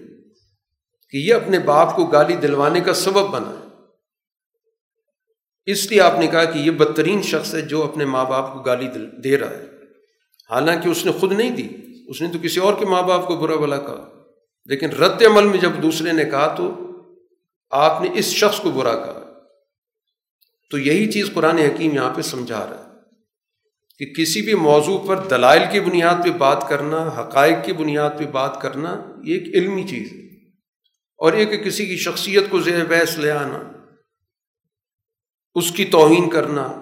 کہ 1.09 1.17
یہ 1.17 1.33
اپنے 1.33 1.59
باپ 1.59 1.95
کو 1.95 2.05
گالی 2.05 2.35
دلوانے 2.35 2.81
کا 2.81 2.93
سبب 2.93 3.27
بنا 3.27 3.49
ہے۔ 3.49 3.67
اس 5.65 5.91
لیے 5.91 6.01
آپ 6.01 6.19
نے 6.19 6.27
کہا 6.27 6.43
کہ 6.43 6.59
یہ 6.59 6.71
بدترین 6.71 7.21
شخص 7.21 7.53
ہے 7.53 7.61
جو 7.61 7.83
اپنے 7.83 8.05
ماں 8.05 8.25
باپ 8.25 8.53
کو 8.53 8.59
گالی 8.59 8.87
دے 9.23 9.37
رہا 9.37 9.49
ہے۔ 9.49 9.65
حالانکہ 10.49 10.89
اس 10.89 11.05
نے 11.05 11.11
خود 11.11 11.31
نہیں 11.31 11.49
دی۔ 11.49 11.69
اس 12.09 12.21
نے 12.21 12.31
تو 12.31 12.39
کسی 12.39 12.59
اور 12.59 12.73
کے 12.79 12.85
ماں 12.85 13.01
باپ 13.01 13.27
کو 13.27 13.37
برا 13.37 13.55
بلا 13.55 13.77
کہا۔ 13.77 14.09
لیکن 14.65 14.89
رد 14.89 15.23
عمل 15.23 15.43
میں 15.43 15.57
جب 15.57 15.71
دوسرے 15.83 16.11
نے 16.11 16.25
کہا 16.25 16.55
تو 16.55 16.91
آپ 17.69 18.01
نے 18.01 18.09
اس 18.13 18.25
شخص 18.25 18.59
کو 18.59 18.71
برا 18.71 18.95
کہا۔ 18.95 19.33
تو 20.69 20.77
یہی 20.77 21.11
چیز 21.11 21.29
قرآن 21.33 21.57
حکیم 21.57 21.93
یہاں 21.93 22.13
پہ 22.13 22.21
سمجھا 22.21 22.69
رہا 22.69 22.85
ہے 22.87 22.99
کہ 23.97 24.21
کسی 24.21 24.41
بھی 24.41 24.53
موضوع 24.53 25.07
پر 25.07 25.27
دلائل 25.27 25.61
کی 25.71 25.79
بنیاد 25.79 26.23
پہ 26.23 26.31
بات 26.31 26.65
کرنا، 26.69 27.09
حقائق 27.17 27.65
کی 27.65 27.73
بنیاد 27.73 28.09
پہ 28.17 28.25
بات 28.25 28.61
کرنا، 28.61 29.05
یہ 29.23 29.37
ایک 29.37 29.55
علمی 29.55 29.83
چیز 29.87 30.11
ہے۔ 30.11 30.45
اور 31.17 31.33
ایک 31.33 31.65
کسی 31.65 31.85
کی 31.85 31.97
شخصیت 31.97 32.43
کو 32.49 32.59
زیر 32.59 32.85
بحث 32.85 33.17
لے 33.17 33.31
آنا، 33.31 33.71
اس 35.55 35.71
کی 35.71 35.85
توہین 35.85 36.29
کرنا، 36.29 36.81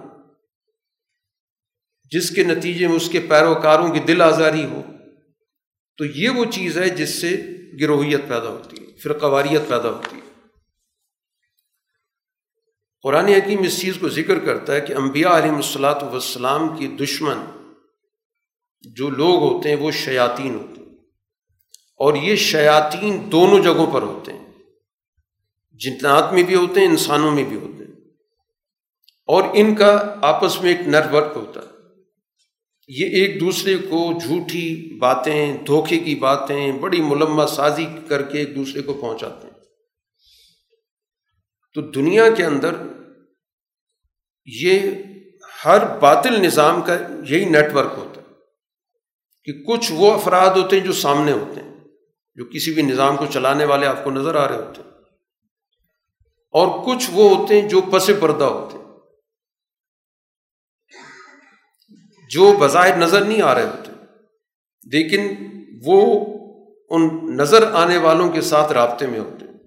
جس 2.12 2.30
کے 2.30 2.44
نتیجے 2.44 2.88
میں 2.88 2.96
اس 2.96 3.10
کے 3.10 3.20
پیروکاروں 3.20 3.94
کی 3.94 4.00
دل 4.00 4.22
آزاری 4.22 4.66
ہو 4.66 4.82
تو 5.98 6.06
یہ 6.06 6.30
وہ 6.30 6.46
چیز 6.46 6.78
ہے 6.78 6.90
جس 6.90 7.22
سے 7.22 7.58
گروہیت 7.82 8.22
پیدا 8.22 8.48
ہوتی 8.48 8.78
ہے، 8.82 8.98
فرقواریت 8.98 9.62
پیدا 9.70 9.90
ہوتی 9.90 10.16
ہے۔ 10.16 10.22
قرآن 13.02 13.26
حکیم 13.26 13.60
اس 13.60 13.82
چیز 13.82 13.98
کو 14.00 14.10
ذکر 14.10 14.40
کرتا 14.40 14.74
ہے 14.74 14.82
کہ 14.82 14.94
انبیاء 14.94 15.38
علیہ 15.38 15.52
الصلاۃ 15.52 16.14
وسلام 16.14 16.78
کی 16.78 16.88
دشمن 16.88 17.38
جو 18.82 19.10
لوگ 19.10 19.44
ہوتے 19.44 19.70
ہیں 19.70 19.76
وہ 19.76 19.92
شیاطین 19.92 20.56
ہوتے 20.56 20.82
ہیں۔ 20.82 20.98
اور 21.98 22.14
یہ 22.16 22.36
شیاطین 22.36 23.32
دونوں 23.32 23.64
جگہوں 23.64 23.92
پر 23.92 24.02
ہوتے 24.02 24.34
ہیں۔ 24.34 24.54
جنات 25.72 26.34
میں 26.34 26.44
بھی 26.44 26.56
ہوتے 26.56 26.80
ہیں، 26.80 26.88
انسانوں 26.88 27.32
میں 27.32 27.44
بھی 27.44 27.56
ہوتے 27.56 27.84
ہیں۔ 27.84 28.00
اور 29.26 29.44
ان 29.54 29.76
کا 29.76 30.16
آپس 30.22 30.62
میں 30.62 30.78
ایک 30.78 30.88
نیٹ 30.88 31.14
ورک 31.14 31.32
ہوتا 31.36 31.60
ہے۔ 31.60 31.77
یہ 32.88 33.06
ایک 33.06 33.40
دوسرے 33.40 33.78
کو 33.78 34.20
جھوٹی 34.24 34.98
باتیں، 34.98 35.58
دھوکے 35.58 36.00
کی 36.00 36.16
باتیں، 36.16 36.72
بڑی 36.72 37.02
ملمہ 37.02 37.46
سازی 37.46 37.86
کر 38.08 38.22
کے 38.22 38.40
ایک 38.40 38.56
دوسرے 38.56 38.82
کو 38.82 38.94
پہنچاتے 38.94 39.48
ہیں۔ 39.48 39.54
تو 41.74 41.82
دنیا 41.82 42.30
کے 42.30 42.46
اندر 42.46 42.76
یہ 44.46 44.80
ہر 45.66 45.98
باطل 46.00 46.42
نظام 46.42 46.82
کا 46.82 46.98
یہی 47.30 47.46
نیٹ 47.46 47.74
ورک 47.74 47.94
ہوتا 47.98 48.22
ہے 48.22 48.26
کہ 49.44 49.64
کچھ 49.64 49.92
وہ 49.92 50.14
افراد 50.14 50.58
ہوتے 50.58 50.76
ہیں 50.76 50.84
جو 50.84 50.94
سامنے 50.94 51.32
ہوتے 51.32 51.62
ہیں، 51.62 51.76
جو 52.36 52.46
کسی 52.46 52.74
بھی 52.74 52.82
نظام 52.82 53.18
کو 53.18 53.26
چلانے 53.26 53.66
والے 53.66 53.86
آپ 53.88 54.04
کو 54.04 54.12
نظر 54.12 54.36
آ 54.36 54.48
رہے 54.48 54.56
ہوتے 54.56 54.82
ہیں۔ 54.82 54.92
اور 56.52 56.68
کچھ 56.86 57.10
وہ 57.14 57.36
ہوتے 57.36 57.62
ہیں 57.62 57.70
جو 57.70 57.82
پس 57.82 58.10
پردہ 58.20 58.44
ہوتے 58.44 58.77
ہیں۔ 58.77 58.77
جو 62.30 62.58
بظاہر 62.60 62.98
نظر 62.98 63.26
نہیں 63.26 63.42
آ 63.42 63.56
رہے 63.56 63.64
ہوتے۔ 63.64 63.92
لیکن 64.84 65.36
وہ 65.86 66.26
ان 66.90 67.10
نظر 67.38 67.72
آنے 67.72 67.98
والوں 67.98 68.32
کے 68.32 68.42
ساتھ 68.42 68.72
رابطے 68.72 69.08
میں 69.08 69.20
ہوتے۔ 69.20 69.46
ہیں 69.46 69.58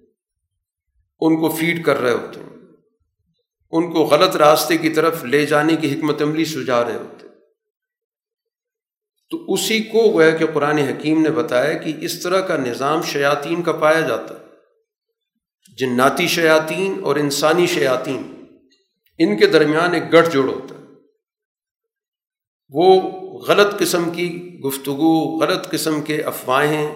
ان 1.19 1.39
کو 1.39 1.49
فیڈ 1.49 1.85
کر 1.85 2.01
رہے 2.01 2.11
ہوتے۔ 2.11 2.39
ہیں 2.39 2.49
ان 3.71 3.93
کو 3.93 3.99
غلط 3.99 4.35
راستے 4.35 4.77
کی 4.77 4.89
طرف 4.89 5.23
لے 5.23 5.45
جانے 5.45 5.75
کی 5.75 5.99
حکمت 5.99 6.21
عملی 6.21 6.45
سجا 6.45 6.83
رہے 6.83 6.95
ہوتے۔ 6.95 7.27
تو 9.29 9.53
اسی 9.53 9.79
کو 9.79 9.97
وہ 9.97 10.23
کہ 10.39 10.45
قرآن 10.53 10.77
حکیم 10.77 11.21
نے 11.21 11.29
بتایا 11.29 11.73
کہ 11.73 11.93
اس 12.01 12.19
طرح 12.19 12.41
کا 12.41 12.57
نظام 12.57 13.01
شیاطین 13.01 13.63
کا 13.63 13.71
پایا 13.71 13.99
جاتا۔ 13.99 14.33
ہے 14.33 14.51
جناتی 15.77 16.27
شیاطین 16.27 17.03
اور 17.03 17.15
انسانی 17.15 17.67
شیاطین، 17.67 18.45
ان 19.17 19.37
کے 19.37 19.47
درمیان 19.47 19.93
ایک 19.93 20.13
گٹھ 20.13 20.29
جوڑ 20.29 20.49
ہوتا۔ 20.49 20.75
ہے 20.75 20.80
وہ 22.71 23.01
غلط 23.47 23.79
قسم 23.79 24.09
کی 24.09 24.59
گفتگو، 24.65 25.39
غلط 25.39 25.69
قسم 25.69 26.01
کے 26.01 26.21
افواہیں، 26.21 26.95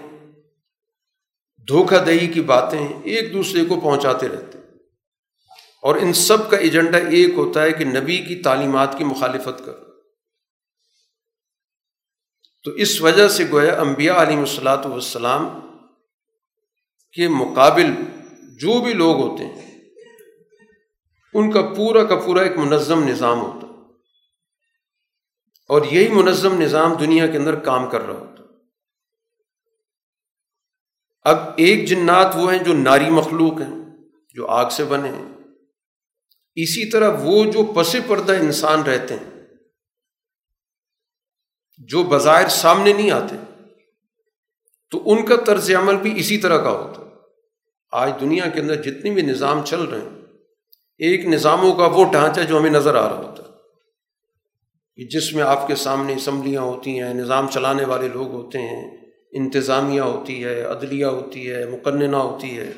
دھوکہ 1.68 1.98
دہی 1.98 2.28
کی 2.28 2.42
باتیں 2.42 2.88
ایک 3.04 3.34
دوسرے 3.34 3.66
کو 3.66 3.80
پہنچاتے 3.80 4.28
رہتے۔ 4.28 4.58
اور 5.84 5.96
ان 5.96 6.14
سب 6.14 6.50
کا 6.50 6.58
ایجنڈا 6.58 6.98
ایک 6.98 7.30
ہوتا 7.36 7.62
ہے 7.62 7.72
کہ 7.72 7.86
نبی 7.86 8.18
کی 8.18 8.36
تعلیمات 8.36 8.98
کی 8.98 9.04
مخالفت 9.04 9.66
کر 9.66 9.74
تو 12.64 12.72
اس 12.72 13.02
وجہ 13.02 13.28
سے 13.28 13.46
گویا 13.52 13.82
انبیاء 13.82 14.22
علیہ 14.22 14.38
الصلاۃ 14.38 14.86
والسلام 14.86 15.48
کے 17.12 17.28
مقابل 17.28 17.92
جو 18.60 18.82
بھی 18.82 18.94
لوگ 18.94 19.16
ہوتے 19.16 19.46
ہیں، 19.46 19.82
ان 21.34 21.52
کا 21.52 21.62
پورا 21.62 22.04
کا 22.04 22.16
پورا 22.16 22.42
ایک 22.42 22.58
منظم 22.58 23.08
نظام 23.08 23.42
ہوتا 23.42 23.65
اور 25.68 25.82
یہی 25.92 26.08
منظم 26.08 26.62
نظام 26.62 26.94
دنیا 26.94 27.28
کے 27.28 27.38
اندر 27.38 27.56
کام 27.56 27.90
کر 27.90 28.02
رہا 28.02 28.20
ہوتا۔ 28.20 28.44
اب 31.22 31.38
ایک 31.58 31.88
جنات 31.88 32.36
وہ 32.36 32.54
ہیں 32.54 32.64
جو 32.64 32.74
ناری 32.74 33.10
مخلوق 33.10 33.62
ہیں، 33.62 33.98
جو 34.34 34.48
آگ 34.48 34.70
سے 34.70 34.84
بنے 34.84 35.10
ہیں۔ 35.10 35.34
اسی 36.56 36.90
طرح 36.90 37.10
وہ 37.22 37.52
جو 37.52 37.74
پس 37.74 37.96
پردہ 38.08 38.32
انسان 38.32 38.82
رہتے 38.82 39.14
ہیں، 39.14 39.42
جو 41.78 42.04
بظاہر 42.04 42.48
سامنے 42.48 42.94
نہیں 42.94 43.12
آتے، 43.12 43.36
تو 44.90 45.12
ان 45.12 45.26
کا 45.26 45.36
طرز 45.36 45.72
عمل 45.72 45.96
بھی 45.96 46.20
اسی 46.20 46.38
طرح 46.38 46.58
کا 46.58 46.70
ہوتا۔ 46.70 47.02
آج 47.92 48.12
دنیا 48.22 48.50
کے 48.50 48.60
اندر 48.60 48.82
جتنے 48.84 49.12
بھی 49.12 49.22
نظام 49.22 49.66
چل 49.66 49.82
رہے 49.82 50.02
ہیں، 50.02 50.22
ایک 50.98 51.26
نظاموں 51.26 51.76
کا 51.76 51.86
وہ 51.86 52.12
ڈھانچہ 52.12 52.42
جو 52.42 52.60
ہمیں 52.60 52.70
نظر 52.70 52.96
آ 52.96 53.10
رہا 53.10 53.18
ہوتا۔ 53.18 53.44
ہے 53.44 53.45
کہ 55.00 55.08
جس 55.10 55.34
میں 55.34 55.44
آپ 55.44 55.68
کے 55.68 55.76
سامنے 55.76 56.14
اسمبلیاں 56.14 56.62
ہوتی 56.62 57.00
ہیں، 57.00 57.14
نظام 57.14 57.48
چلانے 57.50 57.86
والے 57.86 58.08
لوگ 58.08 58.32
ہوتے 58.32 58.62
ہیں، 58.62 58.84
انتظامیہ 59.34 60.02
ہوتی 60.02 60.44
ہے، 60.44 60.62
عدلیہ 60.64 61.06
ہوتی 61.06 61.52
ہے، 61.52 61.66
مقننہ 61.66 62.18
ہوتی 62.18 62.58
ہے، 62.60 62.72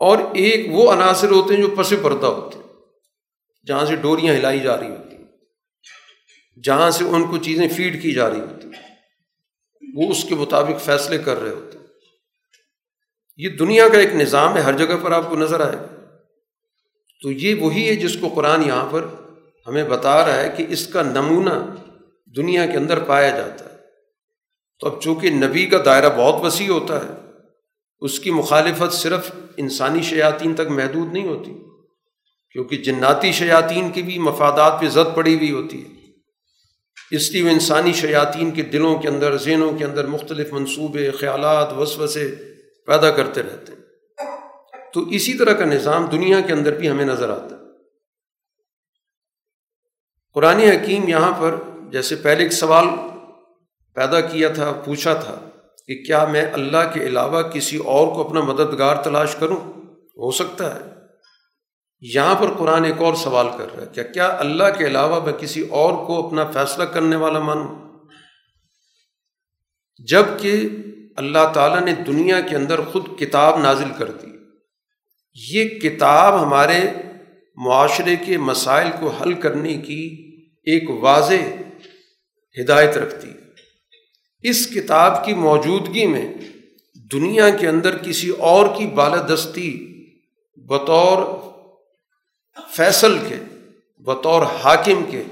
اور 0.00 0.18
ایک 0.34 0.66
وہ 0.70 0.92
عناصر 0.92 1.30
ہوتے 1.30 1.54
ہیں 1.54 1.62
جو 1.62 1.74
پس 1.76 1.92
پردہ 2.02 2.26
ہوتے 2.26 2.58
ہیں، 2.58 2.66
جہاں 3.66 3.86
سے 3.86 3.96
ڈوریاں 3.96 4.34
ہلائی 4.34 4.60
جا 4.60 4.78
رہی 4.80 4.90
ہوتی 4.90 5.16
ہیں، 5.16 5.26
جہاں 6.64 6.90
سے 6.90 7.04
ان 7.04 7.26
کو 7.26 7.38
چیزیں 7.38 7.68
فیڈ 7.68 8.00
کی 8.02 8.12
جا 8.12 8.30
رہی 8.30 8.40
ہوتی 8.40 8.68
ہیں، 8.68 8.86
وہ 9.82 10.10
اس 10.10 10.24
کے 10.24 10.34
مطابق 10.34 10.80
فیصلے 10.80 11.18
کر 11.18 11.40
رہے 11.40 11.50
ہوتے 11.50 11.78
ہیں۔ 11.78 11.86
یہ 13.36 13.56
دنیا 13.56 13.88
کا 13.88 13.98
ایک 13.98 14.14
نظام 14.14 14.56
ہے، 14.56 14.60
ہر 14.60 14.78
جگہ 14.78 14.96
پر 15.02 15.12
آپ 15.12 15.28
کو 15.30 15.36
نظر 15.36 15.60
آئے 15.60 15.76
گا۔ 15.76 15.86
تو 17.22 17.32
یہ 17.32 17.54
وہی 17.54 17.88
ہے 17.88 17.94
جس 17.96 18.16
کو 18.20 18.28
قرآن 18.28 18.62
یہاں 18.62 18.86
پر 18.90 19.06
ہمیں 19.68 19.84
بتا 19.84 20.26
رہا 20.26 20.40
ہے 20.40 20.54
کہ 20.56 20.66
اس 20.68 20.86
کا 20.86 21.02
نمونہ 21.02 21.74
دنیا 22.36 22.66
کے 22.66 22.76
اندر 22.76 22.98
پایا 22.98 23.30
جاتا 23.30 23.64
ہے۔ 23.64 23.78
تو 24.80 24.88
اب 24.88 25.00
چونکہ 25.00 25.30
نبی 25.30 25.66
کا 25.66 25.78
دائرہ 25.84 26.08
بہت 26.16 26.44
وسیع 26.44 26.68
ہوتا 26.68 27.04
ہے، 27.04 27.12
اس 28.00 28.20
کی 28.20 28.30
مخالفت 28.30 28.92
صرف 28.92 29.30
انسانی 29.56 30.02
شیاطین 30.02 30.54
تک 30.54 30.70
محدود 30.70 31.12
نہیں 31.12 31.28
ہوتی، 31.28 31.52
کیونکہ 32.52 32.76
جناتی 32.76 33.32
شیاطین 33.32 33.90
کی 33.90 34.02
بھی 34.02 34.18
مفادات 34.18 34.80
پہ 34.80 34.88
زد 34.88 35.16
پڑی 35.16 35.34
ہوئی 35.34 35.52
ہوتی 35.52 35.84
ہے۔ 35.84 35.98
اس 37.10 37.32
لیے 37.32 37.42
وہ 37.42 37.48
انسانی 37.48 37.92
شیاطین 37.92 38.50
کے 38.50 38.62
دلوں 38.62 38.98
کے 38.98 39.08
اندر، 39.08 39.36
ذہنوں 39.36 39.72
کے 39.78 39.84
اندر 39.84 40.06
مختلف 40.06 40.52
منصوبے، 40.52 41.10
خیالات، 41.10 41.72
وسوسے 41.72 42.34
پیدا 42.86 43.10
کرتے 43.10 43.42
رہتے 43.42 43.72
ہیں۔ 43.72 43.78
تو 44.94 45.08
اسی 45.08 45.34
طرح 45.34 45.52
کا 45.52 45.64
نظام 45.64 46.06
دنیا 46.06 46.40
کے 46.40 46.52
اندر 46.52 46.72
بھی 46.72 46.90
ہمیں 46.90 47.04
نظر 47.04 47.30
آتا 47.30 47.56
ہے۔ 47.56 47.57
قرآن 50.38 50.58
حکیم 50.58 51.08
یہاں 51.08 51.32
پر 51.40 51.54
جیسے 51.90 52.16
پہلے 52.16 52.42
ایک 52.42 52.52
سوال 52.52 52.84
پیدا 53.94 54.20
کیا 54.20 54.48
تھا، 54.48 54.72
پوچھا 54.84 55.14
تھا 55.14 55.34
کہ 55.86 56.02
کیا 56.02 56.24
میں 56.24 56.46
اللہ 56.52 56.90
کے 56.94 57.00
علاوہ 57.00 57.42
کسی 57.42 57.76
اور 57.76 58.06
کو 58.06 58.26
اپنا 58.26 58.40
مددگار 58.40 58.96
تلاش 58.96 59.34
کروں؟ 59.34 59.56
ہو 59.92 60.30
سکتا 60.30 60.74
ہے۔ 60.74 60.80
یہاں 62.00 62.34
پر 62.34 62.46
قرآن 62.58 62.84
ایک 62.84 63.02
اور 63.02 63.14
سوال 63.14 63.46
کر 63.58 63.74
رہا 63.74 63.82
ہے، 63.82 63.88
کیا 63.94 64.02
کیا 64.02 64.36
اللہ 64.40 64.64
کے 64.78 64.86
علاوہ 64.86 65.24
میں 65.24 65.32
کسی 65.32 65.60
اور 65.60 66.06
کو 66.06 66.26
اپنا 66.26 66.50
فیصلہ 66.50 66.84
کرنے 66.84 67.16
والا 67.16 67.38
مانوں؟ 67.38 67.98
جبکہ 70.08 70.68
اللہ 71.16 71.52
تعالیٰ 71.54 71.80
نے 71.80 71.92
دنیا 71.92 72.40
کے 72.40 72.56
اندر 72.56 72.80
خود 72.80 73.18
کتاب 73.18 73.58
نازل 73.58 73.88
کر 73.98 74.10
دی۔ 74.10 74.26
یہ 75.52 75.68
کتاب 75.68 76.42
ہمارے 76.42 76.80
معاشرے 77.56 78.16
کے 78.16 78.38
مسائل 78.38 78.88
کو 79.00 79.08
حل 79.08 79.32
کرنے 79.32 79.74
کی 79.74 80.24
ایک 80.68 80.90
واضح 80.90 81.42
ہدایت 82.60 82.96
رکھتی 82.96 83.28
ہے۔ 83.28 83.36
اس 84.42 84.66
کتاب 84.66 85.24
کی 85.24 85.34
موجودگی 85.34 86.06
میں 86.06 86.34
دنیا 87.12 87.50
کے 87.50 87.68
اندر 87.68 87.98
کسی 87.98 88.30
اور 88.30 88.66
کی 88.76 88.86
بالادستی 88.86 89.70
بطور 90.56 91.22
فیصل 92.72 93.18
کے، 93.28 93.36
بطور 93.98 94.42
حاکم 94.42 95.04
کے 95.10 95.22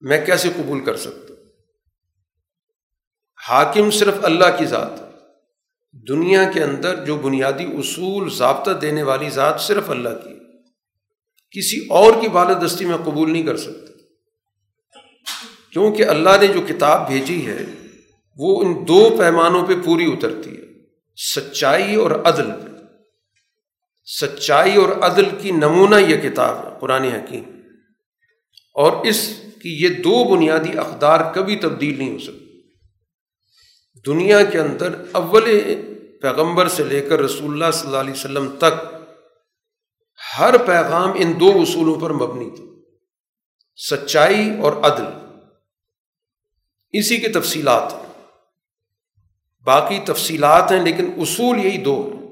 میں 0.00 0.26
کیسے 0.26 0.48
قبول 0.56 0.84
کر 0.84 0.96
سکتا؟ 0.96 1.34
ہوں 1.34 1.42
حاکم 3.48 3.90
صرف 3.90 4.14
اللہ 4.22 4.56
کی 4.58 4.66
ذات، 4.66 5.00
دنیا 6.08 6.52
کے 6.54 6.62
اندر 6.62 7.04
جو 7.04 7.16
بنیادی 7.16 7.64
اصول 7.64 8.30
ضابطہ 8.30 8.70
دینے 8.70 9.02
والی 9.02 9.30
ذات 9.30 9.60
صرف 9.60 9.90
اللہ 9.90 10.08
کی 10.08 10.41
کسی 11.56 11.86
اور 11.90 12.12
کی 12.20 12.28
بالادستی 12.28 12.84
میں 12.84 12.96
قبول 12.96 13.32
نہیں 13.32 13.42
کر 13.42 13.56
سکتا 13.56 13.92
کیونکہ 15.72 16.02
اللہ 16.02 16.30
نے 16.40 16.46
جو 16.46 16.60
کتاب 16.68 17.08
بھیجی 17.08 17.46
ہے، 17.46 17.64
وہ 18.36 18.62
ان 18.62 18.88
دو 18.88 19.16
پیمانوں 19.18 19.66
پہ 19.66 19.72
پوری 19.84 20.12
اترتی 20.12 20.56
ہے، 20.56 20.62
سچائی 21.34 21.94
اور 21.94 22.10
عدل 22.10 22.50
پہ۔ 22.50 22.68
سچائی 24.20 24.76
اور 24.76 24.88
عدل 24.88 25.24
کی 25.40 25.50
نمونہ 25.50 25.94
یہ 25.94 26.16
کتاب 26.16 26.56
ہے، 26.58 26.70
قرآن 26.80 27.04
حکیم۔ 27.04 27.42
اور 28.74 29.06
اس 29.06 29.34
کی 29.62 29.76
یہ 29.82 29.88
دو 29.88 30.36
بنیادی 30.36 30.78
اقدار 30.78 31.32
کبھی 31.34 31.56
تبدیل 31.56 31.98
نہیں 31.98 32.12
ہو 32.12 32.18
سکتی 32.18 32.60
دنیا 34.06 34.44
کے 34.44 34.58
اندر 34.58 35.04
اول 35.12 35.44
پیغمبر 36.22 36.68
سے 36.68 36.84
لے 36.84 37.00
کر 37.00 37.20
رسول 37.20 37.52
اللہ 37.52 37.70
صلی 37.72 37.86
اللہ 37.86 38.00
علیہ 38.00 38.12
وسلم 38.12 38.48
تک 38.58 38.91
ہر 40.38 40.66
پیغام 40.66 41.10
ان 41.14 41.40
دو 41.40 41.48
اصولوں 41.48 42.00
پر 42.00 42.12
مبنی 42.12 42.50
تھا 42.50 42.64
سچائی 43.96 44.50
اور 44.60 44.72
عدل۔ 44.72 45.04
اسی 46.90 47.16
کی 47.16 47.28
تفصیلات۔ 47.28 47.92
ہیں 47.92 48.12
باقی 49.64 49.98
تفصیلات 50.04 50.72
ہیں 50.72 50.82
لیکن 50.82 51.12
اصول 51.16 51.64
یہی 51.64 51.78
دو 51.78 52.10
ہیں۔ 52.12 52.22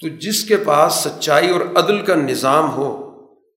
تو 0.00 0.08
جس 0.08 0.44
کے 0.44 0.56
پاس 0.56 0.92
سچائی 0.92 1.50
اور 1.50 1.60
عدل 1.60 2.04
کا 2.04 2.14
نظام 2.14 2.70
ہو، 2.72 3.06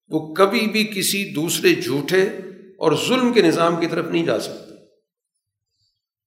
وہ 0.09 0.33
کبھی 0.33 0.67
بھی 0.67 0.83
کسی 0.83 1.33
دوسرے 1.33 1.81
جھوٹے 1.81 2.21
اور 2.77 2.91
ظلم 3.07 3.33
کے 3.33 3.41
نظام 3.41 3.75
کی 3.79 3.87
طرف 3.87 4.05
نہیں 4.05 4.25
جا 4.25 4.39
سکتا۔ 4.39 4.75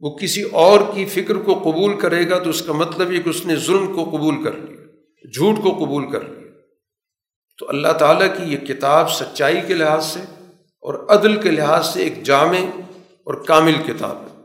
وہ 0.00 0.18
کسی 0.18 0.42
اور 0.42 0.80
کی 0.94 1.04
فکر 1.04 1.34
کو 1.36 1.54
قبول 1.54 2.00
کرے 2.00 2.30
گا 2.30 2.38
تو 2.38 2.50
اس 2.50 2.62
کا 2.62 2.72
مطلب 2.72 3.12
یہ 3.12 3.22
کہ 3.22 3.28
اس 3.28 3.46
نے 3.46 3.56
ظلم 3.56 3.86
کو 3.86 4.04
قبول 4.04 4.44
کر 4.44 4.52
لیا، 4.52 4.84
جھوٹ 5.34 5.56
کو 5.62 5.84
قبول 5.84 6.10
کر 6.10 6.28
لیا۔ 6.28 6.41
تو 7.62 7.68
اللہ 7.68 7.92
تعالیٰ 7.92 8.26
کی 8.36 8.52
یہ 8.52 8.58
کتاب 8.58 9.10
سچائی 9.12 9.60
کے 9.66 9.74
لحاظ 9.74 10.04
سے 10.04 10.20
اور 10.80 10.94
عدل 11.08 11.40
کے 11.40 11.50
لحاظ 11.50 11.86
سے 11.86 12.02
ایک 12.02 12.22
جامع 12.22 12.58
اور 13.24 13.34
کامل 13.34 13.72
کتاب 13.86 14.22
ہے۔ 14.22 14.40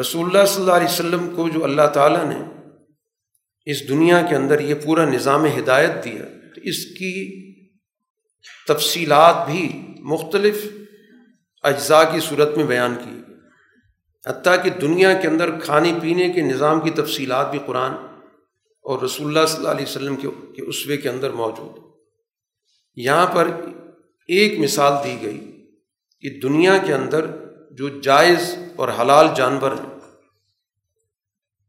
رسول 0.00 0.24
اللہ 0.26 0.46
صلی 0.46 0.62
اللہ 0.62 0.72
علیہ 0.72 0.86
وسلم 0.86 1.28
کو 1.36 1.48
جو 1.48 1.64
اللہ 1.64 1.86
تعالیٰ 1.86 2.24
نے 2.24 2.38
اس 3.64 3.88
دنیا 3.88 4.22
کے 4.22 4.36
اندر 4.36 4.60
یہ 4.60 4.74
پورا 4.74 5.04
نظام 5.04 5.44
ہدایت 5.44 6.04
دیا، 6.04 6.24
تو 6.54 6.60
اس 6.62 6.84
کی 6.84 7.14
تفصیلات 8.68 9.46
بھی 9.46 9.86
مختلف 9.98 10.66
اجزاء 11.62 12.02
کی 12.12 12.20
صورت 12.20 12.56
میں 12.56 12.64
بیان 12.64 12.94
کی 12.94 13.20
حتیٰ 14.26 14.62
کہ 14.64 14.70
دنیا 14.70 15.14
کے 15.20 15.28
اندر 15.28 15.60
کھانے 15.60 15.92
پینے 16.02 16.28
کے 16.32 16.40
نظام 16.40 16.80
کی 16.80 16.90
تفصیلات 16.90 17.50
بھی 17.50 17.58
قرآن 17.66 18.13
اور 18.84 19.02
رسول 19.02 19.26
اللہ 19.26 19.46
صلی 19.46 19.56
اللہ 19.56 19.68
علیہ 19.68 19.86
وسلم 19.88 20.16
کے 20.16 20.62
اسوے 20.62 20.96
کے 20.96 21.08
اندر 21.08 21.30
موجود 21.30 21.78
یہاں 22.96 23.26
پر 23.26 23.48
ایک 24.28 24.58
مثال 24.58 24.92
دی 25.04 25.18
گئی 25.22 25.66
کہ 26.20 26.40
دنیا 26.40 26.78
کے 26.78 26.94
اندر 26.94 27.26
جو 27.70 28.00
جائز 28.00 28.54
اور 28.76 28.88
حلال 29.00 29.26
جانور 29.36 29.70
ہیں، 29.70 29.94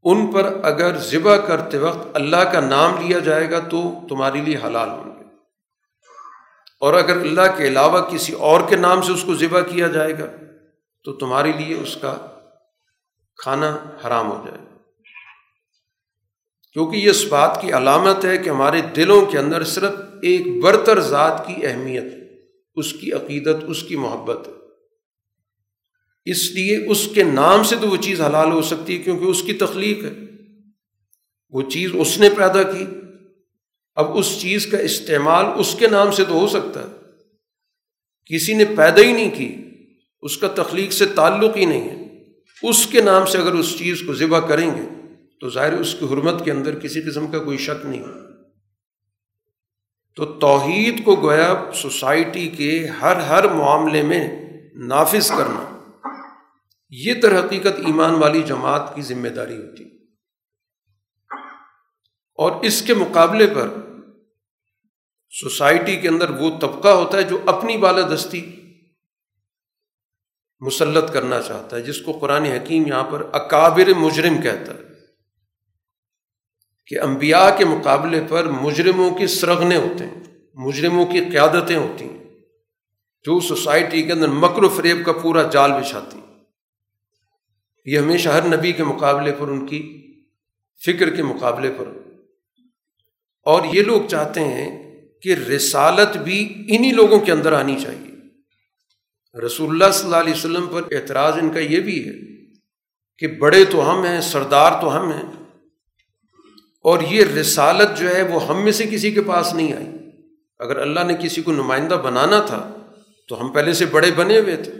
ان 0.03 0.31
پر 0.31 0.59
اگر 0.63 0.97
ذبح 0.97 1.37
کرتے 1.37 1.77
وقت 1.77 2.07
اللہ 2.13 2.43
کا 2.51 2.59
نام 2.59 2.95
لیا 3.01 3.19
جائے 3.19 3.51
گا 3.51 3.59
تو 3.59 3.93
تمہارے 4.09 4.41
لیے 4.41 4.57
حلال 4.57 4.89
ہوں 4.89 5.19
گے۔ 5.19 5.23
اور 6.79 6.93
اگر 6.93 7.17
اللہ 7.17 7.57
کے 7.57 7.67
علاوہ 7.67 8.01
کسی 8.01 8.33
اور 8.33 8.61
کے 8.69 8.75
نام 8.75 9.01
سے 9.01 9.11
اس 9.11 9.23
کو 9.23 9.35
ذبح 9.35 9.61
کیا 9.61 9.87
جائے 9.87 10.19
گا 10.19 10.25
تو 11.03 11.13
تمہارے 11.13 11.51
لیے 11.51 11.77
اس 11.77 11.97
کا 12.01 12.15
کھانا 13.37 13.77
حرام 14.07 14.31
ہو 14.31 14.47
جائے 14.47 14.59
گا۔ 14.59 14.74
کیونکہ 16.75 16.97
یہ 16.97 17.09
اس 17.09 17.25
بات 17.25 17.61
کی 17.61 17.71
علامت 17.71 18.25
ہے 18.25 18.37
کہ 18.37 18.49
ہمارے 18.49 18.81
دلوں 18.95 19.25
کے 19.25 19.37
اندر 19.37 19.63
صرف 19.63 19.91
ایک 20.21 20.47
برتر 20.63 20.99
ذات 20.99 21.47
کی 21.47 21.65
اہمیت 21.67 22.03
اس 22.75 22.93
کی 22.93 23.11
عقیدت، 23.11 23.55
اس 23.67 23.83
کی 23.83 23.95
محبت 23.95 24.47
ہے۔ 24.47 24.53
اس 26.25 26.51
لیے 26.51 26.77
اس 26.87 27.09
کے 27.13 27.23
نام 27.23 27.63
سے 27.63 27.75
تو 27.81 27.89
وہ 27.89 27.97
چیز 27.97 28.21
حلال 28.21 28.51
ہو 28.51 28.61
سکتی 28.61 28.97
ہے 28.97 29.03
کیونکہ 29.03 29.23
اس 29.23 29.41
کی 29.41 29.53
تخلیق 29.53 30.03
ہے۔ 30.03 30.11
وہ 31.49 31.61
چیز 31.61 31.91
اس 31.93 32.17
نے 32.17 32.29
پیدا 32.29 32.63
کی۔ 32.63 32.85
اب 33.95 34.17
اس 34.17 34.41
چیز 34.41 34.67
کا 34.67 34.77
استعمال 34.77 35.45
اس 35.55 35.75
کے 35.79 35.87
نام 35.87 36.11
سے 36.11 36.23
تو 36.25 36.33
ہو 36.33 36.47
سکتا 36.47 36.81
ہے۔ 36.81 36.95
کسی 38.25 38.53
نے 38.53 38.65
پیدا 38.65 39.01
ہی 39.01 39.13
نہیں 39.13 39.31
کی، 39.37 39.55
اس 40.21 40.37
کا 40.37 40.47
تخلیق 40.47 40.91
سے 40.91 41.05
تعلق 41.05 41.57
ہی 41.57 41.65
نہیں 41.65 41.89
ہے۔ 41.89 42.23
اس 42.63 42.87
کے 42.87 43.01
نام 43.01 43.25
سے 43.25 43.37
اگر 43.37 43.51
اس 43.51 43.77
چیز 43.77 44.03
کو 44.05 44.13
ذبح 44.13 44.39
کریں 44.39 44.75
گے 44.75 44.94
تو 45.41 45.49
ظاہر 45.49 45.73
اس 45.73 45.95
کی 45.99 46.05
حرمت 46.05 46.45
کے 46.45 46.51
اندر 46.51 46.79
کسی 46.79 47.01
قسم 47.01 47.27
کا 47.27 47.39
کوئی 47.39 47.57
شک 47.57 47.85
نہیں 47.85 48.03
تو 50.15 50.25
توحید 50.25 51.05
کو 51.05 51.15
گویا 51.15 51.71
سوسائٹی 51.73 52.49
کے 52.49 52.87
ہر 52.87 53.15
ہر 53.15 53.47
معاملے 53.47 54.01
میں 54.01 54.45
نافذ 54.75 55.29
کرنا، 55.29 55.79
یہ 56.89 57.13
در 57.13 57.45
حقیقت 57.45 57.79
ایمان 57.85 58.11
والی 58.11 58.43
جماعت 58.43 58.95
کی 58.95 59.01
ذمہ 59.01 59.27
داری 59.27 59.57
ہوتی۔ 59.57 59.83
اور 62.37 62.63
اس 62.63 62.81
کے 62.81 62.93
مقابلے 62.93 63.47
پر 63.47 63.69
سوسائٹی 65.29 65.95
کے 65.95 66.09
اندر 66.09 66.29
وہ 66.29 66.59
طبقہ 66.59 66.87
ہوتا 66.87 67.17
ہے 67.17 67.23
جو 67.23 67.39
اپنی 67.45 67.77
بالادستی 67.77 68.71
مسلط 70.59 71.13
کرنا 71.13 71.41
چاہتا 71.41 71.77
ہے، 71.77 71.81
جس 71.81 72.01
کو 72.01 72.11
قرآن 72.11 72.43
حکیم 72.43 72.87
یہاں 72.87 73.03
پر 73.03 73.29
اکابر 73.33 73.93
مجرم 73.97 74.41
کہتا 74.41 74.73
ہے۔ 74.73 74.84
کہ 76.87 76.99
انبیاء 76.99 77.57
کے 77.57 77.65
مقابلے 77.65 78.23
پر 78.29 78.43
مجرموں 78.43 79.11
کی 79.11 79.27
سرغنے 79.27 79.75
ہوتے 79.75 80.05
ہیں، 80.05 80.23
مجرموں 80.53 81.05
کی 81.05 81.19
قیادتیں 81.19 81.75
ہوتی 81.75 82.05
ہیں۔ 82.05 82.23
جو 83.23 83.39
سوسائٹی 83.39 84.03
کے 84.03 84.11
اندر 84.11 84.27
مکر 84.27 84.63
و 84.63 84.69
فریب 84.69 85.05
کا 85.05 85.11
پورا 85.11 85.43
جال 85.43 85.71
بچھاتی 85.71 86.19
یہ 87.85 87.99
ہمیشہ 87.99 88.29
ہر 88.29 88.57
نبی 88.57 88.71
کے 88.71 88.83
مقابلے 88.83 89.31
پر، 89.31 89.47
ان 89.47 89.65
کی 89.65 90.01
فکر 90.85 91.15
کے 91.15 91.23
مقابلے 91.23 91.71
پر۔ 91.77 91.85
اور 93.43 93.61
یہ 93.73 93.83
لوگ 93.83 94.01
چاہتے 94.07 94.39
ہیں 94.39 94.95
کہ 95.21 95.33
رسالت 95.33 96.17
بھی 96.17 96.65
انہی 96.67 96.91
لوگوں 96.91 97.19
کے 97.19 97.31
اندر 97.31 97.53
آنی 97.53 97.79
چاہیے۔ 97.83 98.11
رسول 99.45 99.69
اللہ 99.69 99.93
صلی 99.93 100.05
اللہ 100.05 100.17
علیہ 100.17 100.33
وسلم 100.33 100.67
پر 100.67 100.81
اعتراض 100.91 101.33
ان 101.41 101.49
کا 101.49 101.59
یہ 101.59 101.79
بھی 101.79 102.09
ہے 102.09 102.13
کہ 103.17 103.27
بڑے 103.27 103.65
تو 103.65 103.91
ہم 103.91 104.05
ہیں، 104.05 104.21
سردار 104.21 104.81
تو 104.81 104.99
ہم 104.99 105.11
ہیں 105.11 105.44
اور 106.85 107.01
یہ 107.01 107.25
رسالت 107.25 107.97
جو 107.97 108.15
ہے 108.15 108.21
وہ 108.21 108.47
ہم 108.47 108.63
میں 108.63 108.71
سے 108.71 108.85
کسی 108.91 109.11
کے 109.11 109.21
پاس 109.21 109.53
نہیں 109.53 109.73
آئی۔ 109.73 109.87
اگر 110.59 110.75
اللہ 110.75 110.99
نے 110.99 111.13
کسی 111.23 111.41
کو 111.41 111.51
نمائندہ 111.51 111.93
بنانا 111.93 112.45
تھا، 112.45 112.91
تو 113.27 113.41
ہم 113.41 113.53
پہلے 113.53 113.73
سے 113.73 113.85
بڑے 113.85 114.11
بنے 114.11 114.39
ہوئے 114.39 114.57
تھے۔ 114.57 114.71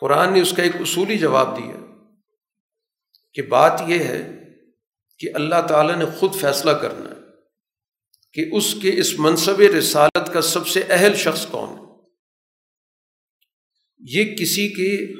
قرآن 0.00 0.32
نے 0.32 0.40
اس 0.40 0.52
کا 0.56 0.62
ایک 0.62 0.76
اصولی 0.76 1.18
جواب 1.18 1.58
دیا 1.58 2.04
کہ 3.32 3.42
بات 3.42 3.82
یہ 3.86 3.98
ہے 3.98 4.30
کہ 5.18 5.28
اللہ 5.34 5.66
تعالیٰ 5.68 5.96
نے 5.96 6.04
خود 6.18 6.34
فیصلہ 6.34 6.70
کرنا 6.70 7.10
ہے 7.10 7.20
کہ 8.32 8.50
اس 8.52 8.74
کے 8.82 8.90
اس 8.94 9.18
منصب 9.18 9.60
رسالت 9.60 10.32
کا 10.32 10.40
سب 10.40 10.66
سے 10.66 10.82
اہل 10.88 11.14
شخص 11.14 11.46
کون 11.46 11.68
ہے۔ 11.68 11.84
یہ 13.98 14.36
کسی 14.36 14.68
کے 14.68 15.14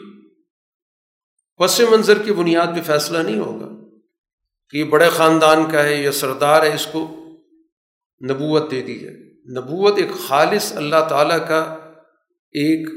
پس 1.58 1.80
منظر 1.80 2.22
کی 2.22 2.32
بنیاد 2.32 2.66
پہ 2.66 2.82
فیصلہ 2.82 3.18
نہیں 3.18 3.38
ہوگا۔ 3.38 3.79
کہ 4.70 4.76
یہ 4.76 4.84
بڑے 4.84 5.08
خاندان 5.08 5.70
کا 5.70 5.82
ہے 5.82 5.94
یا 5.94 6.12
سردار 6.12 6.62
ہے، 6.62 6.74
اس 6.74 6.86
کو 6.92 7.16
نبوت 8.30 8.70
دے 8.70 8.82
دی 8.82 8.98
جائے۔ 8.98 9.16
نبوت 9.60 9.98
ایک 9.98 10.10
خالص 10.26 10.72
اللہ 10.76 11.08
تعالیٰ 11.08 11.48
کا 11.48 11.76
ایک 12.52 12.88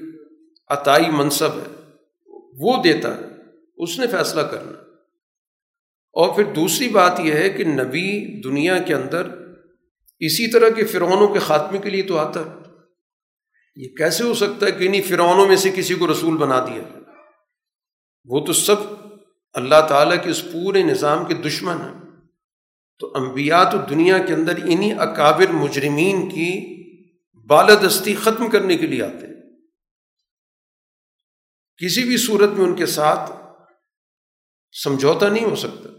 عطائی 0.67 1.11
منصب 1.11 1.49
ہے۔ 1.49 1.91
وہ 2.57 2.83
دیتا 2.83 3.17
ہے، 3.17 3.21
اس 3.77 3.99
نے 3.99 4.07
فیصلہ 4.07 4.41
کرنا۔ 4.41 4.71
اور 6.13 6.35
پھر 6.35 6.43
دوسری 6.43 6.89
بات 6.89 7.19
یہ 7.19 7.33
ہے 7.33 7.49
کہ 7.49 7.63
نبی 7.63 8.41
دنیا 8.41 8.77
کے 8.77 8.93
اندر 8.93 9.27
اسی 10.19 10.51
طرح 10.51 10.69
کے 10.69 10.85
فرعونوں 10.85 11.27
کے 11.27 11.39
خاتمے 11.39 11.77
کے 11.77 11.89
لیے 11.89 12.01
تو 12.01 12.17
آتا 12.17 12.39
ہے۔ 12.39 12.63
یہ 13.75 13.89
کیسے 13.97 14.23
ہو 14.23 14.33
سکتا 14.33 14.65
ہے 14.65 14.71
کہ 14.71 14.87
انہیں 14.87 15.01
فرعونوں 15.01 15.47
میں 15.47 15.55
سے 15.55 15.71
کسی 15.75 15.95
کو 15.95 16.11
رسول 16.11 16.37
بنا 16.37 16.65
دیا 16.65 16.99
وہ 18.25 18.45
تو 18.45 18.53
سب 18.53 18.75
اللہ 19.53 19.87
تعالیٰ 19.89 20.23
کے 20.23 20.29
اس 20.29 20.43
پورے 20.43 20.83
نظام 20.83 21.25
کے 21.25 21.33
دشمن 21.33 21.81
ہیں۔ 21.81 22.01
تو 22.99 23.11
انبیاء 23.15 23.63
تو 23.63 23.77
دنیا 23.77 24.17
کے 24.17 24.33
اندر 24.33 24.55
انہی 24.55 24.93
اکابر 24.93 25.51
مجرمین 25.51 26.29
کی 26.29 26.73
بالادستی 27.47 28.15
ختم 28.15 28.49
کرنے 28.49 28.77
کے 28.77 28.87
لیے 28.87 29.03
آتے 29.03 29.27
ہیں۔ 29.27 29.33
کسی 31.77 32.03
بھی 32.03 32.17
صورت 32.17 32.49
میں 32.49 32.65
ان 32.65 32.75
کے 32.75 32.85
ساتھ 32.85 33.31
سمجھوتا 34.83 35.29
نہیں 35.29 35.45
ہو 35.45 35.55
سکتا۔ 35.55 35.89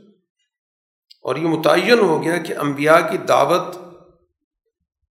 اور 1.22 1.36
یہ 1.36 1.46
متعین 1.46 1.98
ہو 1.98 2.22
گیا 2.22 2.36
کہ 2.36 2.56
انبیاء 2.56 2.98
کی 3.10 3.18
دعوت 3.18 3.76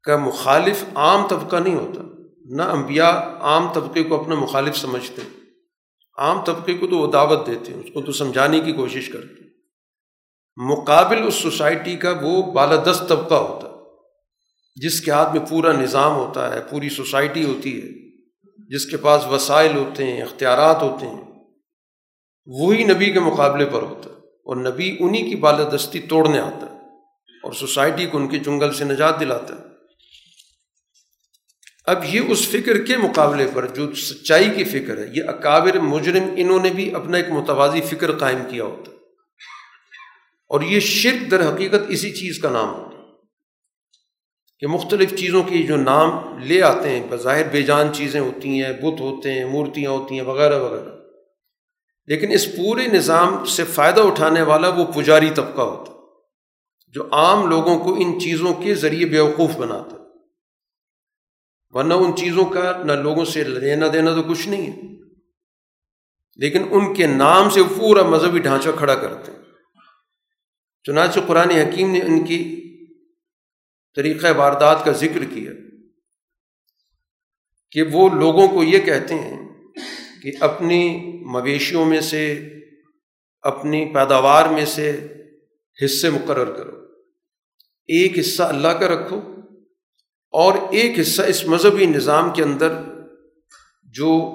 کا 0.03 0.17
مخالف 0.17 0.83
عام 0.95 1.27
طبقہ 1.27 1.55
نہیں 1.55 1.75
ہوتا۔ 1.75 2.01
نہ 2.45 2.61
انبیاء 2.61 3.39
عام 3.39 3.73
طبقے 3.73 4.03
کو 4.03 4.21
اپنا 4.21 4.35
مخالف 4.35 4.77
سمجھتے۔ 4.77 5.21
عام 6.17 6.43
طبقے 6.43 6.73
کو 6.73 6.87
تو 6.87 6.97
وہ 6.97 7.11
دعوت 7.11 7.47
دیتے 7.47 7.73
ہیں، 7.73 7.79
اس 7.79 7.89
کو 7.93 8.01
تو 8.01 8.11
سمجھانے 8.11 8.59
کی 8.59 8.71
کوشش 8.71 9.09
کرتے 9.09 9.43
ہیں۔ 9.43 9.49
مقابل 10.57 11.27
اس 11.27 11.33
سوسائٹی 11.33 11.95
کا 11.95 12.13
وہ 12.21 12.51
بالادست 12.51 13.09
طبقہ 13.09 13.35
ہوتا 13.35 13.67
ہے، 13.67 13.73
جس 14.75 15.01
کے 15.01 15.11
ہاتھ 15.11 15.35
میں 15.35 15.45
پورا 15.49 15.71
نظام 15.71 16.15
ہوتا 16.15 16.53
ہے، 16.53 16.59
پوری 16.69 16.89
سوسائٹی 16.89 17.43
ہوتی 17.43 17.81
ہے، 17.81 17.87
جس 18.69 18.85
کے 18.85 18.97
پاس 18.97 19.25
وسائل 19.25 19.75
ہوتے 19.75 20.03
ہیں، 20.03 20.21
اختیارات 20.21 20.81
ہوتے 20.81 21.07
ہیں۔ 21.07 21.23
وہی 22.45 22.83
نبی 22.83 23.11
کے 23.11 23.19
مقابلے 23.19 23.65
پر 23.65 23.81
ہوتا 23.81 24.09
ہے 24.09 24.15
اور 24.19 24.55
نبی 24.55 24.97
انہی 24.99 25.29
کی 25.29 25.35
بالادستی 25.35 25.99
توڑنے 25.99 26.39
آتا 26.39 26.71
ہے 26.71 26.77
اور 27.43 27.53
سوسائٹی 27.53 28.05
کو 28.05 28.17
ان 28.17 28.27
کے 28.27 28.39
جنگل 28.39 28.73
سے 28.73 28.85
نجات 28.85 29.19
دلاتا 29.19 29.55
ہے۔ 29.55 29.72
اب 31.85 32.03
یہ 32.11 32.21
اس 32.27 32.47
فکر 32.47 32.85
کے 32.85 32.97
مقابلے 32.97 33.47
پر 33.53 33.67
جو 33.67 33.95
سچائی 33.95 34.49
کی 34.49 34.63
فکر 34.63 34.97
ہے، 34.97 35.05
یہ 35.15 35.23
اکابر 35.27 35.79
مجرم 35.79 36.23
انہوں 36.35 36.59
نے 36.63 36.69
بھی 36.69 36.95
اپنا 36.95 37.17
ایک 37.17 37.29
متوازی 37.29 37.81
فکر 37.81 38.17
قائم 38.17 38.39
کیا 38.49 38.63
ہوتا 38.63 38.91
اور 40.47 40.61
یہ 40.61 40.79
شرک 40.79 41.31
در 41.31 41.53
حقیقت 41.53 41.81
اسی 41.87 42.11
چیز 42.11 42.39
کا 42.39 42.49
نام 42.49 42.69
ہوتا 42.69 42.97
کہ 44.59 44.67
مختلف 44.67 45.15
چیزوں 45.15 45.43
کی 45.43 45.63
جو 45.63 45.77
نام 45.77 46.39
لے 46.39 46.61
آتے 46.61 46.89
ہیں، 46.89 47.07
بظاہر 47.09 47.47
بے 47.51 47.61
جان 47.61 47.93
چیزیں 47.93 48.19
ہوتی 48.19 48.63
ہیں، 48.63 48.73
بت 48.73 49.01
ہوتے 49.01 49.33
ہیں، 49.33 49.45
مورتیاں 49.45 49.91
ہوتی 49.91 50.19
ہیں، 50.19 50.25
وغیرہ 50.25 50.59
وغیرہ۔ 50.59 50.89
لیکن 52.07 52.31
اس 52.31 52.55
پورے 52.55 52.87
نظام 52.87 53.45
سے 53.45 53.63
فائدہ 53.63 54.01
اٹھانے 54.01 54.41
والا 54.41 54.69
وہ 54.69 54.85
پجاری 54.85 55.29
طبقہ 55.35 55.61
ہوتا 55.61 55.91
جو 56.87 57.07
عام 57.11 57.49
لوگوں 57.49 57.79
کو 57.79 57.93
ان 57.93 58.19
چیزوں 58.19 58.53
کے 58.53 58.75
ذریعے 58.75 59.05
بیوقوف 59.05 59.55
بناتا 59.57 59.95
ہے۔ 59.97 60.02
ورنہ 61.73 61.93
ان 61.93 62.15
چیزوں 62.15 62.45
کا 62.45 62.83
نہ 62.83 62.91
لوگوں 62.91 63.25
سے 63.25 63.43
لینا 63.43 63.85
دینا 63.93 64.15
تو 64.15 64.23
کچھ 64.23 64.47
نہیں 64.47 64.71
ہے۔ 64.71 64.81
لیکن 66.35 66.63
ان 66.71 66.93
کے 66.93 67.07
نام 67.07 67.49
سے 67.49 67.61
پورا 67.77 68.03
مذہبی 68.03 68.39
ڈھانچہ 68.39 68.69
کھڑا 68.77 68.95
کرتے 68.95 69.31
ہیں۔ 69.31 69.39
چنانچہ 70.83 71.19
قرآن 71.27 71.49
حکیم 71.49 71.91
نے 71.91 71.99
ان 71.99 72.25
کی 72.25 72.59
طریقہ 73.95 74.27
واردات 74.35 74.85
کا 74.85 74.91
ذکر 74.91 75.23
کیا 75.33 75.51
کہ 77.71 77.81
وہ 77.81 78.09
لوگوں 78.09 78.47
کو 78.47 78.63
یہ 78.63 78.79
کہتے 78.79 79.15
ہیں 79.15 79.49
کہ 80.23 80.31
اپنی 80.39 80.99
مویشیوں 81.25 81.85
میں 81.85 82.01
سے، 82.01 82.49
اپنی 83.41 83.93
پیداوار 83.93 84.49
میں 84.49 84.65
سے 84.65 85.07
حصے 85.85 86.09
مقرر 86.09 86.53
کرو۔ 86.53 86.71
ایک 87.87 88.19
حصہ 88.19 88.43
اللہ 88.43 88.67
کا 88.67 88.87
رکھو 88.87 89.21
اور 90.33 90.53
ایک 90.71 90.99
حصہ 90.99 91.21
اس 91.21 91.45
مذہبی 91.45 91.85
نظام 91.85 92.33
کے 92.33 92.43
اندر 92.43 92.73
جو 93.83 94.33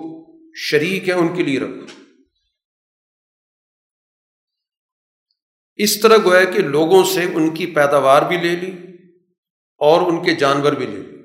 شریک 0.55 1.09
ہیں 1.09 1.17
ان 1.17 1.37
کے 1.37 1.43
لیے 1.43 1.61
رکھو۔ 1.61 2.03
اس 5.77 6.01
طرح 6.01 6.17
گویا 6.25 6.45
کہ 6.45 6.59
لوگوں 6.59 7.05
سے 7.05 7.25
ان 7.25 7.55
کی 7.55 7.67
پیداوار 7.67 8.23
بھی 8.23 8.37
لے 8.37 8.57
لی 8.57 8.97
اور 9.79 10.13
ان 10.13 10.25
کے 10.25 10.35
جانور 10.35 10.73
بھی 10.73 10.87
لے 10.87 10.97
لی۔ 10.97 11.19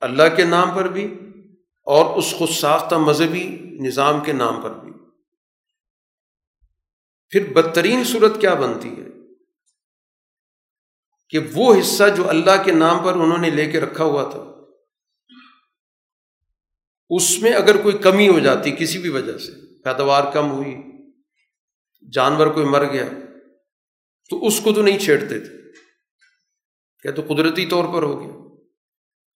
اللہ 0.00 0.36
کے 0.36 0.44
نام 0.44 0.74
پر 0.74 0.88
بھی 0.88 1.14
اور 1.82 2.18
اس 2.18 2.34
خود 2.38 2.48
ساختہ 2.48 2.94
مذہبی 2.94 3.48
نظام 3.80 4.24
کے 4.24 4.32
نام 4.32 4.62
پر 4.62 4.70
بھی۔ 4.70 4.92
پھر 7.30 7.52
بدترین 7.52 8.04
صورت 8.04 8.40
کیا 8.40 8.54
بنتی 8.54 8.88
ہے؟ 8.88 9.21
کہ 11.32 11.38
وہ 11.52 11.80
حصہ 11.80 12.04
جو 12.16 12.28
اللہ 12.28 12.62
کے 12.64 12.72
نام 12.72 13.04
پر 13.04 13.14
انہوں 13.14 13.38
نے 13.38 13.50
لے 13.50 13.70
کے 13.70 13.80
رکھا 13.80 14.04
ہوا 14.04 14.30
تھا، 14.30 14.40
اس 17.10 17.38
میں 17.38 17.52
اگر 17.52 17.82
کوئی 17.82 17.98
کمی 17.98 18.28
ہو 18.28 18.38
جاتی 18.38 18.70
کسی 18.70 18.98
بھی 18.98 19.08
وجہ 19.08 19.38
سے، 19.38 19.82
پیداوار 19.82 20.32
کم 20.32 20.50
ہوئی، 20.50 20.76
جانور 22.12 22.46
کوئی 22.46 22.66
مر 22.66 22.92
گیا، 22.92 23.04
تو 24.30 24.46
اس 24.46 24.60
کو 24.60 24.72
تو 24.72 24.82
نہیں 24.82 24.98
چھیڑتے 24.98 25.40
تھے۔ 25.40 25.72
کیا 27.02 27.10
تو 27.10 27.22
قدرتی 27.22 27.66
طور 27.66 27.84
پر 27.84 28.02
ہو 28.02 28.20
گیا۔ 28.20 28.56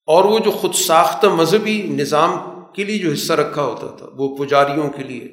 اور 0.06 0.24
وہ 0.24 0.38
جو 0.38 0.50
خود 0.50 0.74
ساختہ 0.74 1.26
مذہبی 1.26 1.82
نظام 1.82 2.32
کے 2.72 2.84
لیے 2.84 2.98
جو 2.98 3.12
حصہ 3.12 3.32
رکھا 3.32 3.62
ہوتا 3.62 3.96
تھا، 3.96 4.06
وہ 4.12 4.36
پجاریوں 4.36 4.90
کے 4.90 5.02
لیے، 5.02 5.24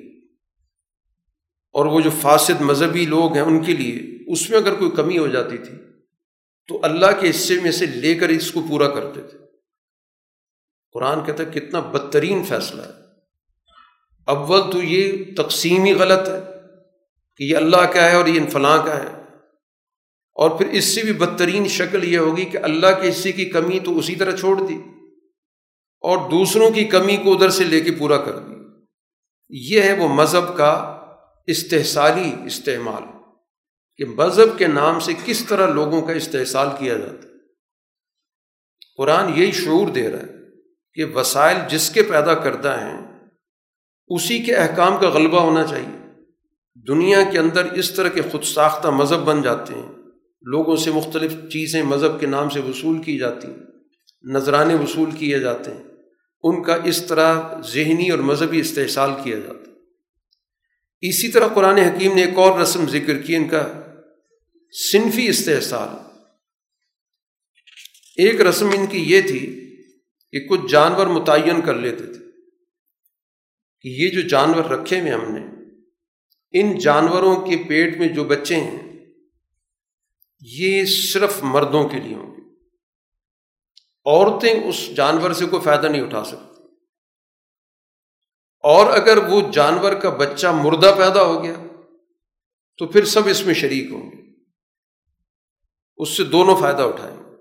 اور 1.73 1.85
وہ 1.85 2.01
جو 2.01 2.09
فاسد 2.21 2.61
مذہبی 2.61 3.05
لوگ 3.05 3.33
ہیں 3.33 3.41
ان 3.41 3.63
کے 3.63 3.73
لیے، 3.73 4.23
اس 4.31 4.49
میں 4.49 4.59
اگر 4.59 4.73
کوئی 4.75 4.91
کمی 4.91 5.17
ہو 5.17 5.27
جاتی 5.27 5.57
تھی 5.57 5.92
تو 6.67 6.79
اللہ 6.83 7.05
کے 7.19 7.29
حصے 7.29 7.61
میں 7.61 7.71
سے 7.71 7.85
لے 7.85 8.15
کر 8.15 8.29
اس 8.29 8.51
کو 8.51 8.61
پورا 8.69 8.89
کرتے 8.89 9.21
تھے۔ 9.21 9.37
قرآن 10.93 11.25
کہتا 11.25 11.43
ہے 11.43 11.59
کتنا 11.59 11.79
بدترین 11.79 12.43
فیصلہ 12.43 12.81
ہے۔ 12.81 13.03
اول 14.25 14.71
تو 14.71 14.83
یہ 14.83 15.23
تقسیم 15.37 15.83
ہی 15.83 15.93
غلط 15.93 16.29
ہے 16.29 16.39
کہ 17.37 17.43
یہ 17.43 17.57
اللہ 17.57 17.85
کا 17.93 18.05
ہے 18.05 18.15
اور 18.15 18.25
یہ 18.25 18.41
انفلاں 18.41 18.85
کا 18.85 19.03
ہے۔ 19.03 19.23
اور 20.35 20.49
پھر 20.49 20.67
اس 20.67 20.95
سے 20.95 21.01
بھی 21.03 21.13
بدترین 21.13 21.67
شکل 21.67 22.03
یہ 22.03 22.17
ہوگی 22.17 22.45
کہ 22.45 22.57
اللہ 22.57 22.87
کے 23.01 23.09
حصے 23.09 23.31
کی 23.31 23.45
کمی 23.45 23.79
تو 23.79 23.97
اسی 23.97 24.15
طرح 24.15 24.35
چھوڑ 24.35 24.67
دی 24.67 24.77
اور 26.01 26.29
دوسروں 26.31 26.71
کی 26.71 26.85
کمی 26.85 27.17
کو 27.17 27.33
ادھر 27.33 27.49
سے 27.49 27.63
لے 27.63 27.81
کے 27.81 27.91
پورا 27.91 28.17
کر 28.17 28.39
دی۔ 28.39 28.53
یہ 29.49 29.81
ہے 29.81 29.93
وہ 29.93 30.07
مذہب 30.07 30.57
کا 30.57 30.99
استحصالی 31.47 32.33
استعمال۔ 32.45 33.22
کہ 33.97 34.05
مذہب 34.05 34.57
کے 34.57 34.67
نام 34.67 34.99
سے 34.99 35.11
کس 35.25 35.45
طرح 35.45 35.73
لوگوں 35.73 36.01
کا 36.01 36.13
استحصال 36.13 36.67
کیا 36.79 36.93
جاتا 36.93 37.27
ہے۔ 37.27 37.33
قرآن 38.97 39.37
یہی 39.37 39.51
شعور 39.51 39.87
دے 39.87 40.11
رہا 40.11 40.19
ہے 40.19 40.33
کہ 40.93 41.05
وسائل 41.05 41.57
جس 41.69 41.89
کے 41.89 42.03
پیدا 42.03 42.33
کرتا 42.33 42.81
ہیں، 42.81 43.07
اسی 44.07 44.39
کے 44.39 44.55
احکام 44.55 44.97
کا 44.97 45.09
غلبہ 45.09 45.39
ہونا 45.39 45.63
چاہیے۔ 45.63 46.21
دنیا 46.87 47.19
کے 47.31 47.39
اندر 47.39 47.65
اس 47.65 47.91
طرح 47.91 48.09
کے 48.09 48.21
خود 48.31 48.43
ساختہ 48.43 48.87
مذہب 48.87 49.19
بن 49.19 49.41
جاتے 49.41 49.73
ہیں۔ 49.73 49.91
لوگوں 50.41 50.75
سے 50.75 50.91
مختلف 50.91 51.31
چیزیں 51.31 51.83
مذہب 51.83 52.19
کے 52.19 52.25
نام 52.25 52.49
سے 52.49 52.59
وصول 52.59 53.03
کی 53.03 53.17
جاتی 53.17 53.47
ہیں 53.47 53.57
نذرانے 54.23 54.75
وصول 54.75 55.11
کیے 55.11 55.39
جاتے 55.39 55.71
ہیں۔ 55.71 55.83
ان 56.43 56.63
کا 56.63 56.77
اس 56.83 57.05
طرح 57.05 57.41
ذہنی 57.73 58.09
اور 58.09 58.19
مذہبی 58.19 58.59
استحصال 58.59 59.09
کیا 59.23 59.39
جاتا 59.39 59.71
ہے۔ 59.71 59.75
اسی 61.01 61.27
طرح 61.27 61.47
قرآن 61.47 61.77
حکیم 61.77 62.15
نے 62.15 62.23
ایک 62.23 62.37
اور 62.37 62.59
رسم 62.59 62.85
ذکر 62.89 63.17
کی، 63.17 63.35
ان 63.35 63.47
کا 63.47 63.82
صنفی 64.73 65.27
استحصال۔ 65.27 65.89
ایک 68.17 68.41
رسم 68.41 68.69
ان 68.69 68.87
کی 68.87 68.97
یہ 68.97 69.21
تھی 69.21 69.75
کہ 70.31 70.47
کچھ 70.47 70.71
جانور 70.71 71.07
متعین 71.07 71.61
کر 71.61 71.73
لیتے 71.75 72.05
تھے۔ 72.05 72.25
کہ 73.81 73.87
یہ 73.87 74.09
جو 74.09 74.27
جانور 74.27 74.65
رکھے 74.65 74.99
ہوئے 74.99 75.11
ہم 75.11 75.31
نے، 75.31 75.41
ان 76.51 76.77
جانوروں 76.77 77.35
کے 77.35 77.63
پیٹ 77.67 77.97
میں 77.97 78.07
جو 78.07 78.23
بچے 78.23 78.55
ہیں، 78.55 78.99
یہ 80.41 80.85
صرف 80.85 81.33
مردوں 81.41 81.89
کے 81.89 81.97
لیے 81.97 82.15
ہوں 82.15 82.35
گے۔ 82.35 82.41
عورتیں 84.05 84.63
اس 84.63 84.95
جانور 84.95 85.33
سے 85.33 85.45
کوئی 85.45 85.61
فائدہ 85.61 85.87
نہیں 85.87 86.01
اٹھا 86.01 86.23
سکتی۔ 86.23 86.63
اور 88.63 88.97
اگر 88.97 89.17
وہ 89.17 89.51
جانور 89.51 89.93
کا 89.93 90.09
بچہ 90.09 90.47
مردہ 90.47 90.95
پیدا 90.97 91.21
ہو 91.23 91.43
گیا، 91.43 91.67
تو 92.77 92.87
پھر 92.87 93.05
سب 93.05 93.27
اس 93.27 93.45
میں 93.45 93.53
شریک 93.53 93.91
ہوں 93.91 94.11
گے۔ 94.11 94.22
اس 95.97 96.17
سے 96.17 96.23
دونوں 96.23 96.55
فائدہ 96.55 96.81
اٹھائیں۔ 96.81 97.17
گے 97.17 97.35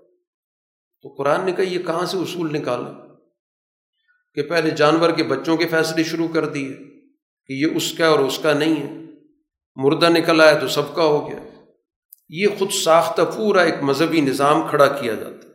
تو 1.01 1.09
قرآن 1.09 1.45
نے 1.45 1.51
کہا، 1.51 1.63
یہ 1.63 1.79
کہاں 1.79 2.05
سے 2.05 2.17
اصول 2.17 2.53
نکالا؟ 2.53 2.91
کہ 4.33 4.41
پہلے 4.41 4.69
جانور 4.69 5.11
کے 5.11 5.23
بچوں 5.23 5.57
کے 5.57 5.67
فیصلے 5.67 6.03
شروع 6.03 6.27
کر 6.27 6.45
دیے 6.45 6.73
کہ 7.47 7.53
یہ 7.53 7.67
اس 7.75 7.93
کا 7.93 8.07
اور 8.07 8.19
اس 8.19 8.39
کا 8.43 8.53
نہیں 8.53 8.83
ہے۔ 8.83 9.03
مردہ 9.75 10.09
نکل 10.09 10.41
آیا 10.41 10.59
تو 10.59 10.67
سب 10.67 10.95
کا 10.95 11.03
ہو 11.03 11.29
گیا۔ 11.29 11.39
یہ 12.29 12.47
خود 12.59 12.71
ساختہ 12.71 13.21
پورا 13.37 13.61
ایک 13.61 13.75
مذہبی 13.81 14.21
نظام 14.21 14.67
کھڑا 14.69 14.87
کیا 14.87 15.13
جاتا۔ 15.13 15.47
ہے 15.47 15.53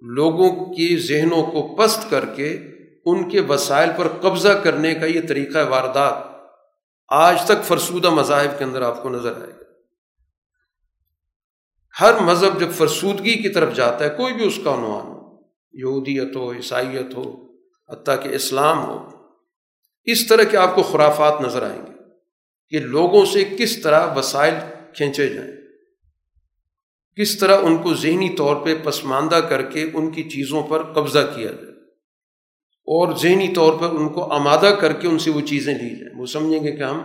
لوگوں 0.00 0.66
کے 0.66 0.96
ذہنوں 0.96 1.42
کو 1.42 1.76
پست 1.76 2.10
کر 2.10 2.24
کے 2.26 2.58
ان 3.04 3.30
کے 3.30 3.40
وسائل 3.40 3.90
پر 3.96 4.08
قبضہ 4.08 4.48
کرنے 4.48 4.94
کا 4.94 5.06
یہ 5.06 5.20
طریقہ 5.28 5.68
واردات 5.68 6.14
آج 7.08 7.44
تک 7.44 7.64
فرسودہ 7.64 8.10
مذاہب 8.10 8.58
کے 8.58 8.64
اندر 8.64 8.82
آپ 8.82 9.02
کو 9.02 9.08
نظر 9.08 9.40
آئے 9.40 9.52
گا۔ 9.52 9.57
ہر 12.00 12.18
مذہب 12.20 12.60
جب 12.60 12.70
فرسودگی 12.70 13.34
کی 13.34 13.48
طرف 13.48 13.74
جاتا 13.74 14.04
ہے، 14.04 14.10
کوئی 14.10 14.34
بھی 14.34 14.46
اس 14.46 14.58
کا 14.64 14.74
عنوان 14.74 15.06
ہو، 15.06 15.36
یہودیت 15.72 16.36
ہو، 16.36 16.52
عیسائیت 16.52 17.14
ہو، 17.14 17.24
حتیٰ 17.88 18.22
کہ 18.22 18.28
اسلام 18.28 18.84
ہو، 18.84 19.08
اس 20.04 20.26
طرح 20.26 20.42
کے 20.42 20.56
آپ 20.56 20.74
کو 20.74 20.82
خرافات 20.82 21.40
نظر 21.40 21.62
آئیں 21.62 21.82
گے 21.86 21.92
کہ 22.68 22.78
لوگوں 22.78 23.24
سے 23.24 23.44
کس 23.58 23.82
طرح 23.82 24.14
وسائل 24.14 24.54
کھینچے 24.94 25.28
جائیں، 25.28 25.52
کس 27.16 27.38
طرح 27.38 27.58
ان 27.62 27.76
کو 27.76 27.94
ذہنی 27.94 28.28
طور 28.28 28.56
پہ 28.56 28.74
پسماندہ 28.84 29.34
کر 29.34 29.62
کے 29.62 29.90
ان 29.94 30.10
کی 30.10 30.22
چیزوں 30.22 30.62
پر 30.62 30.82
قبضہ 30.82 31.18
کیا 31.18 31.50
جائے 31.52 31.72
اور 32.88 33.16
ذہنی 33.16 33.48
طور 33.48 33.72
پر 33.78 33.86
ان 33.86 34.08
کو 34.08 34.32
آمادہ 34.32 34.70
کر 34.80 34.92
کے 34.92 35.08
ان 35.08 35.18
سے 35.18 35.30
وہ 35.30 35.40
چیزیں 35.40 35.74
لی 35.74 35.96
جائیں۔ 35.96 36.20
وہ 36.20 36.26
سمجھیں 36.26 36.64
گے 36.64 36.72
کہ 36.72 36.82
ہم 36.82 37.00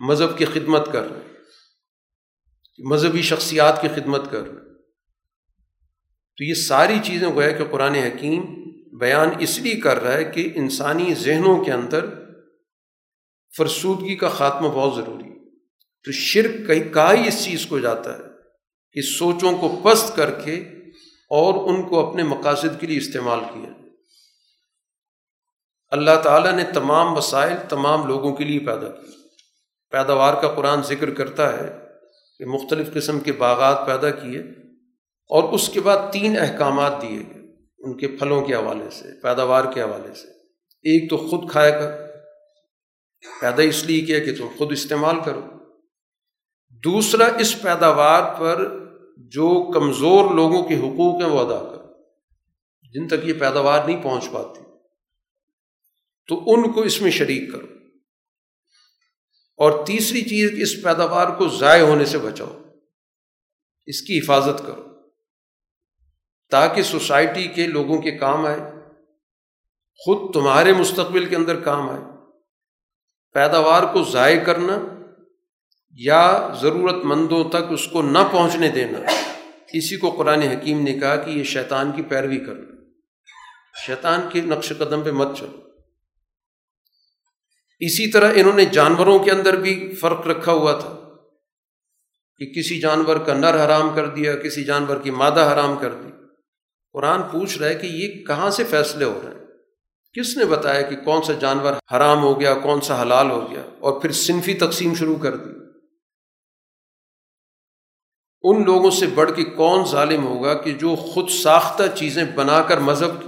مذہب 0.00 0.38
کی 0.38 0.44
خدمت 0.44 0.92
کر 0.92 1.10
رہے 1.10 1.20
ہیں۔ 1.20 1.27
مذہبی 2.78 3.22
شخصیات 3.22 3.82
کی 3.82 3.88
خدمت 3.88 4.30
کر 4.30 4.42
تو 6.36 6.44
یہ 6.44 6.54
ساری 6.54 6.98
چیزیں 7.04 7.28
گویا 7.28 7.50
کہ 7.50 7.64
قرآن 7.64 7.94
حکیم 7.94 8.44
بیان 8.98 9.28
اس 9.38 9.58
لیے 9.58 9.74
کر 9.74 10.02
رہا 10.02 10.12
ہے 10.12 10.24
کہ 10.24 10.52
انسانی 10.54 11.14
ذہنوں 11.14 11.64
کے 11.64 11.72
اندر 11.72 12.04
فرسودگی 13.56 14.16
کا 14.16 14.28
خاتمہ 14.28 14.68
بہت 14.68 14.96
ضروری 14.96 15.24
ہے۔ 15.24 15.38
تو 16.04 16.12
شرک 16.12 16.66
کہیں 16.66 16.92
کا 16.92 17.12
ہی 17.12 17.28
اس 17.28 17.44
چیز 17.44 17.66
کو 17.66 17.78
جاتا 17.78 18.14
ہے 18.14 18.22
کہ 18.92 19.02
سوچوں 19.02 19.58
کو 19.58 19.80
پست 19.84 20.16
کر 20.16 20.30
کے 20.30 20.56
اور 21.30 21.70
ان 21.70 21.88
کو 21.88 22.10
اپنے 22.10 22.22
مقاصد 22.22 22.80
کے 22.80 22.86
لیے 22.86 22.98
استعمال 22.98 23.40
کیا۔ 23.40 23.70
اللہ 25.90 26.20
تعالیٰ 26.24 26.52
نے 26.52 26.64
تمام 26.74 27.16
وسائل 27.16 27.56
تمام 27.68 28.06
لوگوں 28.06 28.36
کے 28.36 28.44
لیے 28.44 28.58
پیدا 28.58 28.88
کی 28.88 29.12
پیداوار 29.90 30.42
کا 30.42 30.48
قرآن 30.48 30.82
ذکر 30.82 31.10
کرتا 31.10 31.52
ہے 31.52 31.87
کہ 32.38 32.44
مختلف 32.44 32.94
قسم 32.94 33.20
کے 33.20 33.32
باغات 33.32 33.86
پیدا 33.86 34.10
کیے 34.10 34.40
اور 35.28 35.52
اس 35.52 35.68
کے 35.68 35.80
بعد 35.80 36.12
تین 36.12 36.38
احکامات 36.38 37.02
دیے 37.02 37.18
گئے 37.18 37.56
ان 37.78 37.96
کے 37.96 38.08
پھلوں 38.08 38.44
کے 38.44 38.54
حوالے 38.54 38.90
سے، 38.90 39.20
پیداوار 39.20 39.72
کے 39.72 39.82
حوالے 39.82 40.14
سے۔ 40.14 40.28
ایک 40.82 41.10
تو 41.10 41.16
خود 41.16 41.50
کھائے 41.50 41.72
گا 41.72 41.96
پیدا 43.40 43.62
اس 43.62 43.84
لیے 43.84 44.00
کیا 44.00 44.18
کہ 44.18 44.34
تم 44.34 44.46
خود 44.56 44.72
استعمال 44.72 45.16
کرو۔ 45.24 45.40
دوسرا، 46.84 47.24
اس 47.38 47.62
پیداوار 47.62 48.40
پر 48.40 48.86
جو 49.16 49.72
کمزور 49.72 50.34
لوگوں 50.34 50.62
کے 50.62 50.74
حقوق 50.74 51.22
ہیں 51.22 51.30
وہ 51.30 51.40
ادا 51.40 51.64
کرو۔ 51.64 51.92
جن 52.92 53.08
تک 53.08 53.24
یہ 53.24 53.32
پیداوار 53.32 53.84
نہیں 53.86 54.02
پہنچ 54.02 54.30
پاتی، 54.32 54.60
تو 56.28 56.42
ان 56.46 56.72
کو 56.72 56.82
اس 56.82 57.02
میں 57.02 57.10
شریک 57.10 57.52
کرو۔ 57.52 57.66
اور 59.58 59.86
تیسری 59.86 60.20
چیز 60.20 60.50
کہ 60.50 60.62
اس 60.62 60.84
پیداوار 60.84 61.26
کو 61.26 61.48
ضائع 61.48 61.82
ہونے 61.82 62.04
سے 62.04 62.18
بچاؤ۔ 62.18 62.58
اس 63.86 64.02
کی 64.02 64.18
حفاظت 64.18 64.66
کرو۔ 64.66 64.84
تاکہ 66.50 66.82
سوسائٹی 66.82 67.48
کے 67.48 67.66
لوگوں 67.66 68.02
کے 68.02 68.10
کام 68.10 68.46
آئے، 68.46 68.58
خود 69.96 70.34
تمہارے 70.34 70.72
مستقبل 70.72 71.24
کے 71.24 71.36
اندر 71.36 71.60
کام 71.60 71.90
آئے۔ 71.90 72.00
پیداوار 73.32 73.82
کو 73.92 74.04
ضائع 74.04 74.44
کرنا 74.44 74.78
یا 75.90 76.52
ضرورت 76.60 77.04
مندوں 77.04 77.48
تک 77.48 77.72
اس 77.72 77.86
کو 77.86 78.02
نہ 78.02 78.18
پہنچنے 78.32 78.68
دینا۔ 78.68 78.98
اسی 79.72 79.96
کو 79.96 80.10
قرآن 80.10 80.42
حکیم 80.42 80.82
نے 80.82 80.92
کہا 80.92 81.16
کہ 81.16 81.30
یہ 81.30 81.44
شیطان 81.44 81.92
کی 81.92 82.02
پیروی 82.02 82.38
کرنا۔ 82.38 82.74
شیطان 83.86 84.20
کے 84.32 84.40
نقش 84.40 84.72
قدم 84.78 85.02
پہ 85.02 85.10
مت 85.10 85.36
چلو۔ 85.36 85.67
اسی 87.80 88.10
طرح 88.10 88.32
انہوں 88.34 88.52
نے 88.52 88.64
جانوروں 88.64 89.18
کے 89.18 89.30
اندر 89.30 89.56
بھی 89.56 89.94
فرق 89.94 90.26
رکھا 90.26 90.52
ہوا 90.52 90.72
تھا 90.72 90.96
کہ 92.36 92.46
کسی 92.46 92.80
جانور 92.80 93.16
کا 93.16 93.34
نر 93.34 93.66
حرام 93.66 93.94
کر 93.94 94.06
دیا، 94.06 94.36
کسی 94.36 94.64
جانور 94.64 94.96
کی 94.96 95.10
مادہ 95.10 95.50
حرام 95.52 95.76
کر 95.80 95.94
دی۔ 95.94 96.08
قرآن 96.92 97.22
پوچھ 97.22 97.58
رہا 97.58 97.68
ہے 97.68 97.74
کہ 97.74 97.86
یہ 97.86 98.24
کہاں 98.24 98.50
سے 98.50 98.64
فیصلے 98.64 99.04
ہو 99.04 99.20
رہے 99.24 99.30
ہیں؟ 99.30 99.46
کس 100.14 100.36
نے 100.36 100.44
بتایا 100.44 100.82
کہ 100.82 100.96
کون 100.96 101.22
سا 101.22 101.32
جانور 101.32 101.72
حرام 101.96 102.22
ہو 102.22 102.40
گیا، 102.40 102.54
کون 102.54 102.80
سا 102.80 103.02
حلال 103.02 103.30
ہو 103.30 103.50
گیا 103.50 103.62
اور 103.78 104.00
پھر 104.00 104.12
صنفی 104.12 104.54
تقسیم 104.54 104.94
شروع 104.94 105.16
کر 105.16 105.36
دی؟ 105.36 105.50
ان 108.42 108.64
لوگوں 108.64 108.90
سے 108.90 109.06
بڑھ 109.06 109.30
کے 109.36 109.44
کون 109.44 109.84
ظالم 109.84 110.26
ہوگا 110.26 110.54
کہ 110.54 110.72
جو 110.72 110.96
خود 110.96 111.28
ساختہ 111.28 111.82
چیزیں 111.94 112.24
بنا 112.24 112.62
کر 112.62 112.78
مذہب 112.78 113.22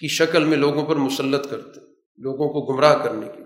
کی 0.00 0.08
شکل 0.08 0.44
میں 0.44 0.56
لوگوں 0.56 0.86
پر 0.86 0.96
مسلط 0.96 1.50
کرتے، 1.50 1.80
لوگوں 2.18 2.48
کو 2.48 2.72
گمراہ 2.72 2.94
کرنے 2.94 3.26
کے 3.26 3.43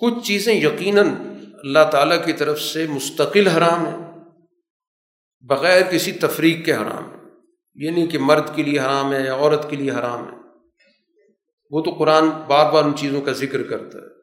کچھ 0.00 0.26
چیزیں 0.26 0.54
یقیناً 0.54 1.08
اللہ 1.62 1.90
تعالیٰ 1.92 2.24
کی 2.24 2.32
طرف 2.32 2.60
سے 2.60 2.86
مستقل 2.86 3.46
حرام 3.46 3.86
ہیں، 3.86 4.10
بغیر 5.40 5.82
کسی 5.82 6.12
تفریق 6.12 6.64
کے 6.64 6.72
حرام 6.74 7.10
ہیں۔ 7.10 7.30
یہ 7.74 7.90
نہیں 7.90 8.06
کہ 8.06 8.18
مرد 8.18 8.54
کے 8.54 8.62
لیے 8.62 8.80
حرام 8.80 9.12
ہے 9.12 9.20
یا 9.20 9.34
عورت 9.34 9.70
کے 9.70 9.76
لیے 9.76 9.90
حرام 9.90 10.32
ہے۔ 10.32 10.36
وہ 11.70 11.82
تو 11.82 11.90
قرآن 11.90 12.28
بار 12.28 12.72
بار 12.72 12.84
ان 12.84 12.96
چیزوں 12.96 13.20
کا 13.20 13.32
ذکر 13.32 13.62
کرتا 13.62 13.98
ہے۔ 13.98 14.14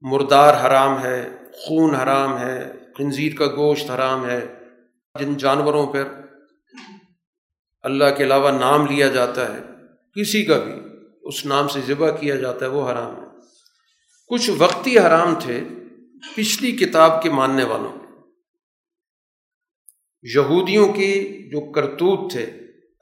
مردار 0.00 0.66
حرام 0.66 1.02
ہے، 1.02 1.28
خون 1.52 1.94
حرام 1.94 2.38
ہے، 2.38 2.72
خنزیر 2.98 3.32
کا 3.38 3.46
گوشت 3.46 3.90
حرام 3.90 4.30
ہے۔ 4.30 4.46
جن 5.20 5.36
جانوروں 5.36 5.86
پر 5.86 6.04
اللہ 7.82 8.04
کے 8.16 8.24
علاوہ 8.24 8.50
نام 8.50 8.86
لیا 8.86 9.08
جاتا 9.08 9.54
ہے، 9.54 9.60
کسی 10.14 10.44
کا 10.44 10.58
بھی 10.58 10.72
اس 11.22 11.46
نام 11.46 11.68
سے 11.68 11.80
ذبح 11.86 12.10
کیا 12.10 12.34
جاتا 12.34 12.66
ہے، 12.66 12.70
وہ 12.70 12.90
حرام 12.90 13.16
ہے۔ 13.16 13.23
کچھ 14.34 14.50
وقتی 14.58 14.98
حرام 14.98 15.34
تھے 15.40 15.64
پچھلی 16.36 16.72
کتاب 16.72 17.22
کے 17.22 17.30
ماننے 17.30 17.64
والوں 17.64 17.92
یہودیوں 20.22 20.92
کے 20.92 21.42
جو 21.52 21.72
کرتوت 21.72 22.32
تھے، 22.32 22.46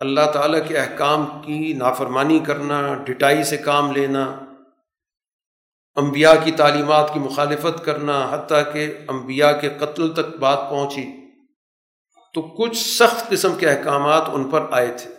اللہ 0.00 0.30
تعالیٰ 0.34 0.68
کے 0.68 0.78
احکام 0.78 1.26
کی 1.42 1.72
نافرمانی 1.72 2.38
کرنا، 2.38 2.94
ڈٹائی 2.94 3.44
سے 3.44 3.56
کام 3.56 3.92
لینا، 3.92 4.40
انبیاء 5.96 6.34
کی 6.44 6.52
تعلیمات 6.52 7.14
کی 7.14 7.20
مخالفت 7.20 7.84
کرنا، 7.84 8.28
حتیٰ 8.30 8.72
کہ 8.72 8.94
انبیاء 9.09 9.60
کے 9.60 9.68
قتل 9.78 10.12
تک 10.12 10.36
بات 10.40 10.59
پہنچی، 10.70 11.06
تو 12.34 12.42
کچھ 12.42 12.76
سخت 12.76 13.30
قسم 13.30 13.56
کے 13.56 13.68
احکامات 13.68 14.22
ان 14.32 14.50
پر 14.50 14.66
آئے 14.70 14.94
تھے۔ 14.96 15.10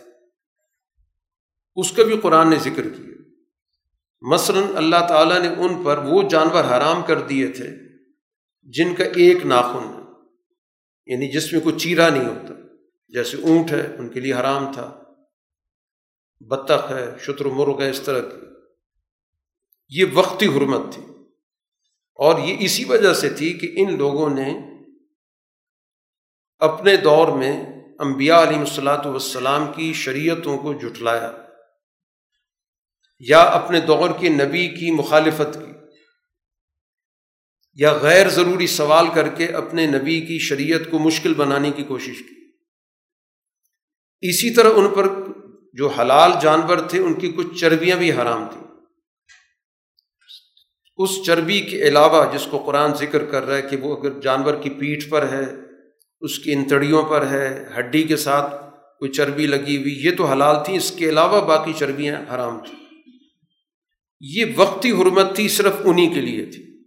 اس 1.76 1.92
کا 1.92 2.04
بھی 2.04 2.18
قرآن 2.18 2.50
نے 2.50 2.56
ذکر 2.56 2.84
کیا۔ 2.84 3.13
مثلاً 4.32 4.64
اللہ 4.76 5.08
تعالیٰ 5.08 5.40
نے 5.42 5.48
ان 5.48 5.84
پر 5.84 5.98
وہ 5.98 6.30
جانور 6.30 6.64
حرام 6.64 7.02
کر 7.08 7.22
دیے 7.22 7.48
تھے 7.48 7.70
جن 8.64 8.96
کا 8.96 9.04
ایک 9.04 9.46
ناخن 9.46 9.94
ہے 9.94 10.04
یعنی 11.06 11.32
جس 11.32 11.54
میں 11.54 11.62
کوئی 11.62 11.80
چیرا 11.80 12.10
نہیں 12.10 12.26
ہوتا، 12.26 12.54
جیسے 13.08 13.38
اونٹ 13.38 13.72
ہے، 13.72 13.96
ان 14.00 14.10
کے 14.10 14.20
لیے 14.20 14.34
حرام 14.34 14.74
تھا۔ 14.74 15.04
بطخ 16.40 16.92
ہے، 16.92 17.16
شتر 17.20 17.46
مرغ 17.46 17.82
ہے، 17.82 17.90
اس 17.90 18.02
طرح 18.02 18.20
کی۔ 18.20 18.48
یہ 19.90 20.06
وقتی 20.14 20.46
حرمت 20.46 20.94
تھی۔ 20.94 21.04
اور 22.16 22.40
یہ 22.40 22.56
اسی 22.60 22.86
وجہ 22.86 23.14
سے 23.14 23.30
تھی 23.30 23.54
کہ 23.54 23.74
ان 23.76 23.98
لوگوں 23.98 24.30
نے 24.30 24.60
اپنے 26.60 26.96
دور 26.96 27.28
میں 27.28 27.66
انبیاء 28.00 28.42
علیہ 28.42 28.58
الصلاۃ 28.58 29.06
والسلام 29.06 29.72
کی 29.76 29.94
شریعتوں 29.94 30.58
کو 30.58 30.74
جٹلایا 30.74 31.43
یا 33.20 33.40
اپنے 33.40 33.80
دور 33.80 34.10
کے 34.20 34.30
نبی 34.30 34.68
کی 34.68 34.92
مخالفت 34.92 35.54
کی، 35.54 35.72
یا 37.74 37.94
غیر 37.94 38.30
ضروری 38.30 38.68
سوال 38.68 39.08
کر 39.14 39.30
کے 39.30 39.46
اپنے 39.46 39.86
نبی 39.86 40.22
کی 40.22 40.40
شریعت 40.40 40.82
کو 40.92 41.00
مشکل 41.00 41.34
بنانے 41.34 41.72
کی 41.72 41.84
کوشش 41.84 42.20
کی۔ 42.20 42.36
اسی 44.22 44.50
طرح 44.50 44.70
ان 44.76 44.88
پر 44.88 45.08
جو 45.74 45.88
حلال 45.88 46.32
جانور 46.42 46.78
تھے، 46.78 47.00
ان 47.00 47.14
کی 47.14 47.32
کچھ 47.32 47.60
چربیاں 47.60 47.98
بھی 47.98 48.12
حرام 48.12 48.48
تھیں۔ 48.52 48.64
اس 50.98 51.10
چربی 51.26 51.60
کے 51.62 51.88
علاوہ 51.88 52.34
جس 52.34 52.48
کو 52.50 52.58
قرآن 52.58 52.94
ذکر 52.94 53.26
کر 53.26 53.46
رہا 53.46 53.58
ہے 53.58 53.62
کہ 53.62 53.78
وہ 53.78 53.98
اگر 53.98 54.20
جانور 54.20 54.54
کی 54.54 54.70
پیٹھ 54.70 55.10
پر 55.10 55.30
ہے، 55.30 55.46
اس 56.22 56.40
کی 56.40 56.54
انتڑیوں 56.54 57.04
پر 57.04 57.28
ہے، 57.28 57.66
ہڈی 57.78 58.04
کے 58.04 58.18
ساتھ 58.18 58.54
کوئی 59.00 59.12
چربی 59.12 59.48
لگی 59.48 59.78
ہوئی، 59.78 59.96
یہ 60.06 60.16
تو 60.18 60.26
حلال 60.26 60.56
تھی، 60.66 60.76
اس 60.76 60.92
کے 60.92 61.10
علاوہ 61.10 61.42
باقی 61.42 61.74
چربیاں 61.74 62.22
حرام 62.36 62.60
تھیں۔ 62.60 62.83
یہ 64.20 64.46
وقتی 64.56 64.92
حرمت 64.92 65.36
تھی 65.36 65.48
صرف 65.48 65.74
انہیں 65.86 66.14
کے 66.14 66.22
لیے 66.22 66.46
تھی۔ 66.46 66.84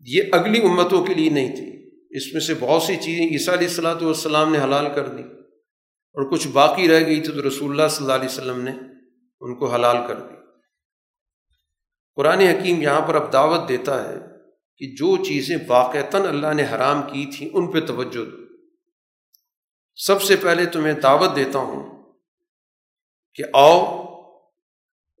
یہ 0.00 0.22
اگلی 0.32 0.62
امتوں 0.62 1.04
کے 1.04 1.14
لیے 1.14 1.30
نہیں 1.30 1.56
تھی۔ 1.56 1.76
اس 2.16 2.32
میں 2.32 2.40
سے 2.40 2.54
بہت 2.60 2.82
سی 2.82 2.96
چیزیں 2.96 3.26
عیسیٰ 3.26 3.54
علیہ 3.54 3.68
السلاۃ 3.68 4.02
والسلام 4.02 4.52
نے 4.52 4.58
حلال 4.58 4.86
کر 4.94 5.08
دی 5.08 5.22
اور 6.14 6.32
کچھ 6.32 6.48
باقی 6.48 6.88
رہ 6.88 7.06
گئی 7.06 7.20
تھی 7.20 7.32
تو 7.32 7.48
رسول 7.48 7.70
اللہ 7.70 7.88
صلی 7.88 8.04
اللہ 8.04 8.14
علیہ 8.14 8.28
وسلم 8.28 8.60
نے 8.60 8.70
ان 9.40 9.54
کو 9.54 9.72
حلال 9.72 9.96
کر 10.08 10.20
دی۔ 10.20 10.34
قرآن 12.14 12.40
حکیم 12.40 12.82
یہاں 12.82 13.00
پر 13.00 13.14
اب 13.14 13.32
دعوت 13.32 13.68
دیتا 13.68 14.08
ہے 14.08 14.14
کہ 14.76 14.86
جو 14.86 15.24
چیزیں 15.24 15.56
واقعتاً 15.68 16.22
اللہ 16.22 16.54
نے 16.54 16.62
حرام 16.62 17.02
کی 17.02 17.36
تھیں 17.36 17.48
ان 17.52 17.70
پہ 17.70 17.80
توجہ 17.80 18.24
دو۔ 18.24 18.36
سب 19.94 20.22
سے 20.22 20.36
پہلے 20.36 20.66
تمہیں 20.66 20.92
دعوت 20.92 21.36
دیتا 21.36 21.58
ہوں 21.58 22.12
کہ 23.34 23.44
آؤ 23.54 24.05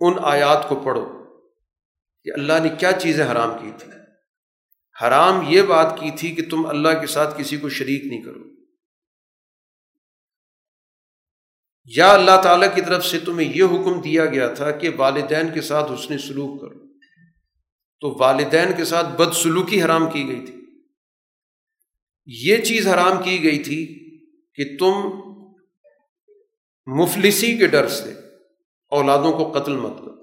ان 0.00 0.14
آیات 0.22 0.68
کو 0.68 0.76
پڑھو 0.76 1.24
کہ 2.24 2.32
اللہ 2.32 2.52
نے 2.62 2.68
کیا 2.78 2.92
چیزیں 2.92 3.32
حرام 3.32 3.50
کی 3.62 3.70
تھیں۔ 3.78 3.92
حرام 5.02 5.44
یہ 5.48 5.62
بات 5.62 5.98
کی 6.00 6.10
تھی 6.10 6.34
کہ 6.34 6.50
تم 6.50 6.66
اللہ 6.66 7.00
کے 7.00 7.06
ساتھ 7.06 7.38
کسی 7.38 7.56
کو 7.56 7.68
شریک 7.68 8.04
نہیں 8.04 8.22
کرو۔ 8.22 8.44
یا 11.84 12.12
اللہ 12.12 12.40
تعالیٰ 12.42 12.74
کی 12.74 12.80
طرف 12.80 13.06
سے 13.06 13.18
تمہیں 13.18 13.52
یہ 13.54 13.62
حکم 13.62 14.00
دیا 14.00 14.26
گیا 14.26 14.54
تھا 14.54 14.70
کہ 14.70 14.90
والدین 14.96 15.54
کے 15.54 15.60
ساتھ 15.60 15.92
حسن 15.92 16.18
سلوک 16.18 16.60
کرو۔ 16.60 16.86
تو 18.00 18.16
والدین 18.20 18.68
کے 18.76 18.84
ساتھ 18.84 19.06
بد 19.06 19.32
سلوکی 19.32 19.82
حرام 19.82 20.10
کی 20.10 20.28
گئی 20.28 20.46
تھی۔ 20.46 20.56
یہ 22.26 22.56
چیز 22.56 22.88
حرام 22.88 23.22
کی 23.22 23.42
گئی 23.42 23.58
تھی 23.58 23.86
کہ 24.54 24.76
تم 24.78 24.92
مفلسی 26.86 27.58
کے 27.58 27.66
ڈر 27.66 27.88
سے 27.88 28.14
اولادوں 28.96 29.32
کو 29.32 29.58
قتل 29.58 29.76
مت 29.76 29.98
کرو۔ 29.98 30.16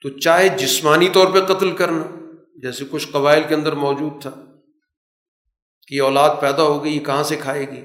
تو 0.00 0.18
چاہے 0.18 0.48
جسمانی 0.48 1.08
طور 1.08 1.26
پہ 1.32 1.54
قتل 1.54 1.76
کرنا، 1.76 2.30
جیسے 2.56 2.84
کچھ 2.90 3.08
قبائل 3.08 3.42
کے 3.48 3.54
اندر 3.54 3.72
موجود 3.72 4.22
تھا، 4.22 4.44
کہ 5.88 6.00
اولاد 6.00 6.36
پیدا 6.40 6.62
ہو 6.62 6.84
گئی، 6.84 6.96
یہ 6.96 7.04
کہاں 7.04 7.22
سے 7.22 7.36
کھائے 7.36 7.70
گی؟ 7.70 7.80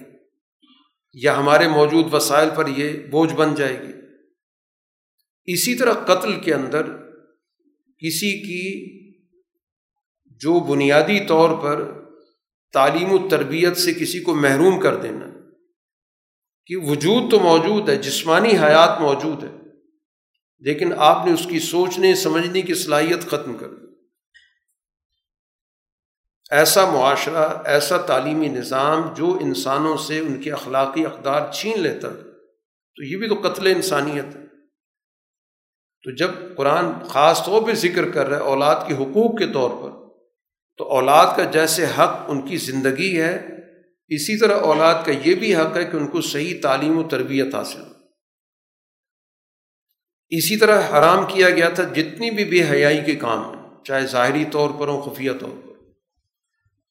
یا 1.13 1.37
ہمارے 1.37 1.67
موجود 1.67 2.13
وسائل 2.13 2.49
پر 2.55 2.67
یہ 2.67 3.07
بوجھ 3.07 3.33
بن 3.33 3.55
جائے 3.55 3.81
گی۔ 3.81 3.93
اسی 5.45 5.75
طرح 5.75 5.93
قتل 5.93 6.39
کے 6.39 6.53
اندر 6.53 6.85
کسی 7.97 8.39
کی 8.39 8.97
جو 10.25 10.59
بنیادی 10.59 11.19
طور 11.19 11.49
پر 11.63 12.03
تعلیم 12.73 13.11
و 13.11 13.29
تربیت 13.29 13.77
سے 13.77 13.93
کسی 13.93 14.19
کو 14.19 14.35
محروم 14.35 14.79
کر 14.79 14.95
دینا 14.95 15.36
کہ 16.67 16.77
وجود 16.77 17.31
تو 17.31 17.39
موجود 17.39 17.89
ہے، 17.89 17.95
جسمانی 17.95 18.57
حیات 18.57 19.01
موجود 19.01 19.43
ہے، 19.43 19.49
لیکن 20.59 20.93
آپ 20.97 21.25
نے 21.25 21.33
اس 21.33 21.47
کی 21.49 21.59
سوچنے، 21.59 22.15
سمجھنے 22.15 22.61
کی 22.61 22.73
صلاحیت 22.73 23.27
ختم 23.27 23.57
کر 23.57 23.67
دی۔ 23.67 23.85
ایسا 26.51 26.91
معاشرہ، 26.91 27.61
ایسا 27.65 27.97
تعلیمی 27.97 28.47
نظام 28.47 29.13
جو 29.13 29.37
انسانوں 29.41 29.97
سے 29.97 30.19
ان 30.19 30.41
کے 30.41 30.51
اخلاقی 30.51 31.05
اقدار 31.05 31.51
چھین 31.51 31.79
لیتا 31.79 32.07
ہے، 32.07 32.15
تو 32.95 33.03
یہ 33.03 33.17
بھی 33.17 33.29
تو 33.29 33.47
قتل 33.47 33.67
انسانیت 33.67 34.35
ہے۔ 34.35 34.47
تو 36.03 36.15
جب 36.15 36.31
قرآن 36.57 37.07
خاص 37.07 37.45
طور 37.45 37.61
پہ 37.61 37.73
ذکر 37.73 38.11
کر 38.11 38.27
رہا 38.27 38.37
ہے 38.37 38.41
اولاد 38.41 38.75
کے 38.87 38.93
حقوق 38.93 39.37
کے 39.37 39.47
طور 39.47 39.69
پر، 39.69 40.07
تو 40.77 40.89
اولاد 40.89 41.37
کا 41.37 41.43
جیسے 41.43 41.85
حق 41.85 42.25
ان 42.27 42.41
کی 42.41 42.57
زندگی 42.57 43.21
ہے 43.21 43.56
اسی 44.07 44.39
طرح 44.39 44.59
اولاد 44.59 45.05
کا 45.05 45.11
یہ 45.25 45.35
بھی 45.35 45.55
حق 45.55 45.77
ہے 45.77 45.85
کہ 45.85 45.97
ان 45.97 46.07
کو 46.07 46.21
صحیح 46.21 46.59
تعلیم 46.61 46.97
و 46.97 47.03
تربیت 47.03 47.55
حاصل 47.55 47.79
ہو۔ 47.79 47.85
اسی 50.29 50.57
طرح 50.57 50.81
حرام 50.89 51.25
کیا 51.25 51.49
گیا 51.49 51.69
تھا 51.69 51.83
جتنی 51.83 52.31
بھی 52.31 52.45
بے 52.45 52.69
حیائی 52.69 53.03
کے 53.05 53.15
کام 53.15 53.39
ہیں 53.39 53.83
چاہے 53.83 54.07
ظاہری 54.07 54.45
طور 54.51 54.69
پر 54.79 54.87
ہوں، 54.87 55.01
خفیہ 55.01 55.31
طور 55.39 55.49
پر۔ 55.49 55.73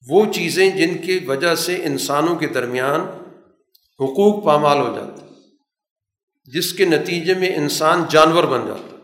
وہ 0.08 0.32
چیزیں 0.32 0.70
جن 0.70 0.98
کی 0.98 1.18
وجہ 1.26 1.54
سے 1.54 1.84
انسانوں 1.84 2.36
کے 2.36 2.46
درمیان 2.46 3.00
حقوق 4.00 4.44
پامال 4.44 4.78
ہو 4.78 4.96
جاتے 4.96 5.26
جس 6.44 6.72
کے 6.72 6.84
نتیجے 6.84 7.34
میں 7.34 7.56
انسان 7.56 8.04
جانور 8.10 8.44
بن 8.44 8.66
جاتا 8.66 8.96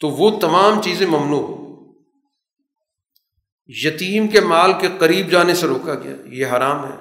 تو 0.00 0.08
وہ 0.08 0.40
تمام 0.40 0.82
چیزیں 0.82 1.06
ممنوع 1.06 1.46
ہو 1.46 1.57
یتیم 3.68 4.28
کے 4.28 4.40
مال 4.40 4.72
کے 4.80 4.88
قریب 4.98 5.30
جانے 5.30 5.54
سے 5.54 5.66
روکا 5.66 5.94
گیا۔ 5.94 6.16
یہ 6.24 6.46
حرام 6.46 6.92
ہے۔ 6.92 6.96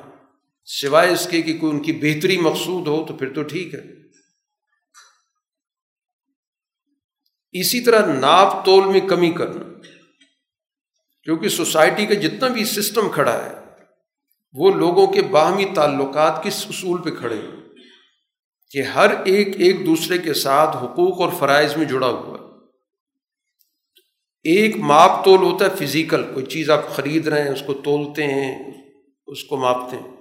سوائے 0.65 1.14
اس 1.14 1.27
کے 1.31 1.41
کہ 1.41 1.57
کوئی 1.57 1.73
ان 1.73 1.84
کی 1.84 1.91
بہتری 1.94 2.38
مقصود 2.38 2.88
ہو 2.88 3.06
تو 3.07 3.14
پھر 3.14 3.34
تو 3.34 3.44
ٹھیک 3.44 3.73
ہے۔ 3.73 3.80
اسی 7.52 7.81
طرح 7.81 8.14
ناپ 8.14 8.65
تول 8.65 8.85
میں 8.85 9.10
کمی 9.10 9.31
کرنا۔ 9.31 9.64
کیونکہ 11.23 11.49
سوسائٹی 11.49 12.06
کا 12.06 12.14
جتنا 12.14 12.48
بھی 12.48 12.65
سسٹم 12.65 13.10
کھڑا 13.10 13.45
ہے، 13.45 13.53
وہ 14.53 14.72
لوگوں 14.72 15.07
کے 15.07 15.22
باہمی 15.22 15.65
تعلقات 15.76 16.44
کس 16.44 16.65
اصول 16.69 17.02
پہ 17.02 17.10
کھڑے 17.10 17.35
ہیں؟ 17.35 17.69
کہ 18.72 18.81
ہر 18.81 19.23
ایک 19.26 19.48
ایک 19.48 19.85
دوسرے 19.85 20.18
کے 20.18 20.34
ساتھ 20.34 20.77
حقوق 20.77 21.22
اور 21.22 21.30
فرائض 21.39 21.77
میں 21.77 21.85
جڑا 21.85 22.07
ہوا 22.07 22.36
ہے۔ 22.36 22.36
ایک 24.48 24.78
ماپ 24.78 25.26
تول 25.26 25.40
ہوتا 25.40 25.65
ہے 25.65 25.86
فزیکل، 25.86 26.24
کوئی 26.34 26.45
چیز 26.45 26.69
آپ 26.69 26.90
خرید 26.90 27.28
رہے 27.28 27.44
ہیں، 27.44 27.49
اس 27.49 27.64
کو 27.65 27.74
تولتے 27.74 28.24
ہیں، 28.24 28.72
اس 29.28 29.44
کو 29.44 29.57
ماپتے 29.57 29.98
ہیں۔ 29.98 30.18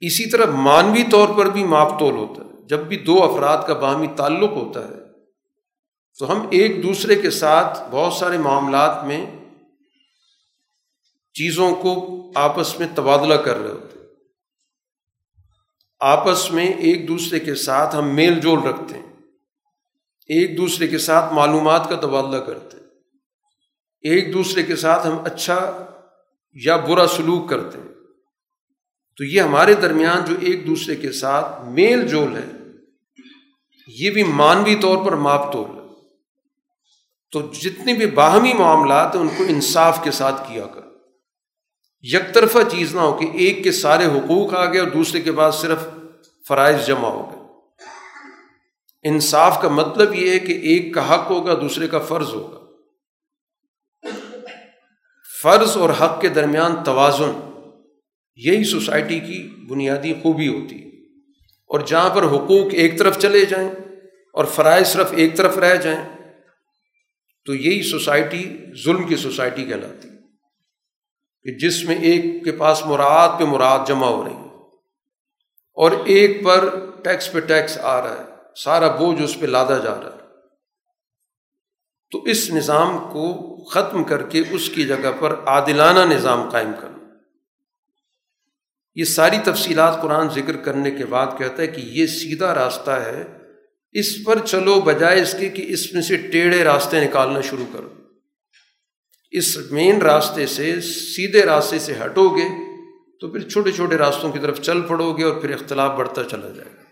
اسی 0.00 0.30
طرح 0.30 0.50
مانوی 0.50 1.02
طور 1.10 1.28
پر 1.36 1.46
بھی 1.46 1.64
ماپ 1.64 1.98
تول 1.98 2.14
ہوتا 2.14 2.44
ہے۔ 2.44 2.66
جب 2.66 2.78
بھی 2.78 2.96
دو 2.96 3.22
افراد 3.22 3.58
کا 3.66 3.74
باہمی 3.74 4.06
تعلق 4.16 4.50
ہوتا 4.50 4.88
ہے، 4.88 4.94
تو 6.18 6.32
ہم 6.32 6.46
ایک 6.50 6.82
دوسرے 6.82 7.14
کے 7.14 7.30
ساتھ 7.30 7.78
بہت 7.90 8.12
سارے 8.12 8.38
معاملات 8.38 9.04
میں 9.04 9.26
چیزوں 11.32 11.74
کو 11.74 12.22
آپس 12.34 12.80
میں 12.80 12.88
تبادلہ 12.94 13.34
کر 13.34 13.56
رہے 13.56 13.70
ہوتے 13.70 13.98
آپس 16.00 16.50
میں 16.50 16.66
ایک 16.66 17.08
دوسرے 17.08 17.40
کے 17.40 17.54
ساتھ 17.54 17.96
ہم 17.96 18.14
میل 18.14 18.40
جول 18.40 18.58
رکھتے 18.58 18.94
ہیں۔ 18.94 19.12
ایک 20.28 20.58
دوسرے 20.58 20.86
کے 20.86 20.98
ساتھ 20.98 21.34
معلومات 21.34 21.88
کا 21.88 21.96
تبادلہ 21.96 22.36
کرتے 22.36 22.76
ہیں۔ 22.76 22.83
ایک 24.04 24.32
دوسرے 24.32 24.62
کے 24.62 24.76
ساتھ 24.76 25.06
ہم 25.06 25.18
اچھا 25.24 25.86
یا 26.64 26.76
برا 26.76 27.06
سلوک 27.06 27.50
کرتے 27.50 27.78
ہیں۔ 27.78 27.88
تو 29.16 29.24
یہ 29.24 29.40
ہمارے 29.40 29.74
درمیان 29.74 30.24
جو 30.24 30.34
ایک 30.40 30.66
دوسرے 30.66 30.96
کے 30.96 31.12
ساتھ 31.12 31.68
میل 31.68 32.08
جول 32.08 32.36
ہے، 32.36 32.50
یہ 33.86 34.10
بھی 34.10 34.22
مانوی 34.22 34.74
طور 34.74 35.04
پر 35.04 35.12
ماپ 35.12 35.52
تول 35.52 35.70
ہے۔ 35.70 35.84
تو 37.32 37.50
جتنے 37.52 37.94
بھی 37.94 38.06
باہمی 38.06 38.52
معاملات 38.52 39.14
ہیں، 39.14 39.22
ان 39.22 39.28
کو 39.28 39.44
انصاف 39.48 40.04
کے 40.04 40.10
ساتھ 40.10 40.48
کیا 40.48 40.66
کر 40.66 40.80
یک 42.02 42.34
طرفہ 42.34 42.58
چیز 42.70 42.94
نہ 42.94 43.00
ہو 43.00 43.12
کہ 43.12 43.30
ایک 43.34 43.64
کے 43.64 43.72
سارے 43.72 44.06
حقوق 44.06 44.54
آ 44.54 44.72
گئے 44.72 44.80
اور 44.80 44.88
دوسرے 44.88 45.20
کے 45.20 45.32
بعد 45.32 45.52
صرف 45.52 45.78
فرائض 46.48 46.86
جمع 46.86 47.08
ہو 47.08 47.30
گئے۔ 47.30 47.40
انصاف 49.08 49.62
کا 49.62 49.68
مطلب 49.68 50.14
یہ 50.14 50.30
ہے 50.30 50.38
کہ 50.38 50.52
ایک 50.52 50.94
کا 50.94 51.14
حق 51.14 51.30
ہوگا، 51.30 51.54
دوسرے 51.54 51.88
کا 51.88 51.98
فرض 51.98 52.28
ہوگا۔ 52.34 52.63
فرض 55.44 55.76
اور 55.76 55.90
حق 55.90 56.20
کے 56.20 56.28
درمیان 56.28 56.84
توازن، 56.84 57.32
یہی 58.36 58.64
سوسائٹی 58.64 59.20
کی 59.20 59.54
بنیادی 59.68 60.14
خوبی 60.22 60.48
ہوتی 60.48 60.82
ہے۔ 60.82 60.88
اور 61.66 61.80
جہاں 61.80 62.10
پر 62.10 62.22
حقوق 62.22 62.66
ایک 62.72 62.98
طرف 62.98 63.18
چلے 63.18 63.44
جائیں 63.44 63.68
اور 64.34 64.44
فرائض 64.44 64.86
صرف 64.86 65.12
ایک 65.16 65.36
طرف 65.36 65.58
رہ 65.58 65.76
جائیں، 65.76 66.16
تو 67.44 67.54
یہی 67.54 67.82
سوسائٹی 67.82 68.56
ظلم 68.84 69.06
کی 69.06 69.16
سوسائٹی 69.16 69.64
کہلاتی 69.64 70.08
کہ 71.42 71.66
جس 71.66 71.84
میں 71.84 71.96
ایک 71.96 72.44
کے 72.44 72.52
پاس 72.52 72.86
مراد 72.86 73.38
پہ 73.38 73.44
مراد 73.44 73.88
جمع 73.88 74.06
ہو 74.06 74.24
رہی 74.24 74.34
ہے 74.34 74.58
اور 75.74 75.90
ایک 76.04 76.44
پر 76.44 76.86
ٹیکس 77.04 77.32
پہ 77.32 77.40
ٹیکس 77.40 77.78
آ 77.78 78.00
رہا 78.00 78.18
ہے، 78.18 78.24
سارا 78.56 78.96
بوجھ 78.96 79.22
اس 79.22 79.40
پہ 79.40 79.46
لادا 79.46 79.78
جا 79.78 79.94
رہا 79.94 80.10
ہے۔ 80.10 80.24
تو 82.10 82.22
اس 82.22 82.50
نظام 82.50 82.98
کو 83.12 83.53
ختم 83.70 84.04
کر 84.04 84.22
کے 84.22 84.42
اس 84.50 84.68
کی 84.68 84.86
جگہ 84.86 85.12
پر 85.20 85.34
عادلانہ 85.46 86.14
نظام 86.14 86.48
قائم 86.48 86.70
کرنا 86.80 86.94
یہ 88.94 89.04
ساری 89.04 89.36
تفصیلات 89.44 90.02
قرآن 90.02 90.28
ذکر 90.28 90.56
کرنے 90.56 90.90
کے 90.90 91.06
بعد 91.06 91.26
کہتا 91.38 91.62
ہے 91.62 91.66
کہ 91.66 91.80
یہ 91.80 92.06
سیدھا 92.06 92.54
راستہ 92.54 92.90
ہے۔ 92.90 93.24
اس 93.92 94.24
پر 94.24 94.38
چلو 94.46 94.80
بجائے 94.80 95.22
اس 95.22 95.34
کے 95.40 95.48
کہ 95.48 95.64
اس 95.68 95.92
میں 95.92 96.02
سے 96.02 96.16
ٹیڑھے 96.16 96.64
راستے 96.64 97.08
نکالنا 97.08 97.40
شروع 97.40 97.64
کرو۔ 97.72 97.88
اس 99.30 99.58
مین 99.70 100.02
راستے 100.02 100.46
سے 100.46 100.80
سیدھے 100.80 101.42
راستے 101.42 101.78
سے 101.78 101.94
ہٹو 102.04 102.28
گے 102.28 102.48
تو 103.20 103.30
پھر 103.30 103.48
چھوٹے 103.48 103.72
چھوٹے 103.72 103.98
راستوں 103.98 104.32
کی 104.32 104.38
طرف 104.38 104.60
چل 104.60 104.82
پڑو 104.82 105.12
گے 105.12 105.24
اور 105.24 105.40
پھر 105.40 105.54
اختلاف 105.54 105.98
بڑھتا 105.98 106.24
چلا 106.24 106.48
جائے 106.48 106.70
گا۔ 106.76 106.82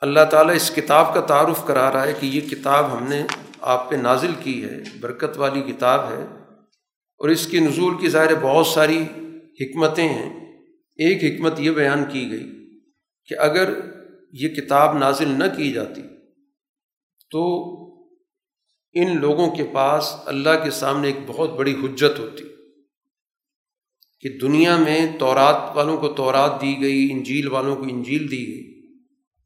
اللہ 0.00 0.20
تعالیٰ 0.30 0.54
اس 0.54 0.70
کتاب 0.76 1.14
کا 1.14 1.20
تعارف 1.20 1.66
کرا 1.66 1.92
رہا 1.92 2.06
ہے 2.06 2.12
کہ 2.20 2.26
یہ 2.26 2.40
کتاب 2.40 2.98
ہم 2.98 3.08
نے 3.08 3.22
آپ 3.68 3.90
پہ 3.90 3.96
نازل 3.96 4.32
کی 4.42 4.64
ہے، 4.64 4.78
برکت 5.00 5.38
والی 5.38 5.60
کتاب 5.60 6.12
ہے۔ 6.12 6.24
اور 7.18 7.28
اس 7.28 7.46
کی 7.46 7.60
نزول 7.60 8.00
کی 8.00 8.08
ظاہر 8.08 8.34
بہت 8.34 8.66
ساری 8.66 9.02
حکمتیں 9.60 10.08
ہیں۔ 10.08 10.38
ایک 10.96 11.24
حکمت 11.24 11.60
یہ 11.60 11.70
بیان 11.70 12.04
کی 12.12 12.30
گئی 12.30 12.78
کہ 13.26 13.34
اگر 13.38 13.80
یہ 14.32 14.48
کتاب 14.48 14.98
نازل 14.98 15.28
نہ 15.28 15.44
کی 15.56 15.72
جاتی 15.72 16.02
تو 17.30 17.74
ان 18.92 19.20
لوگوں 19.20 19.50
کے 19.50 19.64
پاس 19.72 20.16
اللہ 20.26 20.64
کے 20.64 20.70
سامنے 20.70 21.06
ایک 21.06 21.16
بہت 21.26 21.50
بڑی 21.50 21.76
حجت 21.84 22.18
ہوتی 22.18 22.44
کہ 24.20 24.38
دنیا 24.38 24.76
میں 24.76 25.18
تورات 25.18 25.76
والوں 25.76 25.96
کو 25.96 26.08
تورات 26.08 26.62
دی 26.62 26.80
گئی، 26.80 27.08
انجیل 27.10 27.48
والوں 27.48 27.76
کو 27.76 27.82
انجیل 27.82 28.30
دی 28.30 28.46
گئی۔ 28.48 28.82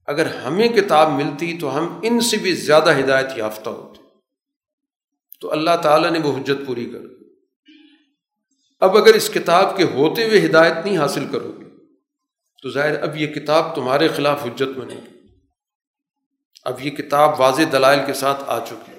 اگر 0.07 0.27
ہمیں 0.27 0.69
کتاب 0.69 1.13
ملتی 1.13 1.59
تو 1.61 1.79
ہم 1.79 2.01
ان 2.03 2.21
سے 2.21 2.37
بھی 2.37 2.53
زیادہ 2.53 2.99
ہدایت 2.99 3.27
یافتہ 3.37 3.71
ہوتے۔ 3.71 4.02
تو 5.43 5.53
اللہ 5.53 5.77
تعالیٰ 5.83 6.11
نے 6.11 6.19
وہ 6.19 6.39
حجت 6.39 6.67
پوری 6.67 6.87
کر 6.87 6.99
دی۔ 6.99 7.25
اب 8.81 8.97
اگر 8.97 9.15
اس 9.15 9.31
کتاب 9.31 9.77
کے 9.77 9.85
ہوتے 9.85 10.25
ہوئے 10.25 10.47
ہدایت 10.47 10.85
نہیں 10.85 10.99
حاصل 10.99 11.25
کرو 11.33 11.53
گے، 11.61 11.65
تو 12.63 12.71
ظاہر 12.71 13.03
اب 13.03 13.17
یہ 13.17 13.27
کتاب 13.27 13.75
تمہارے 13.75 14.09
خلاف 14.09 14.47
حجت 14.47 14.79
بنے 14.79 14.95
گی۔ 14.95 15.29
اب 16.65 16.87
یہ 16.87 16.91
کتاب 16.91 17.41
واضح 17.41 17.63
دلائل 17.73 18.01
کے 18.07 18.13
ساتھ 18.13 18.45
آ 18.47 18.65
چکی 18.65 18.93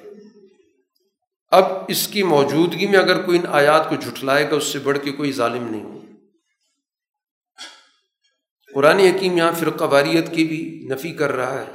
اب 1.51 1.63
اس 1.87 2.07
کی 2.07 2.23
موجودگی 2.23 2.87
میں 2.87 2.99
اگر 2.99 3.21
کوئی 3.21 3.37
ان 3.37 3.45
آیات 3.47 3.89
کو 3.89 3.95
جھٹلائے 3.95 4.51
گا، 4.51 4.55
اس 4.55 4.63
سے 4.63 4.79
بڑھ 4.79 4.97
کے 5.03 5.11
کوئی 5.11 5.31
ظالم 5.31 5.67
نہیں۔ 5.69 5.83
ہو 5.83 5.99
قرآن 8.73 8.99
حکیم 8.99 9.37
یہاں 9.37 9.51
فرقہ 9.51 9.83
واریت 9.83 10.31
کی 10.31 10.43
بھی 10.43 10.87
نفی 10.93 11.11
کر 11.11 11.31
رہا 11.31 11.61
ہے 11.61 11.71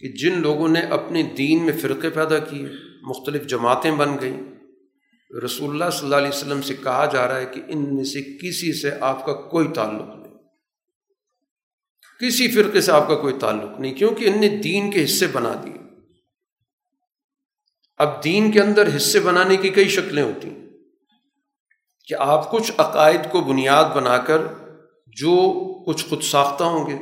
کہ 0.00 0.08
جن 0.08 0.40
لوگوں 0.40 0.68
نے 0.68 0.80
اپنے 0.80 1.22
دین 1.22 1.66
میں 1.66 1.72
فرقے 1.82 2.10
پیدا 2.10 2.38
کیے 2.38 2.87
مختلف 3.08 3.46
جماعتیں 3.46 3.90
بن 3.90 4.20
گئیں۔ 4.20 4.42
رسول 5.44 5.70
اللہ 5.70 5.90
صلی 5.90 6.04
اللہ 6.04 6.16
علیہ 6.16 6.28
وسلم 6.28 6.62
سے 6.62 6.74
کہا 6.74 7.04
جا 7.04 7.28
رہا 7.28 7.36
ہے 7.36 7.46
کہ 7.46 7.62
ان 7.68 7.94
میں 7.94 8.04
سے 8.04 8.22
کسی 8.22 8.72
سے 8.72 8.90
آپ 9.00 9.26
کا 9.26 9.32
کوئی 9.32 9.68
تعلق 9.68 10.16
نہیں۔ 10.16 10.34
کسی 12.20 12.50
فرقے 12.50 12.80
سے 12.80 12.92
آپ 12.92 13.08
کا 13.08 13.14
کوئی 13.14 13.34
تعلق 13.40 13.80
نہیں، 13.80 13.94
کیونکہ 13.94 14.24
ان 14.24 14.40
نے 14.40 14.48
دین 14.48 14.90
کے 14.90 15.04
حصے 15.04 15.26
بنا 15.26 15.60
دیے۔ 15.64 15.78
اب 17.98 18.24
دین 18.24 18.50
کے 18.50 18.60
اندر 18.60 18.96
حصے 18.96 19.20
بنانے 19.20 19.56
کی 19.56 19.68
کئی 19.68 19.88
شکلیں 19.88 20.22
ہوتی 20.22 20.48
ہیں۔ 20.48 20.68
کہ 22.06 22.14
آپ 22.18 22.50
کچھ 22.50 22.72
عقائد 22.78 23.20
کو 23.32 23.40
بنیاد 23.40 23.84
بنا 23.84 24.18
کر 24.18 24.38
جو 25.06 25.64
کچھ 25.84 26.06
خود 26.06 26.22
ساختہ 26.22 26.64
ہوں 26.64 26.86
گے، 26.86 26.96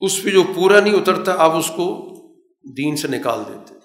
اس 0.00 0.22
پہ 0.22 0.30
جو 0.30 0.42
پورا 0.56 0.80
نہیں 0.80 0.94
اترتا، 0.94 1.34
آپ 1.38 1.50
اس 1.50 1.70
کو 1.76 2.14
دین 2.76 2.96
سے 2.96 3.08
نکال 3.08 3.38
دیتے۔ 3.48 3.77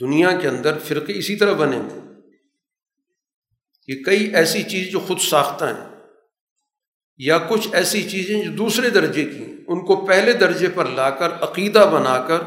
دنیا 0.00 0.40
کے 0.40 0.48
اندر 0.48 0.78
فرقے 0.78 1.12
اسی 1.18 1.36
طرح 1.36 1.52
بنے 1.52 1.76
ہوئے۔ 1.76 2.00
کہ 3.86 4.02
کئی 4.02 4.34
ایسی 4.34 4.62
چیز 4.62 4.90
جو 4.90 5.00
خود 5.00 5.18
ساختہ 5.18 5.64
ہیں، 5.64 5.94
یا 7.16 7.38
کچھ 7.38 7.68
ایسی 7.72 8.08
چیزیں 8.08 8.44
جو 8.44 8.50
دوسرے 8.50 8.90
درجے 8.90 9.24
کی 9.24 9.44
ہیں، 9.44 9.56
ان 9.66 9.86
کو 9.86 10.06
پہلے 10.06 10.32
درجے 10.32 10.68
پر 10.74 10.86
لا 10.86 11.10
کر 11.10 11.32
عقیدہ 11.32 11.90
بنا 11.92 12.24
کر 12.28 12.38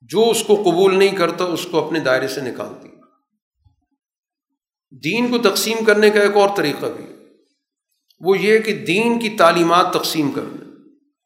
جو 0.00 0.30
اس 0.30 0.42
کو 0.42 0.54
قبول 0.54 0.98
نہیں 0.98 1.16
کرتا، 1.16 1.44
اس 1.44 1.66
کو 1.70 1.86
اپنے 1.86 2.00
دائرے 2.00 2.28
سے 2.28 2.40
نکال 2.40 2.82
دی 2.82 2.88
دین 5.04 5.28
کو 5.30 5.38
تقسیم 5.38 5.84
کرنے 5.84 6.10
کا 6.10 6.20
ایک 6.20 6.36
اور 6.36 6.48
طریقہ 6.56 6.86
بھی 6.86 7.04
وہ 8.20 8.38
یہ 8.38 8.58
کہ 8.58 8.72
دین 8.72 9.18
کی 9.18 9.30
تعلیمات 9.30 9.92
تقسیم 9.92 10.32
کر 10.32 10.42
دیں 10.44 10.70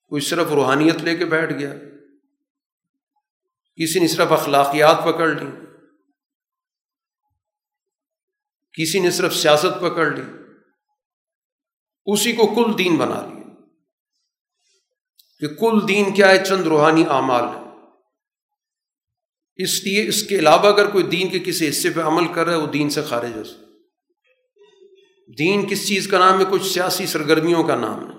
کوئی 0.09 0.23
صرف 0.23 0.47
روحانیت 0.53 0.97
لے 0.97 1.17
کے 1.17 1.25
بیٹھ 1.25 1.53
گیا۔ 1.53 1.75
کسی 3.77 4.01
نے 4.01 4.09
صرف 4.09 4.33
اخلاقیات 4.33 4.99
پکڑ 5.05 5.29
لی، 5.29 5.47
کسی 8.73 9.01
نے 9.01 9.11
صرف 9.11 9.35
سیاست 9.35 9.81
پکڑ 9.81 10.11
لی، 10.11 10.23
اسی 12.07 12.33
کو 12.33 12.47
کل 12.55 12.79
دین 12.79 12.97
بنا 12.97 13.27
لیا۔ 13.27 13.37
کہ 15.41 15.55
کل 15.55 15.89
دین 15.89 16.15
کیا 16.15 16.29
ہے؟ 16.29 16.45
چند 16.45 16.63
روحانی 16.63 17.05
اعمال۔ 17.11 17.45
ہے 17.45 17.67
اس 19.57 19.85
لیے 19.85 20.09
اس 20.09 20.23
کے 20.23 20.39
علاوہ 20.39 20.67
اگر 20.67 20.91
کوئی 20.91 21.05
دین 21.05 21.29
کے 21.29 21.39
کسی 21.39 21.69
حصے 21.69 21.91
پہ 21.91 22.01
عمل 22.01 22.33
کر 22.33 22.45
رہا 22.45 22.53
ہے، 22.53 22.59
وہ 22.59 22.67
دین 22.67 22.91
سے 22.91 23.03
خارج 23.03 23.33
ہو 23.37 23.43
دین 25.39 25.69
کس 25.69 25.89
چیز 25.89 26.09
کا 26.09 26.19
نام 26.19 26.41
ہے؟ 26.41 26.45
کچھ 26.51 26.67
سیاسی 26.67 27.07
سرگرمیوں 27.07 27.65
کا 27.65 27.75
نام 27.75 28.11
ہے۔ 28.11 28.17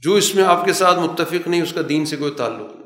جو 0.00 0.14
اس 0.14 0.34
میں 0.34 0.44
آپ 0.44 0.64
کے 0.64 0.72
ساتھ 0.72 0.98
متفق 0.98 1.48
نہیں، 1.48 1.62
اس 1.62 1.72
کا 1.72 1.80
دین 1.88 2.06
سے 2.06 2.16
کوئی 2.16 2.34
تعلق 2.34 2.76
نہیں۔ 2.76 2.81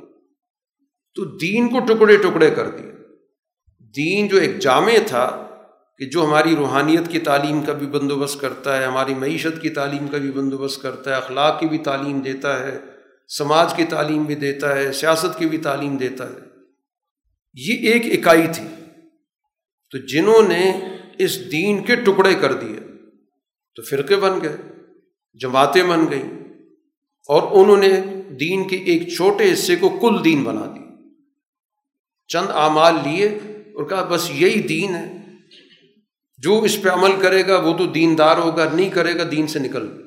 تو 1.16 1.24
دین 1.24 1.68
کو 1.68 1.80
ٹکڑے 1.80 2.16
ٹکڑے 2.16 2.51
کر 2.51 2.70
دیا 2.70 2.93
دین 3.97 4.28
جو 4.28 4.36
ایک 4.36 4.59
جامع 4.59 4.93
تھا 5.06 5.43
کہ 5.98 6.05
جو 6.05 6.24
ہماری 6.24 6.56
روحانیت 6.56 7.09
کی 7.09 7.18
تعلیم 7.18 7.62
کا 7.62 7.72
بھی 7.72 7.86
بندوبست 7.86 8.40
کرتا 8.40 8.78
ہے، 8.78 8.84
ہماری 8.84 9.14
معیشت 9.14 9.62
کی 9.62 9.68
تعلیم 9.68 10.09
کا 10.09 10.18
بھی 10.18 10.30
بندوبست 10.30 10.82
کرتا 10.82 11.10
ہے، 11.10 11.16
اخلاق 11.16 11.60
کی 11.60 11.66
بھی 11.66 11.78
تعلیم 11.78 12.20
دیتا 12.20 12.66
ہے، 12.66 12.78
سماج 13.28 13.74
کی 13.74 13.84
تعلیم 13.84 14.22
بھی 14.22 14.34
دیتا 14.34 14.76
ہے، 14.76 14.93
سیاست 14.93 15.38
کی 15.38 15.47
بھی 15.47 15.59
تعلیم 15.59 15.97
دیتا 15.97 16.28
ہے۔ 16.28 16.38
یہ 17.55 17.93
ایک 17.93 18.18
اکائی 18.18 18.47
تھی۔ 18.55 18.84
تو 19.90 19.98
جنہوں 19.98 20.43
نے 20.43 20.80
اس 21.18 21.52
دین 21.52 21.82
کے 21.82 21.97
ٹکڑے 21.97 22.34
کر 22.34 22.52
دیے، 22.52 22.80
تو 23.74 23.82
فرقے 23.82 24.16
بن 24.16 24.40
گئے، 24.43 24.56
جماعتیں 25.40 25.82
بن 25.82 26.10
گئیں 26.10 26.38
اور 27.28 27.64
انہوں 27.64 27.76
نے 27.76 28.01
دین 28.40 28.68
کے 28.68 28.76
ایک 28.76 29.09
چھوٹے 29.09 29.52
حصے 29.52 29.76
کو 29.76 29.88
کل 29.88 30.24
دین 30.24 30.44
بنا 30.44 30.74
دی 30.74 30.85
چند 32.28 32.47
اعمال 32.51 32.94
لیے 32.94 33.27
اور 33.74 33.85
کہا 33.85 34.03
بس 34.03 34.31
یہی 34.31 34.62
دین 34.62 34.94
ہے۔ 34.94 35.27
جو 36.39 36.62
اس 36.62 36.82
پہ 36.82 36.89
عمل 36.89 37.20
کرے 37.20 37.47
گا 37.47 37.61
وہ 37.61 37.78
تو 37.78 37.86
دیندار 37.86 38.39
ہوگا، 38.39 38.69
نہیں 38.73 38.90
کرے 38.90 39.19
گا 39.19 39.23
دین 39.31 39.47
سے 39.47 39.59
نکل۔ 39.59 40.07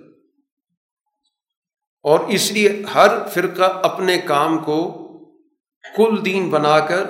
اور 2.03 2.19
اس 2.19 2.51
لیے 2.51 2.83
ہر 2.95 3.27
فرقہ 3.33 3.63
اپنے 3.63 4.17
کام 4.17 4.57
کو 4.57 5.05
کل 5.95 6.25
دین 6.25 6.49
بنا 6.49 6.79
کر 6.79 7.03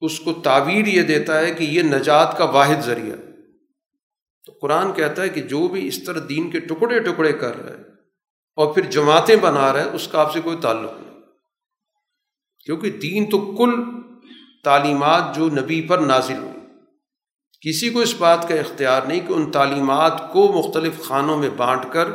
اس 0.00 0.20
کو 0.20 0.32
تعبیر 0.32 0.86
یہ 0.86 1.02
دیتا 1.02 1.38
ہے 1.38 1.54
کہ 1.54 1.64
یہ 1.64 1.82
نجات 1.82 2.38
کا 2.38 2.44
واحد 2.44 2.80
ذریعہ۔ 2.80 3.16
تو 4.46 4.52
قرآن 4.60 4.92
کہتا 4.92 5.22
ہے 5.22 5.28
کہ 5.28 5.40
جو 5.40 5.68
بھی 5.68 5.86
اس 5.86 6.04
طرح 6.04 6.20
دین 6.28 6.50
کے 6.50 6.60
ٹکڑے 6.60 6.98
ٹکڑے 6.98 7.32
کر 7.32 7.56
رہا 7.56 7.78
ہے 7.78 7.82
اور 8.56 8.74
پھر 8.74 8.82
جماعتیں 8.82 9.36
بنا 9.36 9.72
رہا 9.72 9.80
ہے، 9.80 9.88
اس 9.88 10.08
کا 10.08 10.20
آپ 10.20 10.32
سے 10.32 10.40
کوئی 10.40 10.56
تعلق 10.62 10.90
نہیں۔ 11.00 11.20
کیونکہ 12.64 12.90
دین 12.90 13.30
تو 13.30 13.56
کل 13.56 13.70
تعلیمات 14.64 15.36
جو 15.36 15.48
نبی 15.48 15.80
پر 15.80 15.98
نازل 15.98 16.36
ہوئی 16.36 16.50
کسی 17.68 17.90
کو 17.90 18.00
اس 18.00 18.14
بات 18.18 18.48
کا 18.48 18.54
اختیار 18.54 19.02
نہیں 19.02 19.20
کہ 19.28 19.32
ان 19.32 19.50
تعلیمات 19.50 20.32
کو 20.32 20.52
مختلف 20.52 21.00
خانوں 21.00 21.38
میں 21.38 21.50
بانٹ 21.56 21.86
کر 21.90 22.08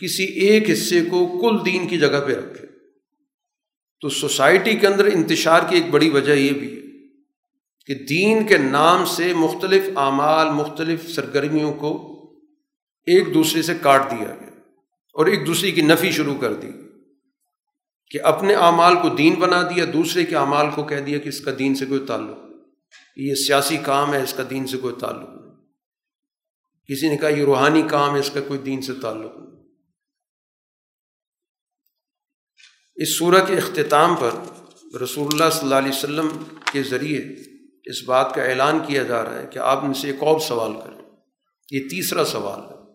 کسی 0.00 0.24
ایک 0.24 0.70
حصے 0.70 1.00
کو 1.04 1.38
کل 1.40 1.64
دین 1.64 1.88
کی 1.88 1.98
جگہ 1.98 2.20
پہ 2.26 2.32
رکھے۔ 2.34 2.66
تو 4.00 4.08
سوسائٹی 4.08 4.76
کے 4.76 4.86
اندر 4.86 5.04
انتشار 5.04 5.60
کی 5.68 5.76
ایک 5.76 5.90
بڑی 5.90 6.10
وجہ 6.10 6.32
یہ 6.32 6.50
بھی 6.50 6.76
ہے 6.76 6.82
کہ 7.86 7.94
دین 7.94 8.46
کے 8.46 8.58
نام 8.58 9.04
سے 9.04 9.32
مختلف 9.34 9.88
اعمال، 9.96 10.50
مختلف 10.50 11.10
سرگرمیوں 11.10 11.72
کو 11.72 12.10
ایک 13.06 13.34
دوسرے 13.34 13.62
سے 13.62 13.74
کاٹ 13.80 14.10
دیا 14.10 14.28
گیا 14.40 14.60
اور 15.14 15.26
ایک 15.26 15.46
دوسرے 15.46 15.70
کی 15.70 15.80
نفی 15.80 16.10
شروع 16.10 16.34
کر 16.40 16.52
دی۔ 16.52 16.83
کہ 18.14 18.20
اپنے 18.22 18.54
اعمال 18.54 18.94
کو 19.02 19.08
دین 19.08 19.34
بنا 19.34 19.62
دیا، 19.62 19.84
دوسرے 19.92 20.24
کے 20.24 20.36
اعمال 20.36 20.66
کو 20.74 20.84
کہہ 20.84 21.00
دیا 21.00 21.18
کہ 21.18 21.28
اس 21.28 21.40
کا 21.40 21.50
دین 21.58 21.74
سے 21.74 21.86
کوئی 21.86 22.00
تعلق 22.06 22.38
یہ 23.16 23.34
سیاسی 23.34 23.76
کام 23.76 24.14
ہے، 24.14 24.22
اس 24.22 24.34
کا 24.34 24.42
دین 24.50 24.66
سے 24.66 24.76
کوئی 24.76 24.94
تعلق 25.00 25.28
نہیں۔ 25.28 25.56
کسی 26.88 27.08
نے 27.08 27.16
کہا 27.16 27.28
یہ 27.28 27.44
روحانی 27.44 27.82
کام 27.82 28.14
ہے، 28.14 28.20
اس 28.20 28.30
کا 28.30 28.40
کوئی 28.40 28.58
دین 28.58 28.82
سے 28.82 28.92
تعلق 29.02 29.36
نہیں۔ 29.36 29.62
اس 32.94 33.18
سورہ 33.18 33.46
کے 33.46 33.56
اختتام 33.56 34.16
پر 34.16 34.30
رسول 34.96 35.28
اللہ 35.32 35.50
صلی 35.50 35.60
اللہ 35.62 35.74
علیہ 35.74 35.92
وسلم 35.94 36.28
کے 36.72 36.82
ذریعے 36.82 37.24
اس 37.84 38.04
بات 38.04 38.34
کا 38.34 38.44
اعلان 38.44 38.78
کیا 38.86 39.02
جا 39.02 39.24
رہا 39.24 39.38
ہے 39.38 39.46
کہ 39.46 39.58
آپ 39.58 39.84
ان 39.84 39.94
سے 39.94 40.10
ایک 40.10 40.22
اور 40.22 40.40
سوال 40.40 40.72
کریں۔ 40.72 41.10
یہ 41.70 41.88
تیسرا 41.88 42.24
سوال 42.24 42.60
ہے۔ 42.60 42.92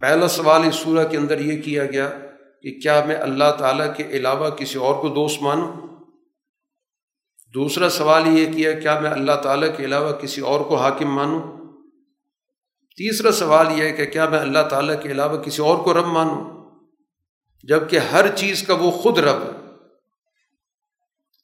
پہلا 0.00 0.28
سوال 0.28 0.68
اس 0.68 0.74
سورہ 0.74 1.08
کے 1.08 1.16
اندر 1.16 1.40
یہ 1.40 1.62
کیا 1.62 1.86
گیا 1.86 2.18
کہ 2.64 2.80
کیا 2.80 3.04
میں 3.04 3.16
اللہ 3.16 3.52
تعالیٰ 3.58 3.96
کے 3.96 4.02
علاوہ 4.02 4.50
کسی 4.50 4.78
اور 4.78 5.02
کو 5.02 5.08
دوست 5.08 5.42
مانوں؟ 5.42 5.72
دوسرا 7.54 7.90
سوال 7.90 8.38
یہ 8.38 8.52
کیا 8.52 8.72
کیا 8.80 8.98
میں 8.98 9.10
اللہ 9.10 9.32
تعالیٰ 9.42 9.76
کے 9.76 9.84
علاوہ 9.84 10.12
کسی 10.12 10.40
اور 10.40 10.60
کو 10.60 10.76
حاکم 10.76 11.14
مانوں؟ 11.14 11.42
تیسرا 12.96 13.32
سوال 13.32 13.78
یہ 13.78 13.84
ہے 13.84 13.92
کہ 13.92 14.06
کیا 14.06 14.28
میں 14.28 14.38
اللہ 14.38 14.68
تعالیٰ 14.70 15.02
کے 15.02 15.08
علاوہ 15.08 15.42
کسی 15.42 15.62
اور 15.62 15.84
کو 15.84 15.94
رب 15.94 16.06
مانوں؟ 16.06 16.70
جبکہ 17.62 17.98
ہر 17.98 18.36
چیز 18.36 18.62
کا 18.62 18.74
وہ 18.74 18.90
خود 18.90 19.18
رب 19.18 19.42
ہے۔ 19.42 19.64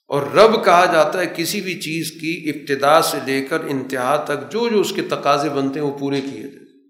اور 0.09 0.23
رب 0.23 0.65
کہا 0.65 0.85
جاتا 0.93 1.21
ہے 1.21 1.27
کسی 1.37 1.61
بھی 1.61 1.81
چیز 1.81 2.11
کی 2.21 2.51
ابتدا 2.51 3.03
سے 3.03 3.19
لے 3.27 3.45
کر 3.45 3.61
انتہا 3.61 4.25
تک 4.25 4.53
جو 4.53 4.69
جو 4.69 4.81
اس 4.81 4.93
کے 4.93 5.03
تقاضے 5.03 5.49
بنتے 5.49 5.81
ہیں 5.81 5.87
وہ 5.87 5.99
پورے 5.99 6.21
کیے 6.21 6.43
جائیں 6.43 6.89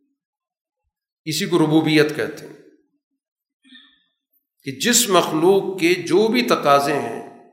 اسی 1.24 1.46
کو 1.46 1.58
ربوبیت 1.58 2.16
کہتے 2.16 2.46
ہیں۔ 2.46 2.59
کہ 4.62 4.72
جس 4.72 5.08
مخلوق 5.08 5.80
کے 5.80 5.94
جو 5.94 6.28
بھی 6.28 6.42
تقاضے 6.42 6.92
ہیں، 6.92 7.50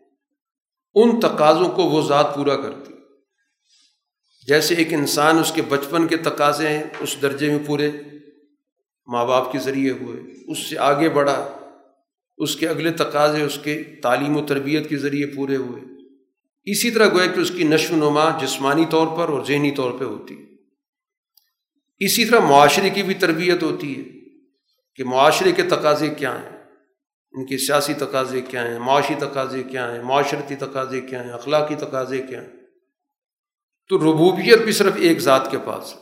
ان 0.96 1.20
تقاضوں 1.20 1.70
کو 1.70 1.84
وہ 1.84 2.08
ذات 2.08 2.36
پورا 2.36 2.56
کرتی۔ 2.56 2.94
جیسے 4.48 4.76
ایک 4.76 4.94
انسان 4.94 5.40
اس 5.40 5.52
کے 5.56 5.62
بچپن 5.62 6.08
کے 6.08 6.18
تقاضے 6.18 6.68
ہیں، 6.68 6.84
اس 7.00 7.18
درجے 7.22 7.50
میں 7.50 7.60
پورے 7.66 7.92
ماں 9.08 9.26
باپ 9.26 9.52
کے 9.52 9.60
ذریعے 9.60 9.92
ہوئے، 9.92 10.34
اس 10.52 10.70
سے 10.70 10.78
آگے 10.78 11.10
بڑھا، 11.10 11.60
اس 12.38 12.56
کے 12.56 12.68
اگلے 12.68 12.92
تقاضے، 12.92 13.42
اس 13.42 13.60
کے 13.64 13.84
تعلیم 13.84 14.38
و 14.38 14.46
تربیت 14.46 14.90
کے 14.90 14.98
ذریعے 14.98 15.26
پورے 15.26 15.56
ہوئے۔ 15.56 15.82
اسی 16.72 16.92
طرح 16.92 17.08
گویا 17.10 17.26
کہ 17.26 17.40
اس 17.40 17.52
کی 17.52 17.64
نشو 17.64 17.94
و 17.94 17.98
نما 17.98 18.46
جسمانی 18.46 18.86
طور 18.90 19.18
پر 19.18 19.30
اور 19.30 19.46
ذہنی 19.46 19.72
طور 19.72 19.92
پہ 19.92 20.04
ہوتی۔ 20.04 20.34
ہے 20.34 20.48
اسی 22.00 22.26
طرح 22.26 22.40
معاشرے 22.40 22.90
کی 22.90 23.04
بھی 23.04 23.14
تربیت 23.14 23.64
ہوتی 23.64 23.98
ہے 23.98 24.04
کہ 24.96 25.04
معاشرے 25.04 25.52
کے 25.52 25.64
تقاضے 25.64 26.10
کیا 26.10 26.42
ہیں۔ 26.42 26.57
ان 27.38 27.46
کے 27.46 27.58
سیاسی 27.58 27.94
تقاضے 27.94 28.42
کیا 28.42 28.68
ہیں، 28.68 28.80
معاشی 28.80 29.16
تقاضے 29.16 29.64
کیا 29.64 29.96
ہیں، 29.96 30.04
معاشرتی 30.04 30.56
تقاضے 30.56 31.02
کیا 31.02 31.24
ہیں، 31.24 31.32
اخلاقی 31.32 31.76
تقاضے 31.76 32.18
کیا 32.18 32.42
ہیں۔ 32.42 32.50
تو 33.90 33.98
ربوبیت 33.98 34.62
بھی 34.62 34.72
صرف 34.72 34.94
ایک 34.96 35.20
ذات 35.20 35.52
کے 35.52 35.58
پاس 35.66 35.96
ہے۔ 35.96 36.00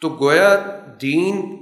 تو 0.00 0.08
گویا 0.20 0.78
دین 1.02 1.56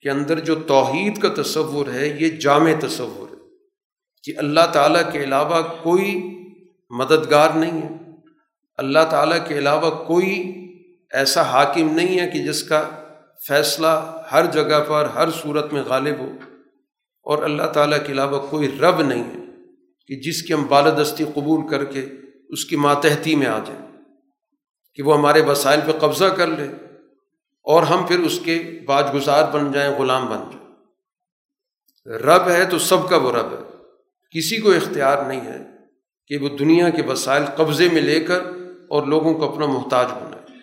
کے 0.00 0.10
اندر 0.10 0.40
جو 0.40 0.54
توحید 0.54 1.22
کا 1.22 1.42
تصور 1.42 1.86
ہے، 1.86 2.06
یہ 2.08 2.28
جامع 2.28 2.72
تصور 2.80 3.30
ہے 3.30 3.36
کہ 4.22 4.32
اللہ 4.36 4.60
تعالیٰ 4.72 5.12
کے 5.12 5.24
علاوہ 5.24 5.62
کوئی 5.82 6.38
مددگار 6.90 7.50
نہیں 7.50 7.82
ہے۔ 7.82 7.88
اللہ 8.76 8.98
تعالیٰ 9.10 9.48
کے 9.48 9.58
علاوہ 9.58 10.04
کوئی 10.04 10.52
ایسا 11.12 11.42
حاکم 11.42 11.94
نہیں 11.96 12.20
ہے 12.20 12.30
کہ 12.30 12.38
جس 12.38 12.62
کا 12.62 12.90
فیصلہ 13.48 14.22
ہر 14.32 14.46
جگہ 14.46 14.84
پر، 14.88 15.04
ہر 15.04 15.30
صورت 15.30 15.72
میں 15.72 15.82
غالب 15.82 16.18
ہو۔ 16.18 16.32
اور 17.30 17.42
اللہ 17.42 17.62
تعالیٰ 17.62 18.06
کے 18.06 18.12
علاوہ 18.12 18.46
کوئی 18.46 18.78
رب 18.78 19.02
نہیں 19.02 19.24
ہے 19.24 19.38
کہ 20.06 20.20
جس 20.20 20.42
کی 20.42 20.54
ہم 20.54 20.66
بالدستی 20.66 21.24
قبول 21.24 21.68
کر 21.68 21.84
کے 21.84 22.06
اس 22.48 22.64
کی 22.64 22.76
ماتحتی 22.76 23.34
میں 23.34 23.46
آ 23.46 23.58
جائیں، 23.58 23.92
کہ 24.94 25.02
وہ 25.02 25.18
ہمارے 25.18 25.40
وسائل 25.40 25.80
پہ 25.86 25.92
قبضہ 25.92 26.24
کر 26.24 26.46
لے 26.46 26.68
اور 27.62 27.82
ہم 27.82 28.06
پھر 28.06 28.18
اس 28.18 28.40
کے 28.44 28.80
باج 28.86 29.04
گزار 29.14 29.52
بن 29.52 29.72
جائیں، 29.72 29.98
غلام 29.98 30.26
بن 30.26 30.38
جائیں۔ 30.38 30.70
رب 32.18 32.48
ہے 32.48 32.64
تو 32.64 32.78
سب 32.78 33.08
کا 33.08 33.16
وہ 33.16 33.32
رب 33.32 33.52
ہے۔ 33.52 33.76
کسی 34.30 34.56
کو 34.56 34.70
اختیار 34.70 35.24
نہیں 35.24 35.40
ہے 35.40 35.58
کہ 36.26 36.36
وہ 36.36 36.48
دنیا 36.48 36.90
کے 36.90 37.02
وسائل 37.02 37.44
قبضے 37.56 37.88
میں 37.92 38.02
لے 38.02 38.20
کر 38.20 38.40
اور 38.88 39.06
لوگوں 39.06 39.34
کو 39.34 39.52
اپنا 39.52 39.66
محتاج 39.66 40.06
بنائے۔ 40.06 40.58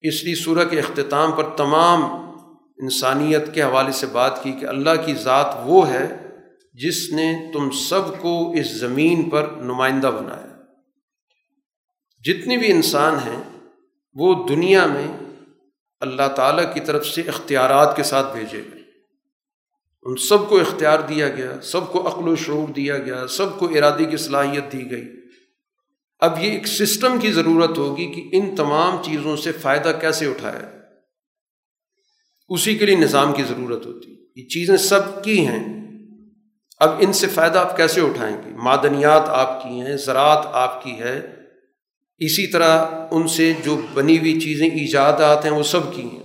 اس 0.00 0.24
لیے 0.24 0.34
سورہ 0.34 0.64
کے 0.64 0.78
اختتام 0.78 1.32
پر 1.32 1.56
تمام 1.56 2.27
انسانیت 2.80 3.54
کے 3.54 3.62
حوالے 3.62 3.92
سے 3.92 4.06
بات 4.06 4.42
کی 4.42 4.52
کہ 4.52 4.66
اللہ 4.66 4.90
کی 5.06 5.14
ذات 5.14 5.56
وہ 5.64 5.88
ہے 5.88 6.16
جس 6.72 7.10
نے 7.12 7.50
تم 7.52 7.70
سب 7.70 8.20
کو 8.20 8.52
اس 8.52 8.78
زمین 8.78 9.30
پر 9.30 9.46
نمائندہ 9.56 10.06
بنایا۔ 10.06 10.56
جتنے 12.24 12.56
بھی 12.56 12.72
انسان 12.72 13.14
ہیں، 13.14 13.42
وہ 14.14 14.48
دنیا 14.48 14.86
میں 14.86 15.06
اللہ 16.00 16.28
تعالیٰ 16.36 16.74
کی 16.74 16.80
طرف 16.80 17.06
سے 17.06 17.20
اختیارات 17.20 17.96
کے 17.96 18.02
ساتھ 18.02 18.36
بھیجے 18.36 18.58
گئے۔ 18.58 18.82
ان 20.02 20.16
سب 20.16 20.48
کو 20.48 20.60
اختیار 20.60 20.98
دیا 20.98 21.28
گیا، 21.28 21.60
سب 21.60 21.92
کو 21.92 22.08
عقل 22.08 22.28
و 22.28 22.36
شعور 22.36 22.68
دیا 22.68 22.98
گیا، 22.98 23.26
سب 23.26 23.58
کو 23.58 23.66
ارادی 23.66 24.04
کی 24.04 24.16
صلاحیت 24.16 24.72
دی 24.72 24.90
گئی۔ 24.90 25.08
اب 26.20 26.44
یہ 26.44 26.50
ایک 26.50 26.66
سسٹم 26.66 27.20
کی 27.20 27.32
ضرورت 27.32 27.78
ہوگی 27.78 28.06
کہ 28.12 28.28
ان 28.32 28.56
تمام 28.56 29.02
چیزوں 29.02 29.36
سے 29.36 29.52
فائدہ 29.52 29.92
کیسے 30.00 30.26
اٹھایا 30.26 30.77
اسی 32.48 32.78
کے 32.78 32.86
لیے 32.86 32.96
نظام 32.96 33.32
کی 33.32 33.42
ضرورت 33.42 33.86
ہوتی 33.86 34.18
یہ 34.36 34.48
چیزیں 34.48 34.76
سب 34.76 35.24
کی 35.24 35.46
ہیں۔ 35.46 35.88
اب 36.78 36.90
ان 37.00 37.12
سے 37.12 37.26
فائدہ 37.26 37.58
آپ 37.58 37.76
کیسے 37.76 38.00
اٹھائیں 38.00 38.36
گے؟ 38.36 38.50
معدنیات 38.50 39.28
آپ 39.28 39.62
کی 39.62 39.68
ہیں، 39.68 39.96
زراعت 39.96 40.46
آپ 40.46 40.84
کی 40.84 40.92
ہے۔ 40.92 41.34
اسی 42.18 42.46
طرح 42.46 42.86
ان 43.10 43.28
سے 43.28 43.52
جو 43.64 43.80
بنی 43.94 44.18
ہوئی 44.18 44.40
چیزیں، 44.40 44.68
ایجادات 44.68 45.44
ہیں، 45.44 45.52
وہ 45.52 45.62
سب 45.62 45.94
کی 45.94 46.02
ہیں۔ 46.02 46.22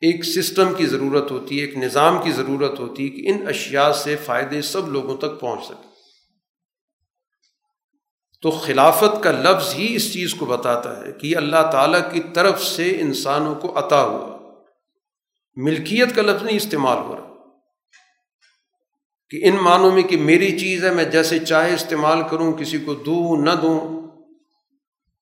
ایک 0.00 0.24
سسٹم 0.24 0.74
کی 0.74 0.86
ضرورت 0.86 1.30
ہوتی 1.30 1.60
ہے، 1.60 1.64
ایک 1.64 1.76
نظام 1.76 2.22
کی 2.22 2.32
ضرورت 2.32 2.80
ہوتی 2.80 3.04
ہے 3.04 3.08
کہ 3.08 3.28
ان 3.28 3.48
اشیاء 3.48 3.92
سے 3.92 4.16
فائدے 4.16 4.62
سب 4.62 4.88
لوگوں 4.88 5.16
تک 5.16 5.40
پہنچ 5.40 5.64
سکیں۔ 5.64 5.90
تو 8.42 8.50
خلافت 8.50 9.22
کا 9.22 9.32
لفظ 9.32 9.74
ہی 9.74 9.94
اس 9.94 10.12
چیز 10.12 10.34
کو 10.34 10.46
بتاتا 10.46 11.06
ہے 11.06 11.12
کہ 11.12 11.26
یہ 11.26 11.36
اللہ 11.36 11.70
تعالیٰ 11.72 12.12
کی 12.12 12.20
طرف 12.34 12.62
سے 12.62 13.00
انسانوں 13.00 13.54
کو 13.54 13.78
عطا 13.78 14.02
ہوا۔ 14.02 14.33
ملکیت 15.56 16.16
کا 16.16 16.22
لفظ 16.22 16.42
نہیں 16.42 16.56
استعمال 16.56 16.98
ہو 16.98 17.16
رہا۔ 17.16 17.34
کہ 19.30 19.48
ان 19.48 19.56
معنوں 19.56 19.92
میں 19.92 20.02
کہ 20.02 20.16
میری 20.16 20.58
چیز 20.58 20.84
ہے، 20.84 20.94
میں 20.94 21.04
جیسے 21.04 21.38
چاہے 21.38 21.74
استعمال 21.74 22.18
کروں، 22.30 22.52
کسی 22.52 22.78
کو 22.78 22.94
دوں، 22.94 23.44
نہ 23.44 23.50
دوں۔ 23.50 24.04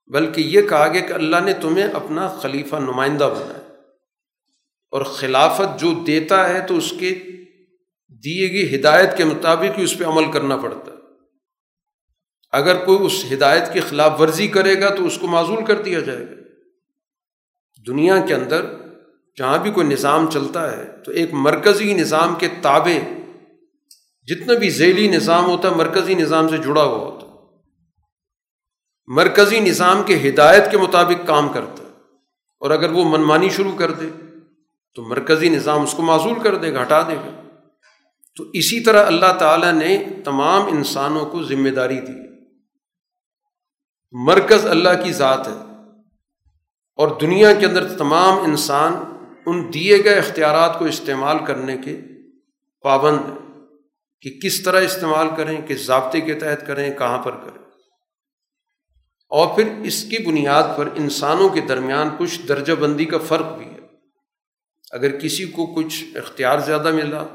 بلکہ 0.06 0.40
یہ 0.40 0.62
کہا 0.62 0.88
گیا 0.88 1.00
کہ 1.00 1.12
اللہ 1.12 1.36
نے 1.44 1.52
تمہیں 1.52 1.84
اپنا 1.84 2.28
خلیفہ 2.28 2.76
نمائندہ 2.76 3.24
بنایا۔ 3.24 3.80
اور 4.90 5.02
خلافت 5.02 5.80
جو 5.80 6.04
دیتا 6.06 6.48
ہے 6.48 6.66
تو 6.66 6.76
اس 6.76 6.92
کے 7.00 7.10
دیے 8.08 8.52
گئی 8.52 8.76
ہدایت 8.76 9.16
کے 9.16 9.24
مطابق 9.24 9.78
ہی 9.78 9.84
اس 9.84 9.98
پہ 9.98 10.04
عمل 10.04 10.32
کرنا 10.32 10.56
پڑتا 10.56 10.92
ہے۔ 10.92 10.96
اگر 12.52 12.84
کوئی 12.84 13.06
اس 13.06 13.24
ہدایت 13.32 13.72
کی 13.72 13.80
خلاف 13.80 14.20
ورزی 14.20 14.48
کرے 14.48 14.80
گا 14.80 14.94
تو 14.94 15.06
اس 15.06 15.18
کو 15.20 15.26
معذول 15.26 15.64
کر 15.64 15.82
دیا 15.82 16.00
جائے 16.00 16.26
گا۔ 16.26 16.34
دنیا 17.86 18.26
کے 18.26 18.34
اندر 18.34 18.81
جہاں 19.38 19.58
بھی 19.58 19.70
کوئی 19.70 19.86
نظام 19.86 20.30
چلتا 20.30 20.76
ہے، 20.76 20.84
تو 21.04 21.12
ایک 21.12 21.28
مرکزی 21.32 21.94
نظام 21.94 22.34
کے 22.34 22.48
تابع، 22.62 23.12
جتنا 24.22 24.54
بھی 24.54 24.70
ذیلی 24.70 25.08
نظام 25.08 25.44
ہوتا 25.44 25.70
ہے، 25.70 25.74
مرکزی 25.74 26.14
نظام 26.14 26.48
سے 26.48 26.56
جڑا 26.58 26.82
ہوا 26.82 26.98
ہوتا 26.98 27.26
ہے۔ 27.26 27.32
مرکزی 29.06 29.60
نظام 29.60 30.02
کے 30.02 30.28
ہدایت 30.28 30.70
کے 30.70 30.78
مطابق 30.78 31.26
کام 31.26 31.48
کرتا 31.48 31.84
ہے۔ 31.84 31.88
اور 32.60 32.70
اگر 32.70 32.90
وہ 32.90 33.04
منمانی 33.04 33.48
شروع 33.48 33.72
کر 33.78 33.90
دے، 33.90 34.06
تو 34.94 35.02
مرکزی 35.02 35.48
نظام 35.48 35.82
اس 35.82 35.94
کو 35.96 36.02
معذول 36.02 36.42
کر 36.42 36.54
دے 36.54 36.72
گا، 36.72 36.82
ہٹا 36.82 37.02
دے 37.02 37.16
گا۔ 37.16 37.42
تو 38.36 38.44
اسی 38.52 38.80
طرح 38.80 39.06
اللہ 39.06 39.32
تعالیٰ 39.38 39.72
نے 39.72 40.04
تمام 40.24 40.66
انسانوں 40.66 41.26
کو 41.26 41.42
ذمہ 41.42 41.68
داری 41.68 42.00
دی۔ 42.00 42.12
مرکز 44.12 44.66
اللہ 44.66 44.88
کی 45.04 45.12
ذات 45.12 45.48
ہے۔ 45.48 45.72
اور 46.96 47.20
دنیا 47.20 47.54
کے 47.54 47.66
اندر 47.66 47.98
تمام 47.98 48.38
انسان 48.38 49.11
ان 49.46 49.70
دیے 49.74 50.04
گئے 50.04 50.18
اختیارات 50.18 50.78
کو 50.78 50.84
استعمال 50.84 51.36
کرنے 51.46 51.76
کے 51.84 52.00
پابند 52.82 53.18
ہیں 53.18 53.60
کہ 54.20 54.40
کس 54.42 54.62
طرح 54.62 54.80
استعمال 54.80 55.26
کریں، 55.36 55.60
کس 55.68 55.86
ضابطے 55.86 56.20
کے 56.20 56.34
تحت 56.34 56.66
کریں، 56.66 56.98
کہاں 56.98 57.22
پر 57.22 57.30
کریں۔ 57.30 57.64
اور 59.28 59.56
پھر 59.56 59.72
اس 59.84 60.04
کی 60.04 60.18
بنیاد 60.18 60.62
پر 60.76 60.88
انسانوں 60.94 61.48
کے 61.48 61.60
درمیان 61.60 62.08
کچھ 62.18 62.46
درجہ 62.48 62.72
بندی 62.72 63.04
کا 63.04 63.18
فرق 63.18 63.58
بھی 63.58 63.66
ہے۔ 63.66 63.78
اگر 64.90 65.18
کسی 65.18 65.46
کو 65.46 65.66
کچھ 65.66 66.04
اختیار 66.16 66.58
زیادہ 66.58 66.92
ملا 66.92 67.26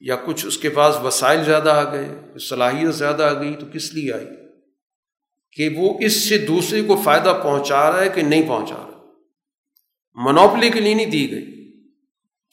یا 0.00 0.16
کچھ 0.26 0.46
اس 0.46 0.58
کے 0.58 0.68
پاس 0.68 0.96
وسائل 1.04 1.44
زیادہ 1.44 1.70
آ 1.70 1.92
گئے، 1.92 2.38
صلاحیت 2.38 2.94
زیادہ 2.94 3.22
آ 3.22 3.42
گئی 3.42 3.54
تو 3.54 3.66
کس 3.72 3.94
لیے 3.94 4.12
آئی؟ 4.12 4.26
کہ 5.52 5.68
وہ 5.76 5.98
اس 6.00 6.28
سے 6.28 6.38
دوسرے 6.38 6.82
کو 6.82 7.02
فائدہ 7.04 7.40
پہنچا 7.42 7.92
رہا 7.92 8.00
ہے 8.00 8.08
کہ 8.08 8.22
نہیں 8.22 8.48
پہنچا 8.48 8.74
رہا 8.74 8.97
منوپلی 10.14 10.70
کے 10.70 10.80
لیے 10.80 10.94
نہیں 10.94 11.06
دی 11.06 11.30
گئی۔ 11.30 11.72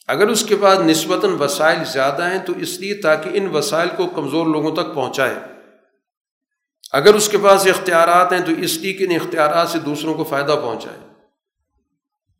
اگر 0.07 0.27
اس 0.27 0.45
کے 0.45 0.55
پاس 0.61 0.79
نسبتاً 0.79 1.31
وسائل 1.39 1.77
زیادہ 1.93 2.29
ہیں 2.31 2.39
تو 2.45 2.53
اس 2.57 2.79
لیے 2.79 2.93
تاکہ 2.93 3.29
ان 3.33 3.47
وسائل 3.55 3.89
کو 3.97 4.07
کمزور 4.07 4.47
لوگوں 4.47 4.75
تک 4.75 4.95
پہنچائے۔ 4.95 5.35
اگر 6.91 7.13
اس 7.13 7.29
کے 7.29 7.37
پاس 7.37 7.67
اختیارات 7.67 8.33
ہیں 8.33 8.39
تو 8.39 8.51
اس 8.51 8.77
لیے 8.77 8.93
کہ 8.93 9.03
ان 9.03 9.15
اختیارات 9.15 9.69
سے 9.69 9.79
دوسروں 9.79 10.13
کو 10.13 10.23
فائدہ 10.23 10.55
پہنچائے۔ 10.61 10.97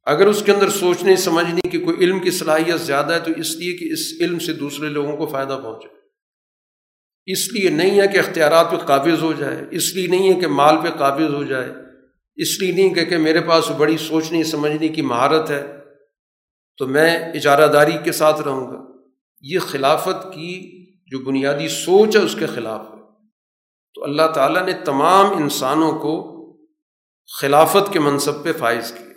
اگر 0.06 0.28
اس 0.28 0.44
کے 0.46 0.52
اندر 0.52 0.70
سوچنے، 0.70 1.16
سمجھنے 1.16 1.70
کی 1.70 1.78
کوئی 1.78 1.98
علم 1.98 2.20
کی 2.20 2.32
صلاحیت 2.32 2.82
زیادہ 2.82 3.14
ہے 3.14 3.20
تو 3.20 3.32
اس 3.38 3.56
لیے 3.56 3.78
کہ 3.78 3.94
اس 3.94 4.22
علم 4.22 4.40
سے 4.40 4.54
دوسرے 4.54 4.90
لوگوں 4.90 5.18
کو 5.18 5.26
فائدہ 5.26 5.60
پہنچے 5.64 5.88
اس 7.26 7.54
لیے 7.54 7.70
نہیں 7.70 8.02
ہے 8.02 8.08
کہ 8.08 8.20
اختیارات 8.20 8.72
پہ 8.72 8.76
قابض 8.76 9.24
ہو 9.24 9.34
جائے، 9.34 9.58
اس 9.72 9.96
لیے 9.96 10.08
نہیں 10.08 10.34
ہے 10.34 10.40
کہ 10.40 10.48
مال 10.48 10.78
پہ 10.84 10.88
قابض 10.98 11.34
ہو 11.34 11.44
جائے۔ 11.44 11.85
اس 12.36 12.60
لیے 12.60 12.72
نہیں 12.72 12.94
کہ 12.94 13.06
کہ 13.06 13.18
میرے 13.18 13.42
پاس 13.42 13.72
بڑی 13.72 13.98
سوچنے 13.98 14.44
سمجھنے 14.44 14.88
کی 14.88 15.02
مہارت 15.02 15.50
ہے، 15.50 15.78
تو 16.78 16.88
میں 16.88 17.18
اجارہ 17.18 17.68
داری 17.68 17.98
کے 18.04 18.12
ساتھ 18.12 18.42
رہوں 18.42 18.72
گا۔ 18.72 18.82
یہ 19.42 19.60
خلافت 19.60 20.34
کی 20.34 20.86
جو 21.06 21.20
بنیادی 21.20 21.68
سوچ 21.68 22.16
ہے، 22.16 22.22
اس 22.22 22.36
کے 22.40 22.46
خلاف 22.46 22.82
ہے۔ 22.82 22.96
تو 23.94 24.04
اللہ 24.04 24.28
تعالیٰ 24.34 24.66
نے 24.66 24.74
تمام 24.74 25.38
انسانوں 25.38 26.00
کو 26.00 26.36
خلافت 27.42 27.94
کے 27.94 28.00
منصب 28.00 28.44
پہ 28.44 28.52
فائز 28.54 28.92
کیا 28.92 29.08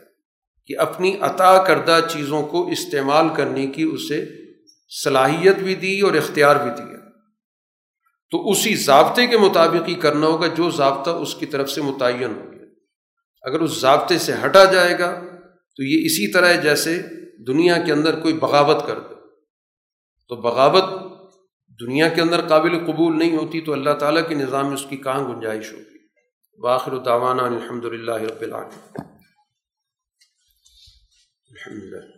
کہ 0.66 0.78
اپنی 0.78 1.16
عطا 1.20 1.62
کردہ 1.62 2.00
چیزوں 2.10 2.42
کو 2.42 2.68
استعمال 2.68 3.26
کرنے 3.36 3.66
کی 3.66 3.82
اسے 3.82 4.24
صلاحیت 5.04 5.56
بھی 5.56 5.74
دی 5.74 6.00
اور 6.00 6.14
اختیار 6.14 6.56
بھی 6.56 6.70
دیا۔ 6.70 6.98
تو 8.30 8.50
اسی 8.50 8.74
ضابطے 8.74 9.26
کے 9.26 9.38
مطابق 9.38 9.88
ہی 9.88 9.94
کرنا 9.94 10.26
ہوگا، 10.26 10.46
جو 10.46 10.70
ضابطہ 10.70 11.10
اس 11.10 11.34
کی 11.34 11.46
طرف 11.46 11.70
سے 11.70 11.82
متعین 11.82 12.34
ہو۔ 12.36 12.47
اگر 13.48 13.60
اس 13.60 13.80
ضابطے 13.80 14.18
سے 14.18 14.32
ہٹا 14.44 14.64
جائے 14.64 14.98
گا، 14.98 15.20
تو 15.76 15.82
یہ 15.82 16.04
اسی 16.04 16.32
طرح 16.32 16.46
ہے 16.46 16.56
جیسے 16.56 17.02
دنیا 17.46 17.82
کے 17.82 17.92
اندر 17.92 18.20
کوئی 18.20 18.34
بغاوت 18.34 18.86
کر 18.86 19.00
دے۔ 19.00 19.14
تو 20.28 20.36
بغاوت 20.36 20.84
دنیا 21.80 22.08
کے 22.08 22.20
اندر 22.20 22.48
قابل 22.48 22.86
قبول 22.86 23.18
نہیں 23.18 23.36
ہوتی 23.36 23.60
تو 23.60 23.72
اللہ 23.72 23.90
تعالیٰ 23.90 24.28
کے 24.28 24.34
نظام 24.34 24.66
میں 24.66 24.74
اس 24.74 24.86
کی 24.88 24.96
کہاں 24.96 25.34
گنجائش 25.34 25.72
ہوگی؟ 25.72 25.98
باخر 26.62 26.92
الدوانہ 26.92 27.42
الحمد 27.42 27.84
للہ 27.84 28.14
رب 28.14 28.40
العالمین۔ 28.40 29.00
الحمد 31.50 31.82
للہ 31.82 32.17